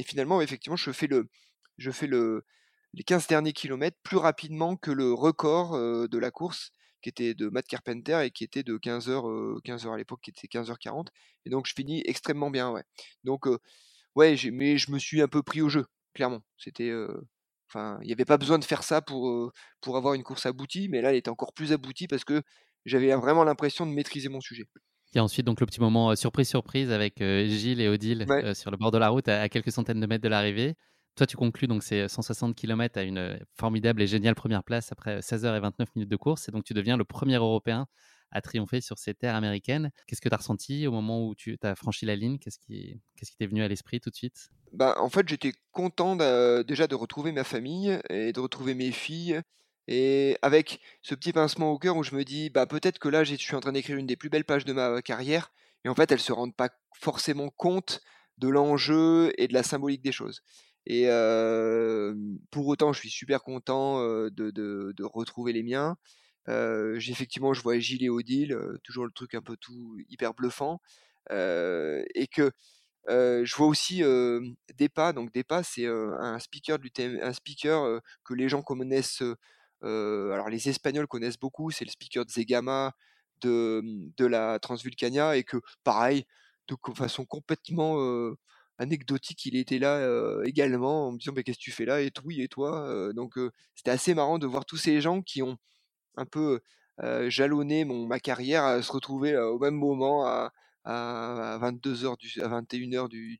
finalement, 0.05 0.41
effectivement, 0.41 0.77
je 0.77 0.93
fais 0.93 1.07
le, 1.07 1.29
je 1.79 1.91
fais 1.91 2.07
le, 2.07 2.45
les 2.95 3.05
15 3.05 3.27
derniers 3.27 3.53
kilomètres 3.53 3.99
plus 4.03 4.17
rapidement 4.19 4.77
que 4.77 4.91
le 4.91 5.13
record 5.13 5.79
de 6.09 6.19
la 6.19 6.31
course 6.31 6.73
qui 7.03 7.09
était 7.09 7.35
de 7.35 7.49
Matt 7.49 7.67
Carpenter 7.67 8.21
et 8.25 8.31
qui 8.31 8.45
était 8.45 8.63
de 8.63 8.79
15h, 8.79 9.61
15 9.63 9.87
à 9.89 9.97
l'époque, 9.97 10.21
qui 10.23 10.31
était 10.31 10.47
15h40. 10.47 11.09
Et 11.47 11.51
donc 11.51 11.67
je 11.67 11.75
finis 11.75 12.03
extrêmement 12.07 12.51
bien, 12.51 12.71
ouais. 12.71 12.85
Donc 13.25 13.47
ouais, 14.15 14.37
mais 14.53 14.79
je 14.79 14.91
me 14.93 14.99
suis 14.99 15.21
un 15.23 15.29
peu 15.29 15.43
pris 15.43 15.63
au 15.63 15.69
jeu, 15.69 15.87
clairement. 16.15 16.43
C'était 16.57 16.93
Enfin, 17.75 17.99
il 18.03 18.07
n'y 18.07 18.13
avait 18.13 18.27
pas 18.27 18.37
besoin 18.37 18.59
de 18.59 18.65
faire 18.65 18.83
ça 18.83 19.01
pour, 19.01 19.51
pour 19.81 19.97
avoir 19.97 20.13
une 20.13 20.23
course 20.23 20.45
aboutie, 20.45 20.89
mais 20.91 21.01
là, 21.01 21.11
elle 21.11 21.17
était 21.17 21.31
encore 21.31 21.55
plus 21.55 21.73
aboutie 21.73 22.07
parce 22.07 22.25
que 22.25 22.43
j'avais 22.85 23.15
vraiment 23.15 23.45
l'impression 23.45 23.87
de 23.87 23.93
maîtriser 23.93 24.29
mon 24.29 24.41
sujet. 24.41 24.65
Il 25.13 25.17
y 25.17 25.19
a 25.19 25.25
ensuite 25.25 25.45
donc 25.45 25.61
le 25.61 25.67
petit 25.67 25.81
moment 25.81 26.15
surprise 26.17 26.49
surprise 26.49 26.91
avec 26.91 27.19
Gilles 27.19 27.81
et 27.81 27.89
Odile 27.89 28.27
sur 28.55 28.71
le 28.71 28.77
bord 28.79 28.91
de 28.91 28.99
la 28.99 29.11
route 29.11 29.29
à, 29.29 29.49
quelques 29.49 29.71
centaines 29.71 30.01
de 30.01 30.07
mètres 30.07 30.25
de 30.25 30.29
l'arrivée. 30.29 30.75
Toi, 31.15 31.27
tu 31.27 31.37
conclus 31.37 31.67
donc 31.67 31.83
ces 31.83 32.09
160 32.09 32.57
km 32.57 32.99
à 32.99 33.03
une 33.03 33.39
formidable 33.59 34.01
et 34.01 34.07
géniale 34.07 34.35
première 34.35 34.65
place 34.65 34.91
après 34.93 35.21
16 35.21 35.45
h 35.45 35.57
et 35.57 35.61
29 35.61 35.95
minutes 35.95 36.11
de 36.11 36.17
course. 36.17 36.49
Et 36.49 36.53
donc, 36.53 36.65
tu 36.65 36.73
deviens 36.73 36.97
le 36.97 37.05
premier 37.05 37.37
Européen 37.37 37.87
à 38.31 38.41
triompher 38.41 38.81
sur 38.81 38.99
ces 38.99 39.13
terres 39.13 39.35
américaines. 39.35 39.91
Qu'est-ce 40.07 40.23
que 40.23 40.31
tu 40.31 40.35
as 40.35 40.39
ressenti 40.39 40.87
au 40.87 40.91
moment 40.91 41.27
où 41.27 41.35
tu 41.35 41.59
as 41.63 41.75
franchi 41.75 42.07
la 42.07 42.17
ligne? 42.17 42.39
Qu'est-ce 42.39 42.59
qui 42.59 42.99
qu'est-ce 43.15 43.31
qui 43.31 43.37
t'est 43.37 43.47
venu 43.47 43.63
à 43.63 43.69
l'esprit 43.69 44.01
tout 44.01 44.09
de 44.09 44.15
suite? 44.15 44.49
Bah, 44.73 44.97
en 44.99 45.11
fait, 45.11 45.29
j'étais 45.29 45.53
content 45.71 46.17
déjà 46.65 46.87
de 46.87 46.95
retrouver 46.95 47.33
ma 47.33 47.45
famille 47.45 48.01
et 48.09 48.33
de 48.33 48.41
retrouver 48.41 48.75
mes 48.75 48.91
filles. 48.91 49.43
Et 49.89 50.37
avec 50.43 50.81
ce 51.03 51.15
petit 51.15 51.33
pincement 51.33 51.73
au 51.73 51.79
cœur 51.79 51.97
où 51.97 52.03
je 52.03 52.15
me 52.15 52.25
dis, 52.25 52.51
bah 52.51 52.67
peut-être 52.67 52.99
que 52.99 53.09
là, 53.09 53.25
je 53.25 53.35
suis 53.35 53.57
en 53.57 53.61
train 53.61 53.73
d'écrire 53.73 53.97
une 53.97 54.07
des 54.07 54.17
plus 54.17 54.31
belles 54.31 54.45
pages 54.45 54.65
de 54.65 54.73
ma 54.73 55.03
carrière. 55.03 55.53
Et 55.85 55.89
en 55.89 55.95
fait, 55.95 56.13
elles 56.13 56.21
se 56.21 56.33
rendent 56.33 56.57
pas 56.57 56.71
forcément 56.95 57.51
compte 57.51 58.01
de 58.39 58.49
l'enjeu 58.49 59.33
et 59.39 59.49
de 59.49 59.55
la 59.55 59.63
symbolique 59.63 60.03
des 60.03 60.13
choses. 60.13 60.43
Et 60.87 61.07
pour 62.51 62.67
autant, 62.67 62.93
je 62.93 62.99
suis 62.99 63.11
super 63.11 63.43
content 63.43 64.01
de, 64.01 64.51
de, 64.51 65.05
retrouver 65.05 65.53
les 65.53 65.63
miens. 65.63 65.97
j'ai 66.47 67.13
effectivement, 67.13 67.53
je 67.55 67.63
vois 67.63 67.79
Gilles 67.79 68.05
et 68.05 68.11
Odile, 68.11 68.57
toujours 68.85 69.05
le 69.05 69.13
truc 69.13 69.35
un 69.35 69.43
peu 69.43 69.57
tout 69.57 69.99
hyper 70.09 70.35
bluffant. 70.35 70.81
et 71.31 72.29
que 72.31 72.53
je 73.09 73.57
vois 73.57 73.67
aussi 73.67 74.03
Depa. 74.79 75.13
Donc 75.13 75.33
Depa, 75.33 75.63
c'est 75.63 75.87
un 75.87 76.39
speaker, 76.39 76.79
du 76.79 76.91
un 76.99 77.33
speaker 77.33 78.01
que 78.25 78.35
les 78.35 78.49
gens 78.49 78.63
connaissent. 78.63 79.23
Alors 79.83 80.49
les 80.49 80.69
Espagnols 80.69 81.07
connaissent 81.07 81.39
beaucoup. 81.39 81.71
C'est 81.71 81.85
le 81.85 81.91
speaker 81.91 82.25
de 82.25 82.31
Zegama, 82.31 82.93
de, 83.43 83.81
mmh, 83.83 84.13
de 84.17 84.27
la 84.27 84.59
Transvulcania, 84.59 85.37
et 85.37 85.45
que 85.45 85.59
pareil, 85.85 86.25
de 86.69 86.77
façon 86.95 87.25
complètement 87.25 87.97
anecdotique, 88.79 89.45
il 89.47 89.57
était 89.57 89.79
là 89.79 90.43
également 90.45 91.09
en 91.09 91.13
me 91.13 91.19
disant 91.19 91.33
«Mais 91.35 91.43
qu'est-ce 91.45 91.59
que 91.59 91.63
tu 91.63 91.73
fais 91.73 91.85
là? 91.85 92.01
Et 92.01 92.11
tout, 92.11 92.31
et 92.31 92.49
toi? 92.49 93.13
Donc 93.15 93.35
c'était 93.75 93.91
assez 93.91 94.15
marrant 94.15 94.39
de 94.39 94.47
voir 94.47 94.65
tous 94.65 94.77
ces 94.77 95.01
gens 95.01 95.23
qui 95.23 95.43
ont 95.43 95.59
un 96.17 96.27
peu 96.27 96.61
jalonné 97.29 97.85
mon, 97.85 98.07
ma 98.07 98.21
carrière 98.21 98.65
à 98.65 98.83
se 98.83 98.93
retrouver 98.93 99.37
au 99.37 99.59
même 99.59 99.75
moment 99.75 100.27
à, 100.27 100.53
à, 100.85 101.59
22h 101.61 102.17
du, 102.19 102.41
à 102.43 102.49
21h 102.49 103.09
du, 103.09 103.39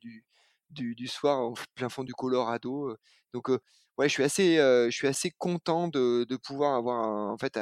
du, 0.71 0.95
du, 0.95 1.09
soir 1.09 1.39
en 1.41 1.55
plein 1.75 1.89
fond 1.89 2.05
du 2.05 2.15
Colorado. 2.15 2.97
Donc 3.33 3.51
ouais, 3.99 4.09
je 4.09 4.13
suis 4.13 4.23
assez, 4.25 4.57
je 4.57 4.91
suis 4.91 5.09
assez 5.09 5.31
content 5.39 5.89
de, 5.89 6.37
pouvoir 6.45 6.75
avoir 6.75 7.33
en 7.33 7.39
fait 7.39 7.59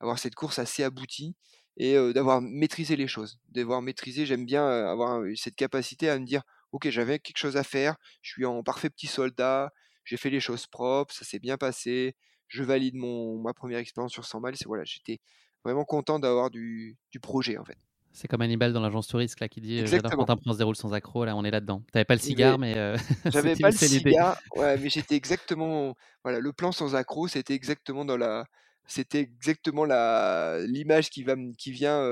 avoir 0.00 0.18
cette 0.18 0.34
course 0.34 0.58
assez 0.58 0.82
aboutie 0.82 1.34
et 1.76 1.94
d'avoir 2.12 2.40
maîtrisé 2.42 2.96
les 2.96 3.08
choses, 3.08 3.38
d'avoir 3.48 3.82
maîtrisé. 3.82 4.26
J'aime 4.26 4.46
bien 4.46 4.66
avoir 4.66 5.22
cette 5.36 5.56
capacité 5.56 6.10
à 6.10 6.18
me 6.18 6.26
dire 6.26 6.42
ok, 6.72 6.88
j'avais 6.90 7.18
quelque 7.18 7.38
chose 7.38 7.56
à 7.56 7.64
faire, 7.64 7.96
je 8.22 8.32
suis 8.32 8.44
en 8.44 8.62
parfait 8.62 8.90
petit 8.90 9.06
soldat, 9.06 9.72
j'ai 10.04 10.16
fait 10.16 10.30
les 10.30 10.40
choses 10.40 10.66
propres, 10.66 11.14
ça 11.14 11.24
s'est 11.24 11.38
bien 11.38 11.56
passé, 11.56 12.16
je 12.48 12.62
valide 12.62 12.96
mon, 12.96 13.40
ma 13.40 13.54
première 13.54 13.78
expérience 13.78 14.12
sur 14.12 14.24
100 14.24 14.40
miles. 14.40 14.54
Voilà, 14.66 14.84
j'étais 14.84 15.20
vraiment 15.64 15.84
content 15.84 16.18
d'avoir 16.18 16.50
du, 16.50 16.98
du, 17.12 17.20
projet 17.20 17.58
en 17.58 17.64
fait. 17.64 17.78
C'est 18.12 18.28
comme 18.28 18.42
Hannibal 18.42 18.72
dans 18.72 18.80
l'agence 18.80 19.06
touriste 19.06 19.40
là 19.40 19.48
qui 19.48 19.60
dit 19.60 19.86
J'adore 19.86 20.12
quand 20.12 20.30
un 20.30 20.36
prince 20.36 20.58
déroule 20.58 20.76
sans 20.76 20.92
accro. 20.92 21.24
Là, 21.24 21.36
on 21.36 21.44
est 21.44 21.50
là-dedans. 21.50 21.82
T'avais 21.92 22.04
pas 22.04 22.14
le 22.14 22.20
cigare, 22.20 22.58
mais 22.58 22.76
euh, 22.76 22.96
j'avais 23.26 23.54
pas 23.56 23.70
le 23.70 23.76
cigare. 23.76 24.40
Ouais, 24.56 24.76
mais 24.78 24.90
j'étais 24.90 25.14
exactement. 25.14 25.94
Voilà, 26.24 26.40
le 26.40 26.52
plan 26.52 26.72
sans 26.72 26.94
accro, 26.94 27.28
c'était 27.28 27.54
exactement 27.54 28.04
dans 28.04 28.16
la. 28.16 28.46
C'était 28.86 29.20
exactement 29.20 29.84
la 29.84 30.58
l'image 30.66 31.10
qui 31.10 31.22
va 31.22 31.36
qui 31.56 31.70
vient 31.70 32.04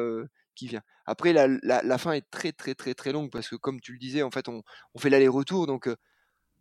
qui 0.54 0.68
vient. 0.68 0.82
Après, 1.06 1.32
la, 1.32 1.48
la, 1.48 1.98
fin 1.98 2.12
est 2.12 2.28
très 2.30 2.52
très 2.52 2.74
très 2.74 2.94
très 2.94 3.12
longue 3.12 3.30
parce 3.30 3.48
que 3.48 3.56
comme 3.56 3.80
tu 3.80 3.92
le 3.92 3.98
disais, 3.98 4.22
en 4.22 4.30
fait, 4.30 4.48
on, 4.48 4.62
on 4.94 4.98
fait 4.98 5.10
l'aller-retour, 5.10 5.66
donc 5.66 5.88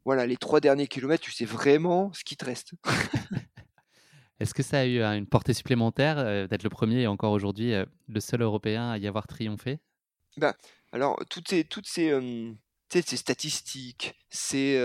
voilà, 0.06 0.26
les 0.26 0.38
trois 0.38 0.62
derniers 0.62 0.88
kilomètres, 0.88 1.24
tu 1.24 1.32
sais 1.32 1.46
vraiment 1.46 2.14
ce 2.14 2.24
qui 2.24 2.38
te 2.38 2.46
reste. 2.46 2.72
Est-ce 4.40 4.54
que 4.54 4.64
ça 4.64 4.80
a 4.80 4.86
eu 4.86 5.02
une 5.02 5.26
portée 5.26 5.54
supplémentaire 5.54 6.48
d'être 6.48 6.64
le 6.64 6.70
premier 6.70 7.02
et 7.02 7.08
encore 7.08 7.32
aujourd'hui 7.32 7.74
le 8.08 8.20
seul 8.20 8.42
Européen 8.42 8.92
à 8.92 8.98
y 8.98 9.08
avoir 9.08 9.26
triomphé? 9.26 9.80
Bah, 10.38 10.56
Alors, 10.92 11.20
toutes 11.30 11.48
ces, 11.48 11.64
toutes 11.64 11.88
ces 11.88 12.22
statistiques, 12.92 14.14
c'est 14.30 14.80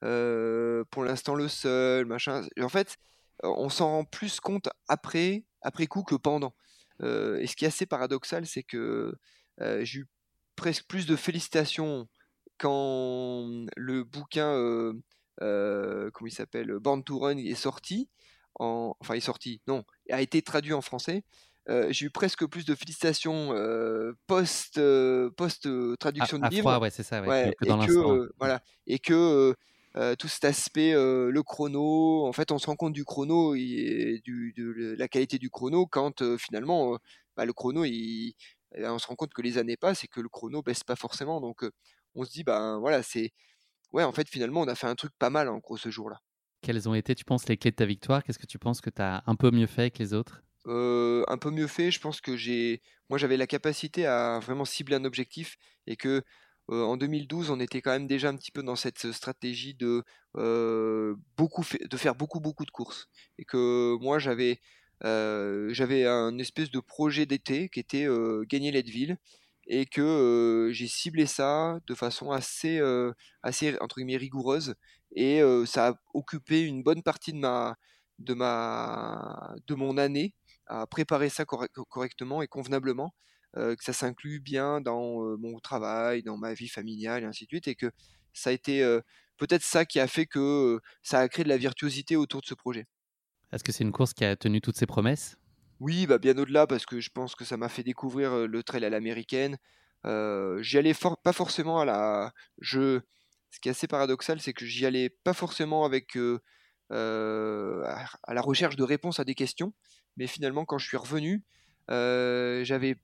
pour 0.00 1.04
l'instant 1.04 1.34
le 1.34 1.48
seul, 1.48 2.06
machin. 2.06 2.46
En 2.60 2.68
fait, 2.70 2.96
on 3.42 3.68
s'en 3.68 3.88
rend 3.88 4.04
plus 4.04 4.40
compte 4.40 4.68
après, 4.88 5.44
après 5.60 5.86
coup 5.86 6.02
que 6.02 6.14
pendant. 6.14 6.54
et 7.02 7.46
ce 7.46 7.56
qui 7.56 7.64
est 7.66 7.68
assez 7.68 7.86
paradoxal, 7.86 8.46
c'est 8.46 8.62
que 8.62 9.14
j'ai 9.60 10.00
eu 10.00 10.06
presque 10.56 10.86
plus 10.88 11.06
de 11.06 11.14
félicitations 11.14 12.08
quand 12.56 13.66
le 13.76 14.02
bouquin, 14.02 14.94
comment 15.38 16.26
il 16.26 16.32
s'appelle, 16.32 16.72
Born 16.80 17.04
to 17.04 17.18
Run 17.18 17.36
est 17.36 17.54
sorti 17.54 18.08
enfin 18.58 19.14
est 19.14 19.20
sorti, 19.20 19.60
non, 19.66 19.84
a 20.10 20.20
été 20.20 20.42
traduit 20.42 20.72
en 20.72 20.80
français. 20.80 21.22
Euh, 21.68 21.88
j'ai 21.90 22.06
eu 22.06 22.10
presque 22.10 22.46
plus 22.46 22.64
de 22.64 22.74
félicitations 22.74 23.52
euh, 23.52 24.16
post 24.26 24.78
euh, 24.78 25.30
post 25.36 25.68
traduction 25.98 26.38
de 26.38 26.48
livre. 26.48 26.80
ouais, 26.80 26.90
c'est 26.90 27.02
ça, 27.02 27.20
ouais, 27.20 27.54
que, 27.60 27.68
dans 27.68 27.82
et 27.82 27.86
que 27.86 28.32
voilà, 28.38 28.62
et 28.86 28.98
que 28.98 29.54
tout 30.18 30.28
cet 30.28 30.44
aspect, 30.44 30.92
le 30.92 31.42
chrono, 31.42 32.26
en 32.26 32.32
fait, 32.32 32.52
on 32.52 32.58
se 32.58 32.66
rend 32.66 32.76
compte 32.76 32.92
du 32.92 33.04
chrono 33.04 33.54
et 33.54 34.20
du, 34.24 34.54
de 34.56 34.94
la 34.96 35.08
qualité 35.08 35.38
du 35.38 35.50
chrono 35.50 35.86
quand 35.86 36.22
finalement, 36.38 36.96
bah, 37.36 37.44
le 37.44 37.52
chrono, 37.52 37.84
il, 37.84 38.34
on 38.76 38.98
se 38.98 39.06
rend 39.06 39.16
compte 39.16 39.34
que 39.34 39.42
les 39.42 39.58
années 39.58 39.76
passent 39.76 40.04
et 40.04 40.08
que 40.08 40.20
le 40.20 40.28
chrono 40.28 40.62
baisse 40.62 40.84
pas 40.84 40.96
forcément. 40.96 41.40
Donc, 41.40 41.64
on 42.14 42.24
se 42.24 42.30
dit, 42.30 42.44
ben 42.44 42.78
voilà, 42.78 43.02
c'est, 43.02 43.32
ouais, 43.92 44.04
en 44.04 44.12
fait, 44.12 44.28
finalement, 44.28 44.60
on 44.60 44.68
a 44.68 44.74
fait 44.74 44.86
un 44.86 44.94
truc 44.94 45.12
pas 45.18 45.30
mal 45.30 45.48
en 45.48 45.58
gros 45.58 45.76
ce 45.76 45.90
jour-là. 45.90 46.20
Quelles 46.68 46.86
ont 46.86 46.92
été, 46.92 47.14
tu 47.14 47.24
penses, 47.24 47.48
les 47.48 47.56
clés 47.56 47.70
de 47.70 47.76
ta 47.76 47.86
victoire? 47.86 48.22
Qu'est-ce 48.22 48.38
que 48.38 48.44
tu 48.44 48.58
penses 48.58 48.82
que 48.82 48.90
tu 48.90 49.00
as 49.00 49.22
un 49.26 49.36
peu 49.36 49.50
mieux 49.50 49.66
fait 49.66 49.90
que 49.90 50.00
les 50.00 50.12
autres? 50.12 50.42
Un 50.66 51.38
peu 51.40 51.50
mieux 51.50 51.66
fait, 51.66 51.90
je 51.90 51.98
pense 51.98 52.20
que 52.20 52.36
j'ai. 52.36 52.82
Moi, 53.08 53.18
j'avais 53.18 53.38
la 53.38 53.46
capacité 53.46 54.04
à 54.04 54.38
vraiment 54.38 54.66
cibler 54.66 54.96
un 54.96 55.06
objectif 55.06 55.56
et 55.86 55.96
que. 55.96 56.22
en 56.68 56.98
2012, 56.98 57.48
on 57.48 57.58
était 57.58 57.80
quand 57.80 57.92
même 57.92 58.06
déjà 58.06 58.28
un 58.28 58.36
petit 58.36 58.50
peu 58.50 58.62
dans 58.62 58.76
cette 58.76 59.12
stratégie 59.12 59.72
de, 59.72 60.04
de 60.34 61.16
faire 61.96 62.14
beaucoup 62.14 62.40
beaucoup 62.40 62.66
de 62.66 62.70
courses 62.70 63.08
et 63.38 63.46
que 63.46 63.96
moi 64.02 64.18
j'avais 64.18 64.60
un 65.00 66.38
espèce 66.38 66.70
de 66.70 66.80
projet 66.80 67.24
d'été 67.24 67.70
qui 67.70 67.80
était 67.80 68.06
gagner 68.46 68.72
Leadville 68.72 69.16
et 69.68 69.86
que 69.86 70.68
j'ai 70.72 70.86
ciblé 70.86 71.24
ça 71.24 71.78
de 71.86 71.94
façon 71.94 72.30
assez, 72.30 72.78
assez 73.42 73.78
entre 73.80 74.02
rigoureuse 74.02 74.74
et 75.14 75.40
ça 75.66 75.88
a 75.88 75.94
occupé 76.14 76.62
une 76.62 76.82
bonne 76.82 77.02
partie 77.02 77.32
de 77.32 77.38
ma 77.38 77.76
de 78.18 78.34
ma 78.34 79.54
de 79.66 79.74
mon 79.74 79.96
année 79.98 80.34
à 80.66 80.86
préparer 80.86 81.28
ça 81.30 81.44
correctement 81.44 82.42
et 82.42 82.48
convenablement 82.48 83.14
que 83.54 83.76
ça 83.84 83.92
s'inclut 83.92 84.40
bien 84.40 84.80
dans 84.80 85.36
mon 85.38 85.58
travail 85.60 86.22
dans 86.22 86.36
ma 86.36 86.54
vie 86.54 86.68
familiale 86.68 87.22
et 87.22 87.26
ainsi 87.26 87.44
de 87.44 87.48
suite 87.50 87.68
et 87.68 87.74
que 87.74 87.90
ça 88.32 88.50
a 88.50 88.52
été 88.52 88.82
peut-être 89.36 89.62
ça 89.62 89.84
qui 89.86 90.00
a 90.00 90.06
fait 90.08 90.26
que 90.26 90.80
ça 91.02 91.20
a 91.20 91.28
créé 91.28 91.44
de 91.44 91.48
la 91.48 91.56
virtuosité 91.56 92.16
autour 92.16 92.40
de 92.40 92.46
ce 92.46 92.54
projet. 92.54 92.86
Est-ce 93.52 93.62
que 93.64 93.72
c'est 93.72 93.84
une 93.84 93.92
course 93.92 94.14
qui 94.14 94.24
a 94.24 94.36
tenu 94.36 94.60
toutes 94.62 94.78
ses 94.78 94.86
promesses? 94.86 95.36
Oui, 95.80 96.06
bah 96.06 96.18
bien 96.18 96.36
au-delà 96.36 96.66
parce 96.66 96.86
que 96.86 97.00
je 97.00 97.10
pense 97.10 97.34
que 97.36 97.44
ça 97.44 97.56
m'a 97.56 97.68
fait 97.68 97.84
découvrir 97.84 98.48
le 98.48 98.62
trail 98.62 98.84
à 98.84 98.90
l'américaine. 98.90 99.58
J'y 100.04 100.78
allais 100.78 100.94
pas 101.22 101.32
forcément 101.32 101.78
à 101.80 101.84
la 101.84 102.32
je 102.60 103.00
ce 103.50 103.60
qui 103.60 103.68
est 103.68 103.72
assez 103.72 103.86
paradoxal, 103.86 104.40
c'est 104.40 104.52
que 104.52 104.66
j'y 104.66 104.86
allais 104.86 105.08
pas 105.08 105.32
forcément 105.32 105.84
avec 105.84 106.16
à 106.90 108.34
la 108.34 108.40
recherche 108.40 108.76
de 108.76 108.82
réponses 108.82 109.20
à 109.20 109.24
des 109.24 109.34
questions, 109.34 109.72
mais 110.16 110.26
finalement 110.26 110.64
quand 110.64 110.78
je 110.78 110.86
suis 110.86 110.96
revenu, 110.96 111.44
j'avais 111.88 112.96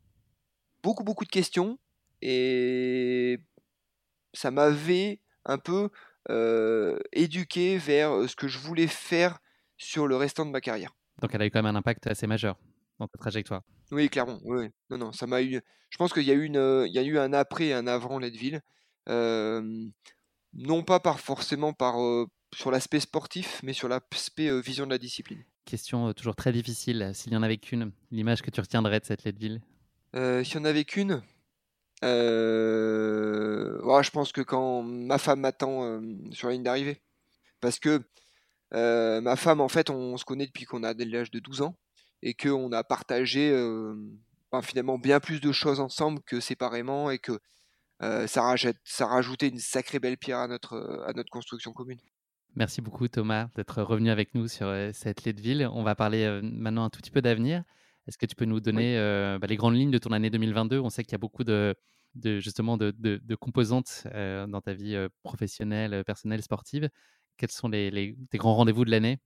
beaucoup 0.83 1.05
beaucoup 1.05 1.25
de 1.25 1.31
questions 1.31 1.79
et 2.23 3.39
ça 4.33 4.51
m'avait 4.51 5.21
un 5.45 5.59
peu 5.59 5.91
éduqué 7.13 7.79
vers 7.79 8.29
ce 8.29 8.37
que 8.37 8.49
je 8.49 8.59
voulais 8.59 8.87
faire 8.87 9.39
sur 9.77 10.07
le 10.07 10.17
restant 10.17 10.47
de 10.47 10.51
ma 10.51 10.61
carrière. 10.61 10.95
Donc 11.21 11.35
elle 11.35 11.43
a 11.43 11.47
eu 11.47 11.51
quand 11.51 11.63
même 11.63 11.75
un 11.75 11.79
impact 11.79 12.07
assez 12.07 12.27
majeur 12.27 12.59
dans 12.99 13.09
ta 13.09 13.19
trajectoire. 13.19 13.63
Oui, 13.91 14.09
clairement. 14.09 14.39
Oui, 14.45 14.69
Non, 14.91 14.99
non, 14.99 15.13
ça 15.13 15.27
m'a 15.27 15.43
eu. 15.43 15.61
Je 15.91 15.97
pense 15.97 16.13
qu'il 16.13 16.25
y 16.25 16.31
a 16.31 16.35
eu 16.35 16.45
une, 16.45 16.85
il 16.87 16.93
y 16.93 16.99
a 16.99 17.03
eu 17.03 17.19
un 17.19 17.33
après 17.33 17.67
et 17.67 17.73
un 17.73 17.87
avant 17.87 18.19
Leadville. 18.19 18.61
Euh, 19.09 19.87
non 20.55 20.83
pas 20.83 21.01
par 21.01 21.21
forcément 21.21 21.73
par 21.73 21.97
sur 22.55 22.71
l'aspect 22.71 23.01
sportif, 23.01 23.61
mais 23.63 23.73
sur 23.73 23.89
l'aspect 23.89 24.61
vision 24.61 24.87
de 24.87 24.91
la 24.91 24.99
discipline. 24.99 25.45
Question 25.65 26.13
toujours 26.13 26.37
très 26.37 26.53
difficile. 26.53 27.11
S'il 27.15 27.33
y 27.33 27.37
en 27.37 27.43
avait 27.43 27.57
qu'une, 27.57 27.93
l'image 28.11 28.43
que 28.43 28.51
tu 28.51 28.61
retiendrais 28.61 29.01
de 29.01 29.05
cette 29.07 29.25
Leadville 29.25 29.61
euh, 30.15 30.45
S'il 30.45 30.57
y 30.57 30.59
en 30.59 30.65
avait 30.65 30.85
qu'une, 30.85 31.23
euh... 32.05 34.03
je 34.03 34.11
pense 34.11 34.33
que 34.33 34.43
quand 34.43 34.83
ma 34.83 35.19
femme 35.19 35.41
m'attend 35.41 36.01
sur 36.33 36.49
la 36.49 36.55
ligne 36.55 36.63
d'arrivée, 36.63 37.01
parce 37.61 37.79
que 37.79 38.03
ma 38.73 39.37
femme, 39.37 39.61
en 39.61 39.69
fait, 39.69 39.91
on, 39.91 40.17
se 40.17 40.25
connaît 40.25 40.47
depuis 40.47 40.65
qu'on 40.65 40.85
a 40.85 40.93
l'âge 40.95 41.31
de 41.31 41.39
12 41.39 41.63
ans 41.63 41.77
et 42.23 42.35
qu'on 42.35 42.71
a 42.73 42.85
partagé 42.85 43.51
ben, 44.53 44.63
finalement 44.63 44.99
bien 44.99 45.19
plus 45.19 45.41
de 45.41 45.51
choses 45.51 45.81
ensemble 45.81 46.21
que 46.23 46.41
séparément 46.41 47.11
et 47.11 47.19
que 47.19 47.41
euh, 48.05 48.27
ça, 48.27 48.43
rajoute, 48.43 48.77
ça 48.85 49.07
rajoutait 49.07 49.49
une 49.49 49.59
sacrée 49.59 49.99
belle 49.99 50.19
pierre 50.19 50.39
à 50.39 50.49
notre, 50.49 51.05
à 51.07 51.13
notre 51.13 51.31
construction 51.31 51.73
commune. 51.73 51.99
Merci 52.55 52.81
beaucoup 52.81 53.09
Thomas 53.09 53.49
d'être 53.57 53.83
revenu 53.83 54.11
avec 54.11 54.35
nous 54.35 54.47
sur 54.47 54.67
euh, 54.67 54.91
cette 54.93 55.25
Leadville. 55.25 55.69
On 55.73 55.83
va 55.83 55.95
parler 55.95 56.25
euh, 56.25 56.41
maintenant 56.43 56.85
un 56.85 56.91
tout 56.91 57.01
petit 57.01 57.11
peu 57.11 57.23
d'avenir. 57.23 57.65
Est-ce 58.07 58.19
que 58.19 58.27
tu 58.27 58.37
peux 58.37 58.45
nous 58.45 58.61
donner 58.61 58.99
bah, 59.41 59.47
les 59.47 59.57
grandes 59.57 59.77
lignes 59.77 59.91
de 59.91 59.97
ton 59.97 60.13
année 60.13 60.29
2022 60.29 60.79
On 60.79 60.91
sait 60.91 61.05
qu'il 61.05 61.13
y 61.13 61.15
a 61.15 61.19
beaucoup 61.19 61.43
de, 61.43 61.75
justement 62.23 62.77
de, 62.77 63.35
composantes 63.37 64.07
dans 64.13 64.61
ta 64.61 64.75
vie 64.75 64.95
professionnelle, 65.23 66.05
personnelle, 66.05 66.43
sportive. 66.43 66.91
Quels 67.39 67.51
sont 67.51 67.69
les, 67.69 68.15
tes 68.29 68.37
grands 68.37 68.57
rendez-vous 68.57 68.85
de 68.85 68.91
l'année? 68.91 69.21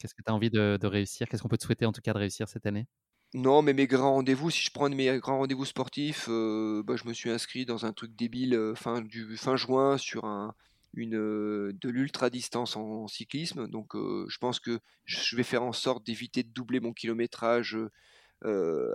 Qu'est-ce 0.00 0.14
que 0.14 0.22
tu 0.22 0.32
as 0.32 0.34
envie 0.34 0.50
de, 0.50 0.84
réussir? 0.84 1.28
Qu'est-ce 1.28 1.42
qu'on 1.42 1.48
peut 1.48 1.58
te 1.58 1.64
souhaiter 1.64 1.86
en 1.86 1.92
tout 1.92 2.00
cas 2.00 2.12
de 2.12 2.18
réussir 2.18 2.48
cette 2.48 2.66
année? 2.66 2.88
Non, 3.34 3.62
mais 3.62 3.72
mes 3.72 3.88
grands 3.88 4.12
rendez-vous, 4.12 4.48
si 4.48 4.62
je 4.62 4.70
prends 4.70 4.88
mes 4.88 5.18
grands 5.18 5.38
rendez-vous 5.38 5.64
sportifs, 5.64 6.28
bah, 6.28 6.94
je 6.94 7.08
me 7.08 7.12
suis 7.12 7.30
inscrit 7.30 7.66
dans 7.66 7.84
un 7.84 7.92
truc 7.92 8.14
débile 8.14 8.72
fin, 8.76 9.00
du, 9.00 9.36
fin 9.36 9.56
juin 9.56 9.98
sur 9.98 10.24
un, 10.24 10.54
une, 10.94 11.72
de 11.72 11.88
l'ultra 11.88 12.30
distance 12.30 12.76
en, 12.76 13.08
cyclisme. 13.08 13.66
Donc 13.66 13.94
je 13.94 14.38
pense 14.38 14.60
que 14.60 14.78
je 15.04 15.34
vais 15.34 15.42
faire 15.42 15.64
en 15.64 15.72
sorte 15.72 16.06
d'éviter 16.06 16.44
de 16.44 16.50
doubler 16.50 16.78
mon 16.78 16.92
kilométrage 16.92 17.76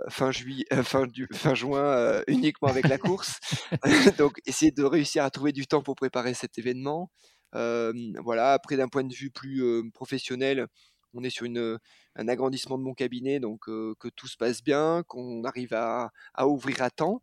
fin, 0.08 0.30
juillet, 0.30 0.64
fin, 0.84 1.06
du, 1.06 1.28
fin 1.34 1.54
juin 1.54 2.22
uniquement 2.26 2.68
avec 2.68 2.88
la 2.88 2.96
course. 2.98 3.40
donc 4.16 4.40
essayer 4.46 4.70
de 4.70 4.84
réussir 4.84 5.22
à 5.22 5.30
trouver 5.30 5.52
du 5.52 5.66
temps 5.66 5.82
pour 5.82 5.96
préparer 5.96 6.32
cet 6.32 6.56
événement. 6.58 7.10
voilà, 7.52 8.54
après 8.54 8.78
d'un 8.78 8.88
point 8.88 9.04
de 9.04 9.14
vue 9.14 9.30
plus 9.30 9.62
professionnel, 9.92 10.66
on 11.14 11.22
est 11.24 11.30
sur 11.30 11.46
une, 11.46 11.78
un 12.16 12.28
agrandissement 12.28 12.78
de 12.78 12.82
mon 12.82 12.94
cabinet, 12.94 13.40
donc 13.40 13.66
que 13.66 14.08
tout 14.16 14.28
se 14.28 14.36
passe 14.36 14.62
bien, 14.62 15.02
qu'on 15.06 15.44
arrive 15.44 15.74
à, 15.74 16.10
ouvrir 16.46 16.82
à 16.82 16.90
temps. 16.90 17.22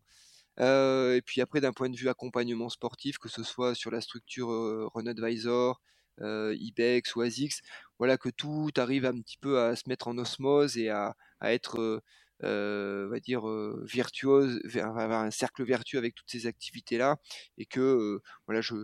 Euh, 0.60 1.16
et 1.16 1.22
puis 1.22 1.42
après, 1.42 1.62
d'un 1.62 1.74
point 1.74 1.90
de 1.90 1.96
vue 1.96 2.10
accompagnement 2.10 2.70
sportif, 2.70 3.18
que 3.18 3.30
ce 3.30 3.44
soit 3.44 3.76
sur 3.76 3.92
la 3.92 4.02
structure 4.02 4.52
euh, 4.52 4.90
Run 4.94 5.06
Advisor, 5.06 5.82
euh, 6.22 6.56
IBEX 6.60 7.16
ou 7.16 7.22
ASICS, 7.22 7.62
voilà 8.00 8.18
que 8.18 8.30
tout 8.30 8.72
arrive 8.78 9.06
un 9.06 9.20
petit 9.22 9.38
peu 9.38 9.60
à 9.60 9.76
se 9.76 9.84
mettre 9.88 10.08
en 10.08 10.18
osmose 10.18 10.78
et 10.78 10.90
à, 10.90 11.16
être, 11.42 12.02
on 12.42 13.20
dire, 13.20 13.46
virtuose, 13.84 14.60
avoir 14.76 15.22
un 15.22 15.32
cercle 15.32 15.64
vertueux 15.64 16.00
avec 16.00 16.16
toutes 16.16 16.30
ces 16.30 16.48
activités-là, 16.48 17.18
et 17.58 17.66
que 17.66 18.22
voilà, 18.48 18.62
je, 18.62 18.76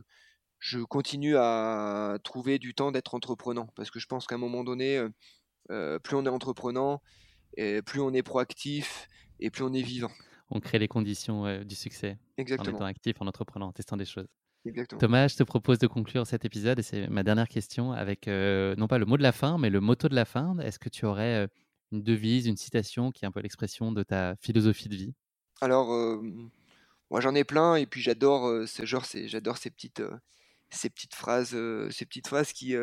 je 0.66 0.80
continue 0.80 1.36
à 1.36 2.18
trouver 2.24 2.58
du 2.58 2.74
temps 2.74 2.94
d'être 2.94 3.16
entreprenant, 3.16 3.68
parce 3.76 3.92
que 3.92 4.00
je 4.00 4.08
pense 4.08 4.28
qu'à 4.28 4.36
un 4.36 4.38
moment 4.38 4.64
donné, 4.64 5.06
plus 5.68 6.16
on 6.16 6.26
est 6.26 6.30
entreprenant, 6.30 7.02
et 7.58 7.82
plus 7.82 8.00
on 8.00 8.14
est 8.14 8.24
proactif, 8.24 9.10
et 9.42 9.50
plus 9.50 9.64
on 9.64 9.74
est 9.74 9.82
vivant 9.82 10.12
on 10.56 10.60
crée 10.60 10.78
les 10.78 10.88
conditions 10.88 11.64
du 11.64 11.74
succès 11.74 12.20
Exactement. 12.38 12.74
en 12.74 12.76
étant 12.76 12.86
actif, 12.86 13.16
en 13.22 13.28
entreprenant, 13.28 13.70
en 13.70 13.72
testant 13.72 13.98
des 13.98 14.06
choses. 14.06 14.28
Exactement. 14.66 15.00
Thomas, 15.00 15.28
je 15.28 15.36
te 15.36 15.44
propose 15.44 15.80
de 15.80 15.88
conclure 15.88 16.28
cet 16.28 16.46
épisode 16.46 16.78
et 16.78 16.84
c'est 16.84 17.08
ma 17.08 17.24
dernière 17.24 17.50
question 17.50 17.92
avec 17.92 18.28
non 18.28 18.88
pas 18.88 19.00
le 19.00 19.06
mot 19.06 19.18
de 19.18 19.24
la 19.24 19.32
fin, 19.32 19.58
mais 19.58 19.72
le 19.72 19.82
motto 19.82 20.08
de 20.10 20.16
la 20.16 20.26
fin. 20.26 20.58
Est-ce 20.60 20.78
que 20.78 20.90
tu 20.90 21.06
aurais 21.06 21.50
une 21.92 22.04
devise, 22.04 22.46
une 22.46 22.56
citation 22.56 23.12
qui 23.12 23.26
est 23.26 23.28
un 23.28 23.32
peu 23.32 23.40
l'expression 23.40 23.92
de 23.92 24.04
ta 24.04 24.36
philosophie 24.38 24.90
de 24.90 24.96
vie? 24.96 25.14
Alors, 25.60 25.88
moi 27.10 27.20
j'en 27.20 27.34
ai 27.34 27.44
plein 27.44 27.76
et 27.76 27.88
puis 27.88 28.02
j'adore 28.02 28.68
ce 28.68 28.86
genre, 28.86 29.06
j'adore 29.26 29.58
ces 29.58 29.72
petites 29.72 30.04
ces 30.76 30.90
petites 30.90 31.16
phrases, 31.16 31.56
ces 31.92 32.06
petites 32.06 32.28
phrases 32.28 32.54
qui, 32.54 32.76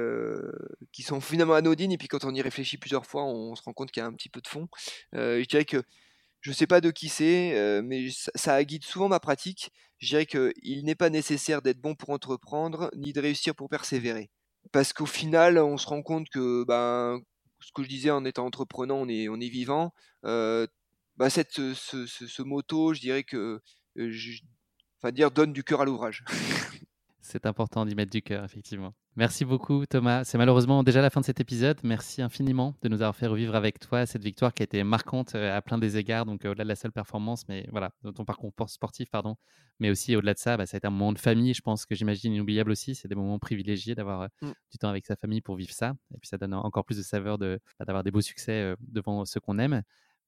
qui 0.93 1.03
sont 1.03 1.21
finalement 1.21 1.55
anodines 1.55 1.93
et 1.93 1.99
puis 1.99 2.09
quand 2.09 2.25
on 2.25 2.35
y 2.35 2.43
réfléchit 2.43 2.79
plusieurs 2.79 3.07
fois, 3.07 3.25
on, 3.25 3.55
se 3.55 3.63
rend 3.63 3.73
compte 3.73 3.91
qu'il 3.91 4.03
y 4.03 4.05
a 4.05 4.07
un 4.07 4.13
petit 4.13 4.29
peu 4.29 4.41
de 4.41 4.49
fond. 4.49 4.69
je 5.13 5.45
dirais 5.47 5.65
que 5.65 5.83
je 6.41 6.51
ne 6.51 6.55
sais 6.55 6.67
pas 6.67 6.81
de 6.81 6.91
qui 6.91 7.09
c'est, 7.09 7.57
euh, 7.59 7.83
mais 7.83 8.09
ça, 8.35 8.63
guide 8.65 8.85
souvent 8.85 9.09
ma 9.09 9.21
pratique. 9.21 9.71
Je 9.99 10.09
dirais 10.09 10.27
qu'il 10.27 10.85
n'est 10.85 10.95
pas 10.95 11.11
nécessaire 11.11 11.61
d'être 11.61 11.81
bon 11.81 11.95
pour 11.95 12.11
entreprendre, 12.11 12.91
ni 12.97 13.13
de 13.13 13.21
réussir 13.21 13.55
pour 13.55 13.69
persévérer. 13.69 14.31
Parce 14.73 14.93
qu'au 14.93 15.07
final, 15.07 15.59
on 15.59 15.77
se 15.77 15.87
rend 15.87 16.03
compte 16.03 16.29
que 16.31 16.65
ben, 16.65 17.21
ce 17.61 17.73
que 17.73 17.83
je 17.83 17.89
disais 17.89 18.11
en 18.11 18.25
étant 18.25 18.47
entreprenant, 18.47 18.97
on 18.97 19.09
est, 19.09 19.29
on 19.29 19.39
est 19.39 19.49
vivant. 19.49 19.93
Euh, 20.25 20.67
ben, 21.17 21.29
cette, 21.29 21.53
ce, 21.53 22.07
ce, 22.07 22.43
moto, 22.43 22.95
je 22.95 23.01
dirais 23.01 23.25
que, 23.25 23.61
euh, 23.99 24.13
enfin 24.99 25.13
dire, 25.13 25.31
donne 25.31 25.53
du 25.53 25.63
cœur 25.65 25.83
à 25.83 25.85
l'ouvrage. 25.85 26.25
C'est 27.31 27.47
important 27.47 27.87
d'y 27.87 27.95
mettre 27.95 28.11
du 28.11 28.23
cœur, 28.23 28.45
effectivement. 28.45 28.93
Merci 29.15 29.45
beaucoup, 29.45 29.87
Thomas. 29.87 30.25
C'est 30.25 30.37
malheureusement 30.37 30.83
déjà 30.83 31.01
la 31.01 31.11
fin 31.11 31.21
de 31.21 31.25
cet 31.25 31.39
épisode. 31.39 31.79
Merci 31.85 32.23
infiniment 32.23 32.75
de 32.83 32.89
nous 32.89 33.03
avoir 33.03 33.15
fait 33.15 33.29
revivre 33.29 33.55
avec 33.55 33.79
toi 33.79 34.05
cette 34.05 34.25
victoire 34.25 34.53
qui 34.53 34.63
a 34.63 34.65
été 34.65 34.83
marquante 34.83 35.37
euh, 35.37 35.57
à 35.57 35.63
plein 35.63 35.79
des 35.79 35.97
égards, 35.97 36.27
donc 36.27 36.45
euh, 36.45 36.51
au-delà 36.51 36.65
de 36.65 36.69
la 36.69 36.75
seule 36.75 36.91
performance, 36.91 37.45
mais 37.49 37.69
voilà, 37.71 37.93
ton 38.17 38.25
parcours 38.25 38.53
sportif, 38.67 39.11
pardon. 39.11 39.37
Mais 39.79 39.91
aussi 39.91 40.17
au-delà 40.17 40.35
de 40.35 40.41
ça, 40.41 40.57
bah, 40.57 40.67
ça 40.67 40.77
a 40.77 40.79
été 40.79 40.89
un 40.89 40.91
moment 40.91 41.13
de 41.13 41.21
famille, 41.21 41.55
je 41.55 41.63
pense 41.63 41.87
que 41.87 41.95
j'imagine 41.95 42.35
inoubliable 42.35 42.73
aussi. 42.73 42.97
C'est 42.97 43.07
des 43.07 43.15
moments 43.15 43.39
privilégiés 43.39 43.95
d'avoir 43.95 44.23
euh, 44.23 44.29
mm. 44.43 44.53
du 44.73 44.79
temps 44.79 44.89
avec 44.89 45.07
sa 45.07 45.15
famille 45.15 45.41
pour 45.41 45.55
vivre 45.55 45.73
ça. 45.73 45.95
Et 46.13 46.19
puis 46.19 46.29
ça 46.29 46.37
donne 46.37 46.55
encore 46.55 46.85
plus 46.85 46.97
de 46.97 47.03
saveur 47.03 47.39
de, 47.39 47.61
bah, 47.79 47.85
d'avoir 47.85 48.03
des 48.03 48.11
beaux 48.11 48.23
succès 48.23 48.75
devant 48.81 49.25
ceux 49.25 49.39
qu'on 49.39 49.61
aime. 49.61 49.83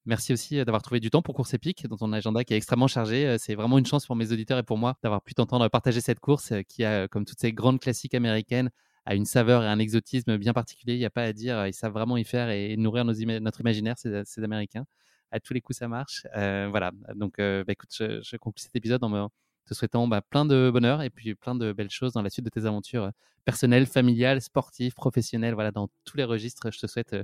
Merci 0.04 0.32
aussi 0.32 0.56
d'avoir 0.56 0.82
trouvé 0.82 0.98
du 0.98 1.10
temps 1.10 1.22
pour 1.22 1.34
Course 1.34 1.54
Épique 1.54 1.86
dans 1.86 1.96
ton 1.96 2.12
agenda 2.12 2.42
qui 2.42 2.54
est 2.54 2.56
extrêmement 2.56 2.88
chargé. 2.88 3.36
C'est 3.38 3.54
vraiment 3.54 3.78
une 3.78 3.86
chance 3.86 4.04
pour 4.04 4.16
mes 4.16 4.32
auditeurs 4.32 4.58
et 4.58 4.64
pour 4.64 4.76
moi 4.76 4.96
d'avoir 5.02 5.22
pu 5.22 5.32
t'entendre 5.34 5.68
partager 5.68 6.00
cette 6.00 6.18
course 6.18 6.52
qui 6.68 6.84
a, 6.84 7.06
comme 7.06 7.24
toutes 7.24 7.38
ces 7.38 7.52
grandes 7.52 7.78
classiques 7.78 8.14
américaines, 8.14 8.70
a 9.04 9.14
une 9.14 9.24
saveur 9.24 9.62
et 9.62 9.68
un 9.68 9.78
exotisme 9.78 10.38
bien 10.38 10.52
particulier. 10.52 10.94
Il 10.94 10.98
n'y 10.98 11.04
a 11.04 11.10
pas 11.10 11.22
à 11.22 11.32
dire. 11.32 11.68
Ils 11.68 11.72
savent 11.72 11.92
vraiment 11.92 12.16
y 12.16 12.24
faire 12.24 12.50
et 12.50 12.76
nourrir 12.76 13.04
notre 13.04 13.60
imaginaire, 13.60 13.96
ces, 13.96 14.42
Américains. 14.42 14.86
À 15.30 15.38
tous 15.38 15.54
les 15.54 15.60
coups, 15.60 15.78
ça 15.78 15.86
marche. 15.86 16.26
voilà. 16.34 16.90
Donc, 17.14 17.36
bah, 17.38 17.64
écoute, 17.68 17.90
je, 17.92 18.36
conclue 18.38 18.62
cet 18.62 18.74
épisode 18.74 19.04
en 19.04 19.30
te 19.64 19.74
souhaitant 19.74 20.08
bah, 20.08 20.20
plein 20.20 20.44
de 20.44 20.70
bonheur 20.72 21.02
et 21.02 21.10
puis 21.10 21.36
plein 21.36 21.54
de 21.54 21.72
belles 21.72 21.90
choses 21.90 22.12
dans 22.12 22.22
la 22.22 22.30
suite 22.30 22.44
de 22.44 22.50
tes 22.50 22.66
aventures 22.66 23.12
personnelles, 23.44 23.86
familiales, 23.86 24.40
sportives, 24.40 24.94
professionnelles. 24.94 25.54
Voilà, 25.54 25.70
dans 25.70 25.88
tous 26.04 26.16
les 26.16 26.24
registres, 26.24 26.72
je 26.72 26.80
te 26.80 26.88
souhaite 26.88 27.14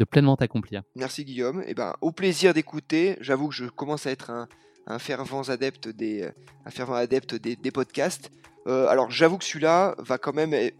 de 0.00 0.04
pleinement 0.04 0.36
t'accomplir. 0.36 0.82
Merci 0.96 1.24
Guillaume. 1.24 1.60
Et 1.60 1.66
eh 1.68 1.74
ben, 1.74 1.94
au 2.00 2.10
plaisir 2.10 2.54
d'écouter. 2.54 3.16
J'avoue 3.20 3.48
que 3.48 3.54
je 3.54 3.66
commence 3.66 4.06
à 4.06 4.10
être 4.10 4.30
un, 4.86 4.98
fervent 4.98 5.42
adepte 5.42 5.88
des, 5.88 6.28
un 6.64 6.70
fervent 6.70 6.94
adepte 6.94 7.34
des, 7.34 7.70
podcasts. 7.70 8.32
Euh, 8.66 8.88
alors 8.88 9.10
j'avoue 9.10 9.38
que 9.38 9.44
celui-là 9.44 9.94
va 9.98 10.18
quand 10.18 10.34
même 10.34 10.54
eh, 10.54 10.74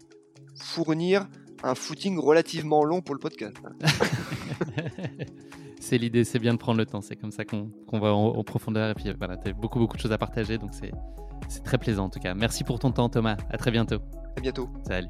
fournir 0.55 1.27
un 1.63 1.75
footing 1.75 2.17
relativement 2.17 2.83
long 2.83 3.01
pour 3.01 3.13
le 3.13 3.19
podcast. 3.19 3.55
c'est 5.79 5.99
l'idée, 5.99 6.23
c'est 6.23 6.39
bien 6.39 6.53
de 6.53 6.59
prendre 6.59 6.79
le 6.79 6.87
temps. 6.87 7.01
C'est 7.01 7.15
comme 7.15 7.31
ça 7.31 7.45
qu'on 7.45 7.99
va 7.99 8.13
en, 8.13 8.43
profondeur. 8.43 8.89
Et 8.89 8.95
puis 8.95 9.13
voilà, 9.15 9.37
tu 9.37 9.49
as 9.49 9.53
beaucoup, 9.53 9.77
beaucoup 9.77 9.97
de 9.97 10.01
choses 10.01 10.11
à 10.11 10.17
partager. 10.17 10.57
Donc 10.57 10.71
c'est 10.73 10.91
très 11.63 11.77
plaisant 11.77 12.05
en 12.05 12.09
tout 12.09 12.19
cas. 12.19 12.33
Merci 12.33 12.63
pour 12.63 12.79
ton 12.79 12.91
temps, 12.91 13.09
Thomas. 13.09 13.37
À 13.51 13.57
très 13.57 13.69
bientôt. 13.69 13.99
À 14.35 14.41
bientôt. 14.41 14.67
Salut. 14.87 15.09